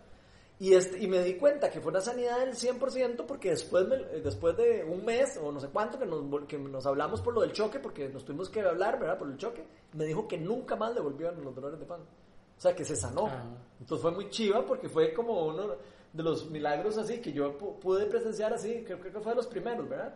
Y, 0.58 0.74
este, 0.74 1.00
y 1.00 1.08
me 1.08 1.22
di 1.24 1.36
cuenta 1.36 1.70
que 1.70 1.82
fue 1.82 1.90
una 1.92 2.02
sanidad 2.02 2.40
del 2.40 2.54
100% 2.54 3.26
porque 3.26 3.50
después, 3.50 3.88
me- 3.88 3.98
después 4.22 4.56
de 4.58 4.84
un 4.86 5.04
mes 5.06 5.38
o 5.42 5.52
no 5.52 5.60
sé 5.60 5.68
cuánto 5.70 5.98
que 6.00 6.06
nos, 6.06 6.46
que 6.48 6.58
nos 6.58 6.86
hablamos 6.86 7.22
por 7.22 7.34
lo 7.34 7.42
del 7.42 7.52
choque, 7.54 7.80
porque 7.80 8.08
nos 8.10 8.24
tuvimos 8.26 8.50
que 8.50 8.62
hablar, 8.62 9.00
¿verdad? 9.00 9.18
Por 9.18 9.30
el 9.30 9.38
choque, 9.38 9.66
me 9.94 10.06
dijo 10.06 10.28
que 10.28 10.38
nunca 10.38 10.76
más 10.76 10.94
le 10.94 11.02
volvieron 11.02 11.44
los 11.44 11.56
dolores 11.56 11.80
de 11.80 11.86
pan. 11.86 12.02
O 12.60 12.62
sea, 12.62 12.76
que 12.76 12.84
se 12.84 12.96
sanó. 12.98 13.28
Ah. 13.28 13.44
Entonces 13.80 14.02
fue 14.02 14.12
muy 14.12 14.30
chiva 14.30 14.66
porque 14.66 14.90
fue 14.90 15.14
como 15.14 15.46
uno 15.48 15.78
de 16.12 16.24
los 16.24 16.50
milagros 16.52 16.98
así 16.98 17.22
que 17.22 17.32
yo 17.32 17.58
pu- 17.58 17.80
pude 17.80 18.06
presenciar 18.06 18.52
así, 18.54 18.84
creo, 18.86 19.00
creo 19.00 19.14
que 19.14 19.20
fue 19.22 19.32
de 19.32 19.38
los 19.38 19.48
primeros, 19.48 19.88
¿verdad? 19.88 20.14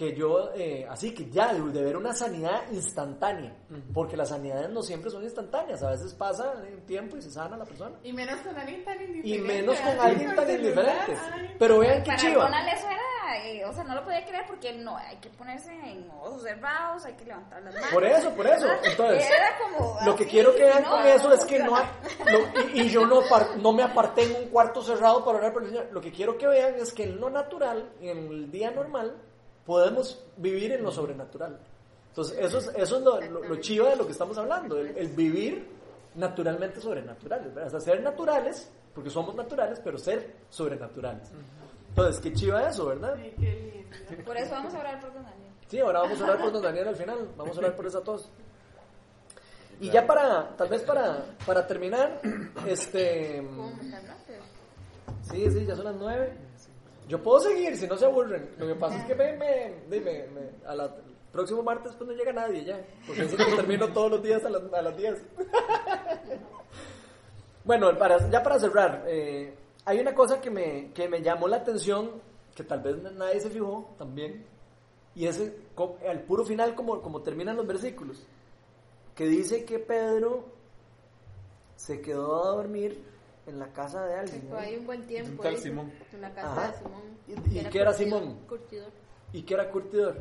Que 0.00 0.14
yo, 0.14 0.50
eh, 0.54 0.86
así 0.88 1.12
que 1.12 1.28
ya, 1.28 1.52
de, 1.52 1.60
de 1.60 1.82
ver 1.82 1.94
una 1.94 2.14
sanidad 2.14 2.62
instantánea, 2.72 3.54
porque 3.92 4.16
las 4.16 4.30
sanidades 4.30 4.70
no 4.70 4.82
siempre 4.82 5.10
son 5.10 5.22
instantáneas, 5.24 5.82
a 5.82 5.90
veces 5.90 6.14
pasa 6.14 6.54
un 6.54 6.80
tiempo 6.86 7.18
y 7.18 7.20
se 7.20 7.30
sana 7.30 7.54
la 7.58 7.66
persona. 7.66 7.96
Y 8.02 8.10
menos 8.10 8.40
con 8.40 8.56
alguien 8.56 8.82
tan 8.82 8.98
indiferente. 8.98 9.28
Y 9.28 9.38
menos 9.46 9.78
con 9.78 10.00
alguien 10.00 10.34
tan 10.34 10.50
indiferente. 10.50 11.18
ay. 11.34 11.54
Pero 11.58 11.80
vean 11.80 12.02
qué 12.02 12.06
Para 12.06 12.18
chiva. 12.18 12.50
Eso 12.72 12.86
era, 12.86 13.46
eh, 13.46 13.62
o 13.66 13.72
sea, 13.74 13.84
no 13.84 13.94
lo 13.94 14.02
podía 14.02 14.24
creer 14.24 14.44
porque 14.46 14.72
no, 14.72 14.96
hay 14.96 15.18
que 15.18 15.28
ponerse 15.28 15.70
en 15.70 16.10
ojos 16.12 16.44
cerrados, 16.44 17.04
hay 17.04 17.12
que 17.12 17.26
levantar 17.26 17.62
las 17.62 17.74
manos. 17.74 17.90
Por 17.92 18.04
eso, 18.06 18.30
por 18.30 18.46
eso. 18.46 18.68
Entonces, 18.82 19.26
Era 19.26 19.58
como 19.58 19.98
Lo 20.06 20.16
que 20.16 20.26
quiero 20.26 20.54
que 20.54 20.64
vean 20.64 20.82
no, 20.82 20.92
con 20.92 21.06
eso 21.06 21.28
no, 21.28 21.34
es 21.34 21.44
que 21.44 21.58
no 21.58 21.76
hay, 21.76 21.84
y, 22.72 22.80
y 22.80 22.88
yo 22.88 23.04
no, 23.04 23.20
no 23.58 23.72
me 23.74 23.82
aparté 23.82 24.22
en 24.22 24.44
un 24.44 24.48
cuarto 24.48 24.80
cerrado 24.80 25.22
para 25.26 25.36
orar 25.36 25.52
por 25.52 25.62
el 25.62 25.68
Señor. 25.68 25.88
Lo 25.92 26.00
que 26.00 26.10
quiero 26.10 26.38
que 26.38 26.46
vean 26.46 26.76
es 26.76 26.90
que 26.94 27.02
en 27.02 27.20
lo 27.20 27.28
natural, 27.28 27.92
en 28.00 28.16
el 28.28 28.50
día 28.50 28.70
normal, 28.70 29.14
podemos 29.70 30.20
vivir 30.36 30.72
en 30.72 30.82
lo 30.82 30.90
sobrenatural. 30.90 31.56
Entonces, 32.08 32.36
eso 32.40 32.58
es, 32.58 32.72
eso 32.74 32.96
es 32.96 33.02
lo, 33.04 33.20
lo- 33.20 33.44
lo 33.44 33.56
chiva 33.60 33.90
de 33.90 33.94
lo 33.96 34.04
que 34.04 34.10
estamos 34.10 34.36
hablando, 34.36 34.76
el, 34.80 34.96
el 34.98 35.08
vivir 35.10 35.64
naturalmente 36.16 36.80
sobrenaturales. 36.80 37.54
¿verdad? 37.54 37.68
O 37.68 37.70
sea, 37.70 37.80
ser 37.80 38.02
naturales, 38.02 38.68
porque 38.92 39.10
somos 39.10 39.32
naturales, 39.36 39.80
pero 39.84 39.96
ser 39.96 40.34
sobrenaturales. 40.50 41.30
Entonces, 41.90 42.20
qué 42.20 42.32
chiva 42.32 42.68
eso, 42.68 42.86
¿verdad? 42.86 43.14
Ay, 43.16 43.32
qué 43.38 43.86
lindo. 44.10 44.24
Por 44.24 44.36
eso 44.36 44.50
vamos 44.50 44.74
a 44.74 44.78
hablar 44.78 45.00
por 45.00 45.12
Don 45.14 45.22
Daniel. 45.22 45.50
Sí, 45.68 45.78
ahora 45.78 46.00
vamos 46.00 46.20
a 46.20 46.24
orar 46.24 46.38
por 46.40 46.52
Don 46.52 46.62
Daniel 46.62 46.88
al 46.88 46.96
final. 46.96 47.28
Vamos 47.36 47.56
a 47.56 47.60
orar 47.60 47.76
por 47.76 47.86
esa 47.86 48.00
tos. 48.00 48.28
Y 49.80 49.88
ya 49.88 50.04
para, 50.04 50.48
tal 50.56 50.68
vez 50.68 50.82
para, 50.82 51.24
para 51.46 51.64
terminar, 51.64 52.20
este... 52.66 53.40
Sí, 55.30 55.48
sí, 55.48 55.64
ya 55.64 55.76
son 55.76 55.84
las 55.84 55.94
nueve. 55.94 56.32
Yo 57.10 57.20
puedo 57.20 57.40
seguir 57.40 57.76
si 57.76 57.88
no 57.88 57.96
se 57.96 58.04
aburren. 58.06 58.50
Lo 58.56 58.68
que 58.68 58.74
pasa 58.76 58.98
es 58.98 59.04
que 59.04 59.14
me, 59.16 59.36
me, 59.36 59.74
dime, 59.90 60.28
me- 60.28 60.64
a 60.66 60.76
la, 60.76 60.94
próximo 61.32 61.60
martes 61.62 61.92
pues 61.96 62.08
no 62.08 62.14
llega 62.16 62.32
nadie 62.32 62.64
ya. 62.64 62.80
Porque 63.04 63.22
eso 63.22 63.36
que 63.36 63.44
termino 63.56 63.88
todos 63.88 64.12
los 64.12 64.22
días 64.22 64.44
a 64.44 64.50
las, 64.50 64.62
a 64.72 64.82
las 64.82 64.96
10. 64.96 65.24
bueno, 67.64 67.96
para, 67.98 68.30
ya 68.30 68.42
para 68.42 68.58
cerrar, 68.58 69.04
eh, 69.08 69.54
hay 69.84 69.98
una 69.98 70.14
cosa 70.14 70.40
que 70.40 70.50
me, 70.50 70.92
que 70.92 71.08
me 71.08 71.20
llamó 71.20 71.48
la 71.48 71.56
atención, 71.56 72.10
que 72.54 72.64
tal 72.64 72.80
vez 72.80 72.96
nadie 73.02 73.40
se 73.40 73.50
fijó 73.50 73.94
también, 73.98 74.44
y 75.14 75.26
es 75.26 75.42
co- 75.74 75.98
al 76.08 76.22
puro 76.22 76.44
final 76.44 76.74
como, 76.74 77.02
como 77.02 77.22
terminan 77.22 77.56
los 77.56 77.66
versículos, 77.66 78.24
que 79.14 79.26
dice 79.26 79.64
que 79.64 79.78
Pedro 79.80 80.44
se 81.76 82.00
quedó 82.00 82.44
a 82.44 82.56
dormir 82.56 83.02
en 83.46 83.58
la 83.58 83.72
casa 83.72 84.04
de 84.06 84.14
alguien. 84.14 84.42
fue 84.48 84.58
ahí 84.60 84.76
un 84.76 84.86
buen 84.86 85.06
tiempo. 85.06 85.30
Un 85.32 85.38
tal 85.38 85.56
Simón. 85.56 85.92
En 86.12 86.20
la 86.20 86.32
casa 86.34 86.52
Ajá. 86.52 86.70
de 86.72 86.78
Simón. 86.78 87.02
¿Y- 87.26 87.58
y 87.58 87.64
qué 87.64 87.78
era 87.80 87.90
curtidor- 87.92 87.94
Simón? 87.96 88.38
Curtidor. 88.48 88.92
¿Y 89.32 89.42
qué 89.42 89.54
era 89.54 89.70
curtidor? 89.70 90.16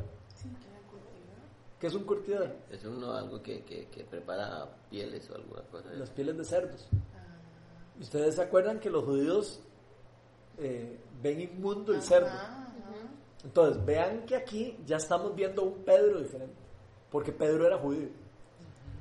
¿Qué 1.80 1.88
es 1.88 1.93
un 1.95 2.03
curtidor? 2.03 2.55
Es 2.70 2.84
uno 2.84 3.13
algo 3.13 3.41
que, 3.41 3.63
que, 3.63 3.88
que 3.88 4.03
prepara 4.03 4.67
pieles 4.89 5.30
o 5.30 5.36
alguna 5.36 5.61
cosa. 5.63 5.89
Las 5.93 6.09
pieles 6.09 6.38
de 6.38 6.43
cerdos. 6.43 6.89
¿Ustedes 7.99 8.36
se 8.36 8.41
acuerdan 8.41 8.80
que 8.80 8.89
los 8.89 9.03
judíos 9.05 9.61
eh, 10.57 10.99
ven 11.22 11.39
inmundo 11.41 11.93
el 11.93 12.01
cerdo? 12.01 12.28
Ajá, 12.28 12.63
ajá. 12.67 12.74
Entonces, 13.45 13.86
vean 13.86 14.26
que 14.26 14.36
aquí 14.36 14.78
ya 14.86 14.97
estamos 14.97 15.34
viendo 15.36 15.63
un 15.63 15.84
Pedro 15.86 16.20
diferente, 16.20 16.55
porque 17.09 17.32
Pedro 17.32 17.65
era 17.67 17.78
judío. 17.78 18.09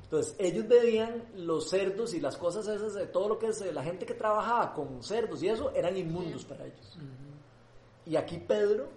Entonces, 0.09 0.35
ellos 0.39 0.67
veían 0.67 1.23
los 1.35 1.69
cerdos 1.69 2.15
y 2.15 2.19
las 2.19 2.35
cosas 2.35 2.67
esas, 2.67 2.95
de 2.95 3.05
todo 3.05 3.29
lo 3.29 3.37
que 3.37 3.49
es 3.49 3.61
eh, 3.61 3.71
la 3.71 3.83
gente 3.83 4.07
que 4.07 4.15
trabajaba 4.15 4.73
con 4.73 5.03
cerdos 5.03 5.43
y 5.43 5.49
eso, 5.49 5.71
eran 5.75 5.95
inmundos 5.95 6.43
para 6.45 6.65
ellos. 6.65 6.97
Y 8.07 8.15
aquí 8.15 8.39
Pedro 8.39 8.87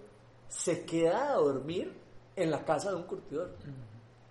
se 0.47 0.83
queda 0.85 1.33
a 1.33 1.35
dormir 1.35 1.93
en 2.35 2.49
la 2.49 2.65
casa 2.65 2.89
de 2.89 2.95
un 2.95 3.03
curtidor. 3.03 3.51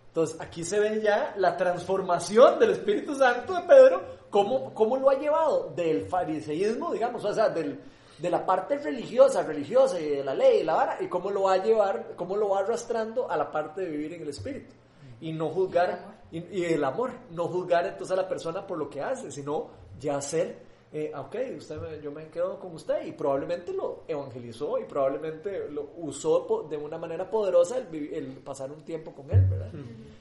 Entonces, 0.08 0.40
aquí 0.40 0.64
se 0.64 0.80
ve 0.80 1.00
ya 1.00 1.34
la 1.36 1.56
transformación 1.56 2.58
del 2.58 2.70
Espíritu 2.70 3.14
Santo 3.14 3.54
de 3.54 3.62
Pedro, 3.62 4.02
cómo, 4.28 4.74
cómo 4.74 4.96
lo 4.96 5.08
ha 5.08 5.14
llevado 5.14 5.72
del 5.76 6.06
fariseísmo, 6.06 6.92
digamos, 6.92 7.24
o 7.24 7.32
sea, 7.32 7.48
del, 7.48 7.80
de 8.18 8.28
la 8.28 8.44
parte 8.44 8.76
religiosa, 8.78 9.44
religiosa 9.44 10.00
y 10.00 10.08
de 10.08 10.24
la 10.24 10.34
ley 10.34 10.62
y 10.62 10.64
la 10.64 10.74
vara, 10.74 10.98
y 11.00 11.06
cómo 11.06 11.30
lo 11.30 11.42
va 11.42 11.52
a 11.52 11.62
llevar, 11.62 12.14
cómo 12.16 12.36
lo 12.36 12.48
va 12.48 12.58
arrastrando 12.58 13.30
a 13.30 13.36
la 13.36 13.52
parte 13.52 13.82
de 13.82 13.90
vivir 13.90 14.14
en 14.14 14.22
el 14.22 14.30
Espíritu. 14.30 14.74
Y 15.20 15.32
no 15.32 15.48
juzgar, 15.50 16.21
y, 16.32 16.38
y 16.60 16.64
el 16.64 16.82
amor, 16.82 17.12
no 17.30 17.46
juzgar 17.48 17.86
entonces 17.86 18.10
a 18.18 18.22
la 18.22 18.28
persona 18.28 18.66
por 18.66 18.78
lo 18.78 18.90
que 18.90 19.00
hace, 19.00 19.30
sino 19.30 19.70
ya 20.00 20.20
ser 20.20 20.72
eh, 20.94 21.10
ok, 21.16 21.36
usted 21.56 21.80
me- 21.80 22.02
yo 22.02 22.12
me 22.12 22.28
quedo 22.28 22.60
con 22.60 22.74
usted 22.74 23.06
y 23.06 23.12
probablemente 23.12 23.72
lo 23.72 24.02
evangelizó 24.06 24.78
y 24.78 24.84
probablemente 24.84 25.70
lo 25.70 25.88
usó 25.96 26.66
de 26.68 26.76
una 26.76 26.98
manera 26.98 27.30
poderosa 27.30 27.78
el, 27.78 28.12
el 28.12 28.26
pasar 28.40 28.70
un 28.70 28.82
tiempo 28.84 29.12
con 29.14 29.30
él, 29.30 29.46
¿verdad? 29.48 29.70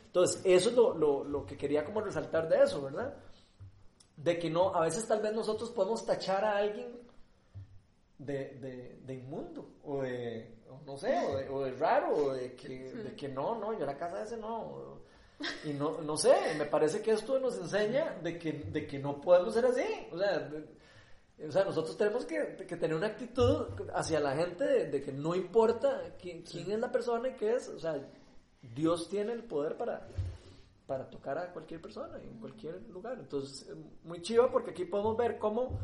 Entonces, 0.06 0.42
eso 0.46 0.70
es 0.70 0.76
lo, 0.76 0.94
lo- 0.94 1.24
lo 1.26 1.46
que 1.46 1.58
quería 1.58 1.84
como 1.84 2.00
resaltar 2.00 2.48
de 2.48 2.64
eso, 2.64 2.82
¿verdad? 2.84 3.14
De 4.16 4.40
que 4.40 4.50
no, 4.50 4.74
a 4.74 4.80
veces 4.82 5.06
tal 5.06 5.22
vez 5.22 5.34
nosotros 5.34 5.72
podemos 5.72 6.06
tachar 6.06 6.46
a 6.46 6.58
alguien 6.60 6.88
de, 8.18 8.50
de, 8.60 9.00
de 9.06 9.14
inmundo 9.14 9.66
o 9.84 10.02
de, 10.04 10.56
no 10.86 10.96
sé, 10.98 11.18
o 11.28 11.36
de, 11.36 11.50
o 11.50 11.64
de 11.64 11.72
raro, 11.72 12.16
o 12.16 12.34
de 12.34 12.56
que, 12.56 12.68
de 13.04 13.16
que 13.16 13.28
no, 13.28 13.56
no, 13.60 13.74
yo 13.74 13.80
en 13.82 13.86
la 13.88 13.98
casa 13.98 14.20
de 14.20 14.24
ese 14.24 14.38
no. 14.38 15.01
y 15.66 15.74
no, 15.74 16.02
no 16.02 16.18
sé, 16.18 16.34
me 16.58 16.66
parece 16.66 17.02
que 17.02 17.12
esto 17.12 17.40
nos 17.40 17.58
enseña 17.58 18.18
de 18.22 18.38
que, 18.38 18.52
de 18.54 18.86
que 18.88 19.00
no 19.00 19.20
podemos 19.22 19.54
ser 19.54 19.66
así. 19.66 19.84
O 20.12 20.18
sea, 20.18 20.40
de- 20.40 20.82
o 21.48 21.52
sea 21.52 21.64
nosotros 21.64 21.98
tenemos 21.98 22.26
que, 22.26 22.56
que 22.68 22.76
tener 22.78 22.96
una 22.96 23.08
actitud 23.08 23.66
hacia 23.96 24.20
la 24.20 24.36
gente 24.36 24.64
de, 24.64 24.88
de 24.92 25.02
que 25.02 25.12
no 25.12 25.34
importa 25.36 26.14
quién, 26.22 26.44
quién 26.44 26.72
es 26.72 26.80
la 26.80 26.92
persona 26.92 27.30
y 27.30 27.34
qué 27.36 27.56
es. 27.56 27.68
O 27.70 27.80
sea, 27.80 27.98
Dios 28.62 29.10
tiene 29.10 29.34
el 29.34 29.44
poder 29.44 29.76
para, 29.76 30.08
para 30.86 31.10
tocar 31.10 31.38
a 31.40 31.52
cualquier 31.52 31.82
persona 31.82 32.18
en 32.22 32.40
cualquier 32.40 32.82
lugar. 32.90 33.18
Entonces, 33.20 33.68
muy 34.04 34.22
chiva 34.22 34.52
porque 34.52 34.72
aquí 34.72 34.86
podemos 34.86 35.18
ver 35.18 35.40
cómo 35.40 35.80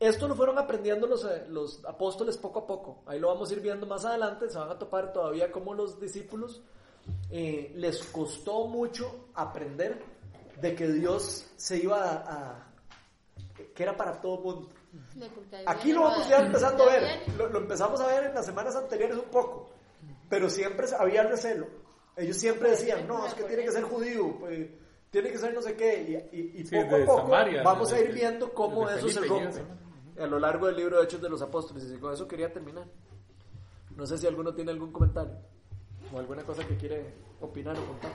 esto 0.00 0.26
lo 0.26 0.34
fueron 0.34 0.58
aprendiendo 0.58 1.06
los, 1.06 1.24
eh, 1.24 1.46
los 1.48 1.84
apóstoles 1.84 2.36
poco 2.36 2.58
a 2.60 2.66
poco. 2.66 3.02
Ahí 3.06 3.20
lo 3.20 3.28
vamos 3.28 3.48
a 3.48 3.52
ir 3.54 3.60
viendo 3.60 3.86
más 3.86 4.04
adelante. 4.04 4.50
Se 4.50 4.58
van 4.58 4.70
a 4.70 4.78
topar 4.78 5.12
todavía 5.12 5.52
como 5.52 5.72
los 5.72 6.00
discípulos 6.00 6.62
eh, 7.36 7.72
les 7.74 8.00
costó 8.04 8.66
mucho 8.68 9.26
aprender 9.34 10.00
de 10.60 10.74
que 10.76 10.86
Dios 10.86 11.50
se 11.56 11.78
iba 11.78 11.98
a, 12.00 12.14
a- 12.32 12.66
que 13.74 13.82
era 13.82 13.96
para 13.96 14.20
todo 14.20 14.38
mundo. 14.40 14.68
Aquí 15.66 15.92
lo 15.92 16.02
vamos 16.02 16.28
ya 16.28 16.38
empezando 16.38 16.84
a 16.84 16.92
ver, 16.92 17.02
lo, 17.36 17.48
lo 17.48 17.58
empezamos 17.58 18.00
a 18.00 18.06
ver 18.06 18.26
en 18.26 18.34
las 18.34 18.46
semanas 18.46 18.76
anteriores 18.76 19.16
un 19.18 19.24
poco, 19.30 19.70
pero 20.28 20.48
siempre 20.48 20.86
había 20.96 21.24
recelo. 21.24 21.66
Ellos 22.16 22.36
siempre 22.36 22.70
decían, 22.70 23.06
no, 23.08 23.26
es 23.26 23.34
que 23.34 23.42
tiene 23.42 23.64
que 23.64 23.72
ser 23.72 23.82
judío, 23.82 24.38
pues, 24.38 24.68
tiene 25.10 25.32
que 25.32 25.38
ser 25.38 25.52
no 25.52 25.60
sé 25.62 25.74
qué, 25.74 26.28
y, 26.32 26.36
y- 26.38 26.60
y 26.60 26.64
poco 26.84 26.94
a 26.94 26.98
poco 27.06 27.22
Samaria, 27.22 27.62
vamos 27.64 27.92
a 27.92 27.98
ir 28.00 28.12
viendo 28.14 28.54
cómo 28.54 28.88
eso 28.98 29.08
se 29.08 29.20
rompe 29.28 30.22
a 30.22 30.26
lo 30.28 30.38
largo 30.38 30.66
del 30.68 30.76
libro 30.76 30.98
de 30.98 31.04
Hechos 31.04 31.20
de 31.20 31.28
los 31.28 31.42
Apóstoles, 31.42 31.90
y 31.92 31.98
con 31.98 32.12
eso 32.12 32.28
quería 32.28 32.52
terminar. 32.52 32.84
No 33.96 34.06
sé 34.06 34.18
si 34.18 34.28
alguno 34.28 34.54
tiene 34.54 34.70
algún 34.70 34.92
comentario 34.92 35.34
o 36.14 36.18
alguna 36.20 36.44
cosa 36.44 36.64
que 36.64 36.76
quiere 36.76 37.02
opinar 37.40 37.76
o 37.76 37.84
contar. 37.86 38.12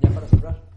Ya 0.00 0.10
para 0.10 0.26
cerrar. 0.26 0.73